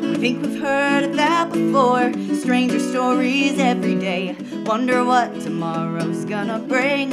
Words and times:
We 0.00 0.16
think 0.16 0.42
we've 0.42 0.60
heard 0.60 1.04
of 1.04 1.16
that 1.16 1.50
before. 1.52 2.12
Stranger 2.34 2.78
stories 2.80 3.58
every 3.58 3.94
day. 3.94 4.36
Wonder 4.64 5.04
what 5.04 5.40
tomorrow's 5.40 6.24
gonna 6.24 6.58
bring. 6.58 7.12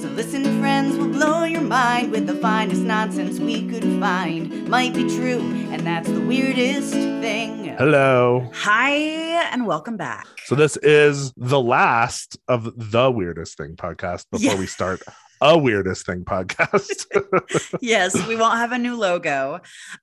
So 0.00 0.08
listen, 0.10 0.44
friends, 0.60 0.96
we'll 0.96 1.08
blow 1.10 1.44
your 1.44 1.60
mind 1.60 2.10
with 2.12 2.26
the 2.26 2.34
finest 2.36 2.82
nonsense 2.82 3.38
we 3.38 3.66
could 3.68 3.84
find. 4.00 4.68
Might 4.68 4.94
be 4.94 5.04
true, 5.04 5.40
and 5.70 5.86
that's 5.86 6.08
the 6.08 6.20
weirdest 6.20 6.92
thing. 6.92 7.74
Hello. 7.78 8.50
Hi, 8.54 8.90
and 9.52 9.66
welcome 9.66 9.96
back. 9.96 10.26
So 10.46 10.54
this 10.54 10.76
is 10.78 11.32
the 11.36 11.60
last 11.60 12.38
of 12.48 12.72
the 12.76 13.10
weirdest 13.10 13.56
thing 13.56 13.76
podcast 13.76 14.24
before 14.30 14.54
Yeah. 14.54 14.58
we 14.58 14.66
start 14.66 15.02
a 15.40 15.56
weirdest 15.58 16.06
thing 16.06 16.24
podcast. 16.24 17.06
yes, 17.80 18.14
we 18.26 18.36
won't 18.36 18.56
have 18.58 18.72
a 18.72 18.78
new 18.78 18.96
logo. 18.96 19.60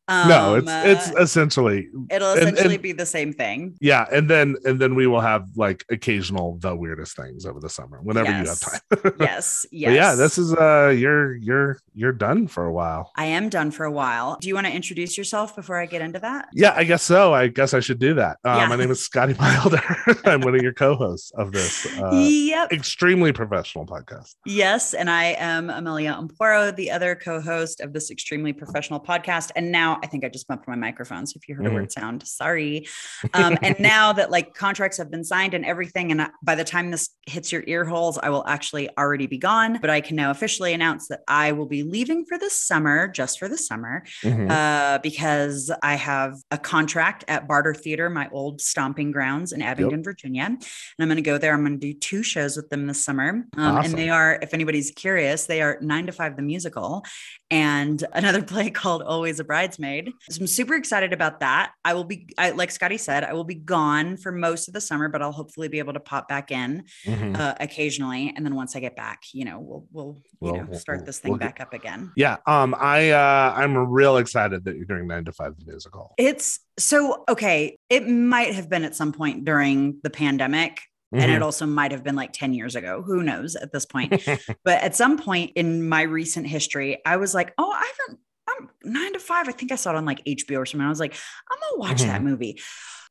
Um, 0.07 0.29
no, 0.29 0.55
it's 0.55 0.67
it's 0.69 1.09
uh, 1.15 1.21
essentially 1.21 1.89
it'll 2.09 2.33
essentially 2.33 2.75
and- 2.75 2.83
be 2.83 2.91
the 2.91 3.05
same 3.05 3.33
thing. 3.33 3.75
yeah, 3.81 4.05
and 4.11 4.29
then 4.29 4.55
and 4.65 4.79
then 4.79 4.95
we 4.95 5.07
will 5.07 5.21
have 5.21 5.47
like 5.55 5.85
occasional 5.89 6.57
the 6.59 6.75
weirdest 6.75 7.15
things 7.15 7.45
over 7.45 7.59
the 7.59 7.69
summer 7.69 7.99
whenever 8.01 8.29
you 8.31 8.45
have 8.45 8.59
time. 8.59 9.13
Yes, 9.19 9.65
yes. 9.71 9.89
But 9.89 9.93
yeah, 9.95 10.15
this 10.15 10.37
is 10.37 10.53
uh 10.53 10.93
you're 10.95 11.35
you're 11.35 11.77
you're 11.93 12.11
done 12.11 12.47
for 12.47 12.65
a 12.65 12.71
while. 12.73 13.11
I 13.15 13.25
am 13.25 13.49
done 13.49 13.71
for 13.71 13.85
a 13.85 13.91
while. 13.91 14.37
Do 14.39 14.47
you 14.47 14.55
want 14.55 14.67
to 14.67 14.73
introduce 14.73 15.17
yourself 15.17 15.55
before 15.55 15.77
I 15.77 15.85
get 15.85 16.01
into 16.01 16.19
that? 16.19 16.49
Yeah, 16.53 16.73
I 16.75 16.83
guess 16.83 17.03
so. 17.03 17.33
I 17.33 17.47
guess 17.47 17.73
I 17.73 17.79
should 17.79 17.99
do 17.99 18.13
that. 18.15 18.37
Uh, 18.43 18.57
Yeah. 18.59 18.67
My 18.67 18.75
name 18.75 18.91
is 18.91 19.03
Scotty 19.03 19.33
Milder. 19.39 19.81
I'm 20.25 20.41
one 20.41 20.55
of 20.55 20.61
your 20.61 20.73
co-hosts 20.73 21.31
of 21.31 21.51
this 21.51 21.85
uh, 21.99 22.11
yep. 22.11 22.71
extremely 22.71 23.31
professional 23.31 23.85
podcast. 23.85 24.35
Yes, 24.45 24.93
and 24.93 25.09
I 25.09 25.24
am 25.27 25.69
Amelia 25.69 26.13
Amporo, 26.13 26.75
the 26.75 26.91
other 26.91 27.15
co-host 27.15 27.81
of 27.81 27.93
this 27.93 28.11
extremely 28.11 28.53
professional 28.53 28.99
podcast. 28.99 29.51
And 29.55 29.71
now 29.71 29.99
I 30.03 30.07
think 30.07 30.23
I 30.23 30.29
just 30.29 30.47
bumped 30.47 30.67
my 30.67 30.75
microphone. 30.75 31.25
So 31.27 31.37
if 31.37 31.47
you 31.47 31.55
heard 31.55 31.65
Mhm. 31.65 31.71
a 31.71 31.73
weird 31.73 31.91
sound, 31.91 32.25
sorry. 32.27 32.87
Um, 33.33 33.57
and 33.61 33.77
now 33.79 34.13
that 34.13 34.31
like 34.31 34.53
contracts 34.53 34.97
have 34.97 35.09
been 35.11 35.23
signed 35.23 35.53
and 35.53 35.65
everything, 35.65 36.11
and 36.11 36.21
I- 36.21 36.29
by 36.43 36.55
the 36.55 36.63
time 36.63 36.91
this 36.91 37.09
hits 37.27 37.51
your 37.51 37.63
ear 37.67 37.83
holes, 37.85 38.17
I 38.17 38.29
will 38.29 38.45
actually 38.47 38.89
already 38.97 39.27
be 39.27 39.37
gone. 39.37 39.79
But 39.81 39.89
I 39.89 39.99
can 40.01 40.15
now 40.15 40.31
officially 40.31 40.73
announce 40.73 41.07
that 41.09 41.21
I 41.27 41.51
will 41.51 41.65
be 41.65 41.83
leaving 41.83 42.25
for 42.25 42.37
the 42.37 42.49
summer, 42.49 43.07
just 43.07 43.39
for 43.39 43.47
the 43.47 43.57
summer, 43.57 44.03
Mhm. 44.23 44.49
uh, 44.49 44.99
because 44.99 45.71
I 45.83 45.95
have 45.95 46.35
a 46.51 46.57
contract 46.57 47.25
at 47.27 47.47
Barter 47.47 47.73
Theater, 47.73 48.09
my 48.09 48.29
old 48.31 48.61
stomping 48.61 49.11
grounds 49.11 49.51
in 49.51 49.61
Abingdon, 49.61 50.03
Virginia. 50.03 50.43
And 50.45 50.59
I'm 50.99 51.07
going 51.07 51.15
to 51.17 51.21
go 51.21 51.37
there. 51.37 51.53
I'm 51.53 51.61
going 51.65 51.79
to 51.79 51.93
do 51.93 51.97
two 51.97 52.23
shows 52.23 52.55
with 52.55 52.69
them 52.69 52.87
this 52.87 53.03
summer. 53.03 53.45
Um, 53.57 53.75
Awesome. 53.75 53.85
And 53.91 53.99
they 53.99 54.09
are, 54.09 54.39
if 54.41 54.53
anybody's 54.53 54.91
curious, 54.91 55.14
they 55.15 55.61
are 55.61 55.77
Nine 55.81 56.05
to 56.07 56.11
Five 56.11 56.35
the 56.35 56.41
Musical 56.41 57.03
and 57.49 58.03
another 58.13 58.41
play 58.43 58.69
called 58.69 59.01
Always 59.01 59.39
a 59.39 59.43
Bridesmaid. 59.43 60.11
So 60.29 60.41
I'm 60.41 60.47
super 60.47 60.75
excited 60.75 61.13
about 61.13 61.39
that. 61.39 61.71
I 61.83 61.93
will 61.93 62.03
be, 62.03 62.27
I, 62.37 62.51
like 62.51 62.71
Scotty 62.71 62.97
said, 62.97 63.23
I 63.23 63.33
will 63.33 63.43
be 63.43 63.55
gone 63.55 64.17
for 64.17 64.31
most 64.31 64.67
of 64.67 64.73
the 64.73 64.81
summer, 64.81 65.09
but 65.09 65.21
I'll 65.21 65.31
hopefully 65.31 65.67
be 65.67 65.79
able 65.79 65.93
to 65.93 65.99
pop 65.99 66.27
back 66.27 66.51
in 66.51 66.83
Mhm. 67.05 67.37
uh, 67.37 67.55
occasionally. 67.59 68.33
And 68.35 68.45
then 68.45 68.55
once 68.55 68.75
I 68.75 68.79
get 68.79 68.95
back, 68.95 69.23
you 69.33 69.45
know, 69.45 69.59
we'll, 69.59 69.85
we'll, 69.91 70.21
you 70.41 70.57
know, 70.59 70.67
we'll- 70.69 70.79
start 70.79 71.05
this 71.05 71.19
thing 71.19 71.31
we'll 71.31 71.39
back 71.39 71.59
up 71.61 71.73
again. 71.73 72.11
Yeah, 72.15 72.37
um, 72.47 72.75
I 72.77 73.11
uh, 73.11 73.53
I'm 73.55 73.75
real 73.77 74.17
excited 74.17 74.65
that 74.65 74.75
you're 74.75 74.85
doing 74.85 75.07
nine 75.07 75.25
to 75.25 75.31
five 75.31 75.57
the 75.57 75.65
musical. 75.65 76.13
It's 76.17 76.59
so 76.77 77.23
okay. 77.29 77.77
It 77.89 78.07
might 78.07 78.53
have 78.53 78.69
been 78.69 78.83
at 78.83 78.95
some 78.95 79.11
point 79.13 79.45
during 79.45 79.99
the 80.03 80.09
pandemic. 80.09 80.79
And 81.11 81.21
Mm-hmm. 81.21 81.33
it 81.35 81.41
also 81.41 81.65
might 81.65 81.91
have 81.91 82.03
been 82.03 82.15
like 82.15 82.33
10 82.33 82.53
years 82.53 82.75
ago. 82.75 83.01
Who 83.01 83.23
knows 83.23 83.55
at 83.55 83.71
this 83.71 83.85
point? 83.85 84.11
but 84.63 84.81
at 84.83 84.95
some 84.95 85.17
point 85.17 85.51
in 85.55 85.87
my 85.87 86.01
recent 86.01 86.47
history, 86.47 87.01
I 87.05 87.17
was 87.17 87.33
like, 87.33 87.53
oh, 87.57 87.71
I 87.71 87.91
haven't, 88.07 88.19
I'm 88.49 88.69
nine 88.83 89.13
to 89.13 89.19
five. 89.19 89.47
I 89.47 89.51
think 89.51 89.71
I 89.71 89.75
saw 89.75 89.91
it 89.91 89.95
on 89.95 90.05
like 90.05 90.23
HBO 90.25 90.57
or 90.59 90.65
something. 90.65 90.85
I 90.85 90.89
was 90.89 90.99
like, 90.99 91.15
I'm 91.49 91.57
going 91.59 91.73
to 91.73 91.79
watch 91.89 92.01
that 92.01 92.17
Mm-hmm. 92.21 92.29
movie. 92.29 92.61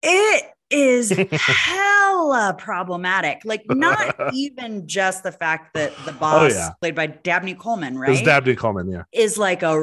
It 0.03 0.45
is 0.71 1.11
hella 1.31 2.55
problematic. 2.59 3.43
Like, 3.45 3.65
not 3.69 4.15
even 4.35 4.87
just 4.87 5.23
the 5.23 5.33
fact 5.33 5.75
that 5.75 5.93
the 6.05 6.13
boss, 6.13 6.53
Oh, 6.53 6.55
yeah. 6.55 6.71
played 6.81 6.95
by 6.95 7.07
Dabney 7.07 7.55
Coleman, 7.55 7.95
It's 7.95 7.99
right? 8.01 8.25
Dabney 8.25 8.55
Coleman, 8.57 8.91
yeah. 8.91 9.03
is 9.13 9.39
like 9.39 9.63
a 9.63 9.79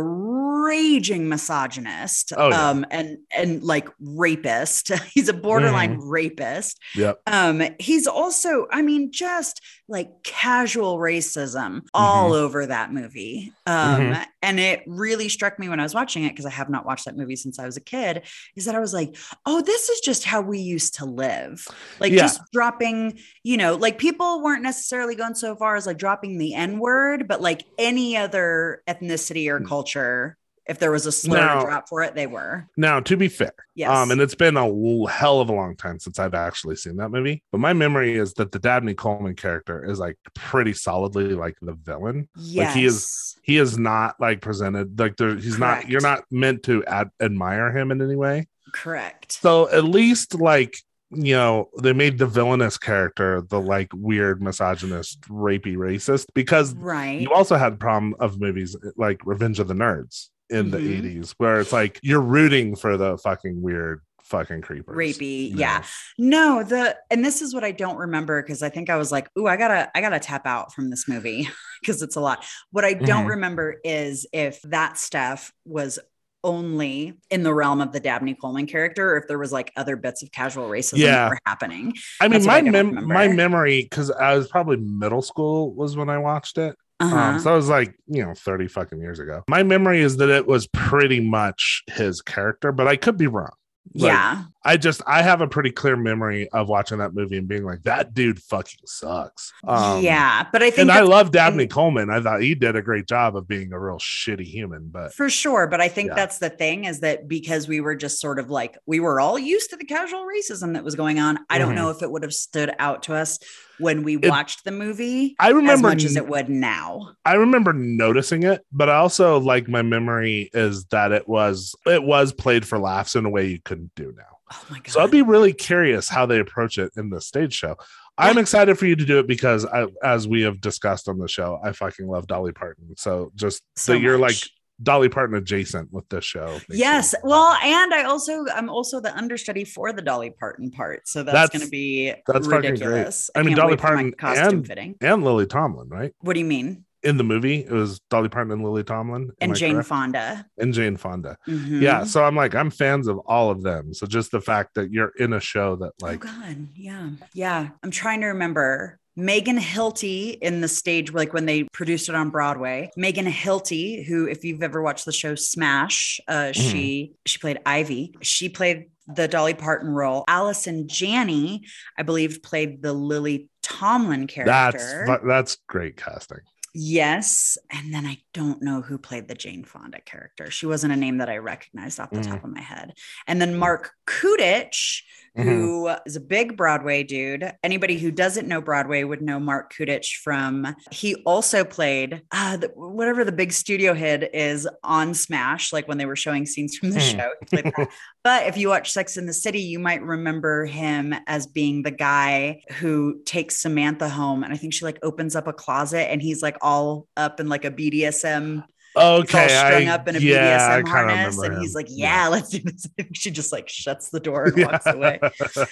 raging 0.62 1.28
misogynist 1.28 2.32
Oh, 2.38 2.50
yeah. 2.50 2.70
um 2.70 2.86
and 2.92 3.18
and 3.36 3.64
like 3.64 3.90
rapist 4.00 4.92
he's 5.14 5.28
a 5.28 5.34
borderline 5.34 5.98
Mm-hmm. 5.98 6.10
rapist 6.10 6.80
Yep. 6.96 7.22
um 7.28 7.64
he's 7.80 8.06
also 8.08 8.68
i 8.72 8.82
mean 8.84 9.12
just 9.12 9.60
like 9.92 10.24
casual 10.24 10.98
racism 10.98 11.82
all 11.94 12.32
Mm-hmm. 12.32 12.44
over 12.44 12.66
that 12.66 12.92
movie 12.94 13.52
um 13.68 14.16
and 14.42 14.60
it 14.60 14.82
really 14.88 15.28
struck 15.30 15.60
me 15.60 15.70
when 15.70 15.80
i 15.80 15.84
was 15.84 15.94
watching 15.94 16.24
it 16.24 16.30
because 16.30 16.46
i 16.46 16.50
have 16.50 16.70
not 16.70 16.86
watched 16.86 17.06
that 17.06 17.16
movie 17.18 17.36
since 17.36 17.60
i 17.60 17.66
was 17.66 17.78
a 17.78 17.82
kid 17.82 18.24
is 18.56 18.66
that 18.66 18.74
i 18.76 18.80
was 18.80 18.94
like 18.94 19.16
oh 19.46 19.62
this 19.62 19.90
is 19.90 20.00
just 20.00 20.24
how 20.24 20.42
we 20.42 20.60
used 20.60 20.96
to 20.96 21.06
live 21.06 21.68
like 22.00 22.12
Yeah. 22.12 22.22
just 22.22 22.42
dropping 22.54 23.20
you 23.44 23.58
know 23.58 23.76
like 23.76 23.98
people 23.98 24.42
weren't 24.42 24.64
necessarily 24.64 25.16
going 25.16 25.36
so 25.36 25.56
far 25.56 25.76
as 25.76 25.86
like 25.86 25.98
dropping 25.98 26.38
the 26.38 26.54
n 26.54 26.80
word 26.80 27.28
but 27.28 27.42
like 27.42 27.64
any 27.78 28.16
other 28.18 28.82
ethnicity 28.88 29.48
or 29.50 29.60
culture 29.62 30.38
if 30.72 30.80
there 30.80 30.92
was 30.92 31.06
a 31.06 31.12
slur 31.12 31.38
Now- 31.38 31.62
drop 31.64 31.88
for 31.90 32.02
it 32.02 32.16
they 32.16 32.28
were 32.28 32.68
Now, 32.78 33.00
to 33.02 33.16
be 33.18 33.28
fair, 33.28 33.54
yes 33.76 33.90
um, 33.90 34.10
and 34.12 34.20
it's 34.22 34.36
been 34.36 34.58
a 34.58 34.66
hell 35.10 35.40
of 35.42 35.50
a 35.50 35.54
long 35.54 35.76
time 35.76 36.00
since 36.00 36.18
I've 36.18 36.34
actually 36.34 36.78
seen 36.78 36.96
that 36.98 37.10
movie. 37.10 37.44
But 37.52 37.60
my 37.60 37.74
memory 37.74 38.16
is 38.16 38.34
that 38.36 38.52
the 38.52 38.60
Dabney 38.60 38.94
Coleman 38.96 39.36
character 39.36 39.84
is 39.90 40.00
like 40.00 40.18
pretty 40.34 40.74
solidly 40.74 41.36
like 41.36 41.56
the 41.62 41.74
villain. 41.74 42.28
yes 42.36 42.68
like, 42.68 42.76
he 42.78 42.86
is- 42.86 43.38
He 43.44 43.58
is 43.58 43.78
not 43.78 44.16
like 44.20 44.40
presented 44.42 44.98
like 45.00 45.18
there. 45.18 45.36
He's 45.36 45.58
not. 45.60 45.90
You're 45.90 46.02
not 46.02 46.24
meant 46.32 46.64
to 46.64 46.84
ad- 46.86 47.10
admire 47.20 47.76
him 47.78 47.92
in 47.92 48.02
any 48.02 48.16
way. 48.16 48.48
correct 48.74 49.34
So 49.34 49.70
at 49.70 49.84
least 49.84 50.36
like 50.36 50.76
you 51.14 51.34
know 51.36 51.70
they 51.82 51.92
made 51.92 52.18
the 52.18 52.26
villainous 52.26 52.78
character 52.78 53.42
the 53.50 53.60
like 53.60 53.90
weird 53.94 54.42
misogynist 54.42 55.20
rapey 55.28 55.76
racist 55.76 56.28
because 56.34 56.74
right 56.76 57.20
you 57.20 57.30
also 57.34 57.58
had 57.58 57.78
problem 57.82 58.16
of 58.20 58.40
movies 58.40 58.78
like 58.96 59.20
Revenge 59.26 59.60
of 59.60 59.68
the 59.68 59.74
Nerds 59.74 60.30
in 60.52 60.70
the 60.72 60.78
Mhm. 60.78 61.00
80s 61.04 61.32
where 61.38 61.60
it's 61.60 61.72
like 61.74 62.00
you're 62.04 62.22
rooting 62.22 62.76
for 62.76 62.98
the 62.98 63.18
fucking 63.18 63.62
weird 63.62 64.02
fucking 64.24 64.62
creepers. 64.62 64.96
rapey 64.96 65.50
you 65.50 65.58
yeah 65.58 65.84
know? 66.18 66.60
no 66.60 66.64
the 66.64 66.96
and 67.10 67.26
this 67.26 67.42
is 67.42 67.54
what 67.54 67.64
i 67.66 67.72
don't 67.72 67.98
remember 67.98 68.42
because 68.42 68.62
i 68.64 68.70
think 68.70 68.90
i 68.90 68.96
was 68.96 69.12
like 69.12 69.28
ooh 69.38 69.46
i 69.48 69.58
gotta 69.58 69.90
i 69.94 70.00
gotta 70.00 70.20
tap 70.20 70.46
out 70.46 70.74
from 70.74 70.90
this 70.90 71.06
movie 71.08 71.50
because 71.82 72.02
it's 72.02 72.16
a 72.16 72.22
lot 72.22 72.46
what 72.72 72.86
i 72.86 72.94
don't 72.94 73.26
Mhm. 73.26 73.30
remember 73.32 73.76
is 73.84 74.26
if 74.32 74.62
that 74.64 74.98
stuff 74.98 75.52
was 75.66 76.00
only 76.44 77.14
in 77.30 77.44
the 77.44 77.54
realm 77.54 77.82
of 77.82 77.92
the 77.92 78.00
Dabney 78.00 78.34
Coleman 78.34 78.66
character, 78.66 79.12
or 79.14 79.18
if 79.18 79.28
there 79.28 79.38
was 79.38 79.52
like 79.52 79.72
other 79.76 79.96
bits 79.96 80.24
of 80.24 80.32
casual 80.32 80.68
racism 80.68 80.98
Yeah. 80.98 81.12
that 81.26 81.30
were 81.30 81.38
happening. 81.46 81.94
I 82.20 82.28
mean 82.28 82.42
That's 82.42 82.46
my 82.48 82.58
I 82.58 82.62
mem- 82.62 83.06
my 83.08 83.28
memory 83.28 83.84
because 83.84 84.10
I 84.10 84.36
was 84.36 84.48
probably 84.48 84.78
middle 84.78 85.22
school 85.22 85.72
was 85.76 85.96
when 85.96 86.10
I 86.10 86.18
watched 86.18 86.58
it. 86.58 86.76
Uh-huh. 87.02 87.16
Um, 87.16 87.40
so 87.40 87.52
I 87.52 87.56
was 87.56 87.70
like, 87.70 87.96
you 88.08 88.24
know, 88.24 88.34
30 88.34 88.68
fucking 88.68 89.00
years 89.00 89.20
ago. 89.20 89.44
My 89.48 89.64
memory 89.64 90.02
is 90.02 90.18
that 90.18 90.30
it 90.30 90.48
was 90.48 90.68
pretty 90.68 91.20
much 91.20 91.84
his 91.88 92.22
character, 92.22 92.72
but 92.72 92.88
I 92.88 92.96
could 92.96 93.18
be 93.18 93.28
wrong. 93.28 93.52
Like, 93.94 94.12
yeah. 94.12 94.44
I 94.64 94.78
just 94.78 95.02
I 95.08 95.22
have 95.24 95.42
a 95.42 95.48
pretty 95.48 95.72
clear 95.72 95.96
memory 95.96 96.48
of 96.50 96.70
watching 96.70 97.00
that 97.00 97.14
movie 97.16 97.38
and 97.38 97.48
being 97.48 97.64
like, 97.64 97.82
that 97.84 98.14
dude 98.14 98.40
fucking 98.42 98.82
sucks. 98.86 99.52
Um, 99.68 100.04
yeah. 100.04 100.46
But 100.52 100.62
I 100.62 100.70
think 100.70 100.80
And 100.82 100.92
I 100.92 101.02
love 101.02 101.32
Dabney 101.32 101.66
Coleman. 101.68 102.10
I 102.12 102.22
thought 102.22 102.42
he 102.42 102.54
did 102.54 102.76
a 102.76 102.82
great 102.82 103.08
job 103.08 103.36
of 103.36 103.48
being 103.48 103.74
a 103.74 103.80
real 103.80 103.98
shitty 103.98 104.46
human, 104.46 104.90
but 104.92 105.14
For 105.14 105.30
sure. 105.30 105.66
But 105.68 105.82
I 105.82 105.88
think 105.88 106.10
Yeah. 106.10 106.16
that's 106.16 106.38
the 106.38 106.50
thing 106.52 106.86
is 106.86 107.00
that 107.00 107.28
because 107.28 107.68
we 107.68 107.82
were 107.82 107.96
just 107.96 108.20
sort 108.20 108.38
of 108.38 108.50
like, 108.52 108.78
we 108.86 109.00
were 109.00 109.20
all 109.20 109.40
used 109.40 109.72
to 109.72 109.78
the 109.78 109.86
casual 109.86 110.26
racism 110.28 110.74
that 110.74 110.84
was 110.84 110.96
going 110.96 111.20
on. 111.20 111.40
I 111.50 111.58
don't 111.58 111.72
Mhm. 111.74 111.76
know 111.76 111.90
if 111.90 112.04
it 112.04 112.12
would 112.12 112.22
have 112.24 112.34
stood 112.34 112.72
out 112.78 113.04
to 113.04 113.16
us 113.16 113.40
when 113.80 114.04
we 114.04 114.18
It- 114.18 114.30
watched 114.30 114.64
the 114.64 114.72
movie 114.72 115.36
I 115.40 115.50
remember 115.50 115.72
as 115.74 115.82
much 115.82 116.04
as 116.04 116.16
it 116.16 116.28
would 116.28 116.50
now. 116.50 117.14
I 117.26 117.34
remember 117.34 117.74
noticing 117.74 118.44
it, 118.44 118.64
but 118.72 118.90
I 118.90 118.98
also 118.98 119.40
like 119.40 119.68
my 119.68 119.82
memory 119.82 120.52
is 120.54 120.86
that 120.92 121.12
it 121.12 121.28
was 121.28 121.74
it 121.88 122.04
was 122.04 122.32
played 122.32 122.68
for 122.68 122.78
laughs 122.78 123.16
in 123.16 123.26
a 123.26 123.30
way 123.30 123.48
you 123.48 123.60
couldn't 123.64 123.92
do 123.96 124.14
now. 124.16 124.24
Oh 124.52 124.66
my 124.70 124.78
God. 124.78 124.88
So 124.90 125.02
I'd 125.02 125.12
be 125.12 125.22
really 125.22 125.54
curious 125.54 126.10
how 126.10 126.26
they 126.26 126.40
approach 126.40 126.78
it 126.78 126.92
in 126.98 127.10
the 127.10 127.22
stage 127.22 127.54
show. 127.54 127.78
I'm 128.18 128.38
excited 128.38 128.78
for 128.78 128.86
you 128.86 128.96
to 128.96 129.06
do 129.06 129.20
it 129.20 129.28
because 129.28 129.66
I, 129.66 129.88
as 130.04 130.28
we 130.28 130.42
have 130.44 130.60
discussed 130.62 131.08
on 131.08 131.18
the 131.18 131.28
show, 131.28 131.60
I 131.64 131.72
fucking 131.72 132.08
love 132.08 132.28
Dolly 132.28 132.52
Parton. 132.52 132.96
So 132.98 133.32
just 133.36 133.64
So 133.76 133.94
that 133.94 134.00
you're 134.02 134.18
like. 134.20 134.36
Dolly 134.84 135.10
Parton 135.10 135.36
adjacent 135.36 135.94
with 135.94 136.10
this 136.10 136.26
show. 136.26 136.58
Yes. 136.68 137.14
Well, 137.24 137.56
and 137.64 137.94
I 137.94 138.02
also 138.06 138.46
I'm 138.52 138.68
also 138.68 139.00
the 139.00 139.16
understudy 139.16 139.64
for 139.64 139.94
the 139.94 140.02
Dolly 140.02 140.32
Parton 140.32 140.72
part. 140.72 141.08
So 141.08 141.22
that's, 141.22 141.34
That's- 141.36 141.50
going 141.52 141.62
to 141.66 141.70
be 141.70 142.12
that's 142.26 142.48
ridiculous. 142.48 143.30
I 143.36 143.44
mean, 143.44 143.56
Dolly 143.56 143.78
Parton 143.78 144.12
costume 144.14 144.48
and- 144.58 144.68
fitting. 144.68 144.96
and 145.00 145.24
Lily 145.24 145.46
Tomlin, 145.46 145.88
right? 145.88 146.14
What 146.22 146.34
do 146.34 146.40
you 146.40 146.48
mean? 146.48 146.86
In 147.04 147.18
the 147.18 147.24
movie, 147.24 147.62
it 147.66 147.72
was 147.72 148.00
Dolly 148.10 148.30
Parton 148.30 148.52
and 148.52 148.64
Lily 148.64 148.84
Tomlin 148.84 149.32
And 149.42 149.56
Jane 149.56 149.74
correct? 149.74 149.90
Fonda. 149.90 150.46
and 150.60 150.74
Jane 150.74 150.98
Fonda. 150.98 151.38
Mhm. 151.48 151.82
Yeah, 151.82 152.04
so 152.04 152.24
I'm 152.24 152.36
like, 152.36 152.54
I'm 152.54 152.70
fans 152.70 153.08
of 153.08 153.18
all 153.26 153.50
of 153.50 153.64
them. 153.64 153.94
So 153.94 154.06
just 154.06 154.32
the 154.32 154.42
fact 154.42 154.76
that 154.76 154.92
you're 154.92 155.12
in 155.18 155.34
a 155.34 155.40
show 155.40 155.76
that 155.78 155.94
like, 156.00 156.24
oh 156.24 156.28
God. 156.30 156.68
Yeah. 156.76 157.10
Yeah. 157.34 157.70
I'm 157.84 157.92
trying 157.92 158.22
to 158.22 158.28
remember 158.28 159.00
Megan 159.16 159.58
Hilty 159.58 160.38
in 160.42 160.62
the 160.62 160.68
stage, 160.68 161.12
like 161.12 161.34
when 161.34 161.46
they 161.46 161.64
produced 161.74 162.08
it 162.08 162.16
on 162.16 162.30
Broadway. 162.30 162.90
Megan 162.96 163.26
Hilty, 163.26 164.06
who, 164.06 164.28
if 164.28 164.46
you've 164.46 164.64
ever 164.64 164.82
watched 164.82 165.06
the 165.06 165.12
show 165.12 165.36
Smash, 165.36 166.20
uh, 166.28 166.52
she 166.54 167.14
she 167.26 167.38
played 167.40 167.60
Ivy. 167.66 168.16
She 168.22 168.48
played 168.48 168.90
the 169.08 169.28
Dolly 169.28 169.54
Parton 169.54 169.90
role. 169.90 170.24
Allison 170.30 170.88
Janney, 170.88 171.64
I 171.98 172.04
believe, 172.04 172.42
played 172.42 172.82
the 172.82 172.94
Lily 172.94 173.50
Tomlin 173.64 174.28
character. 174.28 175.04
That's 175.08 175.24
that's 175.26 175.58
great 175.68 175.98
casting. 175.98 176.40
Yes. 176.74 177.58
And 177.70 177.94
then 177.94 178.06
I 178.06 178.20
don't 178.34 178.62
know 178.62 178.82
who 178.82 178.98
played 178.98 179.28
the 179.28 179.36
Jane 179.36 179.66
Fonda 179.66 180.00
character. 180.02 180.50
She 180.50 180.66
wasn't 180.66 180.94
a 180.94 180.96
name 180.98 181.18
that 181.18 181.30
I 181.30 181.38
recognized 181.38 182.00
off 182.00 182.12
the 182.12 182.18
Mhm. 182.20 182.30
top 182.30 182.44
of 182.46 182.50
my 182.50 182.62
head. 182.62 182.94
And 183.28 183.42
then 183.42 183.58
Marc 183.58 183.92
Kudisch, 184.08 185.04
Mhm. 185.38 185.44
who 185.44 185.90
is 186.06 186.18
a 186.18 186.20
big 186.20 186.58
Broadway 186.58 187.04
dude. 187.04 187.50
Anybody 187.64 187.98
who 187.98 188.12
doesn't 188.12 188.50
know 188.50 188.60
Broadway 188.60 189.06
would 189.06 189.22
know 189.22 189.40
Marc 189.40 189.74
Kudisch 189.74 190.16
from, 190.22 190.76
he 190.92 191.16
also 191.26 191.64
played 191.64 192.22
uh, 192.32 192.58
the, 192.58 192.68
whatever 192.76 193.24
the 193.24 193.32
big 193.32 193.54
studio 193.54 193.94
hit 193.94 194.30
is 194.36 194.68
on 194.84 195.14
Smash, 195.14 195.72
like 195.72 195.88
when 195.88 195.98
they 195.98 196.06
were 196.06 196.18
showing 196.18 196.46
scenes 196.46 196.76
from 196.78 196.90
the 196.92 197.00
Hmm. 197.00 197.18
show. 197.18 197.30
He 197.40 197.46
played 197.62 197.74
that. 197.78 197.90
But 198.24 198.46
if 198.48 198.56
you 198.58 198.68
watch 198.68 198.92
Sex 198.92 199.18
in 199.18 199.26
the 199.26 199.34
City, 199.34 199.62
you 199.62 199.80
might 199.80 200.04
remember 200.04 200.66
him 200.66 201.16
as 201.26 201.48
being 201.48 201.82
the 201.82 201.90
guy 201.92 202.62
who 202.74 203.20
takes 203.26 203.58
Samantha 203.60 204.10
home. 204.10 204.44
And 204.44 204.54
I 204.54 204.58
think 204.58 204.74
she 204.74 204.86
like 204.86 205.00
opens 205.02 205.36
up 205.36 205.48
a 205.48 205.54
closet 205.54 206.12
and 206.12 206.22
he's 206.22 206.44
like 206.44 206.58
all 206.62 207.08
up 207.18 207.40
in 207.40 207.50
like 207.50 207.66
a 207.66 207.72
BDSM, 207.72 208.64
he's 208.96 209.04
Okay, 209.04 209.42
all 209.44 209.50
strung 209.68 209.88
I, 209.88 209.94
up 209.94 210.08
in 210.08 210.16
a 210.16 210.20
yeah, 210.20 210.68
I 210.70 210.82
BDSM 210.82 210.86
kinda 210.86 210.90
harness. 210.92 211.38
And 211.42 211.58
he's 211.60 211.76
like, 211.76 211.88
yeah, 211.90 212.28
let's 212.28 212.50
do 212.50 212.60
this. 212.60 212.88
she 213.14 213.32
just 213.32 213.52
like 213.52 213.70
shuts 213.70 214.10
the 214.10 214.20
door 214.20 214.46
and 214.46 214.66
walks 214.66 214.86
away. 214.86 215.20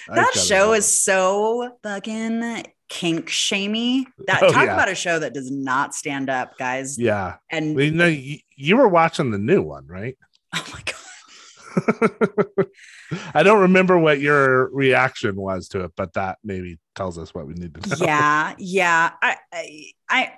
That 0.08 0.32
show 0.34 0.72
is 0.72 0.86
so 0.86 1.76
fucking 1.82 2.64
kink 2.88 3.28
shamey. 3.28 4.06
That 4.26 4.42
Oh, 4.42 4.50
talk 4.52 4.66
yeah. 4.66 4.74
about 4.74 4.88
a 4.88 4.94
show 4.94 5.18
that 5.18 5.32
does 5.34 5.50
not 5.50 5.94
stand 5.94 6.28
up, 6.30 6.56
guys. 6.58 6.98
yeah. 6.98 7.36
And 7.50 7.76
Well, 7.76 7.84
you 7.84 7.90
know, 7.92 8.06
you, 8.06 8.38
you 8.56 8.76
were 8.76 8.88
watching 8.88 9.30
the 9.30 9.38
new 9.38 9.62
one, 9.62 9.86
right? 9.86 10.16
oh 10.54 10.66
my 10.72 10.80
god. 10.82 10.96
I 13.34 13.42
don't 13.44 13.60
remember 13.60 13.96
what 13.98 14.20
your 14.20 14.68
reaction 14.70 15.36
was 15.36 15.68
to 15.68 15.84
it, 15.84 15.92
but 15.96 16.14
that 16.14 16.38
maybe 16.42 16.78
tells 16.96 17.18
us 17.18 17.32
what 17.34 17.46
we 17.46 17.54
need 17.54 17.72
to 17.74 17.88
know. 17.90 17.96
yeah 18.04 18.54
yeah 18.58 19.12
I, 19.22 19.36
I 19.52 19.92
i 20.10 20.32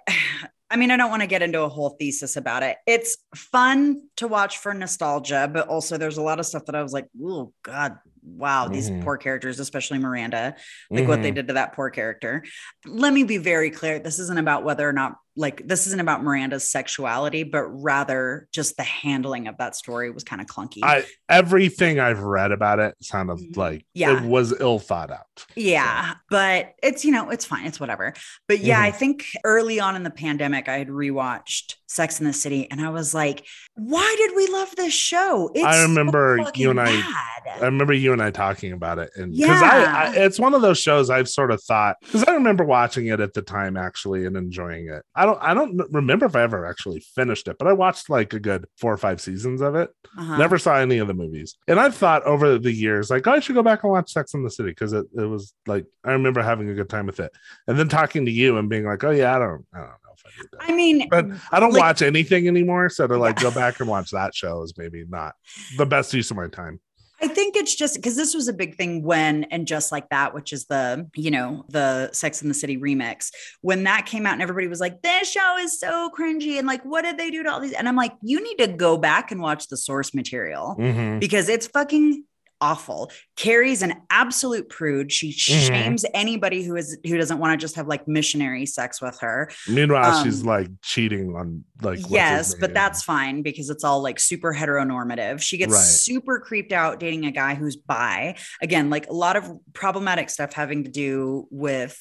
i 0.72 0.76
mean 0.76 0.90
i 0.90 0.96
don't 0.96 1.10
want 1.10 1.22
to 1.22 1.28
get 1.28 1.42
into 1.42 1.62
a 1.62 1.68
whole 1.68 1.90
thesis 1.90 2.36
about 2.36 2.62
it. 2.62 2.78
It's 2.86 3.18
fun 3.34 4.02
to 4.16 4.26
watch 4.26 4.58
for 4.58 4.74
nostalgia 4.74 5.48
but 5.52 5.68
also 5.68 5.98
there's 5.98 6.16
a 6.16 6.22
lot 6.22 6.40
of 6.40 6.46
stuff 6.46 6.64
that 6.66 6.74
i 6.74 6.82
was 6.82 6.92
like 6.92 7.08
oh 7.22 7.52
god 7.62 7.98
wow 8.24 8.68
these 8.68 8.88
Mhm. 8.90 9.02
poor 9.02 9.16
characters 9.16 9.58
especially 9.58 9.98
miranda 9.98 10.54
like 10.90 11.08
what 11.08 11.22
they 11.22 11.32
Mhm. 11.32 11.36
did 11.36 11.48
to 11.48 11.54
that 11.54 11.72
poor 11.74 11.90
character 11.90 12.44
let 12.86 13.12
me 13.12 13.24
be 13.24 13.36
very 13.38 13.70
clear 13.70 13.98
this 13.98 14.18
isn't 14.18 14.38
about 14.38 14.62
whether 14.64 14.88
or 14.88 14.92
not 14.92 15.16
like 15.34 15.66
this 15.66 15.86
isn't 15.86 16.00
about 16.00 16.22
miranda's 16.22 16.68
sexuality 16.70 17.42
but 17.42 17.64
rather 17.64 18.46
just 18.52 18.76
the 18.76 18.82
handling 18.84 19.48
of 19.48 19.56
that 19.56 19.74
story 19.74 20.10
was 20.10 20.22
kind 20.24 20.40
of 20.40 20.46
clunky 20.46 20.80
I 20.82 21.04
everything 21.28 21.98
I've 21.98 22.20
read 22.20 22.52
about 22.52 22.78
it 22.78 22.94
sounded 23.00 23.38
Mhm. 23.38 23.56
like 23.56 23.86
Yeah. 23.94 24.18
it 24.18 24.22
was 24.24 24.54
ill 24.60 24.78
thought 24.78 25.10
out. 25.10 25.46
Yeah, 25.56 26.14
but 26.30 26.74
it's 26.82 27.04
you 27.06 27.10
know 27.12 27.30
it's 27.30 27.46
fine, 27.46 27.64
it's 27.66 27.80
whatever. 27.80 28.12
But 28.46 28.60
yeah, 28.60 28.80
Mhm. 28.82 28.86
I 28.86 28.90
think 28.90 29.24
early 29.44 29.80
on 29.80 29.96
in 29.96 30.02
the 30.02 30.10
pandemic, 30.10 30.68
I 30.68 30.76
had 30.78 30.88
rewatched 30.88 31.76
Sex 31.88 32.20
in 32.20 32.26
the 32.26 32.32
City, 32.34 32.70
and 32.70 32.80
I 32.80 32.90
was 32.90 33.14
like, 33.14 33.46
"Why 33.74 34.14
did 34.18 34.36
we 34.36 34.46
love 34.48 34.74
this 34.76 34.92
show?" 34.92 35.50
It's 35.54 35.64
I 35.64 35.72
so 35.76 35.82
remember 35.82 36.44
you 36.54 36.70
and 36.70 36.80
I- 36.80 36.84
bad. 37.44 37.62
I 37.62 37.64
remember 37.64 37.92
you 37.94 38.11
and 38.12 38.22
I 38.22 38.30
talking 38.30 38.72
about 38.72 38.98
it, 38.98 39.10
and 39.16 39.32
because 39.32 39.62
I, 39.62 39.80
Yeah. 39.82 39.94
I, 39.96 40.16
it's 40.24 40.38
one 40.38 40.54
of 40.54 40.62
those 40.62 40.78
shows 40.78 41.10
I've 41.10 41.28
sort 41.28 41.50
of 41.50 41.62
thought 41.62 41.96
because 42.02 42.24
I 42.24 42.32
remember 42.34 42.64
watching 42.64 43.06
it 43.06 43.20
at 43.20 43.34
the 43.34 43.42
time 43.42 43.76
actually 43.76 44.26
and 44.26 44.36
enjoying 44.36 44.88
it. 44.88 45.02
I 45.14 45.24
don't, 45.26 45.38
I 45.42 45.54
don't 45.54 45.80
remember 45.92 46.26
if 46.26 46.36
I 46.36 46.42
ever 46.42 46.66
actually 46.66 47.00
finished 47.14 47.48
it, 47.48 47.56
but 47.58 47.68
I 47.68 47.72
watched 47.72 48.08
like 48.10 48.32
a 48.32 48.40
good 48.40 48.66
four 48.78 48.92
or 48.92 48.96
five 48.98 49.20
seasons 49.20 49.60
of 49.60 49.74
it. 49.74 49.90
Uh-huh. 50.18 50.36
Never 50.38 50.58
saw 50.58 50.76
any 50.76 50.98
of 50.98 51.08
the 51.08 51.14
movies, 51.14 51.56
and 51.66 51.80
I've 51.80 51.94
thought 51.94 52.22
over 52.24 52.58
the 52.58 52.72
years 52.72 53.10
like 53.10 53.26
oh, 53.26 53.32
I 53.32 53.40
should 53.40 53.54
go 53.54 53.62
back 53.62 53.82
and 53.82 53.92
watch 53.92 54.12
Sex 54.12 54.34
in 54.34 54.42
the 54.44 54.50
City 54.50 54.70
because 54.70 54.92
it, 54.92 55.06
it 55.16 55.24
was 55.24 55.54
like 55.66 55.86
I 56.04 56.12
remember 56.12 56.42
having 56.42 56.68
a 56.70 56.74
good 56.74 56.88
time 56.88 57.06
with 57.06 57.20
it, 57.20 57.32
and 57.66 57.78
then 57.78 57.88
talking 57.88 58.26
to 58.26 58.30
you 58.32 58.58
and 58.58 58.68
being 58.68 58.84
like 58.84 59.02
oh 59.04 59.10
yeah 59.10 59.34
I 59.34 59.38
don't, 59.38 59.64
I 59.74 59.78
don't 59.78 59.86
know 59.88 59.94
if 60.14 60.22
I 60.26 60.30
did. 60.42 60.72
I 60.72 60.76
mean, 60.76 61.08
but 61.08 61.26
I 61.50 61.60
don't 61.60 61.72
like- 61.72 61.80
watch 61.80 62.02
anything 62.02 62.46
anymore. 62.48 62.88
So 62.90 63.06
to 63.06 63.16
like 63.16 63.38
Yeah. 63.38 63.44
go 63.44 63.50
back 63.54 63.80
and 63.80 63.88
watch 63.88 64.10
that 64.10 64.34
show 64.34 64.62
is 64.62 64.74
maybe 64.76 65.04
not 65.08 65.34
the 65.78 65.86
best 65.86 66.12
use 66.14 66.30
of 66.30 66.36
my 66.36 66.48
time. 66.48 66.80
I 67.22 67.28
think 67.28 67.56
it's 67.56 67.74
just 67.74 67.94
because 67.94 68.16
this 68.16 68.34
was 68.34 68.48
a 68.48 68.52
big 68.52 68.76
thing 68.76 69.02
when, 69.02 69.44
and 69.44 69.66
just 69.66 69.92
like 69.92 70.08
that, 70.08 70.34
which 70.34 70.52
is 70.52 70.64
the, 70.66 71.08
you 71.14 71.30
know, 71.30 71.64
the 71.68 72.10
Sex 72.12 72.42
in 72.42 72.48
the 72.48 72.54
City 72.54 72.76
remix, 72.76 73.30
when 73.60 73.84
that 73.84 74.06
came 74.06 74.26
out 74.26 74.32
and 74.32 74.42
everybody 74.42 74.66
was 74.66 74.80
like, 74.80 75.02
this 75.02 75.30
show 75.30 75.56
is 75.58 75.78
so 75.78 76.10
cringy. 76.18 76.58
And 76.58 76.66
like, 76.66 76.82
what 76.84 77.02
did 77.02 77.18
they 77.18 77.30
do 77.30 77.42
to 77.44 77.50
all 77.50 77.60
these? 77.60 77.72
And 77.72 77.88
I'm 77.88 77.96
like, 77.96 78.12
you 78.22 78.42
need 78.42 78.56
to 78.56 78.66
go 78.66 78.96
back 78.96 79.30
and 79.30 79.40
watch 79.40 79.68
the 79.68 79.76
source 79.76 80.12
material. 80.14 80.76
Mhm. 80.78 81.20
because 81.20 81.48
it's 81.48 81.66
fucking 81.68 82.24
awful. 82.62 83.10
Carrie's 83.36 83.82
an 83.82 83.94
absolute 84.08 84.68
prude. 84.70 85.10
She 85.12 85.30
Mm-hmm. 85.32 85.66
shames 85.66 86.04
anybody 86.14 86.62
who 86.62 86.76
is 86.76 86.96
who 87.04 87.18
doesn't 87.18 87.38
want 87.38 87.52
to 87.58 87.62
just 87.62 87.74
have 87.76 87.88
like 87.88 88.06
missionary 88.06 88.64
sex 88.66 89.02
with 89.02 89.18
her. 89.20 89.50
Meanwhile, 89.68 90.22
she's 90.22 90.40
Um, 90.42 90.46
like 90.46 90.68
cheating 90.82 91.34
on 91.36 91.64
like 91.82 91.98
yes, 92.08 92.54
but 92.54 92.72
that's 92.72 93.02
fine 93.02 93.42
because 93.42 93.68
it's 93.68 93.82
all 93.82 94.00
like 94.02 94.20
super 94.20 94.54
heteronormative. 94.54 95.40
She 95.42 95.56
gets 95.58 95.72
Right. 95.72 95.80
super 95.82 96.38
creeped 96.38 96.72
out 96.72 97.00
dating 97.00 97.24
a 97.26 97.32
guy 97.32 97.54
who's 97.56 97.74
bi. 97.76 98.36
Again, 98.62 98.88
like 98.88 99.08
a 99.08 99.12
lot 99.12 99.34
of 99.36 99.50
problematic 99.72 100.30
stuff 100.30 100.52
having 100.52 100.84
to 100.84 100.90
do 100.90 101.48
with 101.50 101.98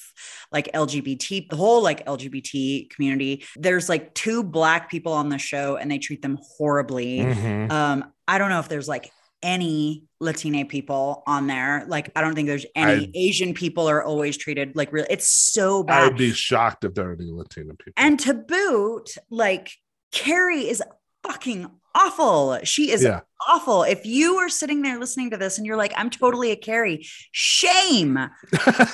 like 0.51 0.71
LGBT, 0.73 1.49
the 1.49 1.55
whole 1.55 1.81
like 1.81 2.05
LGBT 2.05 2.89
community. 2.91 3.43
There's 3.55 3.89
like 3.89 4.13
two 4.13 4.43
black 4.43 4.91
people 4.91 5.13
on 5.13 5.29
the 5.29 5.39
show 5.39 5.77
and 5.77 5.89
they 5.89 5.97
treat 5.97 6.21
them 6.21 6.37
horribly. 6.57 7.19
Mhm. 7.19 7.71
Um, 7.71 8.05
I 8.27 8.37
don't 8.37 8.49
know 8.49 8.59
if 8.59 8.69
there's 8.69 8.87
like 8.87 9.09
any 9.43 10.03
Latina 10.19 10.65
people 10.65 11.23
on 11.25 11.47
there. 11.47 11.85
Like, 11.87 12.11
I 12.15 12.21
don't 12.21 12.35
think 12.35 12.47
there's 12.47 12.65
any 12.75 13.05
I- 13.07 13.11
Asian 13.15 13.53
people 13.53 13.87
are 13.89 14.03
always 14.03 14.37
treated 14.37 14.75
like 14.75 14.91
real. 14.93 15.05
It's 15.09 15.27
so 15.27 15.83
bad. 15.83 16.11
I'd 16.11 16.17
be 16.17 16.31
shocked 16.31 16.83
if 16.83 16.93
there 16.93 17.09
are 17.09 17.13
any 17.13 17.31
Latino 17.31 17.73
people. 17.73 17.93
and 17.97 18.19
to 18.21 18.33
boot, 18.33 19.15
like 19.29 19.71
Carrie 20.11 20.67
is 20.69 20.83
fucking 21.23 21.69
awful. 21.95 22.59
She 22.63 22.91
is 22.91 23.03
yeah, 23.03 23.21
awful. 23.47 23.83
If 23.83 24.05
you 24.05 24.37
are 24.37 24.49
sitting 24.49 24.81
there 24.81 24.99
listening 24.99 25.31
to 25.31 25.37
this 25.37 25.57
and 25.57 25.65
you're 25.65 25.77
like, 25.77 25.93
I'm 25.95 26.09
totally 26.09 26.51
a 26.51 26.55
Carrie, 26.55 27.05
shame, 27.31 28.17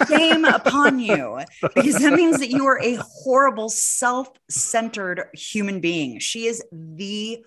shame 0.07 0.45
upon 0.45 0.99
you, 0.99 1.39
because 1.75 1.99
that 1.99 2.13
means 2.13 2.39
that 2.39 2.49
you 2.49 2.65
are 2.65 2.81
a 2.81 2.95
horrible, 3.01 3.69
self 3.69 4.29
centered 4.49 5.25
human 5.33 5.79
being. 5.79 6.19
She 6.19 6.47
is 6.47 6.63
the 6.71 7.43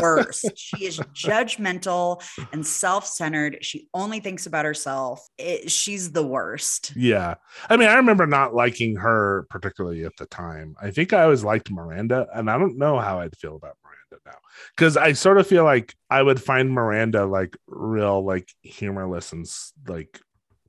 worst. 0.00 0.50
she 0.56 0.86
is 0.86 0.98
judgmental 1.14 2.22
and 2.52 2.66
self 2.66 3.06
centered. 3.06 3.58
She 3.62 3.88
only 3.94 4.20
thinks 4.20 4.46
about 4.46 4.64
herself. 4.64 5.26
It, 5.38 5.70
she's 5.70 6.12
the 6.12 6.26
worst. 6.26 6.92
yeah. 6.96 7.34
I 7.68 7.76
mean, 7.76 7.88
I 7.88 7.94
remember 7.94 8.26
not 8.26 8.54
liking 8.54 8.96
her 8.96 9.46
particularly 9.50 10.04
at 10.04 10.16
the 10.16 10.26
time. 10.26 10.76
I 10.80 10.90
think 10.90 11.12
I 11.12 11.22
always 11.22 11.44
liked 11.44 11.70
Miranda, 11.70 12.26
and 12.34 12.50
I 12.50 12.58
don't 12.58 12.78
know 12.78 12.98
how 12.98 13.20
I'd 13.20 13.36
feel 13.36 13.56
about 13.56 13.76
Miranda 13.84 14.22
now 14.26 14.38
because 14.76 14.96
I 14.96 15.12
sort 15.12 15.38
of 15.38 15.46
feel 15.46 15.64
like 15.64 15.94
I 16.10 16.22
would 16.22 16.42
find 16.42 16.70
Miranda 16.70 17.26
like 17.26 17.56
real, 17.66 18.24
like 18.24 18.48
humorless 18.62 19.32
and 19.32 19.46
like 19.86 20.20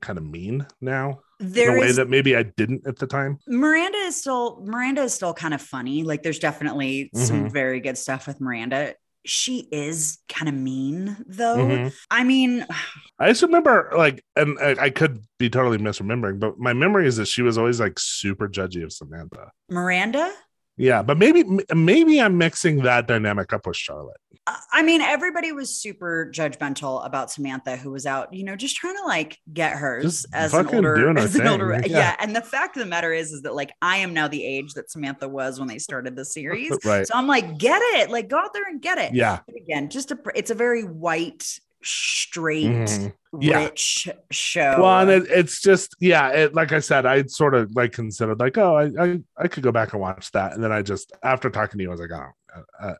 kind 0.04 0.18
of 0.18 0.24
mean 0.24 0.66
now 0.80 1.20
in 1.40 1.68
a 1.68 1.80
way 1.80 1.86
is 1.86 1.96
that 1.96 2.08
maybe 2.08 2.36
I 2.36 2.42
didn't 2.44 2.86
at 2.86 2.98
the 2.98 3.06
time. 3.06 3.38
Miranda 3.48 3.98
is 3.98 4.16
still 4.16 4.62
Miranda 4.64 5.02
is 5.02 5.14
still 5.14 5.34
kind 5.34 5.54
of 5.54 5.62
funny. 5.62 6.02
Like 6.04 6.22
there's 6.22 6.38
definitely 6.38 7.10
some 7.14 7.46
Mhm. 7.46 7.52
very 7.52 7.80
good 7.80 7.98
stuff 7.98 8.26
with 8.26 8.40
Miranda. 8.40 8.94
She 9.26 9.66
is 9.72 10.18
kind 10.28 10.48
of 10.50 10.54
mean 10.54 11.16
though. 11.26 11.56
Mhm. 11.56 11.94
I 12.10 12.24
mean, 12.24 12.66
I 13.18 13.28
just 13.28 13.42
remember 13.42 13.90
like, 13.96 14.22
and 14.36 14.58
I, 14.60 14.76
I 14.78 14.90
could 14.90 15.20
be 15.38 15.48
totally 15.48 15.78
misremembering, 15.78 16.38
but 16.40 16.58
my 16.58 16.72
memory 16.74 17.06
is 17.06 17.16
that 17.16 17.28
she 17.28 17.42
was 17.42 17.56
always 17.56 17.80
like 17.80 17.98
super 17.98 18.48
judgy 18.48 18.84
of 18.84 18.92
Samantha. 18.92 19.50
Miranda. 19.70 20.30
Yeah, 20.76 21.02
but 21.02 21.18
maybe 21.18 21.44
maybe 21.74 22.20
I'm 22.20 22.36
mixing 22.36 22.82
that 22.82 23.06
dynamic 23.06 23.52
up 23.52 23.66
with 23.66 23.76
Charlotte. 23.76 24.16
I- 24.46 24.58
I 24.72 24.82
mean, 24.82 25.00
everybody 25.00 25.52
was 25.52 25.74
super 25.74 26.30
judgmental 26.34 27.06
about 27.06 27.30
Samantha, 27.30 27.76
who 27.76 27.90
was 27.92 28.04
out, 28.06 28.34
you 28.34 28.44
know, 28.44 28.56
just 28.56 28.76
trying 28.76 28.96
to 28.96 29.04
like 29.04 29.38
get 29.52 29.72
hers 29.76 30.02
Just 30.02 30.26
as 30.34 30.52
an 30.52 30.66
older, 30.74 31.16
as 31.16 31.34
an 31.36 31.46
older, 31.46 31.72
yeah. 31.72 31.86
yeah. 31.86 32.16
And 32.18 32.34
the 32.36 32.42
fact 32.42 32.76
of 32.76 32.80
the 32.82 32.88
matter 32.88 33.12
is, 33.12 33.32
is 33.32 33.42
that 33.42 33.54
like 33.54 33.70
I 33.80 33.98
am 33.98 34.12
now 34.12 34.28
the 34.28 34.44
age 34.44 34.74
that 34.74 34.90
Samantha 34.90 35.28
was 35.28 35.58
when 35.58 35.68
they 35.68 35.78
started 35.78 36.16
the 36.16 36.24
series. 36.24 36.72
Right. 36.84 37.06
So 37.06 37.14
I'm 37.14 37.26
like, 37.28 37.56
get 37.56 37.80
it, 37.96 38.10
like 38.10 38.28
go 38.28 38.36
out 38.36 38.52
there 38.52 38.64
and 38.68 38.82
get 38.82 38.98
it. 38.98 39.14
Yeah. 39.14 39.38
But 39.46 39.56
again, 39.56 39.88
just 39.88 40.10
a, 40.10 40.18
it's 40.34 40.50
a 40.50 40.54
very 40.54 40.82
white, 40.82 41.58
straight, 41.84 42.66
Mhm. 42.66 43.12
Yeah. 43.40 43.64
rich 43.64 44.08
show. 44.30 44.76
Well, 44.80 45.00
and 45.00 45.10
it, 45.10 45.26
it's 45.30 45.60
just 45.60 45.94
yeah, 46.00 46.28
it 46.30 46.54
like 46.54 46.72
I 46.72 46.80
said, 46.80 47.06
I 47.06 47.24
sort 47.24 47.54
of 47.54 47.74
like 47.74 47.92
considered 47.92 48.40
like, 48.40 48.56
oh, 48.58 48.76
I, 48.76 49.04
I 49.04 49.20
I 49.36 49.48
could 49.48 49.62
go 49.62 49.72
back 49.72 49.92
and 49.92 50.00
watch 50.00 50.30
that, 50.32 50.52
and 50.54 50.62
then 50.62 50.72
I 50.72 50.82
just 50.82 51.12
after 51.22 51.50
talking 51.50 51.78
to 51.78 51.82
you, 51.82 51.90
I 51.90 51.92
was 51.92 52.00
like, 52.00 52.10
oh, 52.12 52.30
uh, 52.56 52.86
uh, 52.86 52.94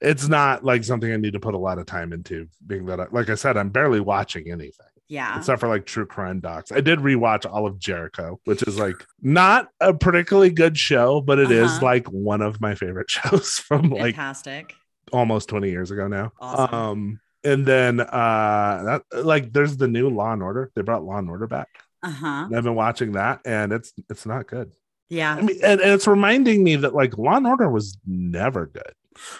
it's 0.00 0.28
not 0.28 0.64
like 0.64 0.84
something 0.84 1.12
I 1.12 1.16
need 1.16 1.32
to 1.34 1.40
put 1.40 1.54
a 1.54 1.58
lot 1.58 1.78
of 1.78 1.86
time 1.86 2.12
into. 2.12 2.48
Being 2.66 2.86
that, 2.86 3.00
I, 3.00 3.06
like 3.12 3.30
I 3.30 3.34
said, 3.34 3.56
I'm 3.56 3.70
barely 3.70 4.00
watching 4.00 4.50
anything. 4.50 4.86
Yeah. 5.08 5.36
except 5.36 5.60
for 5.60 5.68
like 5.68 5.84
true 5.84 6.06
crime 6.06 6.40
docs. 6.40 6.72
I 6.72 6.80
did 6.80 6.98
rewatch 7.00 7.44
all 7.44 7.66
of 7.66 7.78
Jericho, 7.78 8.40
which 8.44 8.62
is 8.62 8.78
like 8.78 8.96
not 9.20 9.68
a 9.78 9.92
particularly 9.92 10.48
good 10.48 10.78
show, 10.78 11.20
but 11.20 11.38
it 11.38 11.50
is 11.50 11.70
Uh-huh. 11.70 11.84
like 11.84 12.06
one 12.06 12.40
of 12.40 12.62
my 12.62 12.74
favorite 12.74 13.10
shows 13.16 13.58
from 13.58 13.90
like 13.90 14.14
Fantastic. 14.14 14.72
almost 15.12 15.50
20 15.50 15.68
years 15.70 15.90
ago 15.90 16.08
now. 16.08 16.32
Awesome. 16.40 16.74
Um 16.74 17.20
and 17.44 17.66
then 17.66 18.00
uh 18.00 19.00
that, 19.10 19.24
like 19.24 19.52
there's 19.52 19.76
the 19.76 19.88
new 19.88 20.08
Law 20.08 20.32
and 20.32 20.42
Order. 20.42 20.70
They 20.74 20.82
brought 20.82 21.04
Law 21.04 21.18
and 21.18 21.28
Order 21.28 21.46
back. 21.46 21.68
Uh-huh. 22.02 22.44
And 22.46 22.56
I've 22.56 22.64
been 22.64 22.74
watching 22.74 23.12
that 23.12 23.40
and 23.44 23.72
it's 23.72 23.92
it's 24.10 24.26
not 24.26 24.46
good. 24.46 24.72
Yeah. 25.08 25.34
I 25.34 25.42
mean 25.42 25.56
and, 25.62 25.80
and 25.80 25.90
it's 25.90 26.06
reminding 26.06 26.64
me 26.64 26.76
that 26.76 26.94
like 26.94 27.18
Law 27.18 27.36
and 27.36 27.46
Order 27.46 27.70
was 27.70 27.96
never 28.06 28.66
good. 28.66 28.92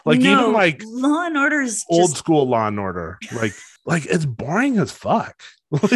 Like 0.05 0.21
No, 0.21 0.41
even 0.41 0.53
like 0.53 0.83
Law 0.85 1.27
and 1.27 1.37
Order 1.37 1.61
is 1.61 1.85
old 1.89 2.11
just 2.11 2.17
school 2.17 2.49
Law 2.49 2.69
and 2.69 2.79
Order. 2.79 3.19
Like 3.33 3.55
like 3.87 4.07
it's 4.07 4.27
boring 4.27 4.79
as 4.79 4.93
fuck. 4.93 5.43
Like, 5.73 5.91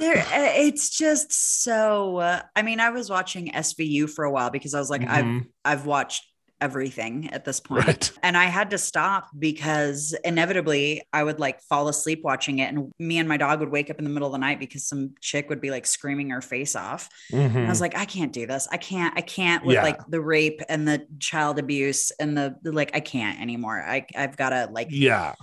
there 0.00 0.18
uh, 0.18 0.52
it's 0.56 0.90
just 0.90 1.32
so 1.62 2.16
uh, 2.16 2.42
I 2.56 2.62
mean 2.62 2.80
I 2.80 2.90
was 2.90 3.08
watching 3.08 3.52
SVU 3.52 4.10
for 4.10 4.24
a 4.24 4.30
while 4.32 4.50
because 4.50 4.74
I 4.74 4.80
was 4.80 4.90
like 4.90 5.06
I've 5.06 5.24
mhm, 5.24 5.46
I've 5.64 5.86
watched 5.86 6.24
everything 6.62 7.28
at 7.32 7.44
this 7.44 7.60
point. 7.60 7.86
right. 7.86 8.12
And 8.22 8.36
I 8.36 8.44
had 8.44 8.70
to 8.70 8.78
stop 8.78 9.28
because 9.36 10.14
inevitably 10.24 11.02
I 11.12 11.24
would 11.24 11.40
like 11.40 11.60
fall 11.62 11.88
asleep 11.88 12.22
watching 12.22 12.60
it. 12.60 12.72
And 12.72 12.92
me 13.00 13.18
and 13.18 13.28
my 13.28 13.36
dog 13.36 13.58
would 13.60 13.70
wake 13.70 13.90
up 13.90 13.98
in 13.98 14.04
the 14.04 14.10
middle 14.10 14.28
of 14.28 14.32
the 14.32 14.38
night 14.38 14.60
because 14.60 14.86
some 14.86 15.14
chick 15.20 15.48
would 15.48 15.60
be 15.60 15.70
like 15.70 15.86
screaming 15.86 16.30
her 16.30 16.40
face 16.40 16.76
off. 16.76 17.08
And 17.32 17.40
I 17.40 17.68
was 17.68 17.78
mm-hmm. 17.78 17.82
like, 17.82 17.96
I 17.96 18.04
can't 18.04 18.32
do 18.32 18.46
this. 18.46 18.68
I 18.70 18.76
can't, 18.76 19.12
I 19.18 19.22
can't 19.22 19.66
with 19.66 19.74
Yeah. 19.74 19.82
like 19.82 19.98
the 20.08 20.20
rape 20.20 20.62
and 20.68 20.86
the 20.86 21.06
child 21.18 21.58
abuse 21.58 22.12
and 22.12 22.36
the, 22.36 22.54
the 22.62 22.70
like, 22.70 22.94
I 22.94 23.00
can't 23.00 23.40
anymore. 23.40 23.82
I, 23.82 24.06
I've 24.16 24.36
got 24.36 24.50
to 24.50 24.68
like 24.70 24.88
yeah. 24.90 25.34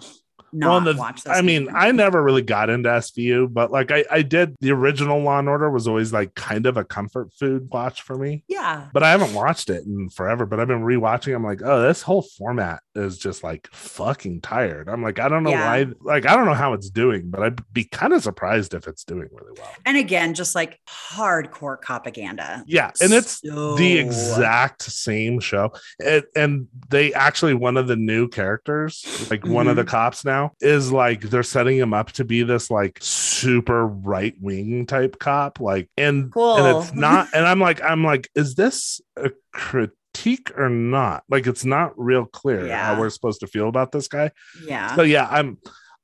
Not 0.54 0.84
the- 0.84 0.96
watch 0.96 1.24
this. 1.24 1.36
I 1.38 1.42
mean. 1.42 1.68
I 1.74 1.92
never 1.92 2.22
really 2.22 2.42
got 2.42 2.70
into 2.70 2.90
SVU, 2.90 3.52
but 3.54 3.72
like 3.72 3.92
I, 3.92 4.04
I 4.10 4.22
did 4.22 4.56
the 4.60 4.72
original 4.72 5.22
Law 5.22 5.40
and 5.40 5.48
Order 5.50 5.70
was 5.70 5.88
always 5.88 6.12
like 6.14 6.36
kind 6.36 6.66
of 6.66 6.78
a 6.78 6.84
comfort 6.84 7.34
food 7.34 7.70
watch 7.72 8.02
for 8.02 8.18
me. 8.18 8.44
yeah. 8.48 8.88
But 8.94 9.04
I 9.04 9.12
haven't 9.12 9.34
watched 9.34 9.70
it 9.70 9.86
in 9.86 10.10
forever. 10.10 10.46
But 10.46 10.60
I've 10.60 10.68
been 10.68 10.82
rewatching. 10.82 11.36
I'm 11.36 11.44
like, 11.44 11.62
oh, 11.64 11.82
this 11.82 12.02
whole 12.02 12.22
format 12.22 12.82
is 12.96 13.18
just 13.18 13.44
like 13.44 13.68
fucking 13.72 14.42
tired. 14.42 14.90
I'm 14.90 15.02
like, 15.04 15.20
I 15.20 15.30
don't 15.30 15.44
know 15.44 15.50
Yeah. 15.52 15.66
why. 15.66 15.88
Like, 16.02 16.26
I 16.26 16.36
don't 16.36 16.46
know 16.46 16.54
how 16.54 16.74
it's 16.74 16.90
doing, 16.90 17.30
but 17.30 17.42
I'd 17.42 17.74
be 17.74 17.84
kind 17.86 18.14
of 18.14 18.24
surprised 18.24 18.74
if 18.74 18.88
it's 18.88 19.04
doing 19.04 19.30
really 19.32 19.54
well. 19.58 19.72
And 19.86 19.96
again, 19.98 20.34
just 20.34 20.56
like 20.56 20.80
hardcore 21.14 21.82
propaganda. 21.82 22.64
Yeah, 22.68 22.92
and 23.02 23.12
it's 23.14 23.42
So- 23.42 23.76
the 23.76 23.98
exact 23.98 24.82
same 24.84 25.40
show 25.40 25.72
and, 26.04 26.24
and 26.36 26.68
they 26.90 27.14
actually 27.14 27.54
one 27.54 27.78
of 27.78 27.88
the 27.88 27.96
new 27.96 28.28
characters 28.28 29.28
like 29.30 29.46
one 29.46 29.68
of 29.68 29.76
the 29.76 29.80
Mm-hmm. 29.84 29.90
cops 29.90 30.26
now 30.26 30.39
is 30.62 30.92
like 30.92 31.22
they're 31.22 31.44
setting 31.44 31.78
him 31.78 31.94
up 31.94 32.12
to 32.14 32.24
be 32.26 32.44
this 32.44 32.70
like 32.72 32.98
super 33.02 33.86
right 33.88 34.36
wing 34.42 34.86
type 34.86 35.20
cop 35.20 35.60
like 35.60 35.90
and 35.98 36.32
Cool. 36.32 36.58
and 36.58 36.78
it's 36.78 36.94
not 36.94 37.28
and 37.34 37.46
i'm 37.46 37.60
like 37.60 37.82
i'm 37.84 38.04
like 38.04 38.30
is 38.36 38.56
this 38.56 39.02
a 39.16 39.32
critique 39.52 40.52
or 40.58 40.70
not 40.70 41.24
like 41.30 41.48
it's 41.48 41.66
not 41.66 41.94
real 41.98 42.26
clear 42.26 42.66
Yeah. 42.68 42.86
how 42.96 43.00
we're 43.00 43.10
supposed 43.10 43.40
to 43.42 43.48
feel 43.48 43.68
about 43.70 43.92
this 43.92 44.08
guy 44.08 44.32
yeah. 44.66 44.96
so 44.96 45.02
yeah 45.04 45.28
i'm 45.30 45.58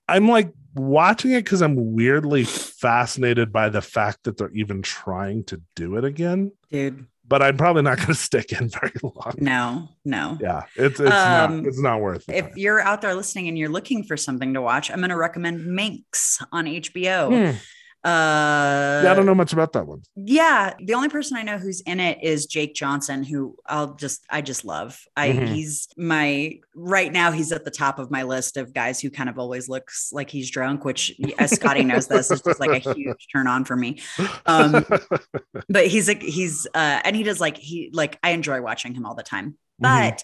i'm 0.08 0.28
like 0.28 0.52
watching 0.76 1.32
it 1.32 1.44
because 1.44 1.62
i'm 1.62 1.96
weirdly 1.96 2.44
fascinated 2.44 3.52
by 3.54 3.70
the 3.70 3.82
fact 3.82 4.24
that 4.24 4.38
they're 4.38 4.52
even 4.54 4.82
trying 4.82 5.44
to 5.46 5.62
do 5.76 5.96
it 5.98 6.04
again 6.06 6.52
Dude. 6.70 7.08
But 7.28 7.42
I'm 7.42 7.58
probably 7.58 7.82
not 7.82 7.98
going 8.00 8.08
to 8.08 8.16
stick 8.16 8.52
in 8.52 8.70
very 8.70 8.92
long. 9.04 9.34
No, 9.38 9.90
no. 10.04 10.38
Yeah, 10.42 10.64
it's 10.76 11.00
it's 11.00 11.10
Um, 11.12 11.58
not 11.58 11.68
it's 11.68 11.80
not 11.80 12.02
worth 12.02 12.28
it. 12.30 12.36
If 12.46 12.58
you're 12.58 12.80
out 12.82 13.02
there 13.02 13.14
listening 13.16 13.48
and 13.48 13.58
you're 13.58 13.70
looking 13.70 14.04
for 14.04 14.18
something 14.18 14.54
to 14.54 14.62
watch, 14.62 14.92
I'm 14.92 14.98
going 15.00 15.10
to 15.10 15.18
recommend 15.18 15.66
Minx 15.66 16.42
on 16.52 16.66
HBO. 16.66 17.52
Hmm. 17.52 17.58
Uh, 18.06 19.02
yeah, 19.04 19.12
I 19.12 19.16
don't 19.16 19.26
know 19.26 19.34
much 19.34 19.52
about 19.52 19.74
that 19.74 19.88
one. 19.88 20.04
Yeah, 20.16 20.74
the 20.80 20.94
only 20.94 21.10
person 21.10 21.38
I 21.38 21.42
know 21.42 21.58
who's 21.58 21.82
in 21.82 22.00
it 22.00 22.20
is 22.24 22.46
Jake 22.46 22.76
Johnson, 22.76 23.24
who 23.24 23.56
I'll 23.66 23.96
just 23.96 24.24
I 24.30 24.42
just 24.42 24.64
love. 24.64 25.02
I 25.18 25.30
Mhm. 25.30 25.48
he's 25.48 25.88
my 25.98 26.60
right 26.76 27.12
now. 27.12 27.32
He's 27.32 27.52
at 27.52 27.66
the 27.66 27.72
top 27.72 27.98
of 27.98 28.12
my 28.12 28.22
list 28.22 28.58
of 28.58 28.74
guys 28.76 29.00
who 29.02 29.10
kind 29.10 29.28
of 29.28 29.40
always 29.40 29.68
looks 29.68 30.12
like 30.14 30.30
he's 30.30 30.52
drunk, 30.52 30.86
which 30.86 31.14
as 31.40 31.52
Scotty 31.56 31.84
knows 31.84 32.06
this 32.08 32.30
is 32.30 32.42
just 32.42 32.60
like 32.60 32.86
a 32.86 32.94
huge 32.94 33.28
turn 33.34 33.48
on 33.48 33.66
for 33.66 33.76
me. 33.76 34.00
Um, 34.46 34.86
but 35.68 35.88
he's 35.88 36.08
like 36.08 36.22
he's 36.22 36.68
uh, 36.76 37.02
and 37.04 37.16
he 37.16 37.24
does 37.24 37.40
like 37.42 37.58
he 37.58 37.90
like 37.92 38.20
I 38.22 38.30
enjoy 38.32 38.62
watching 38.62 38.94
him 38.94 39.06
all 39.08 39.16
the 39.16 39.24
time, 39.24 39.58
Mm-hmm. 39.82 40.18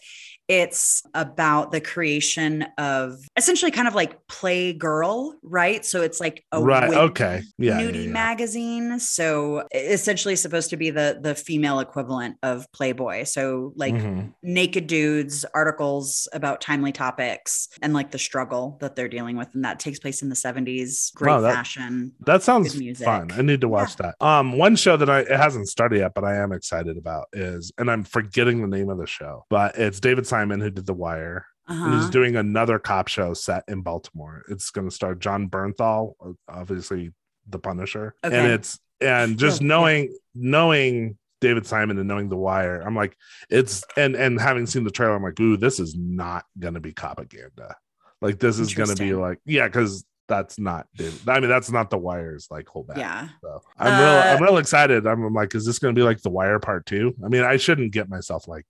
It's 0.51 1.01
about 1.13 1.72
the 1.72 1.79
creation 1.79 2.63
of 2.77 3.15
essentially 3.38 3.72
kind 3.72 3.88
of 3.88 3.96
like 3.96 4.17
Playgirl, 4.27 5.36
right? 5.43 5.86
So 5.86 6.01
it's 6.01 6.20
like 6.20 6.43
a 6.51 6.62
right. 6.62 6.93
Okay. 6.93 7.41
Yeah. 7.58 7.79
yeah, 7.79 7.86
nudie 7.89 8.05
yeah. 8.08 8.12
magazine. 8.12 9.00
So 9.00 9.63
essentially 9.74 10.36
supposed 10.36 10.70
to 10.72 10.75
be 10.77 10.89
the 10.89 11.20
the 11.22 11.36
female 11.36 11.79
equivalent 11.79 12.36
of 12.43 12.70
Playboy. 12.74 13.24
So 13.24 13.72
like 13.77 13.93
Mhm. 13.93 14.34
naked 14.43 14.88
dudes, 14.88 15.46
articles 15.53 16.27
about 16.34 16.60
timely 16.60 16.91
topics 16.91 17.70
and 17.81 17.93
like 17.93 18.12
the 18.12 18.20
struggle 18.20 18.77
that 18.81 18.98
they're 18.98 19.08
dealing 19.08 19.38
with. 19.38 19.48
And 19.55 19.63
that 19.63 19.79
takes 19.79 20.00
place 20.00 20.22
in 20.22 20.27
the 20.27 20.36
70s. 20.36 21.13
Great 21.15 21.31
Wow, 21.31 21.41
that- 21.41 21.53
fashion. 21.55 22.12
That 22.25 22.43
sounds 22.43 22.75
fun. 23.01 23.31
I 23.31 23.41
need 23.41 23.62
to 23.62 23.70
watch 23.70 23.96
that. 23.98 24.15
Um, 24.20 24.58
one 24.58 24.75
show 24.75 24.98
that 24.98 25.10
I 25.10 25.20
it 25.22 25.29
hasn't 25.39 25.70
started 25.70 26.00
yet, 26.00 26.12
but 26.13 26.25
I 26.25 26.36
am 26.36 26.51
excited 26.51 26.98
about 26.98 27.27
is, 27.31 27.72
and 27.77 27.89
I'm 27.89 28.03
forgetting 28.03 28.62
the 28.62 28.67
name 28.67 28.89
of 28.89 28.98
the 28.98 29.08
show, 29.08 29.46
but 29.50 29.77
it's 29.77 30.01
David 30.01 30.27
Simon 30.27 30.40
who 30.50 30.69
did 30.71 30.86
The 30.86 30.93
Wire. 30.93 31.45
He's 31.67 31.77
Uh-huh. 31.77 32.10
doing 32.10 32.36
another 32.36 32.79
cop 32.79 33.07
show 33.07 33.33
set 33.33 33.63
in 33.67 33.81
Baltimore. 33.81 34.43
It's 34.50 34.71
going 34.71 34.89
to 34.89 34.93
star 34.93 35.15
Jon 35.15 35.48
Bernthal, 35.50 36.13
obviously 36.50 37.12
the 37.48 37.60
Punisher, 37.60 38.15
Okay. 38.25 38.38
and 38.38 38.48
it's 38.51 38.79
and 39.00 39.38
just 39.38 39.62
Yeah, 39.62 39.67
knowing 39.67 40.17
knowing 40.36 41.17
David 41.39 41.65
Simon 41.65 41.98
and 41.98 42.07
knowing 42.07 42.29
The 42.29 42.36
Wire, 42.38 42.81
I'm 42.81 42.95
like, 42.95 43.15
it's 43.50 43.83
and 43.95 44.15
and 44.15 44.39
having 44.39 44.65
seen 44.65 44.83
the 44.83 44.91
trailer, 44.91 45.15
I'm 45.15 45.24
like, 45.24 45.39
ooh, 45.39 45.57
this 45.57 45.79
is 45.79 45.95
not 45.98 46.43
going 46.60 46.74
to 46.75 46.79
be 46.79 46.91
propaganda. 46.91 47.75
Like 48.21 48.39
this 48.39 48.60
is 48.60 48.74
going 48.74 48.89
to 48.89 48.95
be 48.95 49.13
like, 49.13 49.39
yeah, 49.45 49.67
because 49.67 50.05
that's 50.27 50.60
not. 50.60 50.88
David. 50.95 51.19
I 51.27 51.39
mean, 51.39 51.50
that's 51.50 51.71
not 51.71 51.89
The 51.89 51.98
Wire's 51.98 52.48
like 52.51 52.67
whole 52.67 52.83
back. 52.83 52.98
Yeah. 52.98 53.29
So 53.41 53.62
I'm 53.79 54.00
real. 54.00 54.10
Uh, 54.10 54.21
I'm 54.36 54.43
real 54.43 54.57
excited. 54.57 55.07
I'm, 55.07 55.24
I'm 55.24 55.33
like, 55.33 55.55
is 55.55 55.65
this 55.65 55.79
going 55.79 55.95
to 55.95 56.00
be 56.00 56.03
like 56.03 56.21
The 56.21 56.29
Wire 56.29 56.60
Part 56.60 56.86
Two? 56.86 57.15
I 57.25 57.27
mean, 57.29 57.43
I 57.43 57.57
shouldn't 57.57 57.91
get 57.93 58.07
myself 58.10 58.48
like 58.48 58.65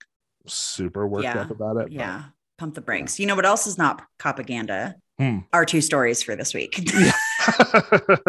super 0.46 1.06
worked 1.06 1.24
Yeah. 1.24 1.40
up 1.42 1.50
about 1.50 1.76
it. 1.76 1.82
but- 1.84 1.92
Yeah. 1.92 2.24
Pump 2.58 2.74
the 2.74 2.80
brakes. 2.80 3.18
You 3.18 3.26
know 3.26 3.34
what 3.34 3.46
else 3.46 3.66
is 3.66 3.76
not 3.78 4.02
propaganda? 4.18 4.94
Hmm. 5.18 5.38
Our 5.52 5.64
two 5.64 5.80
stories 5.80 6.22
for 6.22 6.36
this 6.36 6.54
week. 6.54 6.78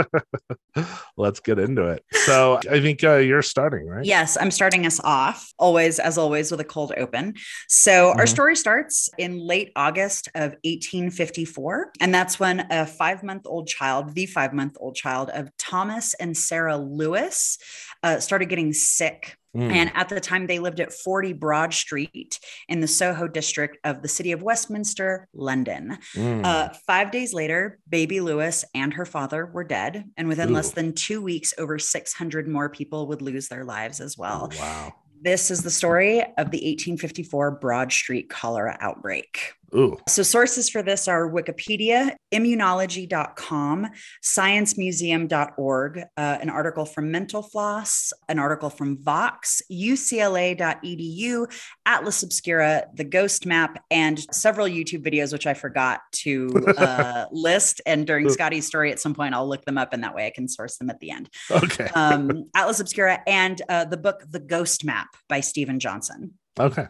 Let's 1.17 1.39
get 1.39 1.59
into 1.59 1.85
it. 1.87 2.03
So 2.25 2.59
I 2.69 2.81
think 2.81 3.03
uh, 3.03 3.17
you're 3.17 3.41
starting, 3.43 3.87
right? 3.87 4.05
Yes, 4.05 4.37
I'm 4.39 4.49
starting 4.51 4.85
us 4.85 4.99
off 5.03 5.51
always, 5.59 5.99
as 5.99 6.17
always, 6.17 6.49
with 6.51 6.59
a 6.59 6.63
cold 6.65 6.93
open. 6.97 7.35
So, 7.67 8.09
our 8.09 8.25
Mhm. 8.25 8.29
story 8.29 8.55
starts 8.55 9.09
in 9.17 9.37
late 9.37 9.71
August 9.75 10.29
of 10.35 10.55
1854. 10.63 11.91
And 11.99 12.13
that's 12.13 12.39
when 12.39 12.61
a 12.71 12.85
five 12.87 13.23
month 13.23 13.43
old 13.45 13.67
child, 13.67 14.15
the 14.15 14.25
five 14.25 14.53
month 14.53 14.77
old 14.79 14.95
child 14.95 15.29
of 15.31 15.49
Thomas 15.57 16.13
and 16.15 16.35
Sarah 16.35 16.77
Lewis, 16.77 17.57
uh, 18.01 18.19
started 18.19 18.49
getting 18.49 18.73
sick. 18.73 19.37
Mm. 19.55 19.71
And 19.71 19.91
at 19.93 20.09
the 20.09 20.19
time, 20.19 20.47
they 20.47 20.59
lived 20.59 20.79
at 20.79 20.91
40 20.91 21.33
Broad 21.33 21.73
Street 21.73 22.39
in 22.67 22.79
the 22.79 22.87
Soho 22.87 23.27
district 23.27 23.77
of 23.83 24.01
the 24.01 24.07
city 24.07 24.31
of 24.31 24.41
Westminster, 24.41 25.27
London. 25.33 25.97
Mm. 26.15 26.43
Uh, 26.43 26.69
five 26.87 27.11
days 27.11 27.33
later, 27.33 27.79
baby 27.87 28.19
Lewis 28.19 28.65
and 28.73 28.93
her 28.93 29.05
father 29.05 29.45
were 29.45 29.63
dead. 29.63 30.05
And 30.17 30.27
within 30.27 30.53
less 30.53 30.71
than 30.71 30.93
two 30.93 31.21
weeks, 31.21 31.53
over 31.57 31.77
600 31.77 32.47
more 32.47 32.69
people 32.69 33.07
would 33.07 33.21
lose 33.21 33.47
their 33.47 33.63
lives 33.63 34.01
as 34.01 34.17
well. 34.17 34.49
Oh, 34.51 34.59
wow. 34.59 34.93
This 35.21 35.49
is 35.51 35.63
the 35.63 35.71
story 35.71 36.21
of 36.21 36.51
the 36.51 36.57
1854 36.57 37.51
Broad 37.51 37.93
Street 37.93 38.29
cholera 38.29 38.77
outbreak. 38.81 39.53
Ooh. 39.75 39.97
So, 40.07 40.23
sources 40.23 40.69
for 40.69 40.83
this 40.83 41.07
are 41.07 41.29
Wikipedia, 41.29 42.15
immunology.com, 42.33 43.87
sciencemuseum.org, 44.23 45.97
uh, 45.99 46.37
an 46.41 46.49
article 46.49 46.85
from 46.85 47.11
Mental 47.11 47.41
Floss, 47.41 48.13
an 48.29 48.39
article 48.39 48.69
from 48.69 49.01
Vox, 49.01 49.61
UCLA.edu, 49.71 51.51
Atlas 51.85 52.23
Obscura, 52.23 52.85
The 52.93 53.03
Ghost 53.03 53.45
Map, 53.45 53.83
and 53.89 54.19
several 54.33 54.67
YouTube 54.67 55.03
videos, 55.03 55.33
which 55.33 55.47
I 55.47 55.53
forgot 55.53 56.01
to 56.13 56.49
uh, 56.77 57.25
list. 57.31 57.81
And 57.85 58.05
during 58.05 58.29
Scotty's 58.29 58.67
story, 58.67 58.91
at 58.91 58.99
some 58.99 59.15
point, 59.15 59.33
I'll 59.33 59.47
look 59.47 59.65
them 59.65 59.77
up, 59.77 59.93
and 59.93 60.03
that 60.03 60.13
way 60.13 60.27
I 60.27 60.31
can 60.31 60.47
source 60.47 60.77
them 60.77 60.89
at 60.89 60.99
the 60.99 61.11
end. 61.11 61.29
Okay. 61.49 61.89
Um, 62.03 62.49
Atlas 62.55 62.79
Obscura 62.79 63.21
and 63.27 63.61
uh, 63.69 63.85
the 63.85 63.97
book 63.97 64.23
The 64.29 64.39
Ghost 64.39 64.83
Map 64.83 65.07
by 65.29 65.39
Steven 65.39 65.79
Johnson. 65.79 66.33
okay. 66.59 66.87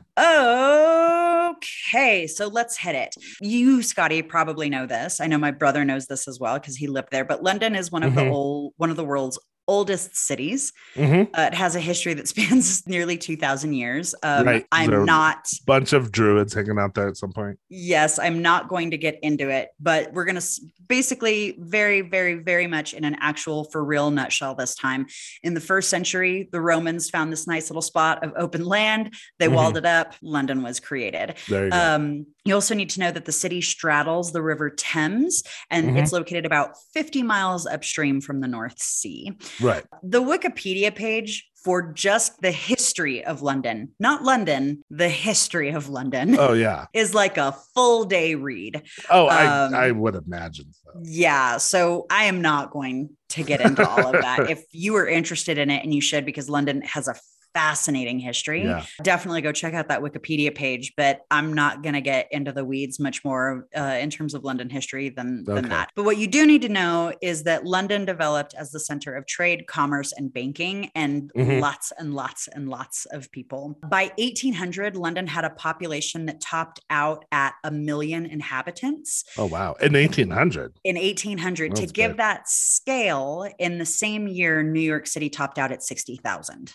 Okay, 1.63 2.27
so 2.27 2.47
let's 2.47 2.77
hit 2.77 2.95
it. 2.95 3.15
You, 3.39 3.81
Scotty, 3.81 4.21
probably 4.21 4.69
know 4.69 4.85
this. 4.85 5.21
I 5.21 5.27
know 5.27 5.37
my 5.37 5.51
brother 5.51 5.85
knows 5.85 6.07
this 6.07 6.27
as 6.27 6.39
well 6.39 6.59
because 6.59 6.75
he 6.75 6.87
lived 6.87 7.09
there. 7.11 7.23
But 7.23 7.43
London 7.43 7.75
is 7.75 7.91
one 7.91 8.03
of 8.03 8.15
the 8.15 8.21
Mhm. 8.21 8.31
old, 8.31 8.73
one 8.77 8.89
of 8.89 8.97
the 8.97 9.05
world's 9.05 9.39
oldest 9.67 10.15
cities. 10.15 10.73
Mhm. 10.95 11.29
Uh, 11.33 11.41
it 11.43 11.53
has 11.53 11.75
a 11.75 11.79
history 11.79 12.13
that 12.15 12.27
spans 12.33 12.85
nearly 12.87 13.17
2,000 13.17 13.73
years. 13.73 14.13
Um, 14.23 14.45
Right. 14.45 14.65
I'm 14.71 14.89
There- 14.89 15.05
not, 15.05 15.47
Bunch 15.65 15.93
of 15.93 16.11
druids 16.11 16.53
hanging 16.53 16.77
out 16.79 16.93
there 16.95 17.07
at 17.07 17.17
some 17.17 17.31
point. 17.31 17.57
yes, 17.69 18.19
I'm 18.19 18.41
not 18.41 18.67
going 18.67 18.91
to 18.91 18.97
get 18.97 19.19
into 19.23 19.49
it, 19.49 19.69
but 19.79 20.11
we're 20.13 20.25
going 20.25 20.39
to 20.39 20.47
basically 20.87 21.55
very, 21.59 22.01
very, 22.01 22.35
very 22.35 22.67
much 22.67 22.93
in 22.93 23.05
an 23.05 23.15
actual 23.21 23.63
for 23.71 23.83
real 23.83 24.11
nutshell 24.11 24.53
this 24.55 24.75
time. 24.75 25.05
In 25.43 25.53
the 25.53 25.61
first 25.61 25.89
century, 25.89 26.49
the 26.51 26.59
Romans 26.61 27.09
found 27.09 27.31
this 27.31 27.47
nice 27.47 27.69
little 27.69 27.81
spot 27.81 28.23
of 28.23 28.33
open 28.35 28.65
land. 28.65 29.13
They 29.39 29.47
Mhm. 29.47 29.53
walled 29.53 29.77
it 29.77 29.85
up. 29.85 30.13
London 30.21 30.61
was 30.61 30.79
created. 30.79 31.35
There 31.47 31.65
you 31.65 31.71
go. 31.71 31.77
Um, 31.77 32.25
you 32.45 32.53
also 32.53 32.75
need 32.75 32.89
to 32.91 32.99
know 32.99 33.11
that 33.11 33.23
the 33.25 33.31
city 33.31 33.61
straddles 33.61 34.33
the 34.33 34.41
River 34.41 34.69
Thames 34.69 35.43
and 35.69 35.91
Mhm. 35.91 36.01
it's 36.01 36.11
located 36.11 36.45
about 36.45 36.71
50 36.93 37.23
miles 37.23 37.65
upstream 37.65 38.19
from 38.19 38.41
the 38.41 38.47
North 38.47 38.79
Sea. 38.81 39.31
Right. 39.61 39.83
The 40.01 40.21
Wikipedia 40.21 40.93
page 40.93 41.49
for 41.63 41.93
just 41.93 42.41
the 42.41 42.51
history 42.51 43.23
of 43.23 43.41
London, 43.41 43.91
not 43.97 44.23
London, 44.23 44.83
the 44.89 45.07
history 45.07 45.69
of 45.69 45.87
London, 45.87 46.35
Oh 46.37 46.51
yeah. 46.53 46.87
is 46.93 47.13
like 47.13 47.37
a 47.37 47.55
full 47.73 48.03
day 48.03 48.35
read. 48.35 48.83
Oh, 49.09 49.27
Um, 49.29 49.73
I 49.73 49.85
I 49.87 49.91
would 49.91 50.15
imagine 50.15 50.65
so. 50.73 50.91
Yeah. 51.03 51.57
So 51.57 52.05
I 52.09 52.25
am 52.25 52.41
not 52.41 52.71
going 52.71 53.11
to 53.29 53.43
get 53.43 53.61
into 53.61 53.87
all 53.87 54.13
of 54.13 54.21
that. 54.21 54.49
if 54.49 54.63
you 54.71 54.95
are 54.97 55.07
interested 55.07 55.57
in 55.57 55.69
it, 55.69 55.83
and 55.83 55.93
you 55.93 56.01
should, 56.01 56.25
because 56.25 56.49
London 56.49 56.81
has 56.81 57.07
a 57.07 57.15
fascinating 57.53 58.19
history. 58.19 58.63
Yeah. 58.63 58.83
Definitely 59.01 59.41
go 59.41 59.51
check 59.51 59.73
out 59.73 59.87
that 59.89 60.01
Wikipedia 60.01 60.53
page, 60.53 60.93
but 60.97 61.21
I'm 61.31 61.53
not 61.53 61.83
going 61.83 61.93
to 61.93 62.01
get 62.01 62.27
into 62.31 62.51
the 62.51 62.65
weeds 62.65 62.99
much 62.99 63.23
more 63.23 63.67
uh, 63.75 63.97
in 64.01 64.09
terms 64.09 64.33
of 64.33 64.43
London 64.43 64.69
history 64.69 65.09
than, 65.09 65.43
than 65.45 65.59
Okay. 65.59 65.69
that. 65.69 65.89
But 65.95 66.03
what 66.05 66.17
you 66.17 66.27
do 66.27 66.45
need 66.45 66.61
to 66.63 66.69
know 66.69 67.13
is 67.21 67.43
that 67.43 67.65
London 67.65 68.05
developed 68.05 68.53
as 68.57 68.71
the 68.71 68.79
center 68.79 69.13
of 69.15 69.25
trade, 69.27 69.67
commerce, 69.67 70.11
and 70.11 70.33
banking, 70.33 70.89
and 70.95 71.31
Mhm. 71.35 71.61
lots 71.61 71.91
and 71.97 72.13
lots 72.13 72.47
and 72.47 72.69
lots 72.69 73.05
of 73.11 73.31
people. 73.31 73.77
By 73.87 74.11
1800, 74.17 74.95
London 74.95 75.27
had 75.27 75.45
a 75.45 75.49
population 75.51 76.25
that 76.25 76.41
topped 76.41 76.81
out 76.89 77.25
at 77.31 77.53
a 77.63 77.71
million 77.71 78.25
inhabitants 78.25 79.23
Oh 79.37 79.45
wow. 79.45 79.73
In 79.81 79.95
1800. 79.95 80.73
in 80.83 80.97
1800 80.97 81.75
to 81.75 81.81
That's 81.81 81.91
give 81.91 82.11
big. 82.11 82.17
that 82.17 82.47
scale 82.49 83.47
in 83.59 83.77
the 83.77 83.85
same 83.85 84.27
year 84.27 84.63
new 84.63 84.79
york 84.79 85.07
city 85.07 85.29
topped 85.29 85.57
out 85.57 85.71
at 85.71 85.83
60000 85.83 86.73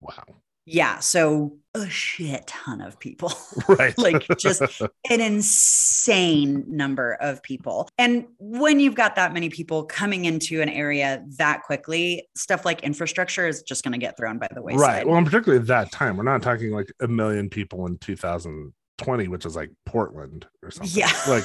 Wow. 0.00 0.24
yeah 0.66 0.98
so 1.00 1.56
a 1.74 1.88
shit 1.88 2.46
ton 2.46 2.80
of 2.80 2.98
people 3.00 3.32
Right. 3.68 3.96
Like, 3.98 4.26
just- 4.38 4.62
an 5.10 5.20
insane 5.20 6.64
number 6.68 7.14
of 7.20 7.42
people 7.42 7.88
and 7.98 8.26
when 8.38 8.78
you've 8.80 8.94
got 8.94 9.16
that 9.16 9.32
many 9.32 9.48
people 9.48 9.84
coming 9.84 10.24
into 10.24 10.60
an 10.62 10.68
area 10.68 11.24
that 11.38 11.62
quickly 11.62 12.28
stuff 12.36 12.64
like 12.64 12.82
infrastructure 12.82 13.46
is 13.46 13.62
just 13.62 13.82
going 13.84 13.92
to 13.92 13.98
get 13.98 14.16
thrown 14.16 14.38
by 14.38 14.48
the 14.54 14.62
wayside 14.62 14.80
right. 14.80 15.06
Well, 15.06 15.16
and 15.16 15.26
particularly 15.26 15.60
at 15.60 15.66
that 15.68 15.90
time, 15.92 16.16
we're 16.16 16.22
not 16.24 16.42
talking 16.42 16.70
like 16.72 16.92
a 17.00 17.08
million 17.08 17.48
people 17.50 17.86
in 17.86 17.98
2020, 17.98 19.28
which 19.28 19.46
is 19.46 19.56
like 19.56 19.70
Portland 19.86 20.46
or 20.62 20.70
something. 20.70 20.96
Yeah. 20.98 21.12
Like 21.28 21.44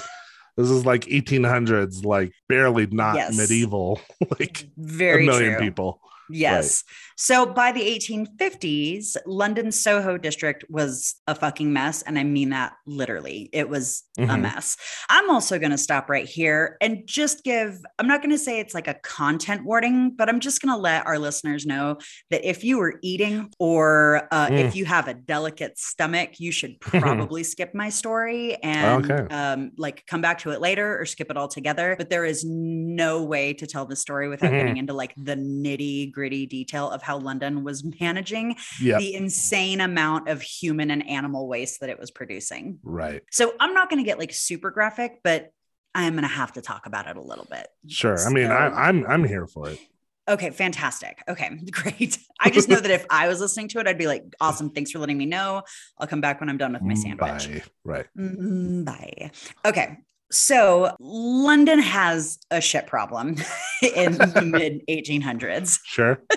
this 0.58 0.70
is 0.70 0.86
like 0.86 1.02
1800s, 1.06 2.04
like 2.06 2.32
barely 2.48 2.86
not 2.88 3.16
Yes. 3.16 3.38
medieval, 3.38 4.00
like 4.40 4.68
very 4.78 5.24
a 5.24 5.26
million 5.26 5.54
true. 5.54 5.62
people. 5.62 6.00
Yes. 6.30 6.84
So 7.18 7.46
by 7.46 7.72
the 7.72 7.82
1850s, 7.82 9.16
London 9.26 9.72
Soho 9.72 10.18
district 10.18 10.66
was 10.70 11.16
a 11.28 11.36
fucking 11.36 11.72
mess. 11.72 12.02
And 12.02 12.18
I 12.18 12.24
mean 12.24 12.50
that 12.50 12.74
literally. 12.86 13.50
It 13.54 13.70
was 13.70 14.04
a 14.18 14.22
Mhm. 14.22 14.42
mess. 14.42 14.78
I'm 15.10 15.30
also 15.30 15.60
going 15.60 15.72
to 15.72 15.78
stop 15.78 16.10
right 16.10 16.28
here 16.28 16.78
and 16.82 17.02
just 17.06 17.44
give, 17.44 17.78
I'm 18.00 18.08
not 18.08 18.22
going 18.22 18.32
to 18.32 18.38
say 18.38 18.60
it's 18.60 18.74
like 18.74 18.88
a 18.88 18.94
content 18.96 19.64
warning, 19.66 20.12
but 20.16 20.30
I'm 20.30 20.40
just 20.40 20.62
going 20.62 20.74
to 20.74 20.80
let 20.80 21.06
our 21.06 21.20
listeners 21.20 21.66
know 21.66 21.98
that 22.32 22.48
if 22.48 22.64
you 22.64 22.80
are 22.82 22.96
eating 23.02 23.52
or 23.60 24.28
uh, 24.32 24.48
Mm. 24.48 24.60
if 24.60 24.76
you 24.76 24.86
have 24.86 25.08
a 25.08 25.14
delicate 25.14 25.78
stomach, 25.78 26.40
you 26.40 26.52
should 26.52 26.80
probably 26.82 27.44
skip 27.44 27.74
my 27.74 27.90
story 27.90 28.56
and 28.64 29.10
Okay. 29.10 29.34
um, 29.34 29.72
like 29.78 30.04
come 30.08 30.22
back 30.22 30.40
to 30.40 30.52
it 30.52 30.62
later 30.62 31.00
or 31.00 31.06
skip 31.06 31.30
it 31.32 31.38
all 31.38 31.48
together. 31.48 31.96
But 31.98 32.10
there 32.10 32.26
is 32.26 32.44
no 32.46 33.24
way 33.24 33.54
to 33.54 33.68
tell 33.68 33.86
the 33.86 33.96
story 33.96 34.28
without 34.30 34.52
getting 34.52 34.78
into 34.78 34.94
like 34.94 35.14
the 35.18 35.36
nitty 35.36 36.12
gritty 36.12 36.46
detail 36.46 36.90
of 36.90 37.02
how 37.04 37.18
London 37.18 37.64
was 37.64 37.84
managing 38.00 38.56
Yeah. 38.82 38.98
the 38.98 39.14
insane 39.14 39.82
amount 39.82 40.30
of 40.30 40.42
human 40.42 40.90
and 40.92 41.08
animal 41.08 41.48
waste 41.48 41.82
that 41.82 41.90
it 41.90 42.00
was 42.00 42.12
producing. 42.12 42.80
Right. 42.84 43.22
So 43.32 43.54
I'm 43.60 43.74
not 43.74 43.90
going 43.90 44.04
to 44.04 44.06
get 44.06 44.18
like 44.20 44.34
super 44.34 44.72
graphic, 44.72 45.20
but 45.24 45.52
I 45.96 46.04
am 46.06 46.14
going 46.14 46.24
to 46.24 46.28
have 46.28 46.54
to 46.54 46.62
talk 46.62 46.86
about 46.88 47.08
it 47.08 47.18
a 47.18 47.22
little 47.22 47.48
bit. 47.50 47.68
Sure. 47.88 48.18
I 48.26 48.30
mean, 48.32 48.48
I, 48.50 48.68
I'm 48.68 49.06
I'm 49.06 49.24
here 49.24 49.46
for 49.46 49.70
it. 49.70 49.80
Okay, 50.28 50.52
fantastic. 50.52 51.22
Okay, 51.28 51.50
great. 51.72 52.18
I 52.40 52.50
just 52.50 52.70
know 52.70 52.80
that 52.80 52.90
if 52.90 53.06
I 53.10 53.28
was 53.28 53.42
listening 53.42 53.68
to 53.70 53.80
it, 53.80 53.88
I'd 53.88 53.98
be 53.98 54.08
like, 54.08 54.24
awesome. 54.40 54.70
Thanks 54.70 54.92
for 54.92 55.00
letting 55.00 55.18
me 55.18 55.26
know. 55.26 55.64
I'll 56.00 56.08
come 56.08 56.22
back 56.22 56.40
when 56.40 56.50
I'm 56.50 56.58
done 56.58 56.74
with 56.74 56.82
my 56.82 56.94
sandwich. 56.94 57.48
Bye. 57.50 57.62
Right. 57.84 58.06
Mm, 58.18 58.86
Bye. 58.86 59.32
Okay. 59.66 59.98
So 60.34 60.96
London 61.00 61.80
has 61.80 62.40
a 62.50 62.60
shit 62.60 62.88
problem 62.88 63.36
in 63.96 64.14
the 64.14 64.42
mid 64.46 64.82
1800s. 64.90 65.80
Sure. 65.86 66.22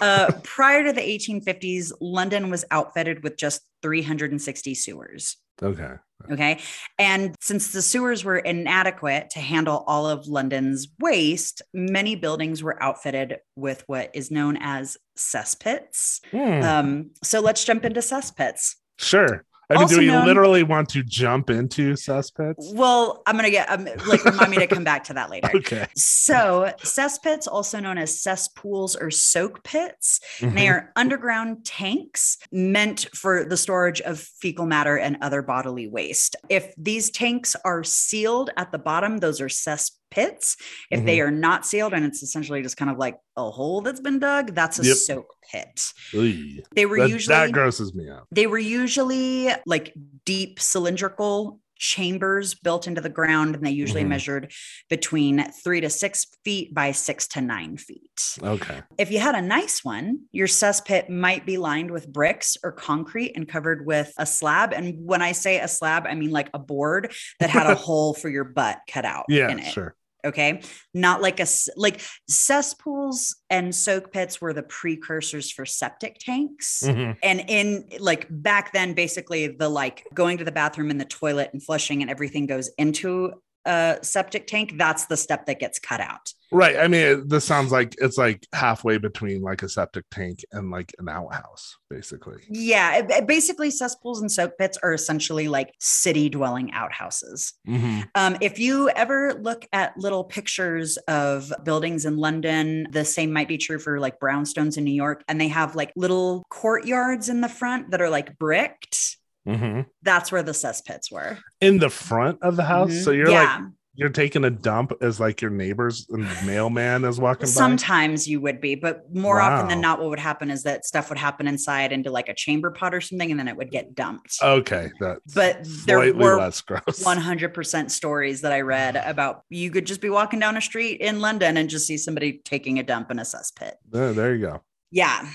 Uh, 0.00 0.32
prior 0.42 0.82
to 0.82 0.92
the 0.92 1.00
1850s, 1.00 1.92
London 2.00 2.50
was 2.50 2.64
outfitted 2.72 3.22
with 3.22 3.36
just 3.36 3.60
360 3.82 4.74
sewers. 4.74 5.36
Okay. 5.62 5.92
Okay. 6.30 6.58
And 6.98 7.36
since 7.40 7.72
the 7.72 7.82
sewers 7.82 8.24
were 8.24 8.38
inadequate 8.38 9.30
to 9.30 9.38
handle 9.38 9.84
all 9.86 10.08
of 10.08 10.26
London's 10.26 10.88
waste, 10.98 11.62
many 11.72 12.16
buildings 12.16 12.62
were 12.62 12.82
outfitted 12.82 13.38
with 13.54 13.84
what 13.86 14.10
is 14.14 14.30
known 14.30 14.56
as 14.60 14.96
cesspits. 15.16 16.20
Hmm. 16.30 16.62
Um, 16.62 17.10
so 17.22 17.40
let's 17.40 17.64
jump 17.64 17.84
into 17.84 18.00
cesspits. 18.00 18.74
sure. 18.98 19.44
I 19.74 19.78
mean, 19.78 19.88
do 19.88 19.98
we 19.98 20.06
known- 20.06 20.26
literally 20.26 20.62
want 20.62 20.88
to 20.90 21.02
jump 21.02 21.50
into 21.50 21.94
cesspits? 21.94 22.74
Well, 22.74 23.22
I'm 23.26 23.34
going 23.34 23.44
to 23.44 23.50
get, 23.50 23.70
um, 23.70 23.84
like, 24.06 24.24
remind 24.24 24.50
me 24.50 24.58
to 24.58 24.66
come 24.66 24.84
back 24.84 25.04
to 25.04 25.14
that 25.14 25.30
later. 25.30 25.50
Okay. 25.62 25.86
So, 25.94 26.72
cesspits, 26.82 27.46
also 27.46 27.78
known 27.78 27.96
as 27.96 28.20
cesspools 28.20 28.96
or 28.96 29.10
soak 29.10 29.62
pits, 29.62 30.20
and 30.40 30.56
they 30.56 30.68
are 30.68 30.90
underground 30.96 31.64
tanks 31.64 32.38
meant 32.50 33.06
for 33.14 33.44
the 33.44 33.56
storage 33.56 34.00
of 34.00 34.18
fecal 34.18 34.66
matter 34.66 34.96
and 34.98 35.18
other 35.22 35.40
bodily 35.42 35.86
waste. 35.88 36.36
If 36.48 36.74
these 36.76 37.10
tanks 37.10 37.54
are 37.64 37.84
sealed 37.84 38.50
at 38.56 38.72
the 38.72 38.78
bottom, 38.78 39.18
those 39.18 39.40
are 39.40 39.46
cesspits. 39.48 39.98
If 40.16 41.04
they 41.04 41.18
Mm-hmm. 41.18 41.28
are 41.28 41.30
not 41.30 41.66
sealed 41.66 41.92
and 41.92 42.04
it's 42.04 42.22
essentially 42.22 42.62
just 42.62 42.76
kind 42.76 42.90
of 42.90 42.98
like 42.98 43.16
a 43.36 43.50
hole 43.50 43.80
that's 43.80 44.00
been 44.00 44.18
dug, 44.18 44.54
that's 44.54 44.78
a 44.78 44.84
Yep. 44.84 44.96
soak 44.96 45.26
pit. 45.50 45.92
Oy. 46.14 46.60
They 46.74 46.86
were 46.86 46.98
That, 46.98 47.08
usually 47.10 47.34
that 47.36 47.52
grosses 47.52 47.94
me 47.94 48.08
out. 48.10 48.26
they 48.30 48.46
were 48.46 48.58
usually 48.58 49.48
like 49.66 49.94
deep 50.24 50.60
cylindrical 50.60 51.58
chambers 51.78 52.54
built 52.54 52.86
into 52.86 53.00
the 53.00 53.08
ground, 53.08 53.56
and 53.56 53.66
they 53.66 53.70
usually 53.72 54.04
Mhm. 54.04 54.08
measured 54.08 54.52
between 54.88 55.50
three 55.64 55.80
to 55.80 55.90
six 55.90 56.28
feet 56.44 56.72
by 56.72 56.92
six 56.92 57.26
to 57.26 57.40
nine 57.40 57.76
feet. 57.76 58.38
Okay. 58.40 58.82
If 58.98 59.10
you 59.10 59.18
had 59.18 59.34
a 59.34 59.42
nice 59.42 59.82
one, 59.82 60.20
your 60.30 60.46
cesspit 60.46 61.08
might 61.08 61.44
be 61.44 61.58
lined 61.58 61.90
with 61.90 62.06
bricks 62.12 62.56
or 62.62 62.70
concrete 62.70 63.32
and 63.34 63.48
covered 63.48 63.84
with 63.84 64.12
a 64.16 64.26
slab. 64.26 64.72
And 64.72 64.94
when 65.04 65.22
I 65.22 65.32
say 65.32 65.58
a 65.58 65.66
slab, 65.66 66.06
I 66.06 66.14
mean 66.14 66.30
like 66.30 66.50
a 66.54 66.58
board 66.60 67.12
that 67.40 67.50
had 67.50 67.66
a 67.66 67.74
hole 67.88 68.14
for 68.14 68.28
your 68.28 68.44
butt 68.44 68.78
cut 68.88 69.04
out 69.04 69.24
Yeah. 69.28 69.48
in 69.50 69.58
it. 69.58 69.72
Sure. 69.72 69.96
Okay. 70.24 70.62
Not 70.94 71.20
like 71.20 71.40
a 71.40 71.46
like 71.76 72.00
cesspools 72.28 73.36
and 73.50 73.74
soak 73.74 74.12
pits 74.12 74.40
were 74.40 74.52
the 74.52 74.62
precursors 74.62 75.50
for 75.50 75.64
septic 75.66 76.18
tanks 76.18 76.82
Mhm. 76.84 77.16
and 77.22 77.44
in 77.48 77.88
like 77.98 78.26
back 78.30 78.72
then 78.72 78.94
basically 78.94 79.48
the 79.48 79.68
like 79.68 80.06
going 80.14 80.38
to 80.38 80.44
the 80.44 80.52
bathroom 80.52 80.90
and 80.90 81.00
the 81.00 81.04
toilet 81.04 81.50
and 81.52 81.62
flushing 81.62 82.02
and 82.02 82.10
everything 82.10 82.46
goes 82.46 82.70
into 82.78 83.32
a 83.64 83.98
septic 84.02 84.46
tank 84.46 84.74
that's 84.76 85.06
the 85.06 85.16
step 85.16 85.46
that 85.46 85.58
gets 85.60 85.78
cut 85.78 86.00
out 86.00 86.32
Right. 86.54 86.76
I 86.76 86.86
mean, 86.86 87.00
it, 87.00 87.28
this 87.30 87.46
sounds 87.46 87.72
like 87.72 87.94
it's 87.98 88.18
like 88.18 88.46
halfway 88.52 88.98
between 88.98 89.40
like 89.40 89.62
a 89.62 89.70
septic 89.70 90.04
tank 90.10 90.44
and 90.52 90.70
like 90.70 90.92
an 90.98 91.08
outhouse, 91.08 91.78
basically. 91.88 92.42
yeah 92.50 92.98
it- 92.98 93.10
it- 93.10 93.26
basically 93.26 93.70
cesspools 93.70 94.20
and 94.20 94.30
soak 94.30 94.58
pits 94.58 94.76
are 94.82 94.92
essentially 94.92 95.48
like 95.48 95.72
city 95.80 96.28
dwelling 96.28 96.70
outhouses 96.72 97.54
Mhm. 97.66 98.06
Um, 98.14 98.36
if 98.42 98.58
you 98.58 98.90
ever 98.90 99.32
look 99.40 99.64
at 99.72 99.96
little 99.96 100.24
pictures 100.24 100.98
of 101.08 101.50
buildings 101.64 102.04
in 102.04 102.18
London, 102.18 102.86
the 102.90 103.04
same 103.06 103.32
might 103.32 103.48
be 103.48 103.56
true 103.56 103.78
for 103.78 103.98
like 103.98 104.20
brownstones 104.20 104.76
in 104.76 104.84
New 104.84 104.92
York, 104.94 105.24
and 105.28 105.40
they 105.40 105.48
have 105.48 105.74
like 105.74 105.90
little 105.96 106.44
courtyards 106.50 107.30
in 107.30 107.40
the 107.40 107.48
front 107.48 107.92
that 107.92 108.02
are 108.02 108.10
like 108.10 108.36
bricked. 108.38 109.16
Mhm. 109.46 109.86
That's 110.02 110.30
where 110.30 110.42
the 110.42 110.52
cesspits 110.52 111.10
were. 111.10 111.38
In 111.60 111.78
the 111.78 111.90
front 111.90 112.38
of 112.42 112.56
the 112.56 112.64
house. 112.64 112.92
Mhm. 112.92 113.04
So 113.04 113.10
you're 113.10 113.30
yeah. 113.30 113.56
like 113.56 113.72
you're 113.94 114.08
taking 114.08 114.44
a 114.44 114.50
dump 114.50 114.92
as 115.02 115.20
like 115.20 115.42
your 115.42 115.50
neighbors 115.50 116.06
and 116.08 116.26
mailman 116.46 117.04
is 117.04 117.20
walking 117.20 117.42
by. 117.42 117.50
Sometimes 117.50 118.26
you 118.26 118.40
would 118.40 118.58
be, 118.58 118.74
but 118.74 119.02
more 119.14 119.38
often 119.40 119.68
than 119.68 119.82
not, 119.82 120.00
what 120.00 120.08
would 120.08 120.18
happen 120.18 120.50
is 120.50 120.62
that 120.62 120.86
stuff 120.86 121.10
would 121.10 121.18
happen 121.18 121.46
inside 121.46 121.92
into 121.92 122.10
like 122.10 122.30
a 122.30 122.34
chamber 122.34 122.70
pot 122.70 122.94
or 122.94 123.02
something, 123.02 123.30
and 123.30 123.38
then 123.38 123.48
it 123.48 123.56
would 123.56 123.70
get 123.70 123.94
dumped. 123.94 124.38
Okay, 124.42 124.90
that's 124.98 125.34
But 125.34 125.66
there 125.84 125.98
were 126.14 126.38
less 126.38 126.62
gross. 126.62 126.82
100% 126.86 127.90
stories 127.90 128.40
that 128.40 128.52
I 128.52 128.62
read 128.62 128.96
about 128.96 129.42
you 129.50 129.70
could 129.70 129.86
just 129.86 130.00
be 130.00 130.08
walking 130.08 130.38
down 130.38 130.56
a 130.56 130.62
street 130.62 131.00
in 131.02 131.20
London 131.20 131.58
and 131.58 131.68
just 131.68 131.86
see 131.86 131.98
somebody 131.98 132.40
taking 132.44 132.78
a 132.78 132.82
dump 132.82 133.10
in 133.10 133.18
a 133.18 133.22
cesspit. 133.22 133.72
There, 133.90 134.14
there 134.14 134.34
you 134.34 134.46
go. 134.46 134.62
Yeah. 134.90 135.26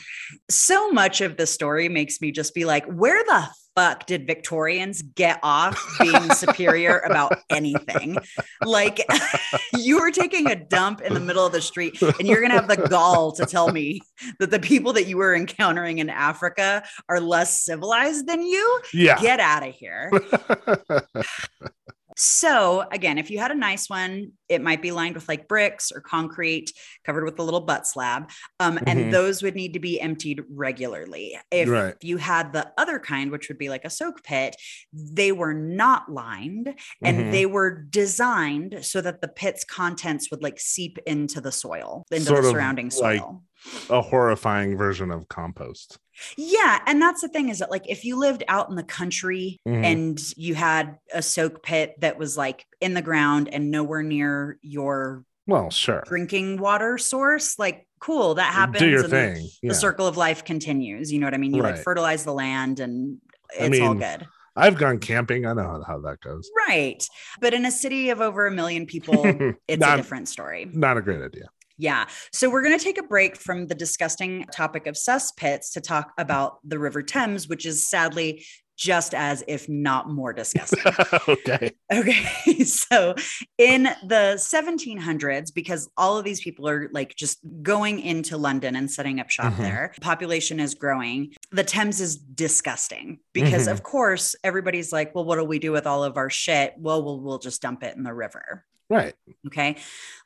So 0.49 0.91
much 0.91 1.21
of 1.21 1.37
the 1.37 1.47
story 1.47 1.89
makes 1.89 2.21
me 2.21 2.31
just 2.31 2.53
be 2.53 2.65
like, 2.65 2.85
where 2.85 3.23
the 3.23 3.47
fuck 3.77 4.07
did 4.07 4.25
Victorians 4.25 5.03
get 5.03 5.39
off 5.43 5.79
being 5.99 6.31
superior 6.33 6.97
about 7.05 7.37
anything? 7.51 8.17
Like, 8.63 9.05
you 9.77 9.99
were 9.99 10.09
taking 10.09 10.47
a 10.49 10.55
dump 10.55 11.01
in 11.01 11.13
the 11.13 11.19
middle 11.19 11.45
of 11.45 11.51
the 11.51 11.61
street, 11.61 12.01
and 12.01 12.27
you're 12.27 12.39
going 12.39 12.49
to 12.49 12.55
have 12.55 12.67
the 12.67 12.87
gall 12.87 13.31
to 13.33 13.45
tell 13.45 13.71
me 13.71 14.01
that 14.39 14.49
the 14.49 14.59
people 14.59 14.93
that 14.93 15.05
you 15.05 15.17
were 15.17 15.35
encountering 15.35 15.99
in 15.99 16.09
Africa 16.09 16.83
are 17.07 17.19
less 17.19 17.61
civilized 17.61 18.25
than 18.25 18.41
you? 18.41 18.81
Yeah. 18.93 19.19
Get 19.19 19.39
out 19.39 19.67
of 19.67 19.75
here. 19.75 20.11
So, 22.17 22.84
again, 22.91 23.17
if 23.17 23.30
you 23.30 23.38
had 23.38 23.51
a 23.51 23.56
nice 23.56 23.89
one, 23.89 24.32
it 24.49 24.62
might 24.62 24.82
be 24.82 24.91
lined 24.91 25.15
with 25.15 25.27
like 25.30 25.47
bricks 25.47 25.91
or 25.91 26.01
concrete 26.01 26.71
covered 27.06 27.23
with 27.23 27.38
a 27.39 27.43
little 27.43 27.62
butt 27.62 27.86
slab. 27.86 28.30
Um. 28.60 28.80
And 28.88 29.13
those 29.13 29.43
would 29.43 29.56
need 29.56 29.73
to 29.73 29.80
be 29.80 30.01
emptied 30.01 30.41
regularly. 30.49 31.38
If 31.51 31.69
Right. 31.69 31.95
you 32.01 32.17
had 32.17 32.53
the 32.53 32.71
other 32.77 32.99
kind, 32.99 33.32
which 33.32 33.47
would 33.49 33.58
be 33.60 33.69
like 33.69 33.86
a 33.86 33.89
soak 33.89 34.23
pit, 34.23 34.56
they 34.93 35.32
were 35.32 35.53
not 35.53 36.12
lined 36.12 36.73
and 37.03 37.17
Mhm. 37.19 37.32
they 37.32 37.45
were 37.45 37.69
designed 37.89 38.80
so 38.84 38.99
that 39.01 39.21
the 39.21 39.27
pit's 39.27 39.63
contents 39.63 40.32
would 40.32 40.41
like 40.41 40.60
seep 40.60 40.97
into 41.06 41.39
the 41.39 41.51
soil, 41.51 42.06
into 42.12 42.25
Sort 42.25 42.41
the 42.41 42.47
of 42.49 42.53
surrounding 42.53 42.86
like- 42.99 43.19
soil. 43.21 43.43
a 43.89 44.01
horrifying 44.01 44.77
version 44.77 45.12
of 45.12 45.27
compost. 45.27 45.99
Yeah. 46.38 46.80
And 46.86 47.01
that's 47.01 47.21
the 47.21 47.27
thing 47.30 47.49
is 47.49 47.60
that, 47.60 47.71
like, 47.71 47.89
if 47.89 48.03
you 48.06 48.17
lived 48.17 48.43
out 48.47 48.69
in 48.69 48.75
the 48.75 48.84
country 48.84 49.60
Mhm. 49.67 49.84
and 49.84 50.19
you 50.38 50.56
had 50.56 50.97
a 51.13 51.21
soak 51.21 51.63
pit 51.63 51.95
that 51.99 52.17
was 52.17 52.38
like 52.38 52.65
in 52.82 52.93
the 52.93 53.01
ground 53.01 53.49
and 53.51 53.71
nowhere 53.71 54.03
near 54.03 54.58
your 54.62 55.23
Well, 55.45 55.69
sure. 55.69 56.03
drinking 56.06 56.58
water 56.58 56.97
source, 56.97 57.58
like, 57.60 57.88
cool, 57.99 58.36
that 58.36 58.53
happens. 58.53 58.80
Do 58.80 58.89
your 58.89 59.01
and 59.01 59.10
thing. 59.10 59.36
The 59.62 59.67
Yeah. 59.69 59.73
circle 59.73 60.08
of 60.08 60.17
life 60.17 60.43
continues. 60.43 61.12
You 61.12 61.19
know 61.19 61.27
what 61.27 61.34
I 61.34 61.38
mean? 61.38 61.53
You 61.53 61.63
like 61.63 61.77
fertilize 61.77 62.23
the 62.23 62.34
land 62.34 62.80
and 62.80 63.19
I 63.60 63.63
it's 63.65 63.80
all 63.80 63.93
good. 63.95 64.27
I've 64.56 64.77
gone 64.77 64.97
camping. 64.99 65.45
I 65.45 65.53
know 65.53 65.62
how, 65.63 65.84
how 65.84 65.99
that 65.99 66.19
goes. 66.21 66.49
Right. 66.67 67.08
But 67.39 67.53
in 67.53 67.63
a 67.65 67.71
city 67.71 68.10
of 68.10 68.21
over 68.21 68.47
a 68.47 68.51
million 68.51 68.86
people, 68.88 69.21
it's 69.67 69.80
Not- 69.80 69.93
a 69.93 69.97
different 70.01 70.27
story. 70.27 70.67
Not 70.73 70.97
a 70.97 71.01
great 71.01 71.21
idea. 71.21 71.45
Yeah. 71.77 72.05
So 72.33 72.49
we're 72.49 72.63
going 72.63 72.77
to 72.77 72.83
take 72.83 72.97
a 72.97 73.03
break 73.03 73.37
from 73.37 73.67
the 73.67 73.75
disgusting 73.75 74.45
topic 74.51 74.87
of 74.87 74.95
cesspits 74.95 75.71
to 75.73 75.81
talk 75.81 76.11
about 76.17 76.57
the 76.63 76.79
River 76.79 77.01
Thames, 77.03 77.47
which 77.47 77.65
is 77.65 77.87
sadly 77.87 78.45
just 78.75 79.15
as, 79.15 79.43
if 79.47 79.67
not 79.67 80.07
more 80.09 80.33
disgusting. 80.33 80.83
okay. 81.27 81.71
Okay. 81.91 82.25
So 82.63 83.15
in 83.57 83.83
the 84.05 84.35
1700s, 84.37 85.53
because 85.53 85.89
all 85.97 86.17
of 86.17 86.25
these 86.25 86.41
people 86.41 86.67
are 86.67 86.89
like 86.93 87.15
just 87.15 87.39
going 87.63 87.99
into 87.99 88.37
London 88.37 88.75
and 88.75 88.89
setting 88.91 89.19
up 89.19 89.29
shop 89.29 89.53
Mhm. 89.53 89.57
there, 89.57 89.93
population 90.01 90.59
is 90.59 90.75
growing. 90.75 91.33
The 91.51 91.63
Thames 91.63 92.01
is 92.01 92.17
disgusting 92.17 93.19
because, 93.33 93.67
Mhm. 93.67 93.71
of 93.71 93.83
course, 93.83 94.35
everybody's 94.43 94.91
like, 94.91 95.13
well, 95.15 95.25
what 95.25 95.37
do 95.37 95.43
we 95.43 95.59
do 95.59 95.71
with 95.71 95.87
all 95.87 96.03
of 96.03 96.17
our 96.17 96.29
shit? 96.29 96.73
Well, 96.77 97.03
we'll, 97.03 97.19
we'll 97.19 97.39
just 97.39 97.61
dump 97.61 97.83
it 97.83 97.95
in 97.95 98.03
the 98.03 98.13
river. 98.13 98.63
Right. 98.89 99.13
Okay. 99.47 99.76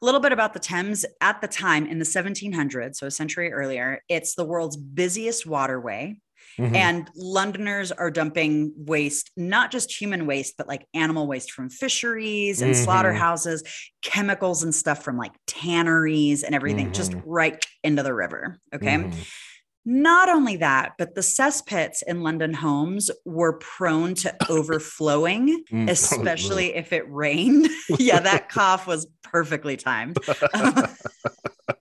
A 0.02 0.06
little 0.06 0.20
bit 0.20 0.32
about 0.32 0.54
the 0.54 0.60
Thames 0.60 1.06
at 1.20 1.42
the 1.42 1.48
time 1.48 1.88
in 1.88 1.98
the 2.00 2.06
1700s, 2.06 3.00
so 3.00 3.08
a 3.08 3.12
century 3.12 3.52
earlier, 3.52 4.02
it's 4.08 4.36
the 4.36 4.46
world's 4.46 4.78
busiest 4.78 5.48
waterway. 5.48 6.18
Mhm. 6.60 6.76
And 6.76 7.10
Londoners 7.16 7.92
are 7.92 8.12
dumping 8.12 8.74
waste, 8.76 9.32
not 9.38 9.72
just 9.72 10.00
human 10.00 10.28
waste, 10.28 10.56
but 10.58 10.68
like 10.68 10.86
animal 10.94 11.26
waste 11.26 11.52
from 11.54 11.70
fisheries 11.70 12.62
and 12.62 12.74
Mhm. 12.74 12.84
slaughterhouses, 12.84 13.64
chemicals 14.04 14.62
and 14.62 14.76
stuff 14.76 15.04
from 15.04 15.18
like 15.18 15.32
tanneries 15.48 16.44
and 16.44 16.54
everything, 16.54 16.92
just 16.92 17.14
Mhm. 17.14 17.22
right 17.26 17.66
into 17.84 18.04
the 18.04 18.14
river. 18.14 18.60
Okay. 18.76 19.10
Not 19.84 20.30
only 20.30 20.58
that, 20.58 20.94
but 21.00 21.16
the 21.16 21.22
cesspits 21.22 22.04
in 22.06 22.22
London 22.22 22.54
homes 22.54 23.10
were 23.26 23.54
prone 23.54 24.14
to 24.16 24.36
overflowing, 24.50 25.64
Mm. 25.72 25.90
especially 25.90 26.76
if 26.76 26.94
it 26.94 27.04
rained. 27.12 27.68
yeah, 28.00 28.20
that 28.20 28.50
cough 28.50 28.86
was 28.86 29.08
perfectly 29.24 29.78
timed. 29.78 30.18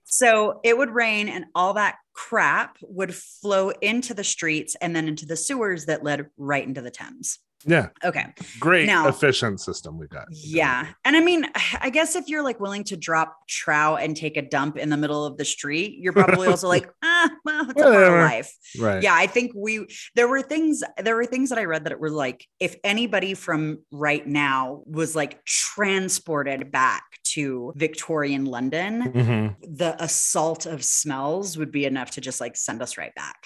so 0.04 0.60
it 0.64 0.76
would 0.78 0.90
rain, 0.90 1.28
and 1.28 1.44
all 1.54 1.74
that 1.74 1.96
crap 2.14 2.76
would 2.82 3.14
flow 3.14 3.70
into 3.70 4.14
the 4.14 4.24
streets 4.24 4.76
and 4.80 4.94
then 4.94 5.08
into 5.08 5.26
the 5.26 5.36
sewers 5.36 5.86
that 5.86 6.02
led 6.02 6.26
right 6.36 6.66
into 6.66 6.80
the 6.80 6.90
Thames. 6.90 7.38
Yeah. 7.66 7.88
Okay. 8.04 8.26
Great 8.58 8.86
Now- 8.86 9.08
efficient 9.08 9.60
system 9.60 9.98
we 9.98 10.06
got. 10.06 10.26
Yeah. 10.30 10.86
And 11.04 11.16
I 11.16 11.20
mean, 11.20 11.46
I 11.80 11.90
guess 11.90 12.16
if 12.16 12.28
you're 12.28 12.42
like 12.42 12.60
willing 12.60 12.84
to 12.84 12.96
drop 12.96 13.46
trout 13.48 14.02
and 14.02 14.16
take 14.16 14.36
a 14.36 14.42
dump 14.42 14.76
in 14.76 14.88
the 14.90 14.96
middle 14.96 15.24
of 15.26 15.36
the 15.36 15.44
street, 15.44 15.98
you're 15.98 16.12
probably 16.12 16.48
also 16.48 16.68
like, 16.68 16.88
ah, 17.02 17.30
well, 17.44 17.70
it's 17.70 17.80
a 17.80 17.84
part 17.84 18.02
of 18.04 18.12
life. 18.12 18.56
Right. 18.78 19.02
Yeah, 19.02 19.14
I 19.14 19.26
think 19.26 19.52
we 19.54 19.86
there 20.14 20.28
were 20.28 20.42
things 20.42 20.82
there 20.98 21.16
were 21.16 21.26
things 21.26 21.50
that 21.50 21.58
I 21.58 21.64
read 21.64 21.84
that 21.84 21.92
it 21.92 22.00
were 22.00 22.10
like 22.10 22.46
if 22.58 22.76
anybody 22.84 23.34
from 23.34 23.78
right 23.92 24.26
now 24.26 24.82
was 24.86 25.14
like 25.16 25.44
transported 25.44 26.70
back 26.72 27.04
to 27.24 27.72
Victorian 27.76 28.44
London, 28.44 29.12
Mhm. 29.12 29.56
the 29.76 30.02
assault 30.02 30.66
of 30.66 30.84
smells 30.84 31.56
would 31.56 31.70
be 31.70 31.84
enough 31.84 32.10
to 32.12 32.20
just 32.20 32.40
like 32.40 32.56
send 32.56 32.82
us 32.82 32.96
right 32.98 33.14
back. 33.14 33.36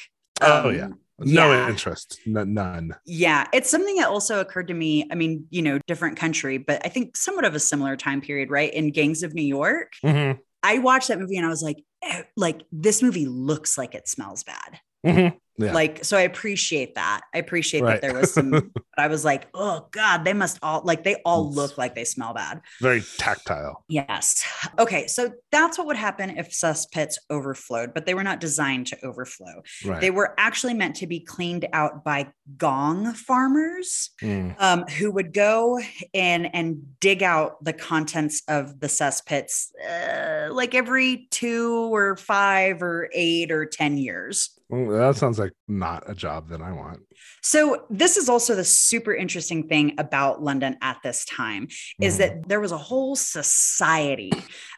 Oh, 0.40 0.68
Um, 0.68 0.74
yeah. 0.74 0.88
No 1.18 1.52
yeah. 1.52 1.68
interest. 1.68 2.20
N- 2.26 2.54
none. 2.54 2.94
Yeah, 3.06 3.46
it's 3.52 3.70
something 3.70 3.96
that 3.96 4.08
also 4.08 4.40
occurred 4.40 4.68
to 4.68 4.74
me. 4.74 5.06
I 5.10 5.14
mean, 5.14 5.46
you 5.50 5.62
know, 5.62 5.78
different 5.86 6.16
country, 6.16 6.58
but 6.58 6.82
I 6.84 6.88
think 6.88 7.16
somewhat 7.16 7.44
of 7.44 7.54
a 7.54 7.60
similar 7.60 7.96
time 7.96 8.20
period, 8.20 8.50
right? 8.50 8.72
In 8.72 8.90
Gangs 8.90 9.22
of 9.22 9.34
New 9.34 9.42
York, 9.42 9.92
Mhm. 10.02 10.38
I 10.62 10.78
watched 10.78 11.08
that 11.08 11.20
movie 11.20 11.36
and 11.36 11.46
I 11.46 11.50
was 11.50 11.62
like, 11.62 11.76
eh, 12.02 12.22
like 12.36 12.62
this 12.72 13.02
movie 13.02 13.26
looks 13.26 13.76
like 13.78 13.94
it 13.94 14.08
smells 14.08 14.42
bad. 14.44 14.80
Mhm. 15.04 15.36
Yeah. 15.56 15.72
Like, 15.72 16.04
so 16.04 16.16
I 16.16 16.22
appreciate 16.22 16.96
that. 16.96 17.20
I 17.32 17.38
appreciate 17.38 17.82
Right. 17.84 18.00
that 18.00 18.02
there 18.02 18.18
was 18.20 18.34
some, 18.34 18.50
but 18.74 18.82
I 18.98 19.06
was 19.06 19.24
like, 19.24 19.46
oh 19.54 19.86
God, 19.92 20.24
they 20.24 20.32
must 20.32 20.58
all 20.62 20.82
like 20.84 21.04
they 21.04 21.14
all 21.24 21.48
look 21.48 21.78
like 21.78 21.94
they 21.94 22.02
smell 22.04 22.34
bad. 22.34 22.60
Very 22.80 23.04
tactile. 23.18 23.84
Yes. 23.86 24.42
Okay. 24.80 25.06
So 25.06 25.30
that's 25.52 25.78
what 25.78 25.86
would 25.86 25.96
happen 25.96 26.30
if 26.30 26.50
cesspits 26.50 27.14
overflowed, 27.30 27.94
but 27.94 28.04
they 28.04 28.14
were 28.14 28.24
not 28.24 28.40
designed 28.40 28.88
to 28.88 28.98
overflow. 29.04 29.62
Right. 29.84 30.00
They 30.00 30.10
were 30.10 30.34
actually 30.38 30.74
meant 30.74 30.96
to 30.96 31.06
be 31.06 31.20
cleaned 31.20 31.68
out 31.72 32.02
by 32.02 32.32
gong 32.56 33.14
farmers 33.14 34.10
Mm. 34.22 34.56
um, 34.58 34.82
who 34.98 35.12
would 35.12 35.32
go 35.32 35.78
in 36.12 36.46
and 36.46 36.82
dig 36.98 37.22
out 37.22 37.62
the 37.62 37.72
contents 37.72 38.42
of 38.48 38.80
the 38.80 38.88
cesspits 38.88 39.68
uh, 39.88 40.52
like 40.52 40.74
every 40.74 41.28
two 41.30 41.94
or 41.94 42.16
five 42.16 42.82
or 42.82 43.08
eight 43.14 43.52
or 43.52 43.66
10 43.66 43.98
years. 43.98 44.50
Well, 44.82 45.12
that 45.12 45.16
sounds 45.16 45.38
like 45.38 45.52
not 45.68 46.02
a 46.08 46.14
job 46.14 46.48
that 46.48 46.60
I 46.60 46.72
want. 46.72 47.00
So 47.42 47.86
this 47.90 48.16
is 48.16 48.28
also 48.28 48.54
the 48.56 48.64
super 48.64 49.14
interesting 49.14 49.68
thing 49.68 49.94
about 49.98 50.42
London 50.42 50.76
at 50.82 50.98
this 51.04 51.24
time 51.24 51.68
is 52.00 52.16
Mhm. 52.16 52.18
that 52.18 52.48
there 52.48 52.60
was 52.60 52.72
a 52.72 52.78
whole 52.78 53.14
society 53.14 54.32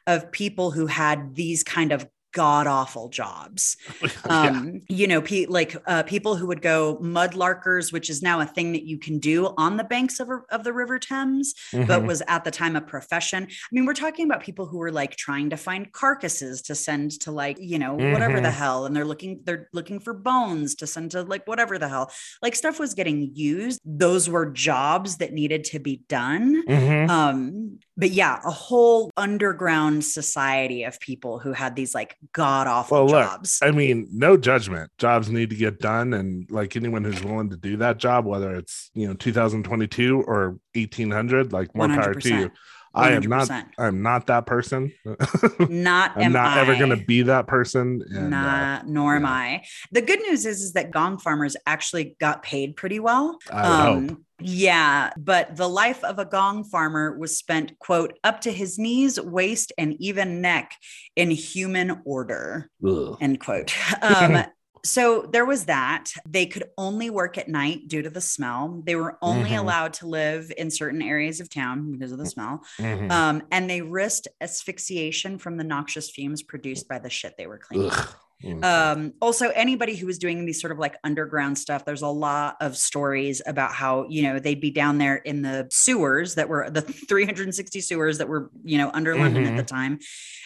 of 0.06 0.30
people 0.32 0.70
who 0.70 0.86
had 0.86 1.34
these 1.34 1.62
kind 1.64 1.92
of 1.92 2.06
god 2.36 2.66
awful 2.66 3.08
jobs. 3.08 3.76
yeah. 4.02 4.08
Um, 4.28 4.80
you 4.88 5.06
know, 5.06 5.20
pe- 5.22 5.46
like 5.46 5.74
uh, 5.86 6.02
people 6.02 6.36
who 6.36 6.46
would 6.50 6.60
go 6.60 6.98
mudlarkers, 7.02 7.92
which 7.94 8.10
is 8.10 8.20
now 8.22 8.40
a 8.40 8.46
thing 8.46 8.72
that 8.72 8.84
you 8.90 8.98
can 8.98 9.18
do 9.18 9.54
on 9.56 9.76
the 9.78 9.84
banks 9.84 10.20
of, 10.20 10.28
a- 10.28 10.44
of 10.50 10.62
the 10.64 10.72
River 10.72 10.98
Thames, 10.98 11.54
but 11.72 12.02
Mhm. 12.02 12.06
was 12.06 12.22
at 12.28 12.44
the 12.44 12.50
time 12.50 12.76
a 12.76 12.80
profession. 12.80 13.44
I 13.44 13.68
mean, 13.72 13.86
we're 13.86 13.94
talking 14.04 14.26
about 14.26 14.42
people 14.42 14.66
who 14.66 14.78
were 14.78 14.92
like 14.92 15.16
trying 15.16 15.48
to 15.50 15.56
find 15.56 15.90
carcasses 15.92 16.60
to 16.68 16.74
send 16.74 17.12
to 17.22 17.30
like, 17.32 17.56
you 17.58 17.78
know, 17.78 17.94
whatever 17.94 18.40
the 18.40 18.48
Mhm. 18.48 18.60
hell. 18.62 18.86
And 18.86 18.94
they're 18.94 19.04
looking, 19.12 19.40
they're 19.44 19.68
looking 19.72 19.98
for 20.00 20.12
bones 20.12 20.74
to 20.76 20.86
send 20.86 21.12
to 21.12 21.22
like 21.22 21.46
whatever 21.46 21.78
the 21.78 21.88
hell. 21.88 22.10
Like 22.42 22.54
stuff 22.54 22.78
was 22.78 22.92
getting 22.94 23.30
used. 23.34 23.80
Those 23.84 24.28
were 24.28 24.46
jobs 24.52 25.16
that 25.18 25.32
needed 25.32 25.64
to 25.72 25.78
be 25.78 26.02
done. 26.08 26.64
Mhm. 26.68 27.08
Um, 27.08 27.78
but 27.96 28.10
yeah, 28.10 28.40
a 28.44 28.50
whole 28.50 29.10
underground 29.16 30.04
society 30.04 30.84
of 30.84 31.00
people 31.00 31.38
who 31.38 31.52
had 31.52 31.74
these 31.74 31.94
like 31.94 32.16
god 32.32 32.66
awful 32.66 32.98
Well, 32.98 33.06
look, 33.06 33.24
jobs. 33.24 33.58
I 33.62 33.70
mean, 33.70 34.08
no 34.12 34.36
judgment. 34.36 34.90
Jobs 34.98 35.30
need 35.30 35.50
to 35.50 35.56
get 35.56 35.80
done, 35.80 36.12
and 36.12 36.50
like 36.50 36.76
anyone 36.76 37.04
who's 37.04 37.22
willing 37.22 37.50
to 37.50 37.56
do 37.56 37.78
that 37.78 37.96
job, 37.96 38.26
whether 38.26 38.54
it's 38.54 38.90
you 38.94 39.08
know 39.08 39.14
2022 39.14 40.22
or 40.26 40.58
1800, 40.74 41.52
like 41.52 41.74
more 41.74 41.88
power 41.88 42.14
to 42.14 42.28
you. 42.28 42.50
100%. 42.96 43.00
I 43.02 43.12
am 43.12 43.22
not. 43.28 43.50
I'm 43.78 44.02
not 44.02 44.26
that 44.26 44.46
person. 44.46 44.92
Not 45.68 46.12
I'm 46.16 46.22
am 46.22 46.32
not 46.32 46.58
ever 46.58 46.76
going 46.76 46.90
to 46.90 47.04
be 47.04 47.22
that 47.22 47.46
person. 47.46 48.02
And, 48.08 48.32
uh, 48.34 48.78
Nah, 48.78 48.82
nor 48.86 49.16
am. 49.16 49.26
I. 49.26 49.64
The 49.92 50.02
good 50.02 50.20
news 50.20 50.46
is, 50.46 50.62
is 50.62 50.72
that 50.72 50.90
gong 50.90 51.18
farmers 51.18 51.56
actually 51.66 52.16
got 52.20 52.42
paid 52.42 52.76
pretty 52.76 53.00
well. 53.00 53.38
Um, 53.50 53.64
I 53.64 53.90
would 53.90 54.10
hope. 54.10 54.18
Yeah, 54.40 55.10
but 55.16 55.56
the 55.56 55.68
life 55.68 56.04
of 56.04 56.18
a 56.18 56.24
gong 56.26 56.64
farmer 56.64 57.16
was 57.18 57.38
spent, 57.38 57.78
quote, 57.78 58.18
up 58.22 58.42
to 58.42 58.52
his 58.52 58.78
knees, 58.78 59.18
waist, 59.18 59.72
and 59.78 59.94
even 59.98 60.42
neck 60.42 60.72
in 61.16 61.30
human 61.30 62.02
ordure, 62.04 62.70
Ugh. 62.86 63.16
end 63.20 63.40
quote. 63.40 63.74
Um, 64.02 64.44
so 64.86 65.28
there 65.32 65.44
was 65.44 65.66
that. 65.66 66.12
They 66.28 66.46
could 66.46 66.64
only 66.78 67.10
work 67.10 67.36
at 67.38 67.48
night 67.48 67.88
due 67.88 68.02
to 68.02 68.10
the 68.10 68.20
smell. 68.20 68.82
They 68.84 68.96
were 68.96 69.18
only 69.20 69.50
Mhm. 69.50 69.58
allowed 69.58 69.92
to 69.94 70.06
live 70.06 70.52
in 70.56 70.70
certain 70.70 71.02
areas 71.02 71.40
of 71.40 71.50
town 71.50 71.92
because 71.92 72.12
of 72.12 72.18
the 72.18 72.26
smell. 72.26 72.62
Mhm. 72.78 73.10
Um, 73.10 73.42
and 73.50 73.68
they 73.68 73.82
risked 73.82 74.28
asphyxiation 74.40 75.38
from 75.38 75.56
the 75.56 75.64
noxious 75.64 76.10
fumes 76.10 76.42
produced 76.42 76.88
by 76.88 76.98
the 76.98 77.10
shit 77.10 77.34
they 77.36 77.46
were 77.46 77.58
cleaning. 77.58 77.90
Ugh. 77.90 78.14
Mm. 78.44 78.64
Um, 78.64 79.12
also, 79.20 79.48
anybody 79.50 79.96
who 79.96 80.06
was 80.06 80.18
doing 80.18 80.44
these 80.44 80.60
sort 80.60 80.70
of 80.70 80.78
like 80.78 80.96
underground 81.02 81.58
stuff, 81.58 81.84
there's 81.84 82.02
a 82.02 82.08
lot 82.08 82.56
of 82.60 82.76
stories 82.76 83.40
about 83.46 83.72
how, 83.72 84.06
you 84.08 84.22
know, 84.22 84.38
they'd 84.38 84.60
be 84.60 84.70
down 84.70 84.98
there 84.98 85.16
in 85.16 85.42
the 85.42 85.68
sewers 85.70 86.34
that 86.34 86.48
were 86.48 86.68
the 86.68 86.82
360 87.08 87.80
sewers 87.80 88.18
that 88.18 88.28
were, 88.28 88.50
you 88.62 88.78
know, 88.78 88.90
under 88.92 89.16
London 89.16 89.44
at 89.46 89.56
the 89.56 89.62
time. 89.62 89.98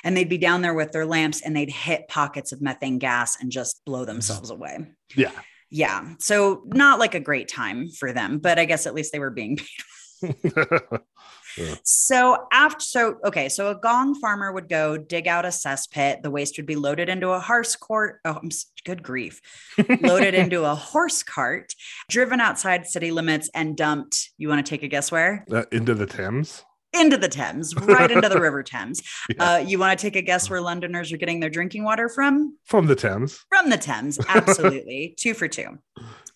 And 0.04 0.16
they'd 0.16 0.28
be 0.28 0.38
down 0.38 0.62
there 0.62 0.74
with 0.74 0.92
their 0.92 1.06
lamps 1.06 1.42
and 1.42 1.56
they'd 1.56 1.70
hit 1.70 2.08
pockets 2.08 2.52
of 2.52 2.62
methane 2.62 2.98
gas 2.98 3.40
and 3.40 3.50
just 3.50 3.84
blow 3.84 4.04
themselves 4.04 4.50
away. 4.50 4.78
yeah. 5.14 5.32
Yeah. 5.72 6.14
So, 6.18 6.62
not 6.66 6.98
like 6.98 7.14
a 7.14 7.20
great 7.20 7.46
time 7.46 7.88
for 7.90 8.12
them, 8.12 8.38
but 8.38 8.58
I 8.58 8.64
guess 8.64 8.86
at 8.86 8.94
least 8.94 9.12
they 9.12 9.20
were 9.20 9.30
being 9.30 9.56
So 11.82 12.46
after 12.52 12.84
so 12.84 13.16
okay, 13.24 13.48
so 13.48 13.70
a 13.70 13.74
gong 13.74 14.14
farmer 14.20 14.52
would 14.52 14.68
go 14.68 14.96
dig 14.96 15.28
out 15.28 15.44
a 15.44 15.48
cesspit. 15.48 16.22
The 16.22 16.30
waste 16.30 16.56
would 16.56 16.66
be 16.66 16.76
loaded 16.76 17.08
into 17.08 17.30
a 17.30 17.40
horse 17.40 17.76
cart. 17.76 18.20
Oh, 18.24 18.40
good 18.84 19.02
grief. 19.02 19.40
loaded 20.00 20.34
into 20.34 20.64
a 20.64 20.74
horse 20.74 21.22
cart, 21.22 21.74
driven 22.08 22.40
outside 22.40 22.86
city 22.86 23.10
limits, 23.10 23.50
and 23.54 23.76
dumped. 23.76 24.30
You 24.38 24.48
want 24.48 24.64
to 24.64 24.68
take 24.68 24.82
a 24.82 24.88
guess 24.88 25.12
where? 25.12 25.44
Uh, 25.50 25.64
into 25.72 25.94
the 25.94 26.06
Thames. 26.06 26.64
Into 26.92 27.16
the 27.16 27.28
Thames, 27.28 27.72
right 27.76 28.10
into 28.10 28.28
the 28.28 28.40
River 28.40 28.64
Thames. 28.64 29.00
Yeah. 29.28 29.44
Uh, 29.44 29.58
you 29.58 29.78
want 29.78 29.96
to 29.96 30.02
take 30.02 30.16
a 30.16 30.22
guess 30.22 30.50
where 30.50 30.60
Londoners 30.60 31.12
are 31.12 31.18
getting 31.18 31.38
their 31.38 31.50
drinking 31.50 31.84
water 31.84 32.08
from? 32.08 32.58
From 32.64 32.86
the 32.86 32.96
Thames. 32.96 33.44
From 33.48 33.70
the 33.70 33.76
Thames, 33.76 34.18
absolutely. 34.28 35.14
two 35.16 35.34
for 35.34 35.46
two. 35.46 35.78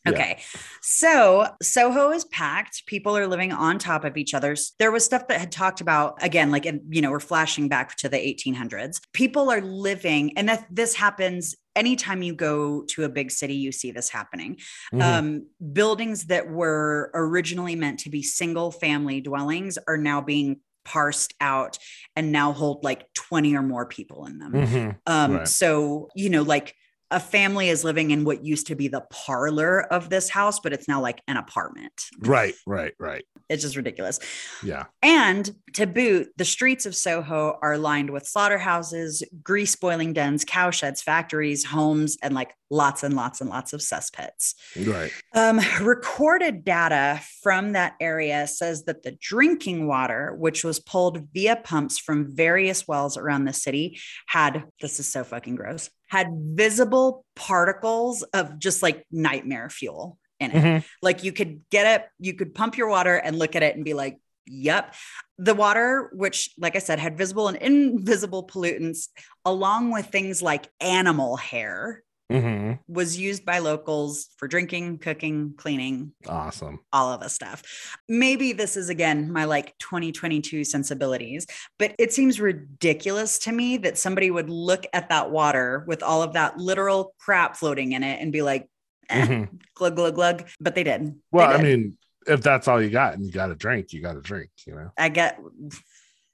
Yeah. 0.07 0.13
Okay. 0.13 0.43
So 0.83 1.47
Soho 1.63 2.11
is 2.11 2.25
packed. 2.27 2.87
People 2.87 3.17
are 3.17 3.27
living 3.27 3.53
on 3.53 3.79
top 3.79 4.05
of 4.05 4.17
each 4.17 4.35
other's. 4.35 4.73
There 4.79 4.93
was 4.93 5.05
stuff 5.05 5.29
that 5.29 5.41
had 5.41 5.51
talked 5.51 5.81
about 5.81 6.23
again, 6.23 6.51
like, 6.51 6.65
you 6.65 7.01
know, 7.01 7.11
we're 7.11 7.21
flashing 7.21 7.69
back 7.69 7.97
to 7.97 8.09
the 8.09 8.19
1800s. 8.19 9.01
People 9.13 9.51
are 9.51 9.61
living, 9.63 10.37
and 10.37 10.49
that 10.49 10.67
this 10.71 10.95
happens 10.95 11.55
anytime 11.77 12.23
you 12.23 12.35
go 12.35 12.83
to 12.85 13.03
a 13.05 13.09
big 13.09 13.31
city, 13.31 13.55
you 13.55 13.73
see 13.73 13.91
this 13.91 14.09
happening. 14.09 14.57
Mhm. 14.93 15.03
Um, 15.03 15.47
buildings 15.73 16.27
that 16.27 16.49
were 16.51 17.11
originally 17.15 17.75
meant 17.75 17.99
to 18.01 18.11
be 18.11 18.23
single 18.23 18.71
family 18.71 19.21
dwellings 19.21 19.77
are 19.89 19.97
now 19.97 20.21
being 20.21 20.61
parsed 20.85 21.33
out 21.41 21.79
and 22.15 22.31
now 22.31 22.53
hold 22.53 22.85
like 22.85 23.07
20 23.15 23.57
or 23.57 23.63
more 23.63 23.87
people 23.87 24.27
in 24.27 24.39
them. 24.39 24.53
Mhm. 24.53 24.97
Um, 25.07 25.33
Right. 25.33 25.49
so 25.49 26.09
you 26.15 26.29
know, 26.29 26.43
like 26.43 26.77
a 27.15 27.21
family 27.21 27.69
is 27.69 27.85
living 27.85 28.11
in 28.11 28.25
what 28.25 28.45
used 28.45 28.67
to 28.67 28.75
be 28.75 28.89
the 28.89 29.03
parlor 29.11 29.83
of 29.85 30.11
this 30.11 30.29
house, 30.29 30.59
but 30.59 30.73
it's 30.73 30.89
now 30.89 31.01
like 31.01 31.23
an 31.29 31.37
apartment. 31.37 31.93
Right, 32.19 32.55
right, 32.67 32.93
right. 32.99 33.25
It's 33.49 33.63
just 33.63 33.77
ridiculous. 33.77 34.19
Yeah. 34.65 34.87
And 35.01 35.55
to 35.75 35.87
boot, 35.87 36.31
the 36.37 36.45
streets 36.45 36.87
of 36.87 36.97
Soho 36.97 37.57
are 37.63 37.79
lined 37.79 38.11
with 38.11 38.27
slaughterhouses, 38.27 39.23
grease 39.45 39.77
boiling 39.77 40.13
dens, 40.13 40.45
cowsheds, 40.45 41.03
factories, 41.03 41.65
homes, 41.65 42.17
and 42.21 42.35
like 42.35 42.53
lots 42.69 43.05
and 43.05 43.15
lots 43.15 43.41
and 43.41 43.49
lots 43.49 43.73
of 43.73 43.81
cesspits. 43.81 44.55
Right. 44.85 45.13
Um, 45.35 45.61
recorded 45.81 46.65
data 46.65 47.21
from 47.43 47.73
that 47.73 47.95
area 48.01 48.47
says 48.49 48.85
that 48.85 49.05
the 49.05 49.17
drinking 49.21 49.87
water, 49.87 50.35
which 50.37 50.65
was 50.65 50.81
pulled 50.81 51.29
via 51.33 51.57
pumps 51.57 51.99
from 51.99 52.35
various 52.35 52.89
wells 52.89 53.17
around 53.17 53.45
the 53.45 53.53
city, 53.53 54.01
had 54.27 54.65
this 54.81 54.99
is 54.99 55.07
so 55.07 55.23
fucking 55.23 55.55
gross, 55.55 55.91
had 56.09 56.29
visible 56.33 57.25
particles 57.35 58.23
of 58.33 58.59
just 58.59 58.83
like 58.83 59.07
nightmare 59.11 59.69
fuel 59.71 60.19
in 60.39 60.51
it. 60.53 60.63
Mhm. 60.63 60.85
Like 61.03 61.25
you 61.25 61.33
could 61.33 61.63
get 61.71 62.01
it, 62.01 62.09
you 62.19 62.35
could 62.35 62.55
pump 62.55 62.77
your 62.77 62.89
water 62.89 63.17
and 63.17 63.39
look 63.39 63.57
at 63.57 63.63
it 63.63 63.75
and 63.75 63.85
be 63.85 63.95
like, 63.95 64.19
yep. 64.47 64.95
The 65.39 65.55
water, 65.55 66.11
which, 66.13 66.51
like 66.59 66.77
I 66.77 66.79
said, 66.79 67.01
had 67.01 67.19
visible 67.19 67.49
and 67.49 67.57
invisible 67.57 68.47
pollutants, 68.47 69.09
along 69.45 69.91
with 69.91 70.07
things 70.07 70.41
like 70.41 70.71
animal 70.81 71.37
hair, 71.37 72.04
Mhm. 72.33 72.79
was 72.89 73.19
used 73.19 73.45
by 73.45 73.59
locals 73.59 74.31
for 74.39 74.49
drinking, 74.49 74.99
cooking, 74.99 75.55
cleaning, 75.59 76.13
Awesome. 76.27 76.81
all 76.93 77.13
of 77.13 77.21
this 77.21 77.35
stuff. 77.35 77.63
Maybe 78.09 78.53
this 78.55 78.77
is 78.79 78.89
again 78.89 79.31
my 79.31 79.45
like 79.45 79.77
2022 79.79 80.65
sensibilities, 80.65 81.47
but 81.79 81.95
it 81.99 82.13
seems 82.15 82.41
ridiculous 82.41 83.39
to 83.41 83.53
me 83.53 83.77
that 83.79 83.99
somebody 83.99 84.31
would 84.31 84.49
look 84.49 84.87
at 84.95 85.11
that 85.11 85.31
water 85.31 85.85
with 85.87 86.03
all 86.03 86.23
of 86.23 86.33
that 86.33 86.57
literal 86.57 87.15
crap 87.19 87.57
floating 87.57 87.93
in 87.93 88.03
it 88.03 88.21
and 88.23 88.33
be 88.33 88.41
like, 88.43 88.69
eh, 89.11 89.27
Mhm. 89.27 89.59
glug, 89.75 89.95
glug, 89.97 90.15
glug. 90.15 90.49
But 90.61 90.75
they 90.75 90.83
did. 90.85 91.03
They 91.07 91.19
Well, 91.31 91.51
I 91.53 91.63
mean, 91.63 91.99
if 92.27 92.41
that's 92.41 92.69
all 92.69 92.83
you 92.83 92.89
got 92.89 93.15
and 93.15 93.25
you 93.27 93.33
got 93.33 93.49
to 93.49 93.55
drink, 93.55 93.93
you 93.93 94.01
got 94.01 94.15
to 94.15 94.23
drink, 94.23 94.49
you 94.67 94.75
know? 94.75 94.91
I 94.97 95.11
get, 95.11 95.39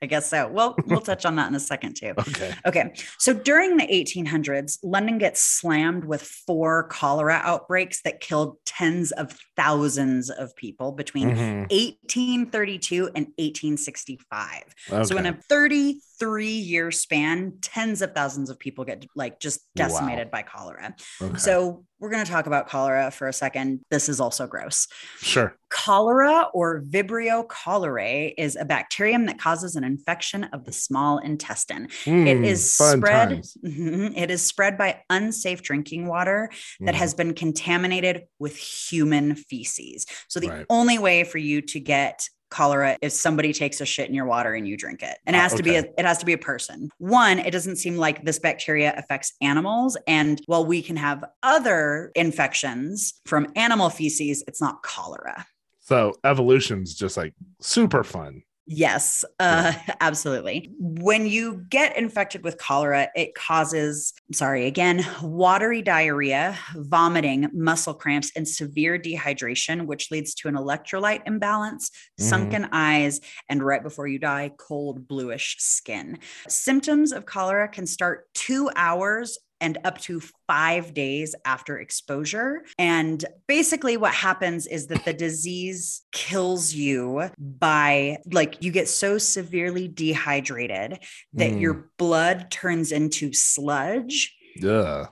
I 0.03 0.07
guess 0.07 0.29
so. 0.31 0.49
Well, 0.49 0.77
we'll 0.87 1.01
touch 1.01 1.25
on 1.25 1.37
that 1.37 1.49
in 1.49 1.55
a 1.55 1.61
second 1.61 1.95
too. 1.95 2.15
Okay. 2.19 2.55
Okay. 2.67 2.93
So 3.19 3.35
during 3.35 3.77
the 3.77 3.87
1800s, 3.87 4.79
London 4.83 5.19
gets 5.19 5.41
slammed 5.41 6.05
with 6.05 6.23
four 6.23 6.85
cholera 6.85 7.41
outbreaks 7.43 8.03
that 8.03 8.21
killed 8.21 8.57
tens 8.65 9.13
of 9.13 9.37
thousands 9.57 10.31
of 10.31 10.55
people 10.57 10.93
between 10.93 11.31
mm-hmm. 11.31 11.61
1832 11.71 13.07
and 13.15 13.27
1865. 13.37 14.63
Okay. 14.91 15.05
So 15.05 15.17
in 15.19 15.27
a 15.27 15.35
30 15.49 16.01
three 16.21 16.53
year 16.53 16.91
span, 16.91 17.55
tens 17.63 18.03
of 18.03 18.15
thousands 18.15 18.51
of 18.51 18.59
people 18.59 18.85
get 18.85 19.07
like 19.17 19.41
just 19.41 19.63
decimated 19.75 20.27
wow. 20.27 20.31
by 20.31 20.43
cholera. 20.43 20.95
Okay. 21.21 21.39
So 21.39 21.85
we're 21.99 22.11
going 22.11 22.25
to 22.25 22.31
talk 22.31 22.47
about 22.47 22.69
cholera 22.69 23.11
for 23.11 23.29
a 23.29 23.33
second. 23.33 23.81
This 23.91 24.09
is 24.09 24.21
also 24.21 24.47
gross. 24.47 24.87
Sure. 25.19 25.57
Cholera 25.71 26.47
or 26.55 26.83
Vibrio 26.83 27.47
cholerae 27.47 28.35
is 28.37 28.57
a 28.57 28.65
bacterium 28.65 29.27
that 29.27 29.39
causes 29.39 29.77
an 29.77 29.85
infection 29.85 30.45
of 30.45 30.65
the 30.65 30.73
small 30.73 31.19
intestine. 31.19 31.89
Mm, 32.05 32.27
it 32.27 32.37
hmm, 32.39 32.45
is 32.45 32.73
spread 32.73 33.43
mm-hmm. 33.65 34.17
it 34.17 34.31
is 34.31 34.45
spread 34.45 34.77
by 34.77 35.03
unsafe 35.11 35.63
drinking 35.63 36.07
water 36.07 36.51
that 36.81 36.95
mm. 36.95 36.99
has 36.99 37.15
been 37.15 37.35
contaminated 37.35 38.23
with 38.39 38.57
human 38.57 39.35
feces. 39.35 40.07
So 40.29 40.41
the 40.41 40.49
right. 40.49 40.67
only 40.69 40.99
way 40.99 41.25
for 41.25 41.39
you 41.39 41.61
to 41.63 41.81
get 41.81 42.29
cholera 42.51 42.99
is 43.01 43.19
somebody 43.19 43.53
takes 43.53 43.81
a 43.81 43.87
shit 43.87 44.09
in 44.09 44.15
your 44.15 44.27
water 44.27 44.55
and 44.55 44.67
you 44.69 44.77
drink 44.77 45.03
it. 45.03 45.19
And 45.27 45.35
it 45.35 45.39
Ah, 45.39 45.43
has 45.43 45.55
to 45.55 45.63
be 45.63 45.77
a, 45.77 45.85
it 45.97 46.05
has 46.05 46.19
to 46.19 46.27
be 46.27 46.33
a 46.33 46.39
person. 46.39 46.91
One, 46.99 47.39
it 47.39 47.51
doesn't 47.53 47.77
seem 47.77 47.97
like 47.97 48.25
this 48.25 48.39
bacteria 48.39 48.93
affects 48.97 49.33
animals 49.41 49.97
and 50.07 50.41
while 50.47 50.65
we 50.67 50.83
can 50.83 50.97
have 50.97 51.25
other 51.43 52.11
infections 52.15 53.15
from 53.27 53.47
animal 53.57 53.89
feces, 53.91 54.43
it's 54.47 54.61
not 54.61 54.83
cholera. 54.83 55.47
So 55.81 56.15
evolution's 56.25 56.95
just 56.95 57.17
like 57.17 57.35
super 57.61 58.05
fun. 58.05 58.43
Yes, 58.73 59.25
uh, 59.41 59.73
absolutely. 60.01 60.73
When 60.79 61.27
you 61.27 61.65
get 61.69 61.97
infected 61.97 62.45
with 62.45 62.57
cholera, 62.57 63.09
it 63.17 63.35
causes, 63.35 64.13
sorry, 64.33 64.67
again, 64.67 65.05
watery 65.21 65.83
diarrhea, 65.83 66.57
vomiting, 66.77 67.49
muscle 67.53 67.95
cramps, 67.95 68.31
and 68.37 68.47
severe 68.47 68.97
dehydration, 68.97 69.87
which 69.87 70.13
leads 70.13 70.35
to 70.37 70.49
an 70.49 70.55
electrolyte 70.55 71.23
imbalance, 71.27 71.91
Mhm. 72.21 72.25
sunken 72.25 72.69
eyes, 72.71 73.21
and 73.49 73.61
right 73.61 73.83
before 73.83 74.07
you 74.07 74.21
die, 74.21 74.53
cold 74.57 75.09
bluish 75.09 75.57
skin. 75.59 76.21
Symptoms 76.47 77.11
of 77.11 77.27
cholera 77.27 77.69
can 77.69 77.87
start 77.87 78.33
two 78.35 78.71
hours 78.77 79.37
and 79.61 79.79
up 79.85 79.99
to 79.99 80.21
five 80.47 80.95
days 80.95 81.35
after 81.45 81.79
exposure. 81.79 82.63
And 82.79 83.25
basically, 83.47 83.97
what 83.97 84.13
happens 84.15 84.67
is 84.67 84.87
that 84.89 85.05
the 85.05 85.13
disease 85.13 86.03
kills 86.13 86.73
you 86.73 87.31
by, 87.39 88.19
like, 88.33 88.63
you 88.63 88.73
get 88.73 88.89
so 88.89 89.19
severely 89.19 89.89
dehydrated 89.89 90.99
that 91.35 91.51
Mm. 91.53 91.61
your 91.61 91.91
blood 91.99 92.51
turns 92.51 92.93
into 92.93 93.33
sludge 93.33 94.35
Yeah. 94.57 95.07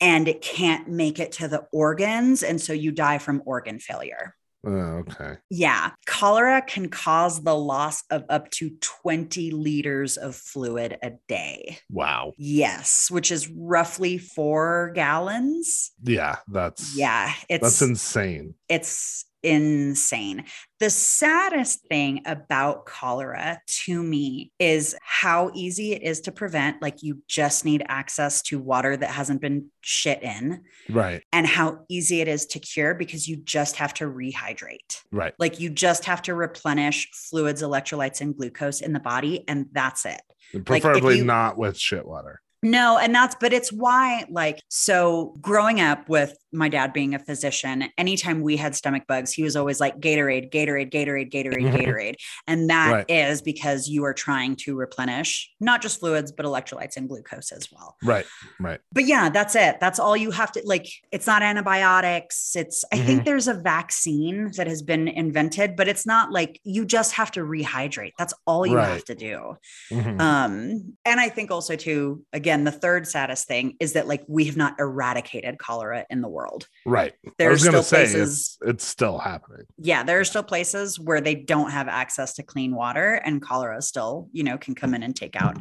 and 0.00 0.28
it 0.28 0.42
can't 0.42 0.88
make 0.88 1.18
it 1.18 1.32
to 1.32 1.48
the 1.48 1.66
organs. 1.72 2.42
And 2.42 2.60
so 2.60 2.72
you 2.72 2.92
die 2.92 3.18
from 3.18 3.42
organ 3.46 3.78
failure. 3.78 4.34
Oh, 4.66 5.02
okay. 5.08 5.36
Yeah. 5.50 5.90
Cholera 6.06 6.62
can 6.62 6.88
cause 6.88 7.42
the 7.42 7.54
loss 7.56 8.02
of 8.10 8.24
up 8.28 8.50
to 8.52 8.70
20 8.80 9.50
liters 9.50 10.16
of 10.16 10.34
fluid 10.36 10.96
a 11.02 11.12
day. 11.28 11.78
Wow. 11.90 12.32
Yes, 12.38 13.08
which 13.10 13.30
is 13.30 13.48
roughly 13.48 14.18
four 14.18 14.92
gallons. 14.94 15.92
Yeah, 16.02 16.36
that's 16.48 16.96
Yeah, 16.96 17.32
it's 17.48 17.62
that's 17.62 17.82
insane. 17.82 18.54
it's 18.68 19.24
insane. 19.44 20.44
The 20.80 20.90
saddest 20.90 21.86
thing 21.88 22.22
about 22.26 22.86
cholera 22.86 23.60
to 23.84 24.02
me 24.02 24.52
is 24.58 24.96
how 25.02 25.50
easy 25.54 25.92
it 25.92 26.02
is 26.02 26.22
to 26.22 26.32
prevent. 26.32 26.82
Like, 26.82 27.02
you 27.02 27.22
just 27.28 27.64
need 27.64 27.84
access 27.88 28.42
to 28.42 28.58
water 28.58 28.96
that 28.96 29.10
hasn't 29.10 29.40
been 29.40 29.66
shit 29.80 30.22
in, 30.22 30.62
Right. 30.90 31.22
and 31.32 31.46
how 31.46 31.84
easy 31.88 32.20
it 32.20 32.28
is 32.28 32.46
to 32.46 32.58
cure 32.58 32.94
because 32.94 33.28
you 33.28 33.36
just 33.36 33.76
have 33.76 33.94
to 33.94 34.04
rehydrate. 34.04 35.00
Right. 35.12 35.34
Like, 35.38 35.60
you 35.60 35.70
just 35.70 36.04
have 36.06 36.22
to 36.22 36.34
replenish 36.34 37.08
fluids, 37.12 37.62
electrolytes, 37.62 38.20
and 38.20 38.36
glucose 38.36 38.80
in 38.80 38.92
the 38.92 39.00
body, 39.00 39.44
and 39.48 39.66
that's 39.72 40.04
it. 40.04 40.20
Preferably 40.64 41.18
you- 41.18 41.24
not 41.24 41.56
with 41.56 41.78
shit 41.78 42.06
water. 42.06 42.40
No, 42.62 42.96
and 42.96 43.14
that's, 43.14 43.36
but 43.38 43.52
it's 43.52 43.70
why, 43.70 44.24
like, 44.30 44.58
so 44.68 45.34
growing 45.42 45.82
up 45.82 46.08
with 46.08 46.34
my 46.54 46.68
dad 46.68 46.92
being 46.92 47.14
a 47.14 47.18
physician, 47.18 47.84
anytime 47.98 48.40
we 48.40 48.56
had 48.56 48.74
stomach 48.74 49.02
bugs, 49.08 49.32
he 49.32 49.42
was 49.42 49.56
always 49.56 49.80
like 49.80 49.98
Gatorade, 50.00 50.50
Gatorade, 50.52 50.90
Gatorade, 50.92 51.30
Gatorade, 51.32 51.70
Mhm. 51.70 51.74
Gatorade. 51.76 52.14
And 52.46 52.70
that 52.70 53.10
is 53.10 53.38
Right. 53.40 53.44
because 53.44 53.88
you 53.88 54.04
are 54.04 54.14
trying 54.14 54.56
to 54.64 54.76
replenish 54.76 55.50
not 55.60 55.82
just 55.82 55.98
fluids, 56.00 56.30
but 56.32 56.46
electrolytes 56.46 56.96
and 56.96 57.08
glucose 57.08 57.50
as 57.52 57.68
well. 57.72 57.96
Right. 58.02 58.26
Right. 58.60 58.80
But 58.92 59.04
yeah, 59.06 59.28
that's 59.30 59.54
it. 59.56 59.80
That's 59.80 59.98
all 59.98 60.16
you 60.16 60.30
have 60.30 60.52
to 60.52 60.62
like. 60.64 60.86
It's 61.10 61.26
not 61.26 61.42
antibiotics. 61.42 62.54
It's, 62.56 62.84
I 62.92 62.96
Mm-hmm. 62.96 63.06
think 63.06 63.24
there's 63.24 63.48
a 63.48 63.54
vaccine 63.54 64.50
that 64.56 64.66
has 64.66 64.82
been 64.82 65.08
invented, 65.08 65.74
but 65.76 65.88
it's 65.88 66.06
not 66.06 66.30
like 66.32 66.60
you 66.62 66.84
just 66.84 67.12
have 67.14 67.30
to 67.32 67.40
rehydrate. 67.40 68.12
That's 68.18 68.34
all 68.46 68.64
you 68.66 68.76
have 68.76 69.04
to 69.06 69.14
do. 69.14 69.56
Mhm. 69.90 70.20
Um, 70.20 70.94
and 71.04 71.20
I 71.20 71.28
think 71.28 71.50
also 71.50 71.74
too, 71.76 72.24
again, 72.32 72.64
the 72.64 72.72
third 72.72 73.06
saddest 73.08 73.48
thing 73.48 73.76
is 73.80 73.94
that 73.94 74.06
like 74.06 74.22
we 74.28 74.44
have 74.44 74.56
not 74.56 74.78
eradicated 74.78 75.58
cholera 75.58 76.04
in 76.10 76.20
the 76.20 76.28
world. 76.28 76.43
Right. 76.86 77.12
I 77.26 77.30
There's 77.38 77.60
was 77.62 77.64
gonna 77.64 77.82
still 77.82 77.98
say 77.98 78.12
places, 78.12 78.58
it's 78.60 78.68
it's 78.68 78.84
still 78.84 79.18
happening. 79.18 79.66
yeah, 79.78 80.02
there 80.02 80.20
are 80.20 80.24
still 80.24 80.42
places 80.42 80.98
where 80.98 81.20
they 81.20 81.34
don't 81.34 81.70
have 81.70 81.88
access 81.88 82.34
to 82.34 82.42
clean 82.42 82.74
water, 82.74 83.14
and 83.24 83.40
cholera 83.42 83.80
still, 83.82 84.28
you 84.32 84.42
know, 84.44 84.58
can 84.58 84.74
come 84.74 84.94
in 84.94 85.02
and 85.02 85.14
take 85.16 85.36
out 85.36 85.56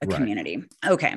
a 0.00 0.06
Right. 0.06 0.16
community. 0.16 0.64
Okay, 0.86 1.14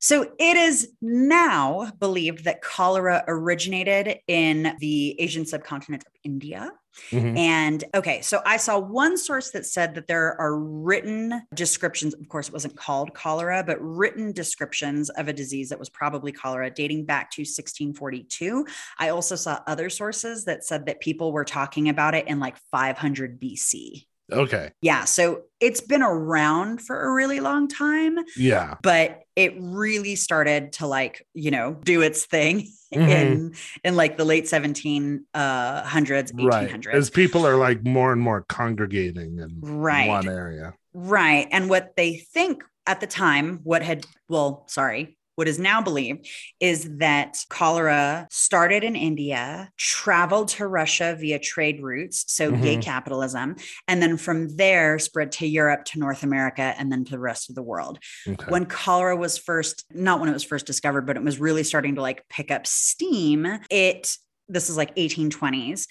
so 0.00 0.22
it 0.38 0.56
is 0.56 0.90
now 1.00 1.90
believed 1.98 2.44
that 2.44 2.62
cholera 2.62 3.24
originated 3.28 4.18
in 4.28 4.76
the 4.80 5.18
Asian 5.20 5.46
subcontinent 5.46 6.04
of 6.06 6.12
India. 6.26 6.72
Mhm. 7.10 7.38
And 7.38 7.84
okay, 7.94 8.20
so 8.22 8.40
I 8.44 8.56
saw 8.56 8.78
one 8.78 9.16
source 9.16 9.50
that 9.50 9.66
said 9.66 9.94
that 9.94 10.06
there 10.06 10.38
are 10.40 10.58
written 10.58 11.42
descriptions. 11.54 12.14
Of 12.14 12.28
course, 12.28 12.48
it 12.48 12.52
wasn't 12.52 12.76
called 12.76 13.14
cholera, 13.14 13.62
but 13.64 13.80
written 13.80 14.32
descriptions 14.32 15.10
of 15.10 15.28
a 15.28 15.32
disease 15.32 15.68
that 15.68 15.78
was 15.78 15.90
probably 15.90 16.32
cholera 16.32 16.70
dating 16.70 17.04
back 17.04 17.30
to 17.32 17.44
1642. 17.44 18.66
I 18.98 19.10
also 19.10 19.36
saw 19.36 19.60
other 19.66 19.90
sources 19.90 20.46
that 20.46 20.64
said 20.64 20.86
that 20.86 21.00
people 21.00 21.32
were 21.32 21.44
talking 21.44 21.88
about 21.88 22.14
it 22.14 22.26
in 22.26 22.40
like 22.40 22.56
500 22.70 23.38
BC. 23.38 24.06
Okay. 24.32 24.72
Yeah, 24.82 25.04
so 25.04 25.42
it's 25.60 25.80
been 25.80 26.02
around 26.02 26.80
for 26.80 27.00
a 27.00 27.12
really 27.12 27.40
long 27.40 27.68
time, 27.68 28.18
Yeah. 28.36 28.74
but 28.82 29.20
it 29.36 29.54
really 29.58 30.16
started 30.16 30.72
to 30.74 30.86
like, 30.86 31.24
you 31.34 31.50
know, 31.50 31.74
do 31.84 32.02
its 32.02 32.26
thing 32.26 32.68
Mhm. 32.94 33.08
in 33.08 33.54
in 33.84 33.96
like 33.96 34.16
the 34.16 34.24
late 34.24 34.46
1700s, 34.48 35.20
uh, 35.34 35.82
1800s. 35.84 36.32
Right. 36.34 36.94
As 36.94 37.10
people 37.10 37.46
are 37.46 37.56
like 37.56 37.84
more 37.84 38.12
and 38.12 38.20
more 38.20 38.44
congregating 38.48 39.38
in 39.38 39.60
Right. 39.60 40.08
one 40.08 40.28
area. 40.28 40.74
Right. 40.94 41.48
And 41.52 41.68
what 41.68 41.94
they 41.96 42.16
think 42.16 42.62
at 42.86 43.00
the 43.00 43.06
time, 43.06 43.60
what 43.64 43.82
had, 43.82 44.06
well, 44.28 44.64
sorry, 44.68 45.15
what 45.36 45.46
is 45.46 45.58
now 45.58 45.80
believed 45.80 46.26
is 46.60 46.96
that 46.98 47.38
cholera 47.50 48.26
started 48.30 48.82
in 48.82 48.96
India, 48.96 49.70
traveled 49.76 50.48
to 50.48 50.66
Russia 50.66 51.16
via 51.18 51.38
trade 51.38 51.82
routes, 51.82 52.24
so 52.26 52.50
gay 52.50 52.76
Mhm. 52.76 52.82
capitalism, 52.82 53.56
and 53.86 54.02
then 54.02 54.16
from 54.16 54.56
there 54.56 54.98
spread 54.98 55.30
to 55.32 55.46
Europe, 55.46 55.84
to 55.84 55.98
North 55.98 56.22
America, 56.22 56.74
and 56.78 56.90
then 56.90 57.04
to 57.04 57.10
the 57.12 57.18
rest 57.18 57.48
of 57.50 57.54
the 57.54 57.62
world. 57.62 57.98
Okay. 58.26 58.46
When 58.50 58.64
cholera 58.64 59.14
was 59.16 59.36
first, 59.38 59.84
not 59.92 60.20
when 60.20 60.28
it 60.30 60.32
was 60.32 60.44
first 60.44 60.66
discovered, 60.66 61.06
but 61.06 61.16
it 61.16 61.22
was 61.22 61.38
really 61.38 61.62
starting 61.64 61.94
to 61.96 62.02
like 62.02 62.26
pick 62.28 62.50
up 62.50 62.66
steam, 62.66 63.46
it, 63.70 64.16
this 64.48 64.70
is 64.70 64.76
like 64.76 64.92
1820s 64.96 65.86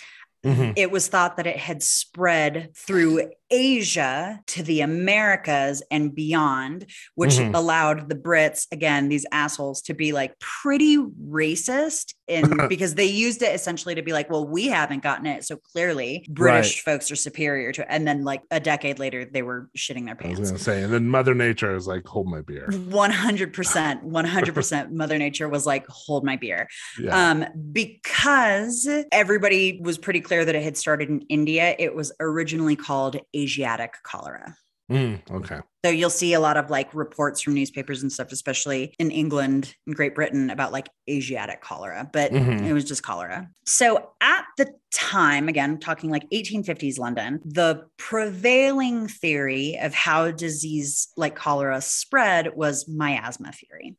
Mhm. 0.45 0.73
it 0.75 0.91
was 0.91 1.07
thought 1.07 1.37
that 1.37 1.47
it 1.47 1.57
had 1.57 1.81
spread 1.81 2.69
through 2.75 3.31
Asia 3.51 4.39
to 4.47 4.63
the 4.63 4.81
Americas 4.81 5.83
and 5.91 6.13
beyond, 6.13 6.85
which 7.15 7.35
Mhm. 7.35 7.53
allowed 7.55 8.09
the 8.09 8.15
Brits, 8.15 8.65
again, 8.71 9.09
these 9.09 9.25
assholes, 9.31 9.81
to 9.83 9.93
be 9.93 10.11
like 10.11 10.37
pretty 10.39 10.97
racist 10.97 12.13
in 12.27 12.43
because 12.69 12.95
they 12.95 13.05
used 13.05 13.41
it 13.43 13.53
essentially 13.53 13.93
to 13.95 14.01
be 14.01 14.11
like, 14.13 14.29
well, 14.29 14.47
we 14.47 14.67
haven't 14.67 15.03
gotten 15.03 15.25
it. 15.27 15.43
So 15.43 15.57
clearly 15.57 16.25
British 16.29 16.83
folks 16.83 17.11
are 17.11 17.15
superior 17.15 17.71
to 17.73 17.81
it. 17.81 17.87
And 17.89 18.07
then 18.07 18.23
like 18.23 18.41
a 18.49 18.59
decade 18.59 18.97
later, 18.99 19.25
they 19.25 19.43
were 19.43 19.69
shitting 19.77 20.05
their 20.05 20.15
pants. 20.15 20.37
I 20.37 20.41
was 20.41 20.51
gonna 20.51 20.59
say, 20.63 20.81
and 20.83 20.91
then 20.93 21.07
Mother 21.07 21.35
Nature 21.35 21.75
is 21.75 21.85
like, 21.87 22.05
hold 22.07 22.27
my 22.27 22.41
beer. 22.41 22.67
100%, 22.71 24.03
100% 24.03 24.91
Mother 24.91 25.17
Nature 25.17 25.47
was 25.49 25.65
like, 25.65 25.85
hold 25.87 26.23
my 26.23 26.35
beer. 26.35 26.67
Yeah. 26.99 27.29
Um, 27.31 27.45
because 27.71 28.87
everybody 29.11 29.79
was 29.83 29.97
pretty 29.97 30.21
clear 30.21 30.45
that 30.45 30.55
it 30.55 30.63
had 30.63 30.77
started 30.77 31.09
in 31.09 31.21
India, 31.29 31.75
it 31.77 31.95
was 31.95 32.11
originally 32.19 32.75
called 32.75 33.17
Asiatic 33.35 33.97
cholera. 34.03 34.55
Mm, 34.91 35.21
okay. 35.31 35.59
So 35.85 35.91
you'll 35.91 36.09
see 36.09 36.33
a 36.33 36.39
lot 36.39 36.57
of 36.57 36.71
like 36.71 36.91
reports 36.95 37.43
from 37.43 37.53
newspapers 37.53 38.01
and 38.01 38.11
stuff, 38.11 38.31
especially 38.31 38.95
in 38.97 39.11
England 39.11 39.75
and 39.85 39.95
Great 39.95 40.15
Britain, 40.15 40.49
about 40.49 40.71
like 40.71 40.89
Asiatic 41.07 41.61
cholera, 41.61 42.09
but 42.11 42.31
Mhm. 42.31 42.65
it 42.65 42.73
was 42.73 42.85
just 42.85 43.03
cholera. 43.03 43.47
So 43.67 44.09
at 44.19 44.45
the 44.57 44.73
time, 44.91 45.47
again, 45.49 45.77
talking 45.77 46.09
like 46.09 46.23
1850s 46.31 46.97
London, 46.97 47.39
the 47.45 47.83
prevailing 47.97 49.07
theory 49.07 49.77
of 49.79 49.93
how 49.93 50.31
disease 50.31 51.09
like 51.17 51.35
cholera 51.35 51.81
spread 51.81 52.55
was 52.55 52.87
miasma 52.87 53.51
theory. 53.51 53.95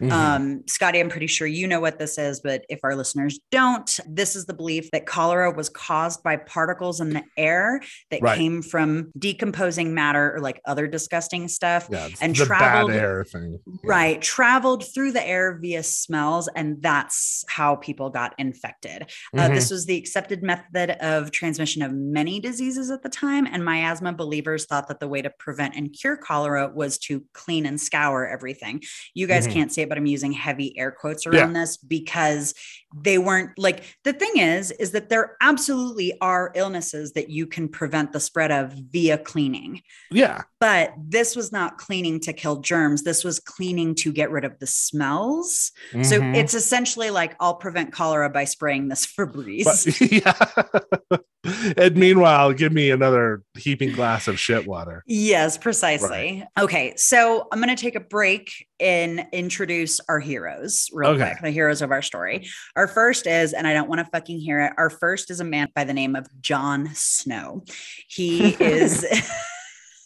Mhm. 0.00 0.10
Um, 0.10 0.62
Scotty, 0.66 0.98
I'm 1.00 1.10
pretty 1.10 1.26
sure 1.26 1.46
you 1.46 1.68
know 1.68 1.80
what 1.80 1.98
this 1.98 2.16
is, 2.18 2.40
but 2.40 2.64
if 2.70 2.80
our 2.82 2.96
listeners 2.96 3.38
don't, 3.52 3.88
this 4.08 4.34
is 4.34 4.46
the 4.46 4.54
belief 4.54 4.90
that 4.92 5.06
cholera 5.06 5.50
was 5.52 5.68
caused 5.68 6.22
by 6.24 6.36
particles 6.36 7.00
in 7.00 7.10
the 7.10 7.22
air 7.36 7.80
that 8.10 8.22
Right. 8.22 8.38
came 8.38 8.62
from 8.62 9.10
decomposing 9.18 9.92
matter 9.94 10.34
or 10.34 10.40
like 10.40 10.60
other 10.64 10.86
disgusting 10.86 11.27
stuff. 11.48 11.88
yeah. 11.90 12.08
And 12.20 12.34
traveled- 12.34 12.92
air 12.92 13.24
thing. 13.24 13.58
Yeah. 13.66 13.72
Right, 13.84 14.22
traveled 14.22 14.84
through 14.94 15.12
the 15.12 15.26
air 15.26 15.58
via 15.60 15.82
smells, 15.82 16.48
and 16.56 16.80
that's 16.80 17.44
how 17.48 17.76
people 17.76 18.08
got 18.10 18.34
infected. 18.38 19.02
Uh, 19.36 19.48
Mhm. 19.48 19.54
this 19.54 19.70
was 19.70 19.84
the 19.86 19.96
accepted 19.96 20.42
method 20.42 20.90
of 21.04 21.30
transmission 21.30 21.82
of 21.82 21.92
many 21.92 22.40
diseases 22.40 22.90
at 22.90 23.02
the 23.02 23.08
time, 23.08 23.46
and 23.46 23.64
miasma 23.64 24.12
believers 24.12 24.64
thought 24.64 24.88
that 24.88 25.00
the 25.00 25.08
way 25.08 25.20
to 25.22 25.30
prevent 25.38 25.74
and 25.76 25.92
cure 25.92 26.16
cholera 26.16 26.70
was 26.74 26.96
to 26.98 27.24
clean 27.34 27.66
and 27.66 27.80
scour 27.80 28.26
everything. 28.26 28.82
You 29.14 29.26
guys 29.26 29.46
Mhm. 29.46 29.52
can't 29.52 29.72
see 29.72 29.82
it, 29.82 29.88
but 29.88 29.98
I'm 29.98 30.06
using 30.06 30.32
heavy 30.32 30.78
air 30.78 30.90
quotes 30.92 31.26
around 31.26 31.52
this 31.52 31.76
because 31.76 32.54
they 32.94 33.18
weren't 33.18 33.58
like 33.58 33.84
the 34.04 34.12
thing 34.14 34.32
is, 34.36 34.70
is 34.72 34.92
that 34.92 35.08
there 35.10 35.36
absolutely 35.42 36.16
are 36.20 36.52
illnesses 36.54 37.12
that 37.12 37.28
you 37.28 37.46
can 37.46 37.68
prevent 37.68 38.12
the 38.12 38.20
spread 38.20 38.50
of 38.50 38.72
via 38.72 39.18
cleaning. 39.18 39.82
Yeah. 40.10 40.42
But 40.60 40.94
this 40.98 41.36
was 41.36 41.52
not 41.52 41.78
cleaning 41.78 42.18
to 42.20 42.32
kill 42.32 42.60
germs. 42.60 43.02
This 43.02 43.24
was 43.24 43.40
cleaning 43.40 43.94
to 43.96 44.12
get 44.12 44.30
rid 44.30 44.44
of 44.44 44.58
the 44.58 44.66
smells. 44.66 45.70
So 46.02 46.18
Mhm. 46.20 46.34
it's 46.36 46.54
essentially 46.54 47.10
like 47.10 47.36
I'll 47.40 47.54
prevent 47.56 47.92
cholera 47.92 48.30
by 48.30 48.44
spraying 48.44 48.88
this 48.88 49.06
Febreze. 49.16 49.64
But, 49.64 50.00
yeah. 51.44 51.72
and 51.76 51.96
meanwhile, 51.96 52.52
give 52.52 52.72
me 52.72 52.90
another 52.90 53.42
heaping 53.56 53.92
glass 53.92 54.28
of 54.28 54.38
shit 54.38 54.66
water. 54.66 55.02
yes, 55.06 55.58
precisely. 55.58 56.44
Okay, 56.58 56.94
so 56.96 57.46
I'm 57.52 57.60
going 57.60 57.74
to 57.74 57.80
take 57.80 57.94
a 57.94 58.00
break 58.00 58.66
and 58.80 59.26
introduce 59.32 60.00
our 60.08 60.20
heroes 60.20 60.88
real 60.92 61.10
Okay. 61.10 61.30
quick, 61.30 61.42
the 61.42 61.50
heroes 61.50 61.82
of 61.82 61.90
our 61.90 62.02
story. 62.02 62.48
Our 62.76 62.86
first 62.86 63.26
is, 63.26 63.52
and 63.52 63.66
I 63.66 63.74
don't 63.74 63.88
want 63.88 64.00
to 64.00 64.04
fucking 64.10 64.38
hear 64.40 64.60
it, 64.60 64.72
our 64.78 64.90
first 64.90 65.30
is 65.30 65.40
a 65.40 65.44
man 65.44 65.68
by 65.74 65.84
the 65.84 65.94
name 65.94 66.14
of 66.16 66.26
John 66.40 66.90
Snow. 66.94 67.64
He 68.08 68.50
is. 68.54 69.04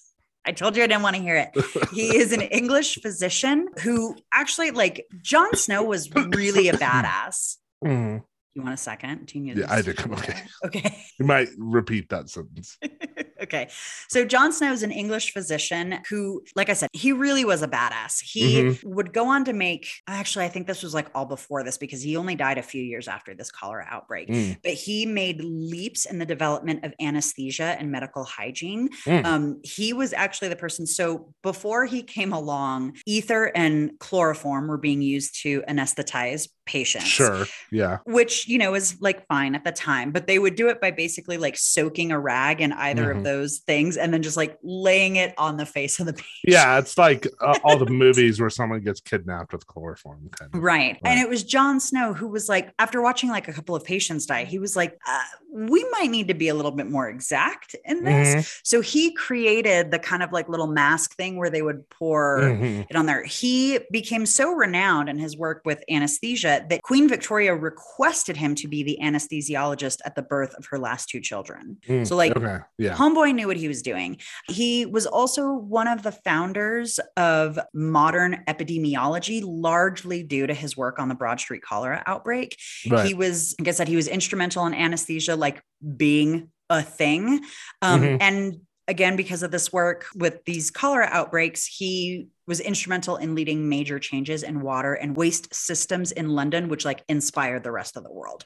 I 0.44 0.50
told 0.52 0.76
you 0.76 0.82
I 0.82 0.86
didn't 0.88 1.02
want 1.02 1.14
to 1.16 1.22
hear 1.22 1.36
it. 1.36 1.50
He 1.92 2.16
is 2.16 2.32
an 2.32 2.40
English 2.40 2.96
physician 3.00 3.68
who 3.82 4.16
actually, 4.32 4.72
like, 4.72 5.06
John 5.22 5.54
Snow 5.54 5.84
was 5.84 6.10
really 6.12 6.68
a 6.68 6.72
badass. 6.72 7.58
Mhm. 7.84 8.22
You 8.54 8.62
want 8.62 8.74
a 8.74 8.76
second? 8.76 9.26
Do 9.26 9.38
you 9.38 9.44
need 9.44 9.58
Yeah? 9.58 9.72
I 9.72 9.82
do. 9.82 9.92
Okay. 9.92 10.42
Okay. 10.66 10.98
You 11.18 11.26
might 11.26 11.48
repeat 11.56 12.08
that 12.08 12.28
sentence. 12.28 12.76
okay. 13.42 13.68
So 14.08 14.24
John 14.24 14.52
Snow 14.52 14.72
is 14.72 14.82
an 14.82 14.92
English 14.92 15.32
physician 15.32 15.98
who, 16.08 16.42
like 16.54 16.68
I 16.68 16.74
said, 16.74 16.88
he 16.92 17.12
really 17.12 17.44
was 17.44 17.62
a 17.62 17.68
badass. 17.68 18.20
He 18.22 18.62
Mhm. 18.62 18.84
would 18.84 19.12
go 19.12 19.26
on 19.28 19.44
to 19.46 19.52
make, 19.52 19.88
actually, 20.06 20.44
I 20.44 20.48
think 20.48 20.66
this 20.66 20.82
was 20.82 20.94
like 20.94 21.08
all 21.14 21.26
before 21.26 21.64
this 21.64 21.78
because 21.78 22.02
he 22.02 22.16
only 22.16 22.34
died 22.34 22.58
a 22.58 22.62
few 22.62 22.82
years 22.82 23.08
after 23.08 23.34
this 23.34 23.50
cholera 23.50 23.86
outbreak. 23.90 24.28
Mm, 24.28 24.56
But 24.62 24.72
he 24.74 25.06
made 25.06 25.42
leaps 25.42 26.04
in 26.04 26.18
the 26.18 26.26
development 26.26 26.84
of 26.84 26.92
anesthesia 27.00 27.76
and 27.78 27.90
medical 27.90 28.24
hygiene. 28.24 28.88
mm. 29.04 29.24
Um, 29.24 29.60
he 29.64 29.92
was 29.92 30.12
actually 30.12 30.48
the 30.48 30.56
person. 30.56 30.86
So 30.86 31.32
before 31.42 31.86
he 31.86 32.02
came 32.02 32.32
along, 32.32 32.96
ether 33.06 33.50
and 33.54 33.92
chloroform 33.98 34.68
were 34.68 34.78
being 34.78 35.02
used 35.02 35.40
to 35.42 35.62
anesthetize 35.68 36.48
patients. 36.64 37.06
Sure. 37.08 37.46
Yeah. 37.70 37.98
Which, 38.06 38.46
you 38.48 38.58
know, 38.58 38.74
is 38.74 38.96
like 39.00 39.26
fine 39.26 39.54
at 39.54 39.64
the 39.64 39.72
time, 39.72 40.12
but 40.12 40.26
they 40.26 40.38
would 40.38 40.54
do 40.54 40.68
it 40.68 40.80
by 40.80 40.90
basically 40.90 41.36
like 41.36 41.56
soaking 41.56 42.12
a 42.12 42.18
rag 42.20 42.60
in 42.60 42.72
either 42.72 43.06
Mhm. 43.12 43.18
of 43.18 43.24
those 43.24 43.58
things 43.58 43.96
and 43.96 44.12
then 44.14 44.22
just 44.22 44.36
like 44.36 44.58
laying 44.62 45.16
it 45.16 45.34
on 45.38 45.56
the 45.56 45.66
face 45.66 45.98
of 45.98 46.06
the 46.06 46.12
patient. 46.12 46.28
Yeah. 46.44 46.78
It's 46.78 46.96
like 46.96 47.26
uh, 47.40 47.58
all 47.64 47.76
the 47.78 47.86
movies 47.90 48.40
where 48.40 48.50
someone 48.50 48.80
gets 48.82 49.00
kidnapped 49.00 49.52
with 49.52 49.66
chloroform. 49.66 50.28
Kind 50.30 50.54
of. 50.54 50.62
Right. 50.62 50.98
And 51.04 51.18
it 51.20 51.28
was 51.28 51.42
John 51.42 51.80
Snow 51.80 52.12
who 52.14 52.28
was 52.28 52.48
like, 52.48 52.72
after 52.78 53.02
watching 53.02 53.28
like 53.30 53.48
a 53.48 53.52
couple 53.52 53.74
of 53.74 53.84
patients 53.84 54.26
die, 54.26 54.44
he 54.44 54.58
was 54.58 54.76
like, 54.76 54.98
uh, 55.08 55.22
we 55.54 55.84
might 55.90 56.10
need 56.10 56.28
to 56.28 56.34
be 56.34 56.48
a 56.48 56.54
little 56.54 56.70
bit 56.70 56.88
more 56.88 57.08
exact 57.08 57.76
in 57.84 58.04
this. 58.04 58.34
Mhm, 58.34 58.60
So 58.64 58.80
he 58.80 59.12
created 59.14 59.90
the 59.90 59.98
kind 59.98 60.22
of 60.22 60.32
like 60.32 60.48
little 60.48 60.66
mask 60.66 61.14
thing 61.16 61.36
where 61.36 61.50
they 61.50 61.60
would 61.62 61.88
pour 61.90 62.38
mhm. 62.40 62.86
it 62.88 62.96
on 62.96 63.06
there. 63.06 63.24
He 63.24 63.78
became 63.90 64.24
so 64.24 64.52
renowned 64.52 65.08
in 65.08 65.18
his 65.18 65.36
work 65.36 65.62
with 65.64 65.82
anesthesia 65.90 66.51
that 66.60 66.82
Queen 66.82 67.08
Victoria 67.08 67.54
requested 67.54 68.36
him 68.36 68.54
to 68.56 68.68
be 68.68 68.82
the 68.82 68.98
anesthesiologist 69.02 69.98
at 70.04 70.14
the 70.14 70.22
birth 70.22 70.54
of 70.54 70.66
her 70.66 70.78
last 70.78 71.08
two 71.08 71.20
children. 71.20 71.76
Mm, 71.88 72.06
So, 72.06 72.16
like, 72.16 72.36
okay. 72.36 72.58
Yeah. 72.78 72.94
Homeboy 72.94 73.34
knew 73.34 73.46
what 73.46 73.56
he 73.56 73.68
was 73.68 73.82
doing. 73.82 74.18
He 74.48 74.86
was 74.86 75.06
also 75.06 75.52
one 75.52 75.88
of 75.88 76.02
the 76.02 76.12
founders 76.12 77.00
of 77.16 77.58
modern 77.74 78.42
epidemiology, 78.48 79.42
largely 79.44 80.22
due 80.22 80.46
to 80.46 80.54
his 80.54 80.76
work 80.76 80.98
on 80.98 81.08
the 81.08 81.14
Broad 81.14 81.40
Street 81.40 81.62
cholera 81.62 82.02
outbreak. 82.06 82.56
Right. 82.88 83.06
He 83.06 83.14
was, 83.14 83.54
like 83.58 83.68
I 83.68 83.72
said, 83.72 83.88
he 83.88 83.96
was 83.96 84.08
instrumental 84.08 84.66
in 84.66 84.74
anesthesia, 84.74 85.36
like 85.36 85.62
being 85.96 86.50
a 86.70 86.82
thing. 86.82 87.44
Um, 87.82 88.00
Mhm. 88.02 88.16
And 88.20 88.60
again, 88.92 89.16
because 89.16 89.42
of 89.42 89.50
this 89.50 89.72
work 89.72 90.04
with 90.14 90.44
these 90.44 90.70
cholera 90.70 91.08
outbreaks, 91.10 91.66
he 91.66 92.28
was 92.46 92.60
instrumental 92.60 93.16
in 93.16 93.34
leading 93.34 93.68
major 93.68 93.98
changes 93.98 94.42
in 94.42 94.60
water 94.60 94.92
and 94.92 95.16
waste 95.16 95.52
systems 95.54 96.12
in 96.12 96.28
London, 96.28 96.68
which 96.68 96.84
like 96.84 97.02
inspired 97.08 97.62
the 97.64 97.72
rest 97.72 97.96
of 97.96 98.04
the 98.04 98.12
world. 98.12 98.44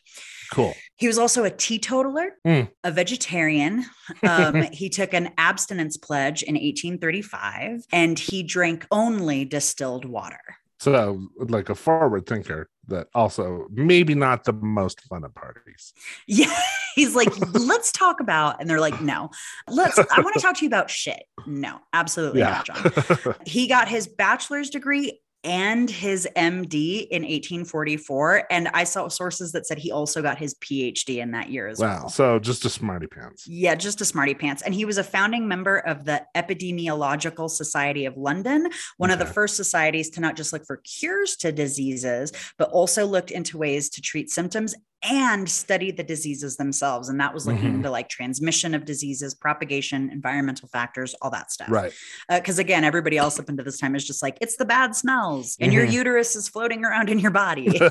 cool. 0.52 0.74
He 0.96 1.08
was 1.08 1.18
also 1.18 1.42
a 1.44 1.50
teetotaler, 1.50 2.28
Mm. 2.46 2.70
a 2.84 2.92
vegetarian. 2.92 3.84
Um, 4.22 4.62
he 4.72 4.88
took 4.88 5.12
an 5.12 5.30
abstinence 5.36 5.96
pledge 5.96 6.42
in 6.44 6.54
1835 6.54 7.84
and 7.92 8.16
he 8.18 8.42
drank 8.44 8.86
only 8.92 9.44
distilled 9.44 10.04
water. 10.04 10.44
So, 10.78 11.26
like 11.38 11.68
a 11.70 11.74
forward 11.74 12.26
thinker 12.26 12.68
that 12.88 13.08
also 13.14 13.66
maybe 13.72 14.14
not 14.14 14.44
the 14.44 14.52
most 14.52 15.00
fun 15.08 15.24
at 15.24 15.34
parties. 15.34 15.92
Yeah. 16.28 16.54
He's 16.96 17.14
like, 17.14 17.28
let's 17.52 17.92
talk 17.92 18.18
about, 18.20 18.60
and 18.60 18.68
they're 18.68 18.80
like, 18.80 19.00
no, 19.00 19.30
let's, 19.68 19.98
I 19.98 20.20
want 20.20 20.34
to 20.34 20.40
talk 20.40 20.56
to 20.56 20.62
you 20.62 20.68
about 20.68 20.90
shit. 20.90 21.22
No, 21.46 21.78
absolutely 21.92 22.40
Yeah. 22.40 22.62
not, 22.66 22.66
John. 22.66 23.34
He 23.46 23.68
got 23.68 23.86
his 23.86 24.08
bachelor's 24.08 24.70
degree 24.70 25.20
and 25.44 25.88
his 25.88 26.28
MD 26.34 27.06
in 27.08 27.22
1844. 27.22 28.46
And 28.50 28.68
I 28.74 28.82
saw 28.82 29.06
sources 29.06 29.52
that 29.52 29.64
said 29.64 29.78
he 29.78 29.92
also 29.92 30.20
got 30.20 30.38
his 30.38 30.54
PhD 30.54 31.18
in 31.18 31.30
that 31.30 31.50
year 31.50 31.68
as 31.68 31.78
wow. 31.78 32.00
well. 32.00 32.08
So 32.08 32.38
just 32.40 32.64
a 32.64 32.68
smarty 32.68 33.06
pants. 33.06 33.46
Yeah, 33.46 33.76
just 33.76 34.00
a 34.00 34.04
smarty 34.04 34.34
pants. 34.34 34.62
And 34.62 34.74
he 34.74 34.84
was 34.84 34.98
a 34.98 35.04
founding 35.04 35.46
member 35.46 35.78
of 35.78 36.04
the 36.04 36.24
Epidemiological 36.34 37.48
Society 37.48 38.06
of 38.06 38.16
London, 38.16 38.68
one 38.96 39.10
of 39.12 39.20
the 39.20 39.26
first 39.26 39.54
societies 39.54 40.10
to 40.10 40.20
not 40.20 40.34
just 40.34 40.52
look 40.52 40.66
for 40.66 40.78
cures 40.78 41.36
to 41.36 41.52
diseases, 41.52 42.32
but 42.58 42.70
also 42.70 43.06
looked 43.06 43.30
into 43.30 43.56
ways 43.56 43.88
to 43.90 44.00
treat 44.00 44.30
symptoms 44.30 44.74
and 45.02 45.48
study 45.48 45.90
the 45.90 46.02
diseases 46.02 46.56
themselves. 46.56 47.08
And 47.08 47.20
that 47.20 47.32
was 47.32 47.46
looking 47.46 47.70
Mhm. 47.70 47.74
into 47.76 47.90
like 47.90 48.08
transmission 48.08 48.74
of 48.74 48.84
diseases, 48.84 49.34
propagation, 49.34 50.10
environmental 50.10 50.68
factors, 50.68 51.14
all 51.22 51.30
that 51.30 51.52
stuff. 51.52 51.68
Right. 51.70 51.92
Because 52.28 52.58
again, 52.58 52.82
everybody 52.82 53.16
else 53.16 53.38
up 53.38 53.48
until 53.48 53.64
this 53.64 53.78
time 53.78 53.94
is 53.94 54.04
just 54.04 54.22
like, 54.22 54.36
it's 54.40 54.56
the 54.56 54.64
bad 54.64 54.96
smells 54.96 55.56
and 55.60 55.72
your 55.72 55.86
Mhm. 55.86 55.92
uterus 55.92 56.34
is 56.34 56.48
floating 56.48 56.84
around 56.84 57.08
in 57.10 57.18
your 57.18 57.30
body. 57.30 57.78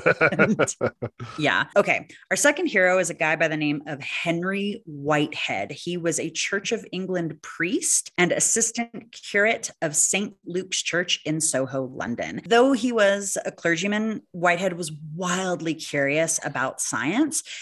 Yeah. 1.38 1.64
Okay. 1.76 2.06
Our 2.30 2.36
second 2.36 2.66
hero 2.66 2.98
is 2.98 3.10
a 3.10 3.14
guy 3.14 3.36
by 3.36 3.48
the 3.48 3.56
name 3.56 3.82
of 3.86 4.00
Henry 4.00 4.82
Whitehead. 4.86 5.70
He 5.72 5.96
was 5.96 6.18
a 6.18 6.30
Church 6.30 6.72
of 6.72 6.84
England 6.92 7.40
priest 7.42 8.10
and 8.18 8.32
assistant 8.32 9.12
curate 9.12 9.70
of 9.82 9.94
St. 9.96 10.34
Luke's 10.44 10.82
Church 10.82 11.20
in 11.24 11.40
Soho, 11.40 11.84
London. 11.84 12.42
Though 12.46 12.72
he 12.72 12.92
was 12.92 13.36
a 13.44 13.52
clergyman, 13.52 14.22
Whitehead 14.32 14.74
was 14.74 14.92
wildly 15.14 15.74
curious 15.74 16.38
about 16.44 16.80
science 16.80 17.05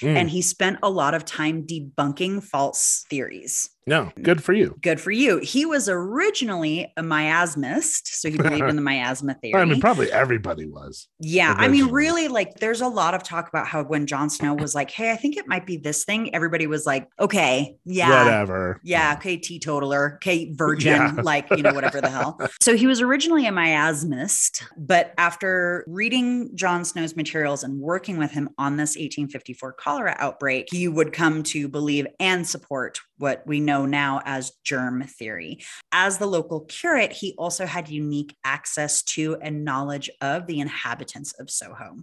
Mm. 0.00 0.16
and 0.16 0.30
he 0.30 0.42
spent 0.42 0.78
a 0.82 0.90
lot 0.90 1.14
of 1.14 1.24
time 1.24 1.66
debunking 1.66 2.42
false 2.42 3.04
theories. 3.10 3.70
No, 3.86 4.10
good 4.22 4.42
for 4.42 4.52
you. 4.52 4.76
Good 4.82 5.00
for 5.00 5.10
you. 5.10 5.38
He 5.38 5.66
was 5.66 5.88
originally 5.90 6.90
a 6.96 7.02
miasmist, 7.02 8.20
so 8.20 8.30
he 8.30 8.36
believed 8.38 8.68
in 8.68 8.76
the 8.76 8.82
miasma 8.90 9.34
theory. 9.34 9.60
I 9.60 9.64
mean, 9.66 9.80
probably 9.80 10.10
everybody 10.10 10.66
was. 10.66 11.06
Yeah, 11.20 11.54
I 11.56 11.68
mean, 11.68 11.88
really, 11.90 12.28
like, 12.28 12.54
there's 12.60 12.80
a 12.80 12.88
lot 12.88 13.14
of 13.14 13.22
talk 13.22 13.48
about 13.48 13.66
how 13.66 13.82
when 13.84 14.06
John 14.06 14.30
Snow 14.30 14.54
was 14.54 14.74
like, 14.74 14.90
"Hey, 14.90 15.10
I 15.12 15.16
think 15.16 15.36
it 15.36 15.46
might 15.46 15.66
be 15.66 15.76
this 15.76 16.04
thing," 16.04 16.34
everybody 16.34 16.66
was 16.66 16.86
like, 16.86 17.08
"Okay, 17.20 17.76
yeah." 17.84 18.24
Whatever. 18.24 18.80
Yeah, 18.84 19.14
okay, 19.18 19.36
teetotaler, 19.36 20.14
okay, 20.16 20.50
virgin, 20.56 20.94
Yeah. 20.94 21.12
like, 21.22 21.50
you 21.50 21.62
know, 21.62 21.72
whatever 21.74 22.00
the 22.00 22.10
hell. 22.10 22.38
So 22.62 22.76
he 22.76 22.86
was 22.86 23.00
originally 23.02 23.46
a 23.46 23.52
miasmist, 23.52 24.64
but 24.78 25.12
after 25.18 25.84
reading 25.86 26.50
John 26.54 26.84
Snow's 26.84 27.14
materials 27.16 27.62
and 27.62 27.78
working 27.80 28.16
with 28.16 28.30
him 28.30 28.48
on 28.58 28.76
this 28.76 28.90
1854 28.96 29.72
cholera 29.74 30.16
outbreak, 30.18 30.68
he 30.70 30.88
would 30.88 31.12
come 31.12 31.42
to 31.44 31.68
believe 31.68 32.06
and 32.20 32.46
support 32.46 33.00
what 33.18 33.46
we 33.46 33.60
know 33.60 33.73
now 33.82 34.20
as 34.24 34.52
germ 34.64 35.02
theory. 35.02 35.64
As 35.92 36.18
the 36.18 36.26
local 36.26 36.60
curate, 36.60 37.12
he 37.12 37.34
also 37.36 37.66
had 37.66 37.88
unique 37.88 38.36
access 38.44 39.02
to 39.02 39.36
and 39.42 39.64
knowledge 39.64 40.08
of 40.20 40.46
the 40.46 40.60
inhabitants 40.60 41.32
of 41.40 41.50
Soho. 41.50 41.96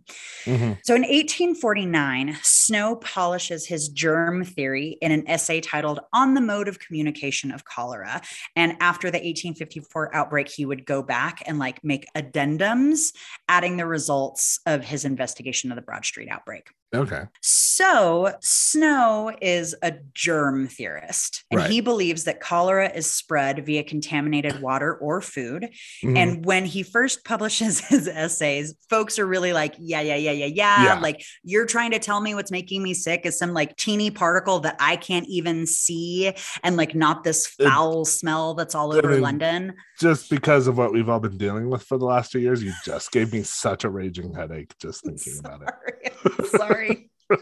Mhm. 0.46 0.80
So 0.84 0.96
in 0.96 1.04
1849, 1.06 2.38
Snow 2.44 2.96
polishes 2.98 3.66
his 3.66 3.90
germ 3.90 4.44
theory 4.44 4.98
in 5.02 5.12
an 5.12 5.28
essay 5.28 5.62
titled 5.62 6.00
On 6.14 6.34
the 6.34 6.42
Mode 6.42 6.68
of 6.68 6.80
Communication 6.80 7.52
of 7.52 7.66
Cholera. 7.66 8.22
And 8.56 8.76
after 8.80 9.10
the 9.10 9.24
1854 9.26 10.16
outbreak, 10.16 10.50
he 10.50 10.66
would 10.66 10.86
go 10.86 11.02
back 11.02 11.42
and 11.46 11.60
like 11.60 11.84
make 11.84 12.06
addendums, 12.16 13.14
adding 13.48 13.78
the 13.78 13.86
results 13.86 14.60
of 14.66 14.84
his 14.84 15.06
investigation 15.06 15.72
of 15.72 15.76
the 15.76 15.82
Broad 15.82 16.06
Street 16.06 16.30
outbreak. 16.30 16.70
Okay. 16.94 17.22
So, 17.42 18.34
Snow 18.42 19.32
is 19.42 19.74
a 19.82 19.94
germ 20.14 20.68
theorist, 20.68 21.46
and 21.50 21.62
Right. 21.62 21.70
he 21.72 21.80
believes 21.80 22.26
that 22.26 22.42
cholera 22.42 22.90
is 22.94 23.10
spread 23.10 23.66
via 23.66 23.84
contaminated 23.84 24.62
water 24.62 24.96
or 24.96 25.22
food. 25.22 25.70
Mhm. 26.04 26.18
And 26.18 26.46
when 26.46 26.66
he 26.66 26.84
first 26.84 27.24
publishes 27.26 27.80
his 27.80 28.10
essays, 28.10 28.74
folks 28.90 29.18
are 29.20 29.26
really 29.26 29.54
like, 29.54 29.74
yeah, 29.80 30.02
yeah, 30.02 30.16
yeah, 30.16 30.32
yeah, 30.32 30.46
yeah. 30.48 30.84
Yeah. 30.84 31.00
Like, 31.00 31.24
you're 31.44 31.66
trying 31.66 31.92
to 31.92 32.00
tell 32.00 32.20
me 32.20 32.36
what's 32.36 32.52
making 32.52 32.84
me 32.84 32.94
sick 32.94 33.26
is 33.26 33.38
some 33.38 33.54
like 33.54 33.78
teeny 33.78 34.12
particle 34.12 34.60
that 34.60 34.76
I 34.80 34.98
can't 34.98 35.28
even 35.30 35.66
see, 35.66 36.34
and 36.64 36.76
like 36.76 36.94
not 36.94 37.24
this 37.24 37.56
It- 37.58 37.68
foul 37.70 38.04
smell 38.04 38.54
that's 38.54 38.76
all 38.76 38.94
I 38.94 38.98
over 38.98 39.10
mean, 39.12 39.22
London. 39.22 39.74
just 40.00 40.30
because 40.30 40.68
of 40.68 40.78
what 40.78 40.92
we've 40.92 41.08
all 41.08 41.20
been 41.22 41.38
dealing 41.38 41.70
with 41.70 41.84
for 41.84 41.98
the 41.98 42.06
last 42.06 42.32
two 42.34 42.40
years, 42.40 42.62
you 42.62 42.74
just 42.84 43.12
gave 43.14 43.32
me 43.32 43.44
such 43.44 43.86
a 43.86 43.90
raging 43.90 44.34
headache 44.34 44.78
just 44.78 45.06
thinking 45.06 45.40
about 45.40 45.62
it. 45.62 46.14
Sorry. 46.48 46.81
Sorry. 46.82 47.10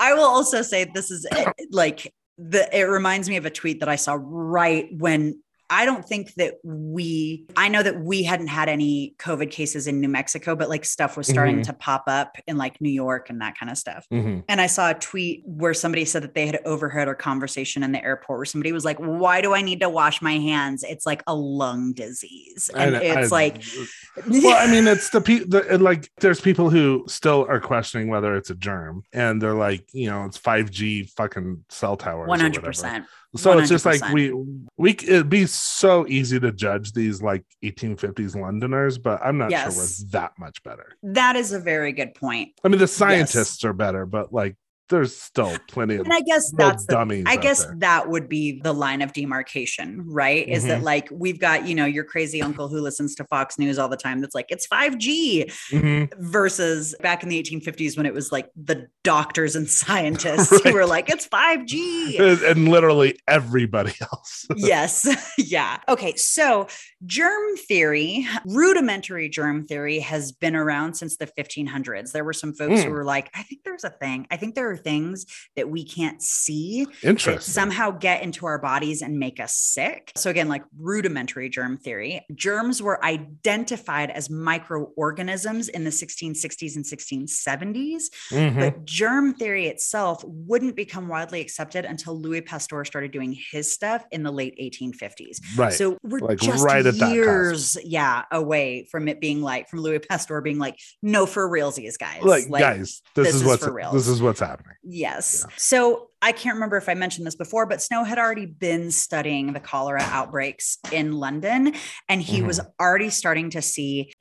I 0.00 0.14
will 0.14 0.24
also 0.24 0.62
say 0.62 0.84
this 0.84 1.10
is 1.10 1.26
like 1.70 2.12
the 2.38 2.68
it 2.76 2.84
reminds 2.84 3.28
me 3.28 3.36
of 3.36 3.44
a 3.46 3.50
tweet 3.50 3.80
that 3.80 3.88
I 3.88 3.96
saw 3.96 4.16
right 4.20 4.88
when 4.96 5.42
I 5.70 5.84
don't 5.84 6.04
think 6.04 6.34
that 6.34 6.54
we, 6.64 7.46
I 7.56 7.68
know 7.68 7.82
that 7.82 8.00
we 8.00 8.24
hadn't 8.24 8.48
had 8.48 8.68
any 8.68 9.14
COVID 9.18 9.52
cases 9.52 9.86
in 9.86 10.00
New 10.00 10.08
Mexico, 10.08 10.56
but 10.56 10.68
like 10.68 10.84
stuff 10.84 11.16
was 11.16 11.28
starting 11.28 11.56
mm-hmm. 11.56 11.62
to 11.62 11.72
pop 11.74 12.04
up 12.08 12.36
in 12.48 12.58
like 12.58 12.80
New 12.80 12.90
York 12.90 13.30
and 13.30 13.40
that 13.40 13.56
kind 13.56 13.70
of 13.70 13.78
stuff. 13.78 14.04
Mm-hmm. 14.12 14.40
And 14.48 14.60
I 14.60 14.66
saw 14.66 14.90
a 14.90 14.94
tweet 14.94 15.42
where 15.46 15.72
somebody 15.72 16.04
said 16.04 16.24
that 16.24 16.34
they 16.34 16.46
had 16.46 16.58
overheard 16.64 17.06
a 17.06 17.14
conversation 17.14 17.84
in 17.84 17.92
the 17.92 18.02
airport 18.04 18.40
where 18.40 18.44
somebody 18.44 18.72
was 18.72 18.84
like, 18.84 18.98
Why 18.98 19.40
do 19.40 19.54
I 19.54 19.62
need 19.62 19.80
to 19.80 19.88
wash 19.88 20.20
my 20.20 20.38
hands? 20.38 20.82
It's 20.82 21.06
like 21.06 21.22
a 21.28 21.34
lung 21.34 21.92
disease. 21.92 22.68
And 22.74 22.96
I, 22.96 23.00
it's 23.00 23.32
I, 23.32 23.36
like, 23.36 23.62
well, 24.28 24.56
I 24.58 24.70
mean, 24.70 24.88
it's 24.88 25.10
the 25.10 25.20
people, 25.20 25.78
like, 25.78 26.10
there's 26.18 26.40
people 26.40 26.68
who 26.68 27.04
still 27.06 27.46
are 27.48 27.60
questioning 27.60 28.08
whether 28.08 28.34
it's 28.36 28.50
a 28.50 28.56
germ 28.56 29.04
and 29.12 29.40
they're 29.40 29.54
like, 29.54 29.84
you 29.92 30.10
know, 30.10 30.24
it's 30.24 30.38
5G 30.38 31.10
fucking 31.10 31.64
cell 31.68 31.96
tower. 31.96 32.26
100%. 32.26 33.04
So 33.36 33.54
100%. 33.54 33.60
it's 33.60 33.68
just 33.68 33.86
like 33.86 34.02
we 34.12 34.32
we 34.76 34.90
it'd 34.90 35.28
be 35.28 35.46
so 35.46 36.04
easy 36.08 36.40
to 36.40 36.50
judge 36.50 36.92
these 36.92 37.22
like 37.22 37.44
1850s 37.62 38.34
Londoners, 38.34 38.98
but 38.98 39.20
I'm 39.24 39.38
not 39.38 39.50
yes. 39.52 39.72
sure 39.72 39.82
we're 39.82 40.10
that 40.10 40.32
much 40.36 40.62
better. 40.64 40.96
That 41.04 41.36
is 41.36 41.52
a 41.52 41.60
very 41.60 41.92
good 41.92 42.14
point. 42.14 42.50
I 42.64 42.68
mean, 42.68 42.80
the 42.80 42.88
scientists 42.88 43.62
yes. 43.62 43.68
are 43.68 43.72
better, 43.72 44.04
but 44.04 44.32
like 44.32 44.56
there's 44.90 45.16
still 45.16 45.56
plenty 45.68 45.94
of 45.96 46.00
And 46.04 46.12
I 46.12 46.20
guess 46.20 46.52
that's 46.56 46.84
the 46.86 46.92
dummies. 46.94 47.24
I 47.26 47.36
guess 47.36 47.64
there. 47.64 47.74
that 47.78 48.08
would 48.10 48.28
be 48.28 48.60
the 48.62 48.72
line 48.74 49.00
of 49.02 49.12
demarcation, 49.12 50.04
right? 50.06 50.46
Is 50.48 50.64
that 50.66 50.80
Mhm. 50.80 50.84
like 50.84 51.08
we've 51.10 51.40
got, 51.40 51.66
you 51.66 51.74
know, 51.74 51.86
your 51.86 52.04
crazy 52.04 52.42
uncle 52.42 52.68
who 52.68 52.80
listens 52.80 53.14
to 53.16 53.24
Fox 53.24 53.58
News 53.58 53.78
all 53.78 53.88
the 53.88 53.96
time 53.96 54.20
that's 54.20 54.34
like, 54.34 54.46
it's 54.50 54.66
5G 54.66 55.50
Mhm. 55.70 56.12
versus 56.18 56.94
back 57.00 57.22
in 57.22 57.28
the 57.28 57.38
1850s 57.38 57.96
when 57.96 58.04
it 58.06 58.12
was 58.12 58.30
like 58.32 58.50
the 58.56 58.88
doctors 59.04 59.56
and 59.56 59.68
scientists 59.80 60.52
Right. 60.52 60.66
who 60.66 60.74
were 60.74 60.86
like, 60.86 61.08
it's 61.08 61.26
5G. 61.26 62.18
and, 62.50 62.68
literally 62.68 63.18
everybody 63.26 63.92
else. 64.12 64.46
yes. 64.56 65.08
yeah. 65.38 65.78
Okay. 65.88 66.14
So, 66.16 66.66
germ 67.06 67.56
theory, 67.56 68.26
rudimentary 68.44 69.28
germ 69.28 69.66
theory, 69.66 69.98
has 70.00 70.32
been 70.32 70.54
around 70.56 70.94
since 70.94 71.16
the 71.16 71.26
1500s. 71.26 72.12
There 72.12 72.24
were 72.24 72.32
some 72.32 72.52
folks 72.52 72.82
who 72.82 72.88
Mm. 72.90 72.92
were 72.92 73.04
like, 73.04 73.30
I 73.34 73.42
think 73.42 73.62
there's 73.64 73.84
a 73.84 73.90
thing. 73.90 74.26
I 74.30 74.36
think 74.36 74.54
there 74.54 74.70
are 74.70 74.76
things 74.82 75.26
that 75.56 75.68
we 75.68 75.84
can't 75.84 76.22
see 76.22 76.86
Interesting. 77.02 77.40
somehow 77.52 77.90
get 77.90 78.22
into 78.22 78.46
our 78.46 78.58
bodies 78.58 79.02
and 79.02 79.18
make 79.18 79.40
us 79.40 79.54
sick. 79.56 80.12
So, 80.16 80.30
again, 80.30 80.48
like 80.48 80.64
rudimentary 80.78 81.48
germ 81.48 81.76
theory, 81.78 82.24
germs 82.34 82.82
were 82.82 83.02
identified 83.04 84.10
as 84.10 84.28
microorganisms 84.30 85.68
in 85.68 85.84
the 85.84 85.90
1660s 85.90 86.76
and 86.76 86.84
1670s. 86.84 88.10
Mhm. 88.30 88.58
But 88.58 88.84
germ 88.84 89.34
theory 89.34 89.66
itself 89.66 90.24
wouldn't 90.26 90.76
become 90.76 91.08
widely 91.08 91.40
accepted 91.40 91.84
until 91.84 92.18
Louis 92.18 92.40
Pasteur 92.40 92.84
started 92.84 93.10
doing 93.10 93.36
his 93.52 93.72
stuff 93.72 94.04
in 94.10 94.22
the 94.22 94.30
late 94.32 94.54
1850s. 94.58 95.40
Right. 95.56 95.72
So 95.72 95.98
we're 96.02 96.20
Like, 96.20 96.38
just 96.38 96.64
right 96.64 96.84
years, 96.84 97.76
yeah, 97.84 98.24
away 98.30 98.86
from 98.90 99.08
it 99.08 99.20
being 99.20 99.42
like 99.42 99.68
from 99.68 99.80
Louis 99.80 99.98
Pasteur 99.98 100.40
being 100.40 100.58
like, 100.58 100.78
no, 101.02 101.26
for 101.26 101.48
realsies, 101.48 101.98
guys. 101.98 102.22
like, 102.22 102.48
guys, 102.50 103.02
this, 103.14 103.26
this 103.26 103.34
is 103.36 103.42
is 103.42 103.46
what's 103.46 103.92
this 103.92 104.08
is 104.08 104.22
what's 104.22 104.40
happening. 104.40 104.69
Yes. 104.82 105.44
Yeah. 105.46 105.54
So 105.56 106.08
I 106.22 106.32
can't 106.32 106.54
remember 106.54 106.76
if 106.76 106.88
I 106.88 106.94
mentioned 106.94 107.26
this 107.26 107.34
before, 107.34 107.66
but 107.66 107.80
Snow 107.80 108.04
had 108.04 108.18
already 108.18 108.46
been 108.46 108.90
studying 108.90 109.52
the 109.52 109.60
cholera 109.60 110.02
outbreaks 110.02 110.78
in 110.92 111.12
London. 111.12 111.74
And 112.08 112.20
he 112.20 112.42
was 112.42 112.60
Mm-hmm. 112.60 112.68
already 112.80 113.10
starting 113.10 113.50
to 113.50 113.62
see, 113.62 114.12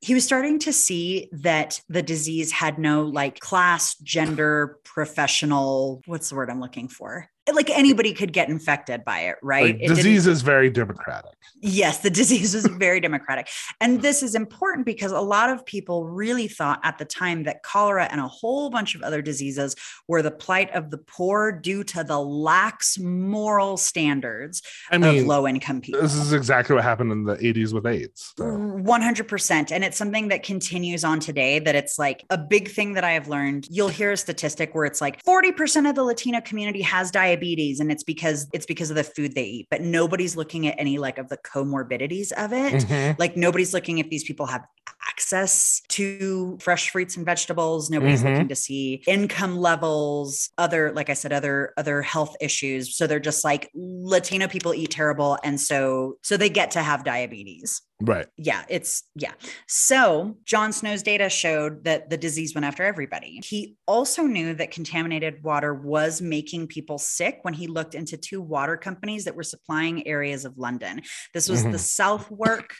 he 0.00 0.14
was 0.14 0.24
starting 0.24 0.58
to 0.60 0.72
see 0.72 1.28
that 1.32 1.80
the 1.88 2.02
disease 2.02 2.50
had 2.50 2.78
no 2.78 3.02
like 3.04 3.38
class, 3.40 3.96
gender, 3.98 4.78
professional, 4.84 6.02
what's 6.06 6.28
the 6.28 6.34
word 6.34 6.50
I'm 6.50 6.60
looking 6.60 6.88
for? 6.88 7.28
Like 7.52 7.68
anybody 7.68 8.14
could 8.14 8.32
get 8.32 8.48
infected 8.48 9.04
by 9.04 9.20
it, 9.20 9.36
right? 9.42 9.74
Like, 9.74 9.82
It 9.82 9.88
disease 9.88 10.26
is 10.26 10.40
very 10.40 10.70
democratic. 10.70 11.32
Yes, 11.60 11.98
the 11.98 12.10
disease 12.10 12.54
is 12.54 12.66
very 12.78 13.00
democratic. 13.00 13.48
And 13.80 14.00
this 14.00 14.22
is 14.22 14.34
important 14.34 14.86
because 14.86 15.12
a 15.12 15.20
lot 15.20 15.50
of 15.50 15.64
people 15.66 16.06
really 16.06 16.48
thought 16.48 16.80
at 16.82 16.96
the 16.96 17.04
time 17.04 17.42
that 17.44 17.62
cholera 17.62 18.06
and 18.10 18.20
a 18.20 18.28
whole 18.28 18.70
bunch 18.70 18.94
of 18.94 19.02
other 19.02 19.20
diseases 19.20 19.76
were 20.08 20.22
the 20.22 20.30
plight 20.30 20.70
of 20.74 20.90
the 20.90 20.98
poor 20.98 21.52
due 21.52 21.84
to 21.84 22.02
the 22.02 22.18
lax 22.18 22.98
moral 22.98 23.76
standards 23.76 24.62
I 24.90 24.96
of 24.96 25.26
low 25.26 25.46
income 25.46 25.82
people. 25.82 26.00
this 26.00 26.14
is 26.14 26.32
exactly 26.32 26.74
what 26.74 26.84
happened 26.84 27.12
in 27.12 27.24
the 27.24 27.36
80s 27.36 27.74
with 27.74 27.86
AIDS. 27.86 28.32
So. 28.38 28.44
100%. 28.44 29.70
And 29.70 29.84
it's 29.84 29.98
something 29.98 30.28
that 30.28 30.42
continues 30.42 31.04
on 31.04 31.20
today 31.20 31.58
that 31.58 31.74
it's 31.74 31.98
like 31.98 32.24
a 32.30 32.38
big 32.38 32.70
thing 32.70 32.94
that 32.94 33.04
I 33.04 33.12
have 33.12 33.28
learned. 33.28 33.66
You'll 33.70 33.88
hear 33.88 34.12
a 34.12 34.16
statistic 34.16 34.74
where 34.74 34.86
it's 34.86 35.02
like 35.02 35.22
40% 35.24 35.88
of 35.88 35.94
the 35.94 36.04
Latina 36.04 36.40
community 36.40 36.80
has 36.82 37.10
diabetes 37.10 37.33
and 37.80 37.90
it's 37.90 38.02
because 38.02 38.48
it's 38.52 38.66
because 38.66 38.90
of 38.90 38.96
the 38.96 39.04
food 39.04 39.34
they 39.34 39.44
eat, 39.44 39.66
but 39.70 39.80
nobody's 39.80 40.36
looking 40.36 40.66
at 40.66 40.74
any 40.78 40.98
like 40.98 41.18
of 41.18 41.28
the 41.28 41.38
comorbidities 41.38 42.32
of 42.32 42.52
it. 42.52 42.84
Mhm. 42.84 43.18
Like 43.18 43.36
nobody's 43.36 43.74
looking 43.74 43.98
if 43.98 44.08
these 44.10 44.24
people 44.24 44.46
have 44.46 44.64
access 45.08 45.82
to 45.88 46.58
fresh 46.60 46.90
fruits 46.90 47.16
and 47.16 47.24
vegetables. 47.26 47.90
Nobody's 47.90 48.22
Mhm. 48.22 48.32
looking 48.32 48.48
to 48.48 48.56
see 48.56 49.02
income 49.06 49.56
levels, 49.56 50.50
other, 50.58 50.92
like 50.92 51.10
I 51.10 51.14
said, 51.14 51.32
other 51.32 51.72
other 51.76 52.02
health 52.02 52.36
issues. 52.40 52.96
So 52.96 53.06
they're 53.06 53.20
just 53.20 53.44
like 53.44 53.70
Latino 53.74 54.48
people 54.48 54.74
eat 54.74 54.90
terrible. 54.90 55.38
And 55.44 55.60
so 55.60 56.18
so 56.22 56.36
they 56.36 56.48
get 56.48 56.72
to 56.72 56.82
have 56.82 57.04
diabetes. 57.04 57.82
Right. 58.00 58.26
Yeah, 58.36 58.64
it's 58.68 59.04
yeah. 59.14 59.32
So 59.68 60.36
John 60.44 60.72
Snow's 60.72 61.02
data 61.02 61.28
showed 61.28 61.84
that 61.84 62.10
the 62.10 62.16
disease 62.16 62.54
went 62.54 62.64
after 62.64 62.82
everybody. 62.82 63.40
He 63.44 63.76
also 63.86 64.24
knew 64.24 64.54
that 64.54 64.72
contaminated 64.72 65.42
water 65.44 65.72
was 65.72 66.20
making 66.20 66.66
people 66.66 66.98
sick 66.98 67.38
when 67.42 67.54
he 67.54 67.66
looked 67.66 67.94
into 67.94 68.16
two 68.16 68.40
water 68.42 68.76
companies 68.76 69.24
that 69.24 69.36
were 69.36 69.42
supplying 69.44 70.06
areas 70.06 70.44
of 70.44 70.58
London. 70.58 71.02
This 71.32 71.48
was 71.48 71.62
the 71.62 71.78
Southwark 71.78 72.74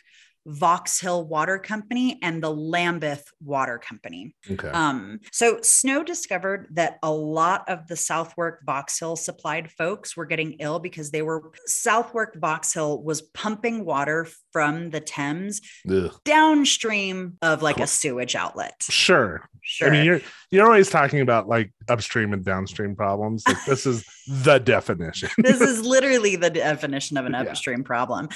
Vauxhall 0.47 1.25
Water 1.25 1.59
Company 1.59 2.19
and 2.23 2.43
the 2.43 2.51
Lambeth 2.51 3.25
Water 3.43 3.79
Company. 3.79 4.35
Okay. 4.51 4.69
Um, 4.69 5.21
so 5.33 5.59
Snow 5.63 6.03
discovered 6.03 6.69
that 6.73 6.99
a 7.03 7.11
lot 7.11 7.69
of 7.69 7.87
the 7.87 7.97
Southwark 7.97 8.61
Vauxhall 8.67 9.17
supplied 9.17 9.71
folks 9.71 10.17
were 10.17 10.27
getting 10.27 10.53
ill 10.61 10.79
because 10.79 11.11
they 11.11 11.23
were 11.23 11.53
Southwark 11.67 12.37
Vauxhall 12.37 13.03
was 13.03 13.23
pumping 13.23 13.85
water 13.85 14.27
from 14.53 14.91
the 14.91 15.01
Thames 15.01 15.61
Ugh. 15.91 16.13
downstream 16.25 17.37
of 17.43 17.63
like 17.63 17.81
a 17.81 17.87
sewage 17.87 18.35
outlet. 18.35 18.75
Sure. 18.83 19.49
Sure. 19.67 19.89
I 19.89 19.91
mean, 19.93 20.05
you're 20.05 20.21
you're 20.51 20.67
always 20.67 20.91
talking 20.91 21.21
about 21.21 21.49
like 21.49 21.73
upstream 21.89 22.35
and 22.35 22.45
downstream 22.45 22.95
problems. 22.95 23.45
Like 23.49 23.65
this 23.65 23.87
is 23.87 24.05
the 24.29 24.59
definition. 24.59 25.31
this 25.39 25.61
is 25.63 25.81
literally 25.87 26.37
the 26.37 26.51
definition 26.51 27.17
of 27.17 27.25
an 27.25 27.33
Yeah. 27.33 27.41
upstream 27.43 27.83
problem. 27.83 28.29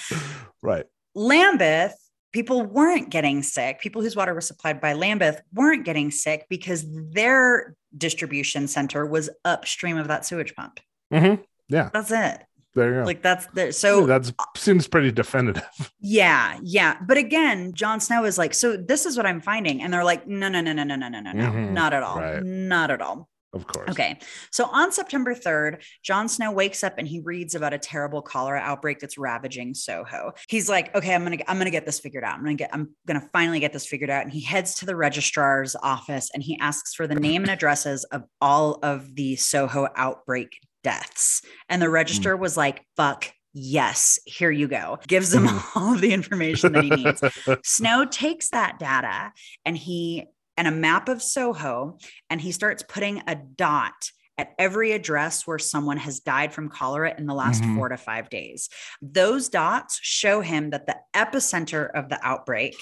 right. 0.62 0.86
Lambeth, 1.14 1.94
people 2.32 2.62
weren't 2.64 3.10
getting 3.10 3.42
sick. 3.42 3.80
People 3.80 4.02
whose 4.02 4.16
water 4.16 4.34
was 4.34 4.46
supplied 4.46 4.80
by 4.80 4.92
Lambeth 4.92 5.40
weren't 5.52 5.84
getting 5.84 6.10
sick 6.10 6.46
because 6.48 6.84
their 7.12 7.74
distribution 7.96 8.68
center 8.68 9.06
was 9.06 9.30
upstream 9.44 9.96
of 9.96 10.08
that 10.08 10.26
sewage 10.26 10.54
pump. 10.54 10.80
hmm 11.12 11.34
Yeah. 11.68 11.90
That's 11.92 12.10
it. 12.10 12.42
There 12.74 12.90
you 12.94 13.00
go. 13.00 13.06
Like 13.06 13.22
that's 13.22 13.46
the 13.54 13.72
so 13.72 14.06
that 14.06 14.30
seems 14.56 14.86
pretty 14.86 15.10
definitive. 15.10 15.66
yeah, 16.00 16.58
yeah. 16.62 16.98
But 17.04 17.16
again, 17.16 17.72
John 17.72 17.98
Snow 17.98 18.24
is 18.24 18.38
like, 18.38 18.54
so 18.54 18.76
this 18.76 19.04
is 19.06 19.16
what 19.16 19.26
I'm 19.26 19.40
finding. 19.40 19.82
And 19.82 19.92
they're 19.92 20.04
like, 20.04 20.28
no, 20.28 20.48
no, 20.48 20.60
no, 20.60 20.72
no, 20.72 20.84
no, 20.84 20.94
no, 20.94 21.08
no, 21.08 21.20
no, 21.20 21.32
no, 21.32 21.44
Mhm, 21.50 21.72
not 21.72 21.92
at 21.92 22.02
all. 22.04 22.18
right. 22.20 22.42
Not 22.42 22.90
at 22.92 23.00
all. 23.00 23.28
Of 23.54 23.66
course. 23.66 23.88
Okay. 23.90 24.18
So 24.52 24.66
on 24.66 24.92
September 24.92 25.34
3rd, 25.34 25.82
John 26.02 26.28
Snow 26.28 26.52
wakes 26.52 26.84
up 26.84 26.94
and 26.98 27.08
he 27.08 27.20
reads 27.20 27.54
about 27.54 27.72
a 27.72 27.78
terrible 27.78 28.20
cholera 28.20 28.60
outbreak 28.60 28.98
that's 28.98 29.16
ravaging 29.16 29.74
Soho. 29.74 30.32
He's 30.48 30.68
like, 30.68 30.94
okay, 30.94 31.14
I'm 31.14 31.24
going 31.24 31.38
to 31.38 31.50
I'm 31.50 31.56
going 31.56 31.64
to 31.64 31.70
get 31.70 31.86
this 31.86 31.98
figured 31.98 32.24
out. 32.24 32.34
I'm 32.34 32.44
going 32.44 32.56
to 32.56 32.62
get 32.62 32.70
I'm 32.74 32.94
going 33.06 33.20
to 33.20 33.26
finally 33.32 33.58
get 33.58 33.72
this 33.72 33.86
figured 33.86 34.10
out 34.10 34.22
and 34.22 34.32
he 34.32 34.42
heads 34.42 34.74
to 34.76 34.86
the 34.86 34.96
registrar's 34.96 35.74
office 35.82 36.30
and 36.34 36.42
he 36.42 36.58
asks 36.60 36.94
for 36.94 37.06
the 37.06 37.14
name 37.14 37.42
and 37.42 37.50
addresses 37.50 38.04
of 38.04 38.24
all 38.40 38.78
of 38.82 39.14
the 39.14 39.36
Soho 39.36 39.88
outbreak 39.96 40.60
deaths. 40.84 41.40
And 41.70 41.80
the 41.80 41.86
hmm. 41.86 41.92
register 41.92 42.36
was 42.36 42.56
like, 42.56 42.84
fuck 42.96 43.32
Yes, 43.54 44.20
here 44.24 44.50
you 44.50 44.68
go. 44.68 44.98
Gives 45.08 45.34
him 45.34 45.48
all 45.74 45.94
of 45.94 46.00
the 46.00 46.12
information 46.12 46.72
that 46.72 46.84
he 46.84 46.90
needs. 46.90 47.22
Snow 47.64 48.04
takes 48.04 48.50
that 48.50 48.78
data 48.78 49.32
and 49.64 49.76
he 49.76 50.26
and 50.58 50.68
a 50.68 50.72
map 50.72 51.08
of 51.08 51.22
Soho 51.22 51.96
and 52.28 52.40
he 52.40 52.52
starts 52.52 52.82
putting 52.82 53.22
a 53.26 53.34
dot 53.36 54.10
at 54.36 54.52
every 54.58 54.92
address 54.92 55.46
where 55.46 55.58
someone 55.58 55.96
has 55.96 56.20
died 56.20 56.52
from 56.52 56.68
cholera 56.68 57.14
in 57.16 57.26
the 57.26 57.34
last 57.34 57.62
Mhm. 57.62 57.74
four 57.76 57.88
to 57.88 57.96
five 57.96 58.28
days. 58.30 58.68
Those 59.00 59.48
dots 59.48 59.98
show 60.02 60.42
him 60.42 60.70
that 60.70 60.86
the 60.86 60.96
epicenter 61.14 61.90
of 61.92 62.08
the 62.08 62.18
outbreak 62.24 62.76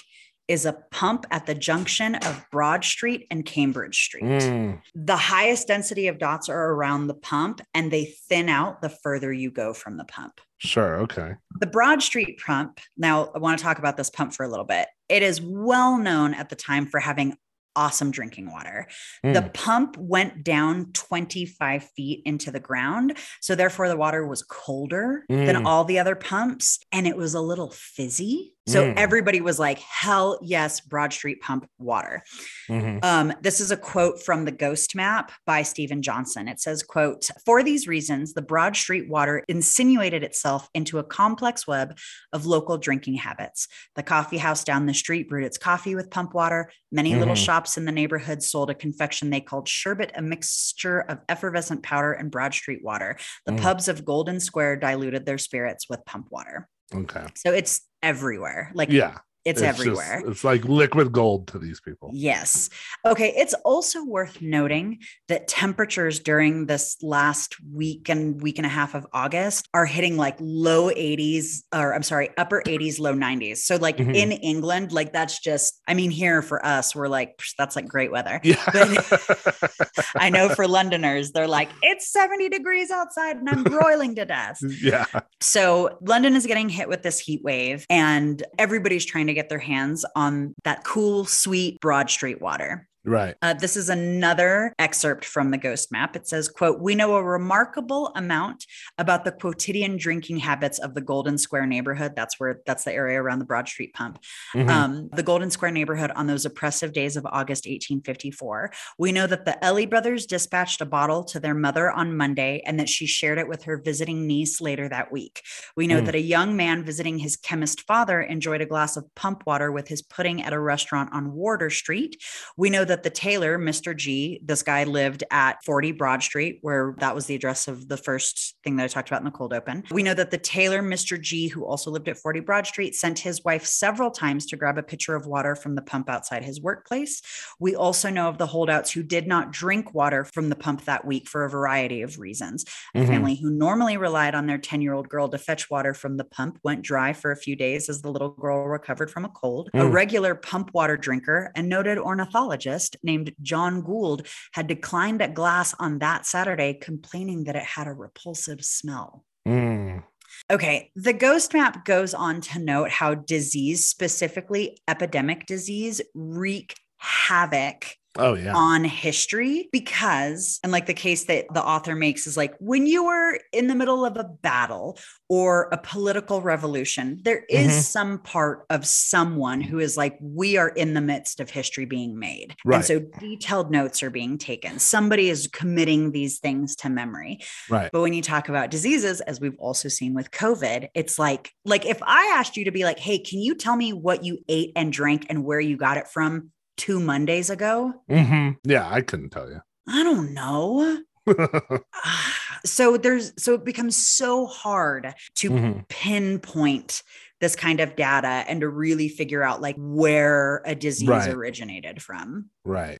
is 0.48 0.64
a 0.64 0.74
pump 0.92 1.26
at 1.32 1.44
the 1.46 1.54
junction 1.56 2.14
of 2.14 2.44
Broad 2.52 2.84
Street 2.84 3.26
and 3.32 3.44
Cambridge 3.44 4.04
Street. 4.04 4.22
Mm, 4.22 4.80
The 4.94 5.16
highest 5.16 5.66
density 5.66 6.06
of 6.06 6.18
dots 6.18 6.48
are 6.48 6.70
around 6.72 7.08
the 7.08 7.14
pump 7.14 7.60
and 7.74 7.90
they 7.90 8.04
thin 8.28 8.48
out 8.48 8.80
the 8.80 8.88
further 8.90 9.32
you 9.32 9.50
go 9.50 9.72
from 9.74 9.96
the 9.96 10.04
pump. 10.04 10.40
sure. 10.58 11.00
Okay. 11.00 11.34
The 11.60 11.66
Broad 11.66 12.02
Street 12.02 12.40
pump, 12.46 12.80
now 12.96 13.30
I 13.34 13.38
want 13.38 13.58
to 13.58 13.62
talk 13.64 13.78
about 13.78 13.96
this 13.98 14.08
pump 14.08 14.32
for 14.34 14.44
a 14.44 14.48
little 14.48 14.64
bit. 14.64 14.88
It 15.08 15.22
is 15.22 15.38
well 15.40 15.98
known 15.98 16.32
at 16.32 16.48
the 16.48 16.56
time 16.56 16.86
for 16.86 16.98
having 17.00 17.36
awesome 17.76 18.10
drinking 18.10 18.50
water. 18.50 18.88
The 19.22 19.42
Mm, 19.42 19.54
pump 19.54 19.96
went 19.98 20.42
down 20.42 20.92
25 20.92 21.84
feet 21.96 22.22
into 22.24 22.50
the 22.50 22.58
ground. 22.60 23.16
So, 23.40 23.54
therefore, 23.54 23.88
the 23.88 23.96
water 23.96 24.26
was 24.26 24.42
colder 24.42 25.24
than 25.28 25.54
Mm. 25.56 25.66
all 25.66 25.84
the 25.84 25.98
other 26.00 26.16
pumps 26.16 26.78
and 26.90 27.06
it 27.06 27.16
was 27.16 27.34
a 27.34 27.40
little 27.40 27.70
fizzy. 27.70 28.55
So, 28.68 28.82
Mm. 28.84 28.94
everybody 28.96 29.40
was 29.40 29.60
like, 29.60 29.78
hell 29.78 30.40
yes, 30.42 30.80
Broad 30.80 31.12
Street 31.12 31.40
pump 31.40 31.68
water. 31.78 32.24
mhm. 32.68 32.98
Um, 33.04 33.32
this 33.40 33.60
is 33.60 33.70
a 33.70 33.76
quote 33.76 34.20
from 34.24 34.44
the 34.44 34.50
Ghost 34.50 34.96
Map 34.96 35.30
by 35.46 35.62
Steven 35.62 36.02
Johnson. 36.02 36.48
It 36.48 36.60
says, 36.60 36.82
quote, 36.82 37.30
for 37.44 37.62
these 37.62 37.86
reasons, 37.86 38.34
the 38.34 38.42
Broad 38.42 38.74
Street 38.76 39.08
water 39.08 39.44
insinuated 39.48 40.24
itself 40.24 40.68
into 40.74 40.98
a 40.98 41.04
complex 41.04 41.66
web 41.66 41.96
of 42.32 42.44
local 42.44 42.76
drinking 42.76 43.14
habits. 43.14 43.68
The 43.94 44.02
coffee 44.02 44.38
house 44.38 44.64
down 44.64 44.86
the 44.86 44.94
street 44.94 45.28
brewed 45.28 45.44
its 45.44 45.58
coffee 45.58 45.94
with 45.94 46.10
pump 46.10 46.34
water. 46.34 46.70
Many 46.90 47.14
little 47.14 47.34
Mhm. 47.34 47.44
shops 47.44 47.76
in 47.76 47.84
the 47.84 47.92
neighborhood 47.92 48.42
sold 48.42 48.70
a 48.70 48.74
confection 48.74 49.30
they 49.30 49.40
called 49.40 49.68
sherbet, 49.68 50.10
a 50.16 50.22
mixture 50.22 51.00
of 51.02 51.18
effervescent 51.28 51.84
powder 51.84 52.12
and 52.12 52.32
Broad 52.32 52.52
Street 52.52 52.82
water. 52.82 53.16
The 53.44 53.52
Mm. 53.52 53.60
pubs 53.62 53.86
of 53.86 54.04
Golden 54.04 54.40
Square 54.40 54.76
diluted 54.76 55.24
their 55.24 55.38
spirits 55.38 55.88
with 55.88 56.04
pump 56.04 56.26
water. 56.30 56.68
Okay. 56.94 57.26
So 57.34 57.52
it's 57.52 57.80
everywhere. 58.06 58.70
Like 58.74 58.90
Yeah. 58.90 59.18
It's, 59.46 59.60
just- 59.62 59.80
everywhere. 59.80 60.22
it's 60.26 60.44
like 60.44 60.64
liquid 60.64 61.12
gold 61.12 61.48
to 61.48 61.58
these 61.58 61.80
people. 61.80 62.10
Yes. 62.12 62.68
Okay. 63.04 63.32
It's 63.36 63.54
also 63.64 64.04
worth 64.04 64.42
noting 64.42 64.98
that 65.28 65.48
temperatures 65.48 66.18
during 66.20 66.66
this 66.66 66.96
last 67.02 67.56
week 67.72 68.08
and 68.08 68.40
week 68.42 68.58
and 68.58 68.66
a 68.66 68.68
half 68.68 68.94
of 68.94 69.06
August 69.12 69.68
are 69.72 69.86
hitting 69.86 70.16
like 70.16 70.36
low 70.40 70.90
80s, 70.90 71.62
or 71.74 71.94
I'm 71.94 72.02
sorry, 72.02 72.30
upper 72.36 72.62
80s, 72.66 72.98
low 73.00 73.14
90s. 73.14 73.58
So, 73.58 73.76
like 73.76 73.96
Mhm. 73.98 74.14
in 74.14 74.32
England, 74.32 74.92
like 74.92 75.12
that's 75.12 75.38
just, 75.40 75.80
I 75.86 75.94
mean, 75.94 76.10
here 76.10 76.42
for 76.42 76.64
us, 76.66 76.94
we're 76.94 77.08
like, 77.08 77.40
that's 77.56 77.76
like 77.76 77.86
great 77.88 78.10
weather. 78.10 78.40
Yeah. 78.42 78.56
I 80.16 80.30
know 80.30 80.48
for 80.48 80.66
Londoners, 80.66 81.32
they're 81.32 81.48
like, 81.48 81.68
it's 81.82 82.10
70 82.12 82.48
degrees 82.48 82.90
outside 82.90 83.36
and 83.36 83.48
I'm 83.48 83.62
broiling 83.76 84.14
to 84.16 84.24
death. 84.24 84.58
yeah. 84.82 85.06
So 85.40 85.98
London 86.00 86.34
is 86.34 86.46
getting 86.46 86.68
hit 86.68 86.88
with 86.88 87.02
this 87.02 87.18
heat 87.20 87.42
wave, 87.44 87.86
and 87.90 88.42
everybody's 88.58 89.04
trying 89.04 89.26
to 89.28 89.34
get 89.36 89.48
their 89.48 89.58
hands 89.60 90.04
on 90.16 90.54
that 90.64 90.82
cool, 90.84 91.24
sweet 91.24 91.80
Broad 91.80 92.10
Street 92.10 92.40
water. 92.40 92.88
Right. 93.06 93.34
Uh, 93.40 93.54
this 93.54 93.76
is 93.76 93.88
another 93.88 94.74
excerpt 94.78 95.24
from 95.24 95.50
the 95.50 95.58
ghost 95.58 95.92
map 95.92 96.16
it 96.16 96.26
says 96.26 96.48
quote 96.48 96.80
we 96.80 96.94
know 96.94 97.14
a 97.14 97.22
remarkable 97.22 98.12
amount 98.16 98.66
about 98.98 99.24
the 99.24 99.30
quotidian 99.32 99.96
drinking 99.96 100.38
habits 100.38 100.78
of 100.80 100.94
the 100.94 101.00
golden 101.00 101.38
square 101.38 101.66
neighborhood 101.66 102.14
that's 102.16 102.40
where 102.40 102.60
that's 102.66 102.84
the 102.84 102.92
area 102.92 103.20
around 103.22 103.38
the 103.38 103.44
broad 103.44 103.68
street 103.68 103.94
pump 103.94 104.18
Mhm. 104.54 104.68
um, 104.68 105.08
the 105.12 105.22
golden 105.22 105.50
square 105.50 105.70
neighborhood 105.70 106.10
on 106.16 106.26
those 106.26 106.44
oppressive 106.44 106.92
days 106.92 107.16
of 107.16 107.24
august 107.26 107.66
1854 107.66 108.72
we 108.98 109.12
know 109.12 109.26
that 109.26 109.44
the 109.44 109.62
Eley 109.64 109.86
brothers 109.86 110.26
dispatched 110.26 110.80
a 110.80 110.86
bottle 110.86 111.22
to 111.24 111.38
their 111.40 111.54
mother 111.54 111.90
on 111.90 112.16
monday 112.16 112.62
and 112.66 112.78
that 112.80 112.88
she 112.88 113.06
shared 113.06 113.38
it 113.38 113.48
with 113.48 113.62
her 113.64 113.76
visiting 113.76 114.26
niece 114.26 114.60
later 114.60 114.88
that 114.88 115.12
week 115.12 115.42
we 115.76 115.86
know 115.86 116.00
Hmm. 116.00 116.06
that 116.06 116.14
a 116.14 116.20
young 116.20 116.56
man 116.56 116.82
visiting 116.84 117.18
his 117.18 117.36
chemist 117.36 117.82
father 117.82 118.20
enjoyed 118.20 118.60
a 118.60 118.66
glass 118.66 118.96
of 118.96 119.04
pump 119.14 119.44
water 119.46 119.70
with 119.70 119.88
his 119.88 120.02
pudding 120.02 120.42
at 120.42 120.52
a 120.52 120.58
restaurant 120.58 121.10
on 121.12 121.32
Wardour 121.32 121.70
Street 121.70 122.20
we 122.56 122.68
know 122.70 122.84
that 122.84 122.95
the 123.02 123.10
tailor, 123.10 123.58
Mr. 123.58 123.96
G, 123.96 124.40
this 124.44 124.62
guy 124.62 124.84
lived 124.84 125.24
at 125.30 125.64
40 125.64 125.92
Broad 125.92 126.22
Street, 126.22 126.58
where 126.62 126.94
that 126.98 127.14
was 127.14 127.26
the 127.26 127.34
address 127.34 127.68
of 127.68 127.88
the 127.88 127.96
first 127.96 128.54
thing 128.62 128.76
that 128.76 128.84
I 128.84 128.88
talked 128.88 129.08
about 129.08 129.20
in 129.20 129.24
the 129.24 129.30
cold 129.30 129.52
open. 129.52 129.84
We 129.90 130.02
know 130.02 130.14
that 130.14 130.30
the 130.30 130.38
tailor, 130.38 130.82
Mr. 130.82 131.20
G, 131.20 131.48
who 131.48 131.64
also 131.64 131.90
lived 131.90 132.08
at 132.08 132.18
40 132.18 132.40
Broad 132.40 132.66
Street, 132.66 132.94
sent 132.94 133.18
his 133.18 133.42
wife 133.44 133.64
several 133.66 134.10
times 134.10 134.46
to 134.46 134.56
grab 134.56 134.78
a 134.78 134.82
pitcher 134.82 135.14
of 135.16 135.26
water 135.26 135.54
from 135.56 135.74
the 135.74 135.82
pump 135.82 136.08
outside 136.10 136.44
his 136.44 136.60
workplace. 136.60 137.22
We 137.58 137.74
also 137.74 138.10
know 138.10 138.28
of 138.28 138.38
the 138.38 138.46
holdouts 138.46 138.92
who 138.92 139.02
did 139.02 139.26
not 139.26 139.50
drink 139.52 139.94
water 139.94 140.24
from 140.24 140.48
the 140.50 140.56
pump 140.56 140.84
that 140.84 141.04
week 141.04 141.28
for 141.28 141.44
a 141.44 141.50
variety 141.50 142.02
of 142.02 142.18
reasons. 142.18 142.64
A 142.94 142.98
Mhm. 143.00 143.06
family 143.06 143.34
who 143.36 143.50
normally 143.50 143.96
relied 143.96 144.34
on 144.34 144.46
their 144.46 144.58
10 144.58 144.82
year 144.82 144.92
old 144.92 145.08
girl 145.08 145.28
to 145.28 145.38
fetch 145.38 145.70
water 145.70 145.94
from 145.94 146.16
the 146.18 146.24
pump 146.24 146.58
went 146.62 146.82
dry 146.82 147.12
for 147.12 147.30
a 147.30 147.36
few 147.36 147.56
days 147.56 147.88
as 147.88 148.02
the 148.02 148.10
little 148.10 148.28
girl 148.30 148.66
recovered 148.66 149.10
from 149.10 149.24
a 149.24 149.28
cold. 149.30 149.70
A 149.74 149.78
Mm. 149.78 149.92
regular 149.92 150.34
pump 150.34 150.70
water 150.74 150.96
drinker 150.96 151.50
and 151.56 151.68
noted 151.68 151.96
ornithologist 151.98 152.85
named 153.02 153.34
John 153.42 153.82
Gould 153.82 154.26
had 154.52 154.66
declined 154.66 155.22
a 155.22 155.28
glass 155.28 155.74
on 155.78 155.98
that 155.98 156.26
Saturday, 156.26 156.74
complaining 156.74 157.44
that 157.44 157.56
it 157.56 157.64
had 157.64 157.86
a 157.86 157.92
repulsive 157.92 158.64
smell. 158.64 159.24
Mm. 159.46 160.04
Okay, 160.50 160.90
the 160.94 161.12
ghost 161.12 161.54
map 161.54 161.84
goes 161.84 162.14
on 162.14 162.40
to 162.42 162.58
note 162.58 162.90
how 162.90 163.14
disease, 163.14 163.86
specifically 163.86 164.78
epidemic 164.86 165.46
disease, 165.46 166.00
wreak 166.14 166.76
havoc 166.98 167.86
Oh 168.18 168.34
yeah. 168.34 168.54
on 168.54 168.84
history 168.84 169.68
because, 169.72 170.60
and 170.62 170.72
like 170.72 170.86
the 170.86 170.94
case 170.94 171.24
that 171.24 171.46
the 171.52 171.62
author 171.64 171.94
makes 171.94 172.26
is 172.26 172.36
like 172.36 172.54
when 172.58 172.86
you 172.86 173.04
were 173.04 173.38
in 173.52 173.66
the 173.68 173.74
middle 173.74 174.04
of 174.04 174.16
a 174.16 174.24
battle 174.24 174.98
or 175.28 175.68
a 175.72 175.78
political 175.78 176.40
revolution, 176.40 177.20
there 177.24 177.44
is 177.48 177.68
Mhm. 177.72 177.82
some 177.82 178.18
part 178.18 178.64
of 178.70 178.86
someone 178.86 179.60
who 179.60 179.78
is 179.78 179.96
like, 179.96 180.16
we 180.20 180.56
are 180.56 180.68
in 180.68 180.94
the 180.94 181.00
midst 181.00 181.40
of 181.40 181.50
history 181.50 181.84
being 181.84 182.18
made. 182.18 182.54
Right. 182.64 182.76
And 182.76 182.84
so 182.84 183.00
detailed 183.18 183.70
notes 183.70 184.02
are 184.02 184.10
being 184.10 184.38
taken. 184.38 184.78
Somebody 184.78 185.28
is 185.30 185.48
committing 185.52 186.12
these 186.12 186.38
things 186.38 186.76
to 186.76 186.88
memory. 186.88 187.40
right. 187.68 187.90
But 187.92 188.00
when 188.02 188.12
you 188.12 188.22
talk 188.22 188.48
about 188.48 188.70
diseases, 188.70 189.20
as 189.22 189.40
we've 189.40 189.58
also 189.58 189.88
seen 189.88 190.14
with 190.14 190.30
COVID, 190.30 190.88
it's 190.94 191.18
like, 191.18 191.50
like 191.64 191.84
if 191.84 192.00
I 192.02 192.32
asked 192.36 192.56
you 192.56 192.64
to 192.66 192.70
be 192.70 192.84
like, 192.84 192.98
hey, 192.98 193.18
can 193.18 193.40
you 193.40 193.54
tell 193.54 193.76
me 193.76 193.92
what 193.92 194.24
you 194.24 194.38
ate 194.48 194.72
and 194.76 194.92
drank 194.92 195.26
and 195.28 195.44
where 195.44 195.60
you 195.60 195.76
got 195.76 195.96
it 195.96 196.08
from 196.08 196.50
two 196.76 197.00
Mondays 197.00 197.50
ago? 197.50 197.94
hmm 198.08 198.50
Yeah, 198.64 198.88
I 198.90 199.00
couldn't 199.02 199.30
tell 199.30 199.48
you. 199.50 199.60
I 199.88 200.02
don't 200.02 200.32
know. 200.34 200.98
Ah, 202.04 202.60
so 202.64 202.96
there's 202.96 203.32
so 203.42 203.54
it 203.54 203.64
becomes 203.64 203.96
so 203.96 204.46
hard 204.46 205.12
to 205.36 205.50
Mhm. 205.50 205.88
pinpoint 205.88 207.02
this 207.40 207.56
kind 207.56 207.80
of 207.80 207.96
data 207.96 208.44
and 208.48 208.60
to 208.60 208.68
really 208.68 209.08
figure 209.08 209.42
out 209.42 209.60
like 209.60 209.74
where 209.78 210.62
a 210.64 210.74
disease 210.74 211.08
Right. 211.08 211.34
originated 211.34 212.00
from. 212.02 212.50
Right. 212.64 212.98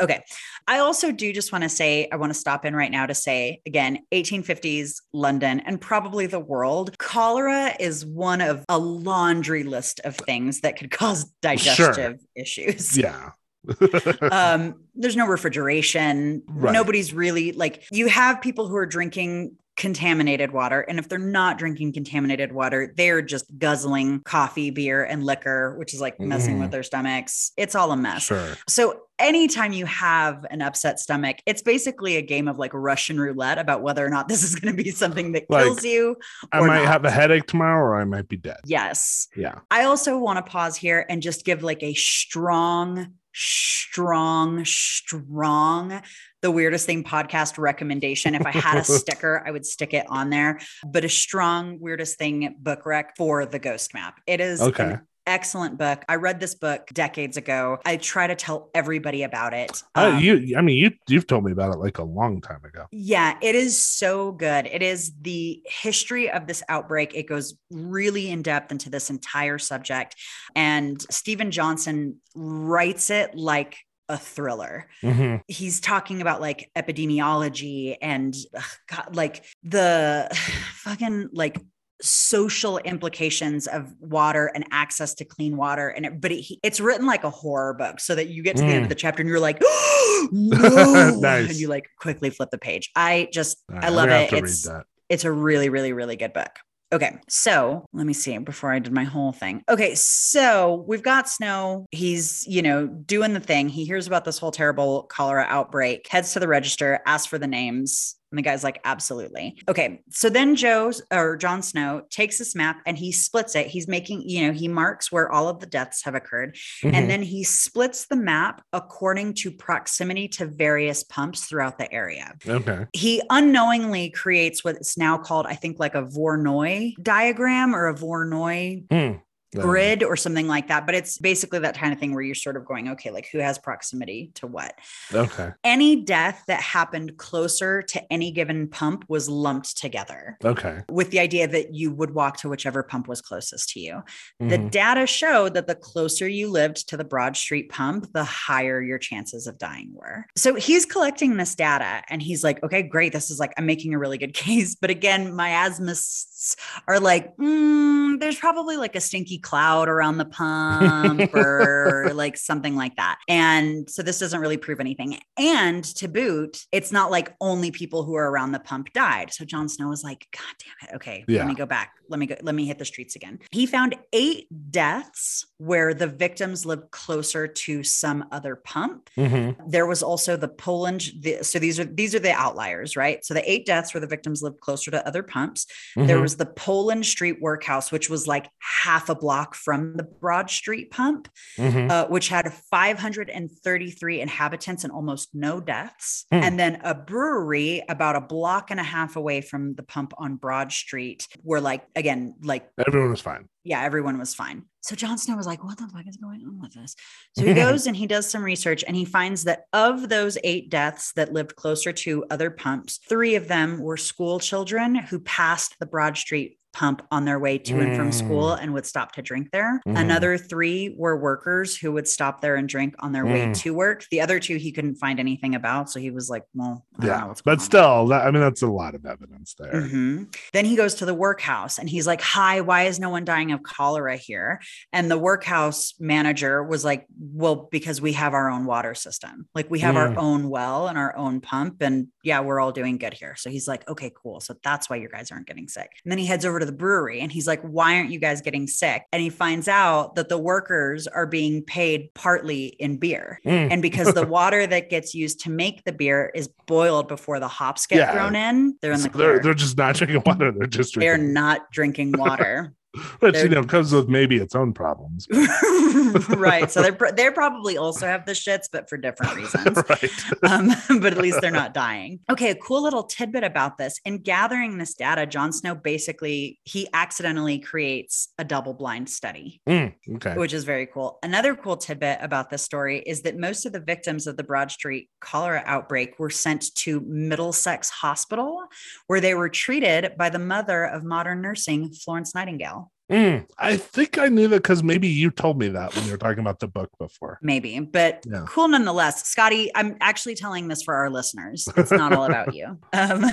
Okay. 0.00 0.22
I 0.66 0.78
also 0.78 1.12
do 1.12 1.32
just 1.32 1.52
want 1.52 1.62
to 1.62 1.68
say, 1.68 2.08
I 2.12 2.16
want 2.16 2.30
to 2.30 2.38
stop 2.38 2.64
in 2.64 2.74
right 2.74 2.90
now 2.90 3.06
to 3.06 3.14
say 3.14 3.60
again, 3.66 3.98
1850s 4.12 5.00
London 5.12 5.60
and 5.60 5.80
probably 5.80 6.26
the 6.26 6.40
world. 6.40 6.96
Cholera 6.98 7.74
is 7.78 8.04
one 8.04 8.40
of 8.40 8.64
a 8.68 8.78
laundry 8.78 9.62
list 9.62 10.00
of 10.04 10.16
things 10.16 10.60
that 10.60 10.76
could 10.76 10.90
cause 10.90 11.24
digestive 11.42 12.18
issues. 12.34 12.96
Yeah. 12.96 13.30
um, 14.30 14.74
there's 14.94 15.16
no 15.16 15.26
refrigeration. 15.26 16.42
Right. 16.48 16.72
Nobody's 16.72 17.12
really 17.12 17.52
like 17.52 17.84
you 17.90 18.08
have 18.08 18.40
people 18.40 18.68
who 18.68 18.76
are 18.76 18.86
drinking 18.86 19.56
contaminated 19.76 20.52
water. 20.52 20.80
And 20.80 20.98
if 20.98 21.08
they're 21.08 21.18
not 21.18 21.58
drinking 21.58 21.92
contaminated 21.92 22.52
water, 22.52 22.92
they're 22.96 23.20
just 23.22 23.46
guzzling 23.58 24.20
coffee, 24.20 24.70
beer, 24.70 25.04
and 25.04 25.22
liquor, 25.22 25.76
which 25.78 25.92
is 25.92 26.00
like 26.00 26.18
messing 26.18 26.58
with 26.58 26.68
mm. 26.68 26.72
their 26.72 26.82
stomachs. 26.82 27.52
It's 27.56 27.74
all 27.74 27.92
a 27.92 27.96
mess. 27.96 28.22
sure. 28.22 28.56
So 28.68 29.02
anytime 29.18 29.72
you 29.72 29.84
have 29.86 30.46
an 30.50 30.62
upset 30.62 30.98
stomach, 30.98 31.38
it's 31.46 31.62
basically 31.62 32.16
a 32.16 32.22
game 32.22 32.48
of 32.48 32.58
like 32.58 32.72
Russian 32.72 33.20
roulette 33.20 33.58
about 33.58 33.82
whether 33.82 34.04
or 34.04 34.08
not 34.08 34.28
this 34.28 34.42
is 34.42 34.54
going 34.54 34.74
to 34.74 34.82
be 34.82 34.90
something 34.92 35.32
that 35.32 35.44
Like, 35.50 35.64
kills 35.64 35.84
you. 35.84 36.16
I 36.52 36.60
might 36.60 36.84
not. 36.84 36.86
have 36.86 37.04
a 37.04 37.10
headache 37.10 37.46
tomorrow 37.46 37.82
or 37.84 38.00
I 38.00 38.04
might 38.04 38.28
be 38.28 38.36
dead. 38.36 38.60
Yes. 38.64 39.28
Yeah. 39.36 39.60
I 39.70 39.84
also 39.84 40.18
want 40.18 40.44
to 40.44 40.50
pause 40.50 40.76
here 40.76 41.04
and 41.08 41.20
just 41.20 41.44
give 41.44 41.62
like 41.62 41.82
a 41.82 41.92
strong, 41.94 43.14
strong, 43.32 44.64
strong, 44.64 46.00
the 46.46 46.50
weirdest 46.52 46.86
thing 46.86 47.02
podcast 47.02 47.58
recommendation. 47.58 48.36
If 48.36 48.46
I 48.46 48.52
had 48.52 48.78
a 48.78 48.84
sticker, 49.00 49.42
I 49.44 49.50
would 49.50 49.66
stick 49.66 49.92
it 49.94 50.06
on 50.08 50.30
there, 50.30 50.60
but 50.86 51.04
a 51.04 51.08
strong, 51.08 51.80
weirdest 51.80 52.18
thing 52.18 52.54
book 52.60 52.86
rec 52.86 53.16
for 53.16 53.44
the 53.46 53.58
ghost 53.58 53.94
map. 53.94 54.20
It 54.28 54.40
is 54.40 54.60
Okay. 54.62 54.84
an 54.84 55.00
excellent 55.26 55.76
book. 55.76 56.04
I 56.08 56.14
read 56.14 56.38
this 56.38 56.54
book 56.54 56.86
decades 56.92 57.36
ago. 57.36 57.78
I 57.84 57.96
try 57.96 58.28
to 58.28 58.36
tell 58.36 58.70
everybody 58.76 59.24
about 59.24 59.54
it. 59.54 59.82
Uh, 59.96 60.12
Um, 60.14 60.22
you, 60.22 60.56
I 60.56 60.60
mean, 60.60 60.76
you, 60.76 60.92
you've 61.08 61.26
told 61.26 61.42
me 61.44 61.50
about 61.50 61.74
it 61.74 61.78
like 61.78 61.98
a 61.98 62.04
long 62.04 62.40
time 62.40 62.64
ago. 62.64 62.86
yeah, 62.92 63.36
it 63.42 63.56
is 63.56 63.84
so 63.84 64.30
good. 64.30 64.66
It 64.66 64.82
is 64.82 65.12
the 65.20 65.60
history 65.66 66.30
of 66.30 66.46
this 66.46 66.62
outbreak. 66.68 67.12
It 67.16 67.24
goes 67.26 67.56
really 67.72 68.30
in 68.30 68.42
depth 68.42 68.70
into 68.70 68.88
this 68.88 69.10
entire 69.10 69.58
subject. 69.58 70.14
And 70.54 71.04
Steven 71.10 71.50
Johnson 71.50 72.20
writes 72.36 73.10
it 73.10 73.34
like 73.34 73.78
a 74.08 74.16
thriller. 74.18 74.88
Mhm. 75.02 75.40
He's 75.48 75.80
talking 75.80 76.20
about 76.20 76.40
like 76.40 76.70
epidemiology 76.76 77.96
and 78.00 78.34
ugh, 78.56 78.62
God, 78.88 79.16
like 79.16 79.44
the 79.62 80.28
fucking 80.84 81.30
like 81.32 81.58
social 82.02 82.76
implications 82.78 83.66
of 83.66 83.90
water 84.00 84.50
and 84.54 84.66
access 84.70 85.14
to 85.14 85.24
clean 85.24 85.56
water 85.56 85.88
and 85.88 86.04
it, 86.04 86.20
but 86.20 86.30
it, 86.30 86.44
it's 86.62 86.78
written 86.78 87.06
like 87.06 87.24
a 87.24 87.30
horror 87.30 87.72
book 87.72 88.00
so 88.00 88.14
that 88.14 88.28
you 88.28 88.42
get 88.42 88.54
to 88.56 88.62
the 88.62 88.68
end 88.68 88.82
of 88.82 88.86
Mm. 88.86 88.88
the 88.90 88.94
chapter 88.96 89.22
and 89.22 89.28
you're 89.30 89.40
like 89.40 89.58
oh, 89.62 90.28
no 90.30 91.18
Nice. 91.20 91.48
and 91.50 91.56
you 91.58 91.68
like 91.68 91.86
quickly 91.98 92.28
flip 92.30 92.50
the 92.50 92.58
page 92.58 92.90
i 92.96 93.28
just 93.32 93.58
i 93.70 93.74
right, 93.74 93.84
I'm 93.84 93.94
love 93.94 94.08
it 94.10 94.32
it's 94.32 94.68
it's 95.08 95.24
a 95.24 95.32
really 95.32 95.68
really 95.70 95.92
really 95.94 96.16
good 96.16 96.32
book 96.34 96.50
okay 96.96 97.18
so 97.28 97.84
let 97.92 98.06
me 98.06 98.12
see 98.12 98.36
before 98.38 98.72
i 98.72 98.78
did 98.78 98.92
my 98.92 99.04
whole 99.04 99.32
thing. 99.32 99.62
Okay 99.68 99.94
so 99.94 100.84
we've 100.88 101.02
got 101.02 101.28
snow. 101.28 101.86
He's 101.90 102.46
you 102.46 102.62
know 102.62 102.86
doing 102.86 103.34
the 103.34 103.40
thing. 103.40 103.68
He 103.68 103.84
hears 103.84 104.06
about 104.06 104.24
this 104.24 104.38
whole 104.38 104.50
terrible 104.50 105.04
cholera 105.04 105.46
outbreak 105.48 106.06
heads 106.08 106.32
to 106.32 106.40
the 106.40 106.48
register 106.48 107.00
asks 107.06 107.26
for 107.26 107.38
the 107.38 107.46
names 107.46 108.16
and 108.32 108.38
the 108.38 108.42
guy's 108.42 108.64
like, 108.64 108.80
absolutely. 108.84 109.62
Okay. 109.68 110.00
So 110.10 110.28
then 110.28 110.56
Joe 110.56 110.92
or 111.12 111.36
John 111.36 111.62
Snow 111.62 112.02
takes 112.10 112.38
this 112.38 112.54
map 112.54 112.80
and 112.86 112.98
he 112.98 113.12
splits 113.12 113.54
it. 113.54 113.66
He's 113.68 113.86
making, 113.86 114.22
you 114.28 114.46
know, 114.46 114.52
he 114.52 114.66
marks 114.68 115.12
where 115.12 115.30
all 115.30 115.48
of 115.48 115.60
the 115.60 115.66
deaths 115.66 116.02
have 116.04 116.14
occurred. 116.14 116.56
Mhm. 116.82 116.92
And 116.94 117.08
then 117.10 117.22
he 117.22 117.44
splits 117.44 118.06
the 118.06 118.16
map 118.16 118.62
according 118.72 119.34
to 119.34 119.50
proximity 119.52 120.28
to 120.28 120.46
various 120.46 121.04
pumps 121.04 121.44
throughout 121.46 121.78
the 121.78 121.92
area. 121.92 122.34
okay. 122.48 122.86
He 122.92 123.22
unknowingly 123.30 124.10
creates 124.10 124.64
what's 124.64 124.98
now 124.98 125.18
called, 125.18 125.46
I 125.46 125.54
think, 125.54 125.78
like 125.78 125.94
a 125.94 126.02
Voronoi 126.02 126.94
diagram 127.02 127.74
or 127.74 127.86
a 127.88 127.94
Voronoi 127.94 128.84
Hmm. 128.90 129.18
Grid 129.62 130.02
or 130.02 130.16
something 130.16 130.46
like 130.46 130.68
that. 130.68 130.86
But 130.86 130.94
it's 130.94 131.18
basically 131.18 131.58
that 131.60 131.76
kind 131.76 131.92
of 131.92 131.98
thing 131.98 132.12
where 132.14 132.22
you're 132.22 132.34
sort 132.34 132.56
of 132.56 132.64
going, 132.64 132.88
okay, 132.90 133.10
like 133.10 133.28
who 133.32 133.38
has 133.38 133.58
proximity 133.58 134.30
to 134.34 134.46
what? 134.46 134.74
Okay. 135.12 135.50
Any 135.64 135.96
death 136.02 136.42
that 136.46 136.60
happened 136.60 137.16
closer 137.16 137.82
to 137.82 138.12
any 138.12 138.30
given 138.30 138.68
pump 138.68 139.04
was 139.08 139.28
lumped 139.28 139.76
together 139.76 140.38
Okay. 140.44 140.82
with 140.90 141.10
the 141.10 141.20
idea 141.20 141.46
that 141.48 141.74
you 141.74 141.90
would 141.92 142.12
walk 142.14 142.38
to 142.38 142.48
whichever 142.48 142.82
pump 142.82 143.08
was 143.08 143.20
closest 143.20 143.70
to 143.70 143.80
you. 143.80 144.02
The 144.40 144.58
Mhm. 144.58 144.70
data 144.70 145.06
showed 145.06 145.54
that 145.54 145.66
the 145.66 145.74
closer 145.74 146.28
you 146.28 146.48
lived 146.50 146.88
to 146.88 146.96
the 146.96 147.04
Broad 147.04 147.36
Street 147.36 147.68
pump, 147.70 148.12
the 148.12 148.24
higher 148.24 148.80
your 148.82 148.98
chances 148.98 149.46
of 149.46 149.58
dying 149.58 149.90
were. 149.92 150.26
So 150.36 150.54
he's 150.54 150.84
collecting 150.86 151.36
this 151.36 151.54
data 151.54 152.02
and 152.08 152.22
he's 152.22 152.44
like, 152.44 152.62
okay, 152.62 152.82
great. 152.82 153.12
This 153.12 153.30
is 153.30 153.38
like, 153.38 153.52
I'm 153.56 153.66
making 153.66 153.94
a 153.94 153.98
really 153.98 154.18
good 154.18 154.34
case. 154.46 154.74
But 154.74 154.90
again, 154.90 155.32
miasmists 155.32 156.56
are 156.88 157.00
like, 157.00 157.36
"Mm, 157.36 158.20
there's 158.20 158.38
probably 158.38 158.76
like 158.76 158.96
a 158.96 159.00
stinky 159.00 159.38
cloud 159.46 159.88
around 159.88 160.18
the 160.18 160.24
pump 160.24 161.32
or 161.34 162.10
like 162.14 162.36
something 162.36 162.74
like 162.74 162.96
that. 162.96 163.18
And 163.28 163.88
so 163.88 164.02
this 164.02 164.18
doesn't 164.18 164.40
really 164.40 164.56
prove 164.56 164.80
anything. 164.80 165.18
And 165.38 165.84
to 165.96 166.08
boot, 166.08 166.64
it's 166.72 166.90
not 166.90 167.10
like 167.10 167.34
only 167.40 167.70
people 167.70 168.02
who 168.02 168.14
are 168.16 168.28
around 168.30 168.52
the 168.52 168.58
pump 168.60 168.92
died. 168.92 169.32
So 169.32 169.44
John 169.44 169.68
Snow 169.68 169.88
was 169.88 170.02
like, 170.02 170.26
God 170.36 170.54
damn 170.58 170.88
it. 170.90 170.96
Okay, 170.96 171.24
Yeah. 171.28 171.40
let 171.40 171.48
me 171.48 171.54
go 171.54 171.66
back. 171.66 171.92
Let 172.08 172.18
me 172.20 172.26
go, 172.26 172.36
let 172.42 172.54
me 172.54 172.66
hit 172.66 172.78
the 172.78 172.84
streets 172.84 173.14
again. 173.16 173.38
He 173.52 173.66
found 173.66 173.96
eight 174.12 174.46
deaths 174.70 175.46
where 175.58 175.94
the 175.94 176.06
victims 176.06 176.66
lived 176.66 176.90
closer 176.90 177.46
to 177.48 177.82
some 177.82 178.24
other 178.30 178.56
pump. 178.56 179.08
Mhm. 179.16 179.56
There 179.68 179.86
was 179.86 180.02
also 180.02 180.36
the 180.36 180.48
Poland. 180.48 181.10
The, 181.20 181.42
so 181.42 181.58
these 181.58 181.80
are 181.80 181.84
these 181.84 182.14
are 182.14 182.18
the 182.18 182.32
outliers, 182.32 182.96
right? 182.96 183.24
So 183.24 183.32
the 183.34 183.50
eight 183.50 183.64
deaths 183.66 183.94
where 183.94 184.00
the 184.00 184.06
victims 184.06 184.42
lived 184.42 184.60
closer 184.60 184.90
to 184.90 185.06
other 185.06 185.22
pumps. 185.22 185.66
There 185.96 186.18
Mhm. 186.18 186.22
was 186.22 186.36
the 186.36 186.46
Poland 186.46 187.06
Street 187.06 187.40
Workhouse, 187.40 187.90
which 187.90 188.10
was 188.10 188.26
like 188.26 188.48
half 188.58 189.08
a 189.08 189.14
block 189.14 189.54
from 189.54 189.96
the 189.96 190.02
Broad 190.04 190.50
Street 190.50 190.90
pump, 190.90 191.28
Mhm. 191.56 191.90
uh, 191.90 192.06
which 192.08 192.28
had 192.28 192.52
533 192.52 194.20
inhabitants 194.20 194.84
and 194.84 194.92
almost 194.92 195.34
no 195.34 195.60
deaths. 195.60 196.26
Hmm. 196.30 196.40
And 196.42 196.58
then 196.60 196.80
a 196.84 196.94
brewery 196.94 197.82
about 197.88 198.16
a 198.16 198.20
block 198.20 198.70
and 198.70 198.80
a 198.80 198.82
half 198.82 199.16
away 199.16 199.40
from 199.40 199.74
the 199.74 199.82
pump 199.82 200.12
on 200.18 200.36
Broad 200.36 200.72
Street, 200.72 201.26
where 201.42 201.60
like 201.60 201.84
again, 201.96 202.34
like 202.42 202.68
Everyone 202.86 203.10
was 203.10 203.20
fine. 203.20 203.48
Yeah, 203.66 203.82
everyone 203.82 204.18
was 204.18 204.34
fine. 204.34 204.62
So 204.80 204.94
John 204.94 205.18
Snow 205.18 205.36
was 205.36 205.46
like, 205.46 205.64
what 205.64 205.76
the 205.76 205.88
fuck 205.88 206.06
is 206.06 206.16
going 206.16 206.44
on 206.46 206.60
with 206.60 206.72
this? 206.72 206.94
So 207.36 207.44
he 207.44 207.52
goes 207.66 207.88
and 207.88 207.96
he 207.96 208.06
does 208.06 208.30
some 208.30 208.44
research 208.44 208.84
and 208.86 208.96
he 208.96 209.04
finds 209.04 209.44
that 209.44 209.64
of 209.72 210.08
those 210.08 210.38
eight 210.44 210.70
deaths 210.70 211.12
that 211.16 211.32
lived 211.32 211.56
closer 211.56 211.92
to 211.92 212.24
other 212.30 212.50
pumps, 212.50 213.00
three 213.08 213.34
of 213.34 213.48
them 213.48 213.80
were 213.80 213.96
school 213.96 214.38
children 214.38 214.94
who 214.94 215.18
passed 215.18 215.74
the 215.80 215.86
Broad 215.86 216.16
Street 216.16 216.58
pump 216.76 217.00
on 217.10 217.24
their 217.24 217.38
way 217.38 217.56
to 217.56 217.80
and 217.80 217.96
from 217.96 218.12
school 218.12 218.52
and 218.52 218.74
would 218.74 218.84
stop 218.84 219.12
to 219.12 219.22
drink 219.22 219.48
there. 219.50 219.80
Mhm. 219.86 219.98
Another 219.98 220.36
three 220.36 220.94
were 220.98 221.16
workers 221.16 221.74
who 221.74 221.90
would 221.92 222.06
stop 222.06 222.42
there 222.42 222.56
and 222.56 222.68
drink 222.68 222.94
on 222.98 223.12
their 223.12 223.24
way 223.24 223.46
Mm. 223.46 223.54
to 223.62 223.72
work. 223.72 224.04
The 224.10 224.20
other 224.20 224.38
two 224.38 224.56
he 224.56 224.72
couldn't 224.72 224.96
find 224.96 225.18
anything 225.18 225.54
about. 225.54 225.88
So 225.90 225.98
he 226.00 226.10
was 226.10 226.28
like, 226.28 226.42
well, 226.54 226.84
I 226.98 227.06
don't 227.06 227.18
know 227.20 227.26
Yeah. 227.28 227.34
But 227.46 227.62
still, 227.62 228.06
that, 228.08 228.26
I 228.26 228.30
mean, 228.30 228.42
that's 228.42 228.60
a 228.60 228.66
lot 228.66 228.94
of 228.94 229.06
evidence 229.06 229.54
there. 229.58 229.72
Mhm. 229.72 230.34
Then 230.52 230.66
he 230.66 230.76
goes 230.76 230.94
to 230.96 231.06
the 231.06 231.14
workhouse 231.14 231.78
and 231.78 231.88
he's 231.88 232.06
like, 232.06 232.20
Hi, 232.20 232.60
why 232.60 232.82
is 232.82 232.98
no 233.00 233.08
one 233.08 233.24
dying 233.24 233.52
of 233.52 233.62
cholera 233.62 234.16
here? 234.16 234.60
And 234.92 235.10
the 235.10 235.18
workhouse 235.18 235.94
manager 235.98 236.62
was 236.62 236.84
like, 236.84 237.06
Well, 237.18 237.68
because 237.70 238.00
we 238.02 238.12
have 238.12 238.34
our 238.34 238.50
own 238.50 238.66
water 238.66 238.94
system. 238.94 239.48
Like 239.54 239.70
we 239.70 239.78
have 239.80 239.96
our 239.96 240.08
Mm. 240.10 240.16
own 240.18 240.50
well 240.50 240.88
and 240.88 240.98
our 240.98 241.16
own 241.16 241.40
pump. 241.40 241.80
And 241.80 242.08
yeah, 242.22 242.40
we're 242.40 242.60
all 242.60 242.72
doing 242.72 242.98
good 242.98 243.14
here. 243.14 243.34
So 243.36 243.48
he's 243.48 243.66
like, 243.66 243.88
Okay, 243.88 244.12
cool. 244.22 244.40
So 244.40 244.54
that's 244.62 244.90
why 244.90 244.96
you 244.96 245.08
guys 245.08 245.30
aren't 245.32 245.46
getting 245.46 245.68
sick. 245.68 245.90
And 246.04 246.10
then 246.12 246.18
he 246.18 246.26
heads 246.26 246.44
over 246.44 246.58
to 246.58 246.65
the 246.66 246.72
brewery 246.72 247.20
and 247.20 247.32
he's 247.32 247.46
like, 247.46 247.60
Why 247.62 247.96
aren't 247.96 248.10
you 248.10 248.18
guys 248.18 248.40
getting 248.40 248.66
sick? 248.66 249.04
And 249.12 249.22
he 249.22 249.30
finds 249.30 249.68
out 249.68 250.14
that 250.16 250.28
the 250.28 250.38
workers 250.38 251.06
are 251.06 251.26
being 251.26 251.62
paid 251.62 252.12
partly 252.14 252.66
in 252.78 252.98
beer. 252.98 253.40
Mm. 253.46 253.72
And 253.72 253.82
because 253.82 254.12
the 254.14 254.26
water 254.36 254.66
that 254.66 254.90
gets 254.90 255.14
used 255.14 255.40
to 255.40 255.50
make 255.50 255.84
the 255.84 255.92
beer 255.92 256.30
is 256.34 256.48
boiled 256.66 257.08
before 257.08 257.40
the 257.40 257.48
hops 257.48 257.86
get 257.86 257.98
Yeah. 257.98 258.12
thrown 258.12 258.34
in, 258.36 258.76
they're 258.82 258.92
in 258.92 259.00
the 259.00 259.10
So 259.10 259.18
they're, 259.18 259.38
they're 259.40 259.54
just 259.54 259.76
not 259.76 259.96
drinking 259.96 260.22
water. 260.26 260.52
They're 260.52 260.66
just 260.66 260.98
they're 260.98 261.18
not 261.18 261.70
drinking 261.70 262.12
water. 262.16 262.74
which 263.20 263.36
you 263.36 263.48
know 263.48 263.64
comes 263.64 263.92
with 263.92 264.08
maybe 264.08 264.36
its 264.36 264.54
own 264.54 264.72
problems. 264.72 265.26
right. 266.30 266.70
So 266.70 266.82
they're 266.82 267.12
they 267.16 267.30
probably 267.30 267.76
also 267.76 268.06
have 268.06 268.26
the 268.26 268.32
shits, 268.32 268.68
but 268.70 268.88
for 268.88 268.96
different 268.96 269.36
reasons. 269.36 269.82
right. 269.88 270.10
Um, 270.42 271.00
but 271.00 271.12
at 271.12 271.18
least 271.18 271.40
they're 271.40 271.50
not 271.50 271.74
dying. 271.74 272.20
Okay, 272.30 272.50
a 272.50 272.54
cool 272.54 272.82
little 272.82 273.04
tidbit 273.04 273.44
about 273.44 273.78
this. 273.78 274.00
In 274.04 274.18
gathering 274.18 274.78
this 274.78 274.94
data, 274.94 275.26
John 275.26 275.52
Snow 275.52 275.74
basically 275.74 276.58
he 276.64 276.88
accidentally 276.92 277.58
creates 277.58 278.28
a 278.38 278.44
double 278.44 278.74
blind 278.74 279.08
study. 279.08 279.60
Mm, 279.68 279.94
okay. 280.16 280.34
which 280.36 280.52
is 280.52 280.64
very 280.64 280.86
cool. 280.86 281.18
Another 281.22 281.54
cool 281.54 281.76
tidbit 281.76 282.18
about 282.20 282.50
this 282.50 282.62
story 282.62 283.00
is 283.00 283.22
that 283.22 283.38
most 283.38 283.66
of 283.66 283.72
the 283.72 283.80
victims 283.80 284.26
of 284.26 284.36
the 284.36 284.44
Broad 284.44 284.70
Street 284.70 285.08
cholera 285.20 285.62
outbreak 285.66 286.18
were 286.18 286.30
sent 286.30 286.74
to 286.76 287.00
Middlesex 287.00 287.90
Hospital, 287.90 288.62
where 289.06 289.20
they 289.20 289.34
were 289.34 289.48
treated 289.48 290.12
by 290.16 290.30
the 290.30 290.38
mother 290.38 290.84
of 290.84 291.04
modern 291.04 291.40
nursing, 291.40 291.92
Florence 291.92 292.34
Nightingale. 292.34 292.85
Mm, 293.10 293.46
I 293.56 293.76
think 293.76 294.18
I 294.18 294.26
knew 294.28 294.48
that 294.48 294.62
because 294.62 294.82
maybe 294.82 295.06
you 295.06 295.30
told 295.30 295.58
me 295.58 295.68
that 295.68 295.94
when 295.94 296.04
you 296.06 296.10
were 296.10 296.16
talking 296.18 296.40
about 296.40 296.58
the 296.58 296.66
book 296.66 296.90
before. 296.98 297.38
Maybe, 297.40 297.78
but 297.78 298.24
Yeah. 298.28 298.44
cool 298.48 298.66
nonetheless. 298.68 299.24
Scotty, 299.28 299.70
I'm 299.74 299.96
actually 300.00 300.34
telling 300.34 300.66
this 300.68 300.82
for 300.82 300.94
our 300.94 301.08
listeners. 301.10 301.68
It's 301.76 301.92
not 301.92 302.12
all 302.12 302.24
about 302.24 302.54
you. 302.54 302.78
Um, 302.92 303.24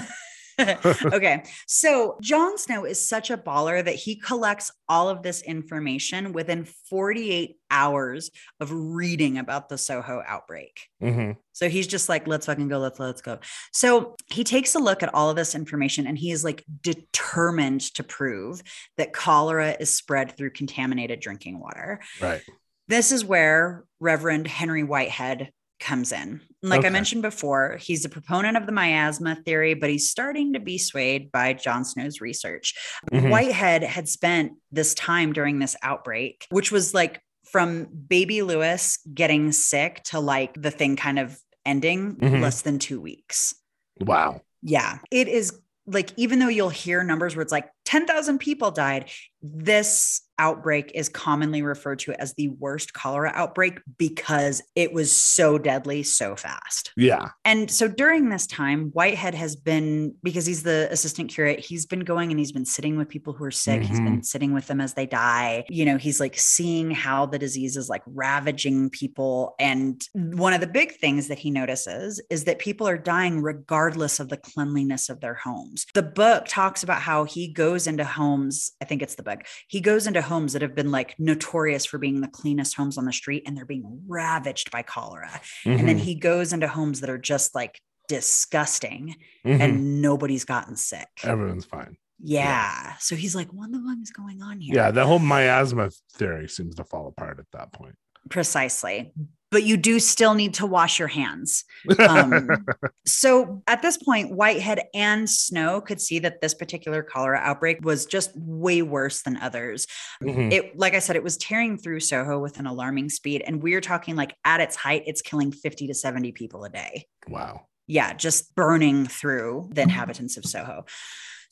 okay. 1.13 1.43
So 1.67 2.17
John 2.21 2.57
Snow 2.57 2.85
is 2.85 3.05
such 3.05 3.29
a 3.29 3.37
baller 3.37 3.83
that 3.83 3.95
he 3.95 4.15
collects 4.15 4.71
all 4.87 5.09
of 5.09 5.23
this 5.23 5.41
information 5.41 6.33
within 6.33 6.65
48 6.65 7.57
hours 7.71 8.29
of 8.59 8.71
reading 8.71 9.37
about 9.37 9.69
the 9.69 9.77
Soho 9.77 10.21
outbreak. 10.25 10.87
hmm 11.01 11.31
So 11.53 11.69
he's 11.69 11.87
just 11.87 12.09
like, 12.09 12.27
let's 12.27 12.45
fucking 12.45 12.67
go, 12.67 12.79
let's 12.79 12.99
let's 12.99 13.21
go. 13.21 13.39
So 13.71 14.15
he 14.27 14.43
takes 14.43 14.75
a 14.75 14.79
look 14.79 15.03
at 15.03 15.13
all 15.13 15.29
of 15.29 15.35
this 15.35 15.55
information 15.55 16.07
and 16.07 16.17
he 16.17 16.31
is 16.31 16.43
like 16.43 16.63
determined 16.81 17.81
to 17.95 18.03
prove 18.03 18.61
that 18.97 19.13
cholera 19.13 19.75
is 19.79 19.93
spread 19.93 20.37
through 20.37 20.51
contaminated 20.51 21.19
drinking 21.19 21.59
water. 21.59 22.01
Right. 22.21 22.41
This 22.87 23.11
is 23.11 23.23
where 23.23 23.85
Reverend 23.99 24.47
Henry 24.47 24.83
Whitehead 24.83 25.51
comes 25.83 26.11
in. 26.11 26.41
Like 26.61 26.85
I 26.85 26.89
mentioned 26.89 27.21
before, 27.21 27.77
he's 27.79 28.05
a 28.05 28.09
proponent 28.09 28.55
of 28.55 28.65
the 28.65 28.71
miasma 28.71 29.35
theory, 29.35 29.73
but 29.73 29.89
he's 29.89 30.09
starting 30.09 30.53
to 30.53 30.59
be 30.59 30.77
swayed 30.77 31.31
by 31.31 31.53
John 31.53 31.83
Snow's 31.83 32.21
research. 32.21 32.73
Mhm. 33.11 33.29
Whitehead 33.29 33.83
had 33.83 34.07
spent 34.07 34.53
this 34.71 34.93
time 34.93 35.33
during 35.33 35.59
this 35.59 35.75
outbreak, 35.83 36.47
which 36.49 36.71
was 36.71 36.93
like 36.93 37.19
from 37.51 37.85
baby 38.07 38.41
Lewis 38.41 38.97
getting 39.13 39.51
sick 39.51 40.01
to 40.05 40.19
like 40.19 40.59
the 40.59 40.71
thing 40.71 40.95
kind 40.95 41.19
of 41.19 41.37
ending 41.65 42.15
Mhm. 42.15 42.41
less 42.41 42.61
than 42.61 42.79
two 42.79 42.99
weeks. 43.01 43.53
Wow. 43.99 44.41
Yeah. 44.61 44.99
It 45.11 45.27
is 45.27 45.59
like, 45.85 46.11
even 46.15 46.39
though 46.39 46.47
you'll 46.47 46.69
hear 46.69 47.03
numbers 47.03 47.35
where 47.35 47.43
it's 47.43 47.51
like 47.51 47.69
10,000 47.83 48.39
people 48.39 48.71
died, 48.71 49.09
this 49.41 50.21
outbreak 50.39 50.91
is 50.93 51.09
commonly 51.09 51.61
referred 51.61 51.99
to 51.99 52.13
as 52.21 52.33
the 52.33 52.49
worst 52.49 52.93
cholera 52.93 53.31
outbreak 53.33 53.79
because 53.97 54.61
it 54.75 54.93
was 54.93 55.15
so 55.15 55.57
deadly 55.57 56.03
so 56.03 56.35
fast. 56.35 56.91
Yeah. 56.97 57.29
And 57.45 57.69
so 57.69 57.87
during 57.87 58.29
this 58.29 58.47
time, 58.47 58.89
Whitehead 58.91 59.35
has 59.35 59.55
been, 59.55 60.15
because 60.23 60.45
he's 60.45 60.63
the 60.63 60.87
assistant 60.91 61.29
curate, 61.29 61.59
he's 61.59 61.85
been 61.85 62.01
going 62.01 62.31
and 62.31 62.39
he's 62.39 62.51
been 62.51 62.65
sitting 62.65 62.97
with 62.97 63.09
people 63.09 63.33
who 63.33 63.43
are 63.43 63.51
sick. 63.51 63.81
He's 63.81 63.99
been 63.99 64.07
mm-hmm. 64.07 64.21
sitting 64.21 64.53
with 64.53 64.67
them 64.67 64.81
as 64.81 64.93
they 64.93 65.05
die. 65.05 65.65
You 65.69 65.85
know, 65.85 65.97
he's 65.97 66.19
like 66.19 66.37
seeing 66.37 66.91
how 66.91 67.25
the 67.25 67.39
disease 67.39 67.77
is 67.77 67.89
like 67.89 68.01
ravaging 68.05 68.89
people. 68.89 69.55
And 69.59 70.01
one 70.13 70.53
of 70.53 70.61
the 70.61 70.67
big 70.67 70.93
things 70.97 71.27
that 71.27 71.39
he 71.39 71.51
notices 71.51 72.21
is 72.29 72.45
that 72.45 72.59
people 72.59 72.87
are 72.87 72.97
dying 72.97 73.41
regardless 73.41 74.19
of 74.19 74.29
the 74.29 74.37
cleanliness 74.37 75.09
of 75.09 75.19
their 75.21 75.35
homes. 75.35 75.85
The 75.93 76.03
book 76.03 76.45
talks 76.47 76.83
about 76.83 77.01
how 77.01 77.25
he 77.25 77.47
goes 77.51 77.87
into 77.87 78.03
homes, 78.03 78.71
I 78.81 78.85
think 78.85 79.01
it's 79.01 79.15
the 79.15 79.23
book, 79.23 79.45
he 79.67 79.81
goes 79.81 80.07
into 80.07 80.21
homes 80.21 80.32
that 80.53 80.61
have 80.61 80.73
been 80.75 80.91
like 80.91 81.15
notorious 81.19 81.85
for 81.85 81.97
being 81.97 82.21
the 82.21 82.27
cleanest 82.27 82.75
homes 82.75 82.97
on 82.97 83.05
the 83.05 83.13
street 83.13 83.43
and 83.45 83.55
they're 83.55 83.65
being 83.65 84.01
ravaged 84.07 84.71
by 84.71 84.81
cholera. 84.81 85.29
And 85.65 85.87
then 85.87 85.97
Mhm. 85.97 86.01
he 86.01 86.15
goes 86.15 86.51
into 86.51 86.67
homes 86.67 86.99
that 87.01 87.09
are 87.09 87.17
just 87.17 87.53
like 87.55 87.79
disgusting 88.07 89.15
Mhm. 89.45 89.59
and 89.61 90.01
nobody's 90.01 90.45
gotten 90.45 90.75
sick. 90.75 91.07
everyone's 91.23 91.65
fine. 91.65 91.97
Yeah. 92.19 92.95
So 92.99 93.15
he's 93.15 93.35
like, 93.35 93.51
what 93.53 93.71
the 93.71 93.79
fuck 93.79 93.97
is 94.01 94.11
going 94.11 94.41
on 94.41 94.59
here? 94.61 94.75
Yeah. 94.75 94.91
The 94.91 95.05
whole 95.05 95.19
miasma 95.19 95.89
theory 96.13 96.47
seems 96.49 96.75
to 96.75 96.83
fall 96.83 97.07
apart 97.07 97.39
at 97.39 97.45
that 97.53 97.71
point. 97.73 97.95
Precisely. 98.29 99.13
But 99.53 99.63
you 99.63 99.77
do 99.77 99.99
still 99.99 100.33
need 100.33 100.55
to 100.55 100.65
wash 100.65 100.99
your 100.99 101.07
hands. 101.07 101.63
Um, 101.99 102.49
so 103.05 103.61
at 103.67 103.81
this 103.81 103.97
point, 103.97 104.35
Whitehead 104.35 104.81
and 104.93 105.29
Snow 105.29 105.79
could 105.79 106.01
see 106.01 106.19
that 106.19 106.41
this 106.41 106.53
particular 106.53 107.03
cholera 107.03 107.37
outbreak 107.37 107.85
was 107.85 108.05
just 108.05 108.31
way 108.35 108.81
worse 108.81 109.21
than 109.21 109.37
others. 109.37 109.87
Mhm. 110.21 110.51
It, 110.51 110.77
like 110.77 110.95
I 110.95 110.99
said, 110.99 111.15
it 111.15 111.23
was 111.23 111.37
tearing 111.37 111.77
through 111.77 112.01
Soho 112.01 112.39
with 112.39 112.59
an 112.59 112.67
alarming 112.67 113.09
speed. 113.09 113.43
And 113.45 113.63
we're 113.63 113.79
talking 113.79 114.15
like 114.15 114.35
at 114.43 114.59
its 114.59 114.75
height, 114.75 115.03
it's 115.05 115.21
killing 115.21 115.51
50 115.51 115.87
to 115.87 115.93
70 115.93 116.31
people 116.33 116.63
a 116.65 116.69
day. 116.69 117.05
Wow. 117.29 117.67
yeah, 117.87 118.13
just 118.13 118.55
burning 118.55 119.05
through 119.05 119.69
the 119.73 119.81
inhabitants 119.81 120.35
of 120.37 120.45
Soho. 120.45 120.85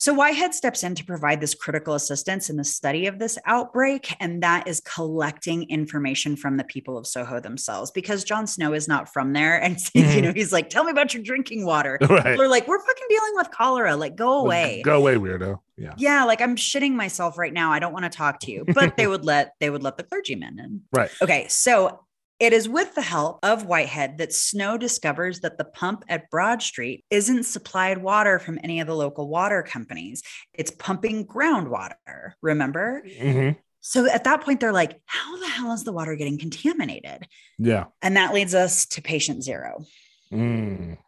So 0.02 0.12
Whitehead 0.12 0.52
steps 0.52 0.82
in 0.82 0.96
to 0.96 1.04
provide 1.04 1.40
this 1.40 1.54
critical 1.54 1.94
assistance 1.94 2.50
in 2.50 2.56
the 2.56 2.64
study 2.64 3.06
of 3.06 3.20
this 3.20 3.38
outbreak, 3.46 4.12
and 4.18 4.42
that 4.42 4.66
is 4.66 4.80
collecting 4.80 5.70
information 5.70 6.34
from 6.34 6.56
the 6.56 6.64
people 6.64 6.98
of 6.98 7.06
Soho 7.06 7.38
themselves 7.38 7.92
because 7.92 8.24
John 8.24 8.48
Snow 8.48 8.72
is 8.72 8.88
not 8.88 9.12
from 9.12 9.32
there. 9.32 9.56
And 9.62 9.76
you 9.94 10.02
Mhm. 10.02 10.22
know, 10.24 10.32
he's 10.32 10.52
like, 10.52 10.70
tell 10.70 10.82
me 10.82 10.90
about 10.90 11.14
your 11.14 11.22
drinking 11.22 11.64
water. 11.64 12.00
Right. 12.10 12.24
People 12.24 12.42
are 12.42 12.48
like, 12.48 12.66
we're 12.66 12.80
fucking 12.84 13.06
dealing 13.08 13.32
with 13.36 13.52
cholera. 13.52 13.94
Like, 13.94 14.16
go 14.16 14.40
away. 14.40 14.82
Go 14.84 14.96
away, 14.96 15.14
weirdo. 15.14 15.60
Yeah. 15.76 15.94
Yeah, 15.96 16.24
like 16.24 16.40
I'm 16.40 16.56
shitting 16.56 16.94
myself 16.94 17.38
right 17.38 17.52
now. 17.52 17.70
I 17.70 17.78
don't 17.78 17.92
want 17.92 18.04
to 18.04 18.10
talk 18.10 18.40
to 18.40 18.50
you. 18.50 18.64
But 18.74 18.96
they 18.96 19.06
would 19.12 19.24
let 19.24 19.52
they 19.60 19.70
would 19.70 19.84
let 19.84 19.98
the 19.98 20.02
clergyman 20.02 20.58
in. 20.58 20.80
Right. 20.92 21.12
Okay, 21.22 21.46
so 21.48 22.00
it 22.42 22.52
is 22.52 22.68
with 22.68 22.92
the 22.96 23.02
help 23.02 23.38
of 23.44 23.66
Whitehead 23.66 24.18
that 24.18 24.32
Snow 24.32 24.76
discovers 24.76 25.38
that 25.40 25.58
the 25.58 25.64
pump 25.64 26.02
at 26.08 26.28
Broad 26.28 26.60
Street 26.60 27.04
isn't 27.08 27.44
supplied 27.44 27.98
water 27.98 28.40
from 28.40 28.58
any 28.64 28.80
of 28.80 28.88
the 28.88 28.96
local 28.96 29.28
water 29.28 29.62
companies. 29.62 30.24
It's 30.52 30.72
pumping 30.72 31.24
groundwater, 31.24 32.32
remember? 32.42 33.04
hmm 33.20 33.50
So 33.80 34.10
at 34.10 34.24
that 34.24 34.40
point, 34.40 34.58
they're 34.58 34.72
like, 34.72 35.00
how 35.06 35.38
the 35.38 35.46
hell 35.46 35.72
is 35.72 35.84
the 35.84 35.92
water 35.92 36.16
getting 36.16 36.36
contaminated? 36.36 37.28
Yeah. 37.60 37.84
And 38.02 38.16
that 38.16 38.34
leads 38.34 38.56
us 38.56 38.86
to 38.86 39.02
patient 39.02 39.44
zero. 39.44 39.84
Mm. 40.32 40.98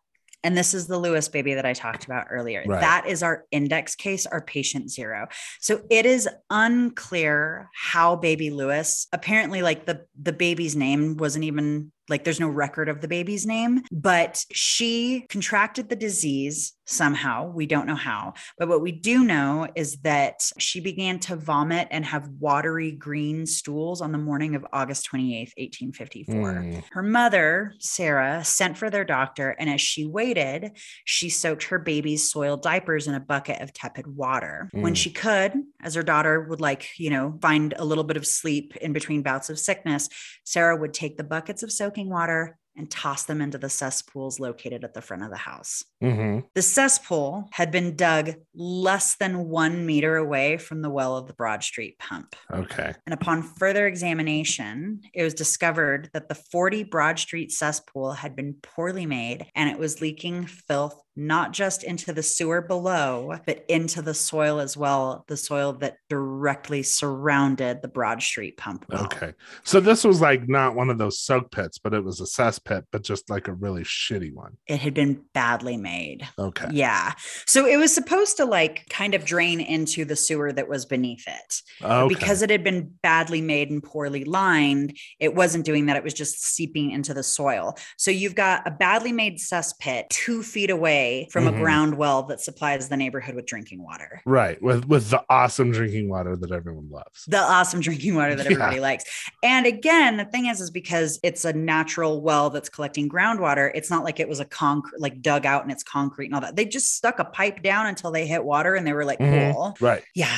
And 0.45 0.57
this 0.57 0.75
is 0.75 0.87
the 0.87 0.99
Lewis 0.99 1.27
baby 1.29 1.55
that 1.55 1.65
I 1.65 1.73
talked 1.73 2.05
about 2.05 2.27
earlier. 2.31 2.63
Right. 2.67 2.81
That 2.81 3.07
is 3.09 3.23
our 3.23 3.47
index 3.51 3.95
case, 3.95 4.27
our 4.27 4.43
patient 4.43 4.91
zero. 4.91 5.27
So 5.59 5.81
it 5.91 6.05
is 6.05 6.29
unclear 6.51 7.71
how 7.75 8.17
baby 8.17 8.51
Lewis, 8.51 9.09
apparently, 9.13 9.63
like 9.63 9.87
the, 9.87 10.05
the 10.21 10.35
baby's 10.35 10.77
name 10.77 11.17
wasn't 11.17 11.45
even 11.45 11.91
like 12.09 12.25
there's 12.25 12.41
no 12.41 12.49
record 12.49 12.89
of 12.89 13.01
the 13.01 13.09
baby's 13.09 13.47
name, 13.47 13.83
but 13.91 14.45
she 14.53 15.27
contracted 15.29 15.89
the 15.89 15.97
disease 15.97 16.75
somehow. 16.87 17.51
We 17.51 17.67
don't 17.67 17.87
know 17.87 17.95
how. 17.95 18.35
But 18.59 18.69
what 18.69 18.83
we 18.83 18.93
do 18.93 19.25
know 19.25 19.67
is 19.75 19.97
that 20.03 20.41
she 20.59 20.81
began 20.81 21.19
to 21.21 21.37
vomit 21.37 21.89
and 21.91 22.05
have 22.05 22.29
watery 22.39 22.93
green 22.93 23.47
stools 23.47 24.03
on 24.03 24.13
the 24.13 24.19
morning 24.19 24.55
of 24.55 24.67
August 24.73 25.09
28th, 25.11 25.53
1854. 25.57 26.35
Mm. 26.35 26.85
Her 26.93 27.03
mother, 27.03 27.73
Sarah, 27.79 28.45
sent 28.45 28.77
for 28.77 28.91
their 28.91 29.05
doctor, 29.05 29.51
and 29.59 29.71
as 29.71 29.81
she 29.81 30.05
waited, 30.05 30.73
she 31.07 31.31
soaked 31.31 31.65
her 31.65 31.79
baby's 31.79 32.31
soiled 32.31 32.61
diapers 32.63 33.07
in 33.07 33.15
a 33.15 33.21
bucket 33.21 33.63
of 33.63 33.73
tepid 33.73 34.07
water. 34.07 34.69
When 34.73 34.93
Mm. 34.93 34.97
she 34.97 35.11
could, 35.11 35.55
as 35.83 35.95
her 35.95 36.03
daughter 36.03 36.43
would 36.43 36.61
like, 36.61 36.91
you 36.99 37.09
know, 37.09 37.39
find 37.41 37.73
a 37.79 37.85
little 37.85 38.05
bit 38.05 38.19
of 38.19 38.27
sleep 38.27 38.77
in 38.77 38.93
between 38.93 39.23
bouts 39.23 39.49
of 39.49 39.59
sickness, 39.59 40.09
Sarah 40.45 40.77
would 40.77 40.93
take 40.93 41.17
the 41.17 41.25
buckets 41.25 41.63
of 41.63 41.73
soaking 41.95 42.11
water 42.11 42.59
and 42.77 42.91
toss 42.91 43.25
them 43.25 43.41
into 43.41 43.59
the 43.59 43.69
cesspools 43.69 44.41
located 44.41 44.85
at 44.85 44.95
the 44.95 45.03
front 45.03 45.23
of 45.23 45.31
the 45.31 45.37
house. 45.37 45.85
hmm 46.01 46.41
The 46.55 46.63
cesspool 46.63 47.49
had 47.53 47.71
been 47.71 47.97
dug 47.97 48.35
less 48.55 49.17
than 49.17 49.49
one 49.49 49.87
meter 49.87 50.17
away 50.17 50.57
from 50.57 50.83
the 50.83 50.91
well 50.91 51.17
of 51.17 51.27
the 51.27 51.35
Broad 51.35 51.63
Street 51.63 51.99
pump. 51.99 52.35
Okay. 52.53 52.93
And 53.07 53.15
upon 53.15 53.43
further 53.43 53.87
examination, 53.87 55.03
it 55.13 55.23
was 55.23 55.35
discovered 55.35 56.11
that 56.13 56.29
the 56.29 56.35
40 56.35 56.85
Broad 56.85 57.19
Street 57.19 57.53
cesspool 57.53 58.13
had 58.13 58.35
been 58.37 58.55
poorly 58.63 59.07
made 59.07 59.47
and 59.55 59.71
it 59.71 59.79
was 59.79 60.01
leaking 60.01 60.47
filth 60.47 61.01
not 61.17 61.53
just 61.53 61.85
into 61.85 62.13
the 62.13 62.23
sewer 62.23 62.61
below, 62.61 63.39
but 63.47 63.65
into 63.69 64.03
the 64.03 64.15
soil 64.15 64.59
as 64.59 64.77
well, 64.77 65.25
the 65.29 65.37
soil 65.37 65.73
that 65.75 65.97
directly 66.09 66.83
surrounded 66.83 67.83
the 67.83 67.89
Broad 67.89 68.23
Street 68.23 68.57
pump. 68.57 68.85
well. 68.89 69.05
Okay. 69.05 69.33
So 69.63 69.81
this 69.81 70.05
was 70.05 70.21
like 70.21 70.49
not 70.49 70.75
one 70.75 70.91
of 70.91 70.99
those 70.99 71.21
soak 71.21 71.53
pits, 71.53 71.79
but 71.79 71.95
it 71.95 72.03
was 72.03 72.21
a 72.21 72.27
cess 72.27 72.59
pit, 72.65 72.85
but 72.91 73.03
just 73.03 73.29
like 73.31 73.49
a 73.49 73.53
really 73.53 73.83
shitty 73.85 74.33
one. 74.33 74.57
It 74.67 74.81
had 74.81 74.95
been 74.95 75.23
badly 75.35 75.77
made. 75.77 76.27
Okay. 76.39 76.67
Yeah. 76.73 77.13
So 77.47 77.67
it 77.67 77.77
was 77.77 77.95
supposed 77.95 78.37
to 78.39 78.45
like 78.45 78.87
kind 78.89 79.15
of 79.15 79.25
drain 79.25 79.61
into 79.61 80.05
the 80.05 80.17
sewer 80.17 80.53
that 80.53 80.69
was 80.69 80.87
beneath 80.87 81.25
it. 81.27 81.63
Okay. 81.85 82.09
because 82.15 82.43
it 82.43 82.51
had 82.51 82.65
been 82.65 82.93
badly 83.03 83.41
made 83.41 83.71
and 83.71 83.83
poorly 83.83 84.25
lined, 84.25 84.97
it 85.21 85.35
wasn't 85.35 85.65
doing 85.65 85.87
that. 85.87 85.97
It 85.97 86.05
was 86.05 86.15
just 86.15 86.43
seeping 86.45 86.91
into 86.91 87.13
the 87.15 87.23
soil. 87.23 87.77
So 87.97 88.11
you've 88.11 88.35
got 88.35 88.67
a 88.67 88.71
badly 88.71 89.13
made 89.13 89.39
cesspit 89.39 90.09
two 90.11 90.43
feet 90.43 90.71
away 90.71 91.29
from 91.31 91.45
Mhm. 91.45 91.49
a 91.49 91.59
ground 91.59 91.97
well 91.99 92.23
that 92.25 92.41
supplies 92.41 92.89
the 92.89 92.97
neighborhood 92.97 93.35
with 93.35 93.47
drinking 93.47 93.83
water. 93.83 94.21
right. 94.27 94.61
With 94.63 94.87
with 94.87 95.11
the 95.11 95.23
awesome 95.29 95.71
drinking 95.73 96.09
water 96.09 96.37
that 96.37 96.51
everyone 96.53 96.89
loves. 96.91 97.25
The 97.27 97.39
awesome 97.39 97.81
drinking 97.81 98.15
water 98.15 98.35
that 98.35 98.45
Yeah. 98.51 98.53
everybody 98.53 98.81
likes. 98.81 99.05
And 99.43 99.67
again, 99.67 100.17
the 100.17 100.25
thing 100.25 100.47
is, 100.47 100.61
is 100.61 100.71
because 100.71 101.19
it's 101.23 101.45
a 101.45 101.53
natural 101.53 102.21
well 102.23 102.51
that's 102.55 102.71
collecting 102.71 103.09
groundwater, 103.09 103.71
it's 103.75 103.91
not 103.91 104.05
like 104.05 104.19
it 104.21 104.29
was 104.29 104.41
a 104.41 104.45
concrete, 104.47 104.99
like 105.01 105.21
dug 105.21 105.45
out 105.45 105.63
and 105.63 105.71
it's 105.71 105.83
concrete 105.83 106.27
and 106.27 106.35
all 106.35 106.41
that. 106.41 106.57
They 106.57 106.65
just 106.65 106.97
stuck 106.97 107.19
a 107.19 107.25
pipe 107.25 107.63
down 107.63 107.87
until 107.87 108.11
they 108.11 108.27
hit 108.27 108.43
water 108.45 108.75
and 108.75 108.87
they 108.87 108.95
were 108.95 109.05
like, 109.05 109.19
Mhm. 109.19 109.53
cool. 109.53 109.77
Right. 109.81 110.03
Yeah. 110.15 110.35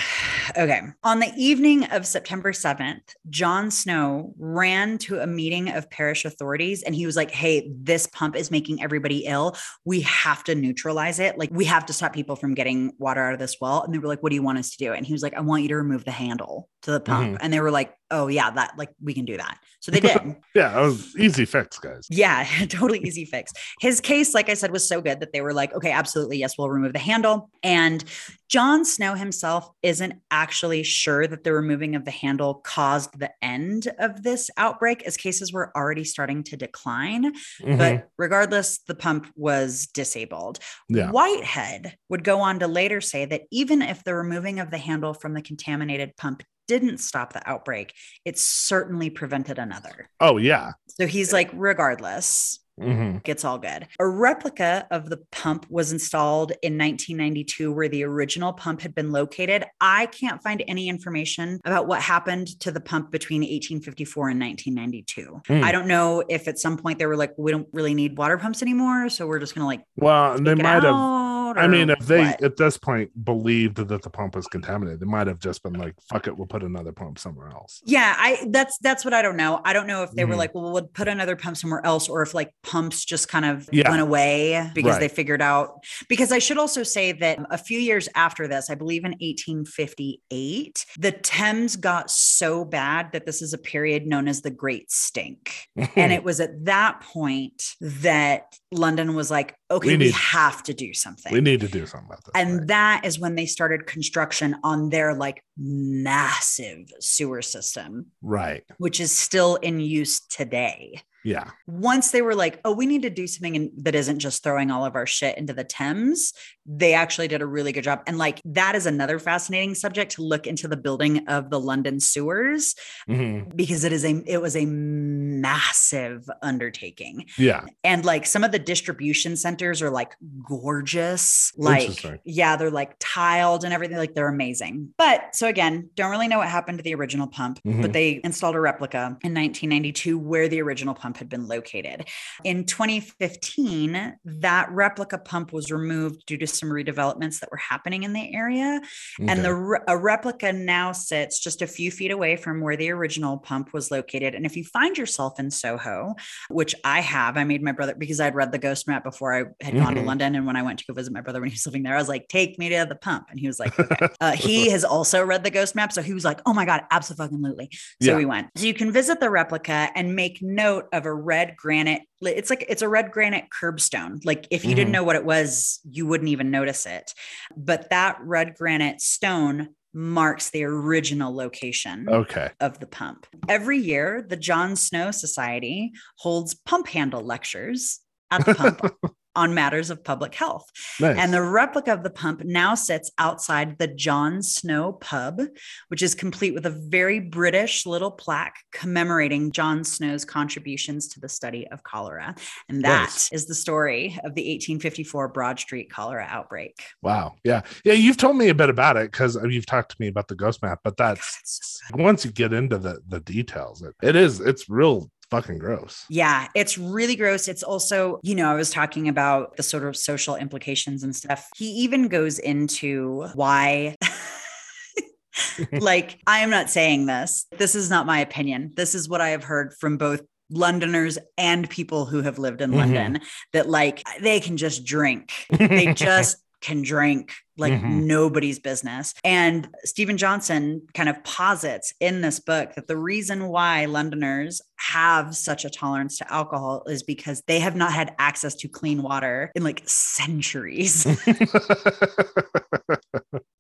Okay. 0.57 0.81
On 1.05 1.21
the 1.21 1.33
evening 1.37 1.85
of 1.87 2.07
September 2.07 2.53
7th, 2.53 3.15
John 3.31 3.71
Snow 3.71 4.35
ran 4.39 4.99
to 4.99 5.21
a 5.21 5.27
meeting 5.27 5.71
of 5.71 5.89
parish 5.91 6.25
authorities 6.25 6.83
and 6.83 6.95
he 6.95 7.07
was 7.07 7.17
like, 7.17 7.31
Hey, 7.31 7.71
this 7.77 8.07
pump 8.09 8.35
is 8.37 8.51
making 8.51 8.83
everybody 8.83 9.25
ill. 9.27 9.57
We 9.85 10.01
have 10.03 10.45
to 10.45 10.55
neutralize 10.55 11.19
it. 11.19 11.39
Like, 11.39 11.51
we 11.53 11.65
have 11.67 11.87
to 11.87 11.93
stop 11.93 12.13
people 12.13 12.37
from 12.37 12.55
getting 12.55 12.93
water 12.99 13.23
out 13.23 13.33
of 13.35 13.39
this 13.39 13.57
well. 13.61 13.83
And 13.83 13.93
they 13.95 13.99
were 13.99 14.09
like, 14.09 14.23
What 14.23 14.31
do 14.31 14.37
you 14.37 14.43
want 14.43 14.59
us 14.59 14.71
to 14.71 14.79
do? 14.79 14.93
And 14.93 15.05
he 15.05 15.13
was 15.13 15.23
like, 15.23 15.35
I 15.35 15.41
want 15.41 15.63
you 15.63 15.69
to 15.69 15.77
remove 15.77 16.05
the 16.05 16.11
handle 16.11 16.69
to 16.83 16.93
the 16.93 17.01
pump. 17.01 17.39
And 17.41 17.53
they 17.53 17.61
were 17.61 17.71
like, 17.71 17.93
Oh, 18.11 18.29
yeah, 18.29 18.51
that 18.53 18.73
like 18.79 18.91
we 19.03 19.15
can 19.15 19.25
do 19.25 19.37
that. 19.37 19.59
So 19.81 19.91
they 19.91 20.01
did. 20.01 20.17
Yeah. 20.55 20.73
That 20.73 20.81
was 20.81 21.15
easy 21.19 21.45
fix, 21.45 21.79
guys. 21.79 22.07
Yeah, 22.09 22.45
totally 22.69 23.01
easy 23.01 23.25
fix. 23.25 23.53
His 23.81 24.01
case, 24.01 24.33
like 24.35 24.49
I 24.49 24.55
said, 24.55 24.71
was 24.73 24.89
so 24.89 25.01
good 25.03 25.21
that 25.21 25.33
they 25.33 25.41
were 25.43 25.53
like, 25.53 25.75
okay, 25.75 25.91
absolutely, 25.91 26.39
yes, 26.39 26.57
we'll 26.57 26.71
remove 26.71 26.93
the 26.95 26.99
handle. 26.99 27.51
And 27.63 28.03
John 28.49 28.85
Snow 28.85 29.15
himself 29.15 29.69
isn't 29.83 30.15
actually 30.31 30.83
sure 30.83 31.27
that 31.27 31.45
the 31.45 31.53
removing 31.53 31.95
of 31.95 32.05
the 32.05 32.11
handle 32.11 32.55
caused 32.65 33.19
the 33.19 33.31
end 33.43 33.89
of 33.99 34.23
this 34.23 34.51
outbreak, 34.57 35.03
as 35.03 35.17
cases 35.17 35.53
were 35.53 35.77
already 35.77 36.05
starting 36.05 36.43
to 36.45 36.57
decline. 36.57 37.35
Mhm. 37.61 37.77
But 37.79 38.09
regardless, 38.17 38.79
the 38.87 38.95
pump 38.95 39.27
was 39.37 39.87
disabled. 39.89 40.59
yeah. 40.89 41.11
Whitehead 41.11 41.97
would 42.09 42.25
go 42.25 42.41
on 42.41 42.61
to 42.61 42.67
later 42.69 43.01
say 43.01 43.25
that 43.27 43.43
even 43.51 43.83
if 43.83 44.05
the 44.05 44.15
removing 44.15 44.61
of 44.61 44.71
the 44.71 44.79
handle 44.79 45.13
from 45.13 45.35
the 45.35 45.43
contaminated 45.43 46.17
pump 46.17 46.43
didn't 46.67 46.99
stop 46.99 47.33
the 47.33 47.49
outbreak, 47.49 47.95
it 48.25 48.39
certainly 48.39 49.11
prevented 49.11 49.59
another. 49.59 50.09
Oh 50.21 50.37
yeah. 50.37 50.73
So 50.89 51.07
he's 51.07 51.33
like, 51.33 51.51
regardless, 51.53 52.61
hmm 52.81 53.17
it's 53.25 53.45
all 53.45 53.59
good. 53.59 53.89
A 53.99 54.07
replica 54.07 54.87
of 54.91 55.09
the 55.09 55.19
pump 55.33 55.67
was 55.71 55.93
installed 55.93 56.51
in 56.63 56.77
1992 56.79 57.73
where 57.73 57.89
the 57.89 58.05
original 58.05 58.53
pump 58.53 58.83
had 58.83 58.95
been 58.95 59.11
located. 59.11 59.65
I 59.81 60.07
can't 60.07 60.43
find 60.43 60.63
any 60.69 60.89
information 60.89 61.59
about 61.65 61.87
what 61.87 62.03
happened 62.03 62.49
to 62.61 62.71
the 62.71 62.81
pump 62.81 63.11
between 63.11 63.41
1854 63.41 64.29
and 64.29 64.41
1992. 64.41 65.41
Hmm. 65.47 65.65
I 65.65 65.73
don't 65.73 65.89
know 65.89 66.23
if 66.29 66.47
at 66.47 66.59
some 66.59 66.77
point 66.77 66.99
they 66.99 67.07
were 67.07 67.17
like, 67.17 67.33
we 67.39 67.51
don't 67.51 67.69
really 67.73 67.95
need 67.95 68.19
water 68.19 68.39
pumps 68.39 68.63
anymore. 68.63 69.09
So 69.09 69.27
we're 69.27 69.39
just 69.39 69.55
going 69.55 69.63
to 69.63 69.67
like, 69.67 69.83
Well, 69.97 70.39
they 70.39 70.55
might 70.55 70.83
have. 70.83 71.36
Out, 71.51 71.59
I 71.59 71.67
mean, 71.69 71.91
if 71.91 71.99
they 72.01 72.21
what? 72.21 72.43
at 72.43 72.57
this 72.57 72.77
point 72.79 73.11
believed 73.25 73.77
that 73.77 74.03
the 74.03 74.11
pump 74.11 74.35
was 74.37 74.47
contaminated, 74.47 75.01
they 75.01 75.07
might 75.07 75.27
have 75.27 75.39
just 75.39 75.63
been 75.63 75.75
like, 75.75 75.95
"Fuck 76.11 76.27
it, 76.27 76.37
we'll 76.37 76.47
put 76.47 76.63
another 76.63 76.93
pump 76.93 77.19
somewhere 77.19 77.49
else." 77.51 77.81
Yeah, 77.85 78.15
I 78.17 78.47
that's 78.49 78.79
that's 78.79 79.05
what 79.05 79.15
I 79.15 79.23
don't 79.23 79.37
know. 79.37 79.61
I 79.65 79.73
don't 79.73 79.87
know 79.87 80.03
if 80.03 80.11
they 80.13 80.25
were 80.25 80.35
Mhm. 80.35 80.39
like, 80.39 80.55
well, 80.55 80.73
we'll 80.73 80.87
put 80.87 81.09
another 81.09 81.37
pump 81.37 81.57
somewhere 81.57 81.85
else, 81.85 82.09
or 82.09 82.23
if 82.23 82.35
like 82.35 82.51
pumps 82.63 83.05
just 83.05 83.29
kind 83.29 83.45
of 83.45 83.69
Yeah. 83.73 83.89
went 83.91 84.03
away 84.03 84.71
because 84.75 84.93
Right. 84.93 85.01
they 85.01 85.09
figured 85.09 85.43
out. 85.43 85.85
Because 86.09 86.33
I 86.33 86.39
should 86.39 86.59
also 86.59 86.83
say 86.83 87.13
that 87.13 87.39
a 87.51 87.59
few 87.59 87.79
years 87.79 88.09
after 88.15 88.49
this, 88.49 88.71
I 88.71 88.75
believe 88.75 89.05
in 89.05 89.15
1858, 89.21 90.85
the 90.99 91.13
Thames 91.13 91.77
got 91.77 92.11
so 92.11 92.65
bad 92.65 93.13
that 93.13 93.27
this 93.27 93.43
is 93.43 93.53
a 93.53 93.59
period 93.59 94.07
known 94.07 94.29
as 94.29 94.43
the 94.43 94.51
Great 94.51 94.91
Stink. 94.91 95.69
and 95.97 96.13
it 96.13 96.23
was 96.25 96.41
at 96.41 96.65
that 96.65 97.01
point 97.01 97.63
that 97.81 98.59
London 98.73 99.15
was 99.15 99.31
like, 99.31 99.55
okay, 99.71 99.89
We 99.89 99.97
we, 99.97 100.05
need- 100.07 100.15
have 100.15 100.63
to 100.65 100.75
do 100.75 100.93
something. 100.93 101.33
We 101.37 101.43
need 101.43 101.61
to 101.61 101.69
do 101.69 101.85
something 101.85 102.07
about 102.07 102.25
this. 102.25 102.33
And 102.35 102.61
right? 102.61 102.69
that 102.69 103.05
is 103.05 103.19
when 103.19 103.35
they 103.35 103.45
started 103.45 103.87
construction 103.87 104.57
on 104.65 104.89
their 104.89 105.15
like 105.15 105.45
massive 105.59 106.91
sewer 106.99 107.43
system, 107.43 108.07
right. 108.23 108.65
which 108.79 109.01
is 109.01 109.13
still 109.13 109.57
in 109.57 109.79
use 109.79 110.21
today. 110.21 111.03
Yeah. 111.27 111.51
Once 111.67 112.13
they 112.13 112.23
were 112.23 112.35
like, 112.35 112.61
oh, 112.65 112.73
we 112.73 112.87
need 112.87 113.03
to 113.03 113.11
do 113.11 113.27
something 113.27 113.55
in, 113.57 113.73
that 113.79 113.95
isn't 113.95 114.21
just 114.21 114.43
throwing 114.43 114.71
all 114.71 114.85
of 114.85 114.95
our 114.95 115.07
shit 115.07 115.37
into 115.37 115.53
the 115.53 115.65
Thames, 115.65 116.33
they 116.65 116.95
actually 116.95 117.29
did 117.29 117.43
a 117.43 117.47
really 117.47 117.73
good 117.73 117.85
job. 117.85 118.03
And 118.07 118.17
like, 118.17 118.41
that 118.45 118.75
is 118.77 118.87
another 118.87 119.19
fascinating 119.19 119.75
subject 119.75 120.13
to 120.13 120.23
look 120.23 120.47
into 120.47 120.69
the 120.69 120.77
building 120.77 121.27
of 121.29 121.51
the 121.51 121.59
London 121.61 121.99
sewers 122.01 122.75
Mhm. 123.09 123.55
because 123.57 123.85
it 123.85 123.93
is 123.93 124.05
a, 124.05 124.23
it 124.27 124.41
was 124.41 124.55
a 124.57 124.65
massive 124.67 126.29
undertaking 126.43 127.27
Yeah. 127.39 127.65
and 127.85 128.05
like 128.05 128.27
some 128.27 128.45
of 128.45 128.53
the 128.53 128.59
distribution 128.59 129.37
centers 129.37 129.83
are 129.83 129.91
like 129.91 130.17
gorgeous 130.49 131.53
like 131.57 132.05
yeah 132.25 132.57
they're 132.57 132.71
like 132.71 132.97
tiled 132.99 133.65
and 133.65 133.73
everything 133.73 133.97
like 133.97 134.15
they're 134.15 134.29
amazing 134.29 134.93
but 134.97 135.35
so 135.35 135.47
again 135.47 135.91
don't 135.95 136.11
really 136.11 136.29
know 136.29 136.39
what 136.39 136.49
happened 136.49 136.79
to 136.79 136.85
the 136.85 136.95
original 136.95 137.27
pump 137.27 137.61
Mhm. 137.67 137.83
but 137.83 137.93
they 137.93 138.21
installed 138.25 138.55
a 138.57 138.61
replica 138.61 139.17
in 139.23 139.33
1992 139.35 140.19
where 140.19 140.49
the 140.49 140.61
original 140.63 140.95
pump 140.95 141.16
pump 141.17 141.19
had 141.19 141.29
been 141.29 141.49
located. 141.49 142.09
In 142.45 142.65
2015, 142.65 144.17
that 144.25 144.71
replica 144.71 145.19
pump 145.19 145.53
was 145.53 145.71
removed 145.71 146.27
due 146.27 146.37
to 146.39 146.47
some 146.47 146.69
redevelopments 146.69 147.41
that 147.41 147.51
were 147.51 147.57
happening 147.57 148.03
in 148.03 148.13
the 148.13 148.35
area. 148.35 148.81
And 149.19 149.45
the 149.45 149.81
a 149.89 149.97
replica 149.97 150.53
now 150.53 150.93
sits 150.93 151.41
just 151.41 151.63
a 151.63 151.67
few 151.67 151.91
feet 151.91 152.11
away 152.11 152.37
from 152.37 152.61
where 152.61 152.77
the 152.77 152.91
original 152.91 153.39
pump 153.39 153.73
was 153.73 153.91
located. 153.91 154.35
And 154.35 154.45
if 154.47 154.57
you 154.57 154.65
find 154.65 154.97
yourself 154.97 155.39
in 155.39 155.51
Soho, 155.51 156.15
which 156.51 156.75
I 156.85 157.01
have, 157.01 157.37
I 157.37 157.45
made 157.45 157.63
my 157.63 157.73
brother 157.73 157.95
because 157.97 158.21
I'd 158.21 158.35
read 158.35 158.53
the 158.53 158.59
ghost 158.59 158.87
map 158.89 159.05
before 159.05 159.35
I 159.35 159.45
had 159.65 159.75
gone 159.75 159.95
to 159.95 160.01
Mhm. 160.01 160.07
London. 160.07 160.35
And 160.35 160.47
when 160.47 160.57
I 160.57 160.63
went 160.63 160.79
to 160.81 160.85
go 160.87 160.93
visit 160.95 161.13
my 161.13 161.21
brother 161.21 161.41
when 161.41 161.49
he 161.51 161.55
was 161.55 161.67
living 161.67 161.83
there, 161.83 161.95
I 161.95 161.99
was 161.99 162.09
like, 162.09 162.29
take 162.29 162.59
me 162.59 162.69
to 162.71 162.87
the 162.89 162.95
pump. 162.97 163.27
And 163.31 163.41
he 163.41 163.47
was 163.47 163.59
like, 163.59 163.79
okay. 163.79 164.09
uh, 164.21 164.33
he 164.33 164.71
has 164.71 164.85
also 164.85 165.25
read 165.25 165.45
the 165.45 165.51
ghost 165.51 165.75
map. 165.75 165.93
So 165.93 166.03
he 166.03 166.13
was 166.15 166.25
like, 166.25 166.41
oh 166.47 166.53
my 166.53 166.65
God, 166.65 166.83
absolutely. 166.91 167.71
So 168.03 168.11
Yeah. 168.11 168.17
we 168.17 168.25
went. 168.25 168.49
So 168.57 168.67
you 168.67 168.75
can 168.75 168.93
visit 168.93 169.21
the 169.21 169.31
replica 169.31 169.91
and 169.95 170.15
make 170.15 170.43
note 170.43 170.87
of 170.93 171.06
a 171.07 171.15
red 171.15 171.57
granite. 171.57 172.03
It's 172.21 172.51
like 172.51 172.67
it's 172.69 172.83
a 172.83 172.89
red 172.89 173.11
granite 173.13 173.47
curbstone. 173.51 174.25
Like 174.25 174.47
if 174.51 174.65
you 174.65 174.75
didn't 174.75 174.91
Mhm. 174.91 174.93
know 174.93 175.05
what 175.05 175.17
it 175.17 175.25
was, 175.25 175.81
you 175.91 176.07
wouldn't 176.07 176.29
even 176.29 176.51
notice 176.51 176.87
it. 176.87 177.13
But 177.57 177.91
that 177.91 178.19
red 178.21 178.55
granite 178.55 179.01
stone 179.01 179.71
marks 179.93 180.51
the 180.51 180.63
original 180.65 181.35
location 181.35 182.07
okay. 182.09 182.51
of 182.61 182.79
the 182.81 182.87
pump. 182.87 183.27
Every 183.49 183.79
year, 183.79 184.25
the 184.29 184.37
John 184.37 184.77
Snow 184.77 185.11
Society 185.11 185.93
holds 186.19 186.53
pump 186.55 186.89
handle 186.89 187.23
lectures 187.23 188.01
at 188.31 188.45
the 188.45 188.55
pump 188.55 188.95
on 189.37 189.55
matters 189.55 189.91
of 189.91 190.03
public 190.03 190.35
health. 190.35 190.69
Nice. 191.01 191.17
And 191.19 191.33
the 191.33 191.43
replica 191.43 191.93
of 191.93 192.03
the 192.03 192.11
pump 192.11 192.43
now 192.45 192.75
sits 192.75 193.11
outside 193.19 193.79
the 193.79 193.87
John 193.87 194.43
Snow 194.43 194.93
pub, 194.95 195.41
which 195.89 196.03
is 196.03 196.15
complete 196.15 196.55
with 196.55 196.67
a 196.67 196.71
very 196.71 197.21
British 197.21 197.87
little 197.87 198.11
plaque 198.11 198.57
commemorating 198.73 199.53
John 199.53 199.85
Snow's 199.85 200.25
contributions 200.25 201.09
to 201.09 201.21
the 201.21 201.29
study 201.29 201.67
of 201.69 201.83
cholera. 201.83 202.35
And 202.69 202.83
that 202.85 203.09
is 203.31 203.31
Nice. 203.31 203.45
the 203.45 203.55
story 203.55 204.07
of 204.25 204.35
the 204.35 204.43
1854 204.43 205.29
Broad 205.29 205.61
Street 205.61 205.91
cholera 205.91 206.27
outbreak. 206.29 206.75
wow. 207.03 207.35
Yeah. 207.45 207.63
Yeah. 207.85 207.93
You've 207.93 208.17
told 208.17 208.37
me 208.37 208.49
a 208.49 208.55
bit 208.55 208.71
about 208.71 208.97
it 208.97 209.11
because 209.13 209.37
uh, 209.37 209.45
you've 209.47 209.67
talked 209.67 209.91
to 209.91 209.97
me 210.01 210.09
about 210.09 210.29
the 210.29 210.35
ghost 210.35 210.63
map, 210.63 210.81
but 210.83 210.95
oh 210.95 211.05
that's 211.05 211.39
it's 211.41 211.81
so 211.89 212.03
once 212.03 212.25
you 212.25 212.33
get 212.33 212.53
into 212.53 212.79
the 212.79 213.01
the 213.07 213.21
details, 213.21 213.83
it, 213.83 213.95
it 214.03 214.17
is 214.17 214.41
it's 214.41 214.69
real 214.69 215.11
fucking 215.31 215.59
gross. 215.59 216.05
Yeah, 216.09 216.49
it's 216.55 216.79
really 216.79 217.17
gross. 217.17 217.49
It's 217.49 217.63
also, 217.63 218.21
you 218.23 218.35
know, 218.35 218.49
I 218.51 218.55
was 218.55 218.71
talking 218.71 219.09
about 219.09 219.57
the 219.57 219.63
sort 219.63 219.85
of 219.85 219.97
social 219.97 220.37
implications 220.37 221.03
and 221.03 221.15
stuff. 221.15 221.49
He 221.57 221.67
even 221.67 222.09
goes 222.09 222.39
into 222.39 223.27
why. 223.35 223.97
like, 225.73 226.19
I 226.27 226.39
am 226.41 226.51
not 226.51 226.71
saying 226.71 227.07
this. 227.07 227.47
This 227.57 227.75
is 227.75 227.91
not 227.91 228.07
my 228.07 228.21
opinion. 228.21 228.73
This 228.77 228.95
is 228.95 229.09
what 229.09 229.21
I 229.21 229.31
have 229.31 229.45
heard 229.45 229.75
from 229.79 229.97
both 229.97 230.23
Londoners 230.51 231.19
and 231.37 231.69
people 231.69 232.07
who 232.07 232.23
have 232.23 232.39
lived 232.39 232.61
in 232.61 232.71
Mhm. 232.71 232.77
London 232.77 233.21
that, 233.53 233.69
like, 233.69 234.03
they 234.21 234.41
can 234.41 234.57
just 234.57 234.85
drink. 234.85 235.33
They 235.51 235.93
just 235.95 236.39
can 236.61 236.83
drink 236.83 237.33
like 237.59 237.73
Mhm. 237.73 238.05
nobody's 238.05 238.59
business. 238.59 239.15
And 239.25 239.69
Steven 239.85 240.17
Johnson 240.17 240.83
kind 240.95 241.09
of 241.09 241.23
posits 241.25 241.95
in 242.01 242.21
this 242.21 242.39
book 242.41 242.75
that 242.75 242.87
the 242.87 242.97
reason 242.97 243.49
why 243.49 243.85
Londoners 243.87 244.61
have 244.79 245.35
such 245.35 245.65
a 245.65 245.71
tolerance 245.71 246.19
to 246.19 246.33
alcohol 246.33 246.83
is 246.87 247.03
because 247.03 247.43
they 247.47 247.59
have 247.61 247.75
not 247.75 247.93
had 247.93 248.15
access 248.19 248.55
to 248.57 248.69
clean 248.69 249.03
water 249.03 249.51
in 249.55 249.65
like 249.65 249.83
centuries. 249.87 251.05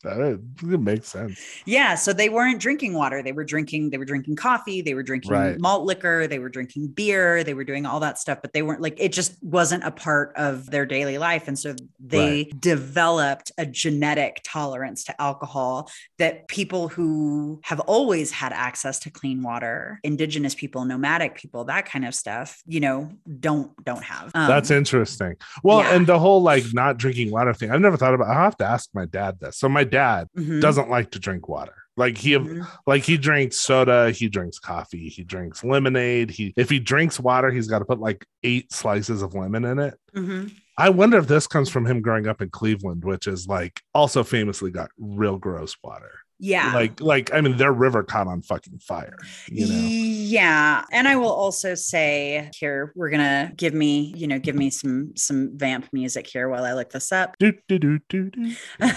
that 0.02 0.40
makes 0.60 1.08
sense. 1.08 1.40
yeah, 1.64 1.94
so 1.94 2.12
they 2.12 2.28
weren't 2.28 2.60
drinking 2.60 2.94
water. 2.94 3.22
They 3.22 3.32
were 3.32 3.44
drinking 3.44 3.90
they 3.90 3.98
were 3.98 4.04
drinking 4.04 4.36
coffee, 4.36 4.80
they 4.82 4.94
were 4.94 5.02
drinking 5.02 5.32
Right. 5.32 5.58
malt 5.58 5.84
liquor, 5.84 6.26
they 6.26 6.38
were 6.38 6.48
drinking 6.48 6.88
beer, 6.88 7.42
they 7.42 7.54
were 7.54 7.64
doing 7.64 7.86
all 7.86 8.00
that 8.00 8.18
stuff, 8.18 8.38
but 8.42 8.52
they 8.52 8.62
weren't 8.62 8.80
like 8.82 8.94
it 8.98 9.12
just 9.12 9.42
wasn't 9.42 9.84
a 9.84 9.90
part 9.90 10.32
of 10.36 10.70
their 10.70 10.86
daily 10.86 11.18
life 11.18 11.48
and 11.48 11.58
so 11.58 11.74
they 11.98 12.44
developed 12.60 13.50
a 13.58 13.66
genetic 13.86 14.40
tolerance 14.42 15.04
to 15.04 15.22
alcohol 15.22 15.88
that 16.18 16.48
people 16.48 16.88
who 16.88 17.60
have 17.62 17.78
always 17.80 18.32
had 18.32 18.52
access 18.52 18.98
to 18.98 19.10
clean 19.10 19.44
water, 19.44 20.00
indigenous 20.02 20.56
people, 20.56 20.84
nomadic 20.84 21.36
people, 21.36 21.62
that 21.64 21.86
kind 21.86 22.04
of 22.04 22.12
stuff, 22.12 22.60
you 22.66 22.80
know, 22.80 23.08
don't 23.38 23.70
don't 23.84 24.02
have. 24.02 24.32
Um, 24.34 24.48
That's 24.48 24.72
interesting. 24.72 25.36
Well, 25.62 25.82
yeah. 25.82 25.94
and 25.94 26.04
the 26.04 26.18
whole 26.18 26.42
like 26.42 26.64
not 26.72 26.96
drinking 26.96 27.30
water 27.30 27.54
thing, 27.54 27.70
I've 27.70 27.80
never 27.80 27.96
thought 27.96 28.12
about. 28.12 28.26
I 28.26 28.34
have 28.34 28.56
to 28.56 28.64
ask 28.64 28.90
my 28.92 29.04
dad 29.04 29.38
this. 29.38 29.56
So 29.56 29.68
my 29.68 29.84
dad 29.84 30.26
mhm, 30.36 30.60
doesn't 30.60 30.90
like 30.90 31.12
to 31.12 31.20
drink 31.20 31.48
water. 31.48 31.76
Like 31.96 32.18
he 32.18 32.32
mhm. 32.32 32.66
like 32.88 33.04
he 33.04 33.16
drinks 33.16 33.56
soda, 33.56 34.10
he 34.10 34.28
drinks 34.28 34.58
coffee, 34.58 35.08
he 35.08 35.22
drinks 35.22 35.62
lemonade. 35.62 36.30
He 36.30 36.52
if 36.56 36.68
he 36.68 36.80
drinks 36.80 37.20
water, 37.20 37.52
he's 37.52 37.68
got 37.68 37.78
to 37.78 37.84
put 37.84 38.00
like 38.00 38.26
eight 38.42 38.72
slices 38.72 39.22
of 39.22 39.34
lemon 39.34 39.64
in 39.64 39.78
it. 39.78 39.94
Mhm. 40.14 40.52
I 40.78 40.90
wonder 40.90 41.16
if 41.16 41.26
this 41.26 41.46
comes 41.46 41.70
from 41.70 41.86
him 41.86 42.02
growing 42.02 42.26
up 42.26 42.42
in 42.42 42.50
Cleveland, 42.50 43.04
which 43.04 43.26
is 43.26 43.46
like 43.46 43.80
also 43.94 44.22
famously 44.22 44.70
got 44.70 44.90
real 44.98 45.38
gross 45.38 45.74
water. 45.82 46.10
Yeah. 46.38 46.74
Like 46.74 47.00
like 47.00 47.32
I 47.32 47.40
mean 47.40 47.56
their 47.56 47.72
river 47.72 48.02
caught 48.02 48.26
on 48.26 48.42
fucking 48.42 48.80
fire. 48.80 49.16
You 49.48 49.66
know. 49.68 49.74
Yeah. 49.74 50.84
And 50.92 51.08
I 51.08 51.16
will 51.16 51.32
also 51.32 51.74
say 51.74 52.50
here, 52.54 52.92
we're 52.94 53.08
gonna 53.08 53.52
give 53.56 53.72
me, 53.72 54.12
you 54.14 54.26
know, 54.26 54.38
give 54.38 54.54
me 54.54 54.68
some 54.68 55.12
some 55.16 55.56
vamp 55.56 55.88
music 55.92 56.26
here 56.26 56.50
while 56.50 56.64
I 56.64 56.74
look 56.74 56.90
this 56.90 57.10
up. 57.10 57.36
Do, 57.38 57.54
do, 57.68 57.78
do, 57.78 58.00
do, 58.10 58.30
do. 58.30 58.54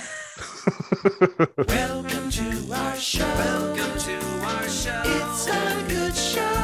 Welcome 1.66 2.30
to 2.30 2.74
our 2.74 2.96
show. 2.98 3.26
Welcome 3.26 4.00
to 4.00 4.20
our 4.44 4.68
show. 4.68 5.02
It's 5.06 5.48
a 5.48 5.86
good 5.88 6.16
show. 6.16 6.59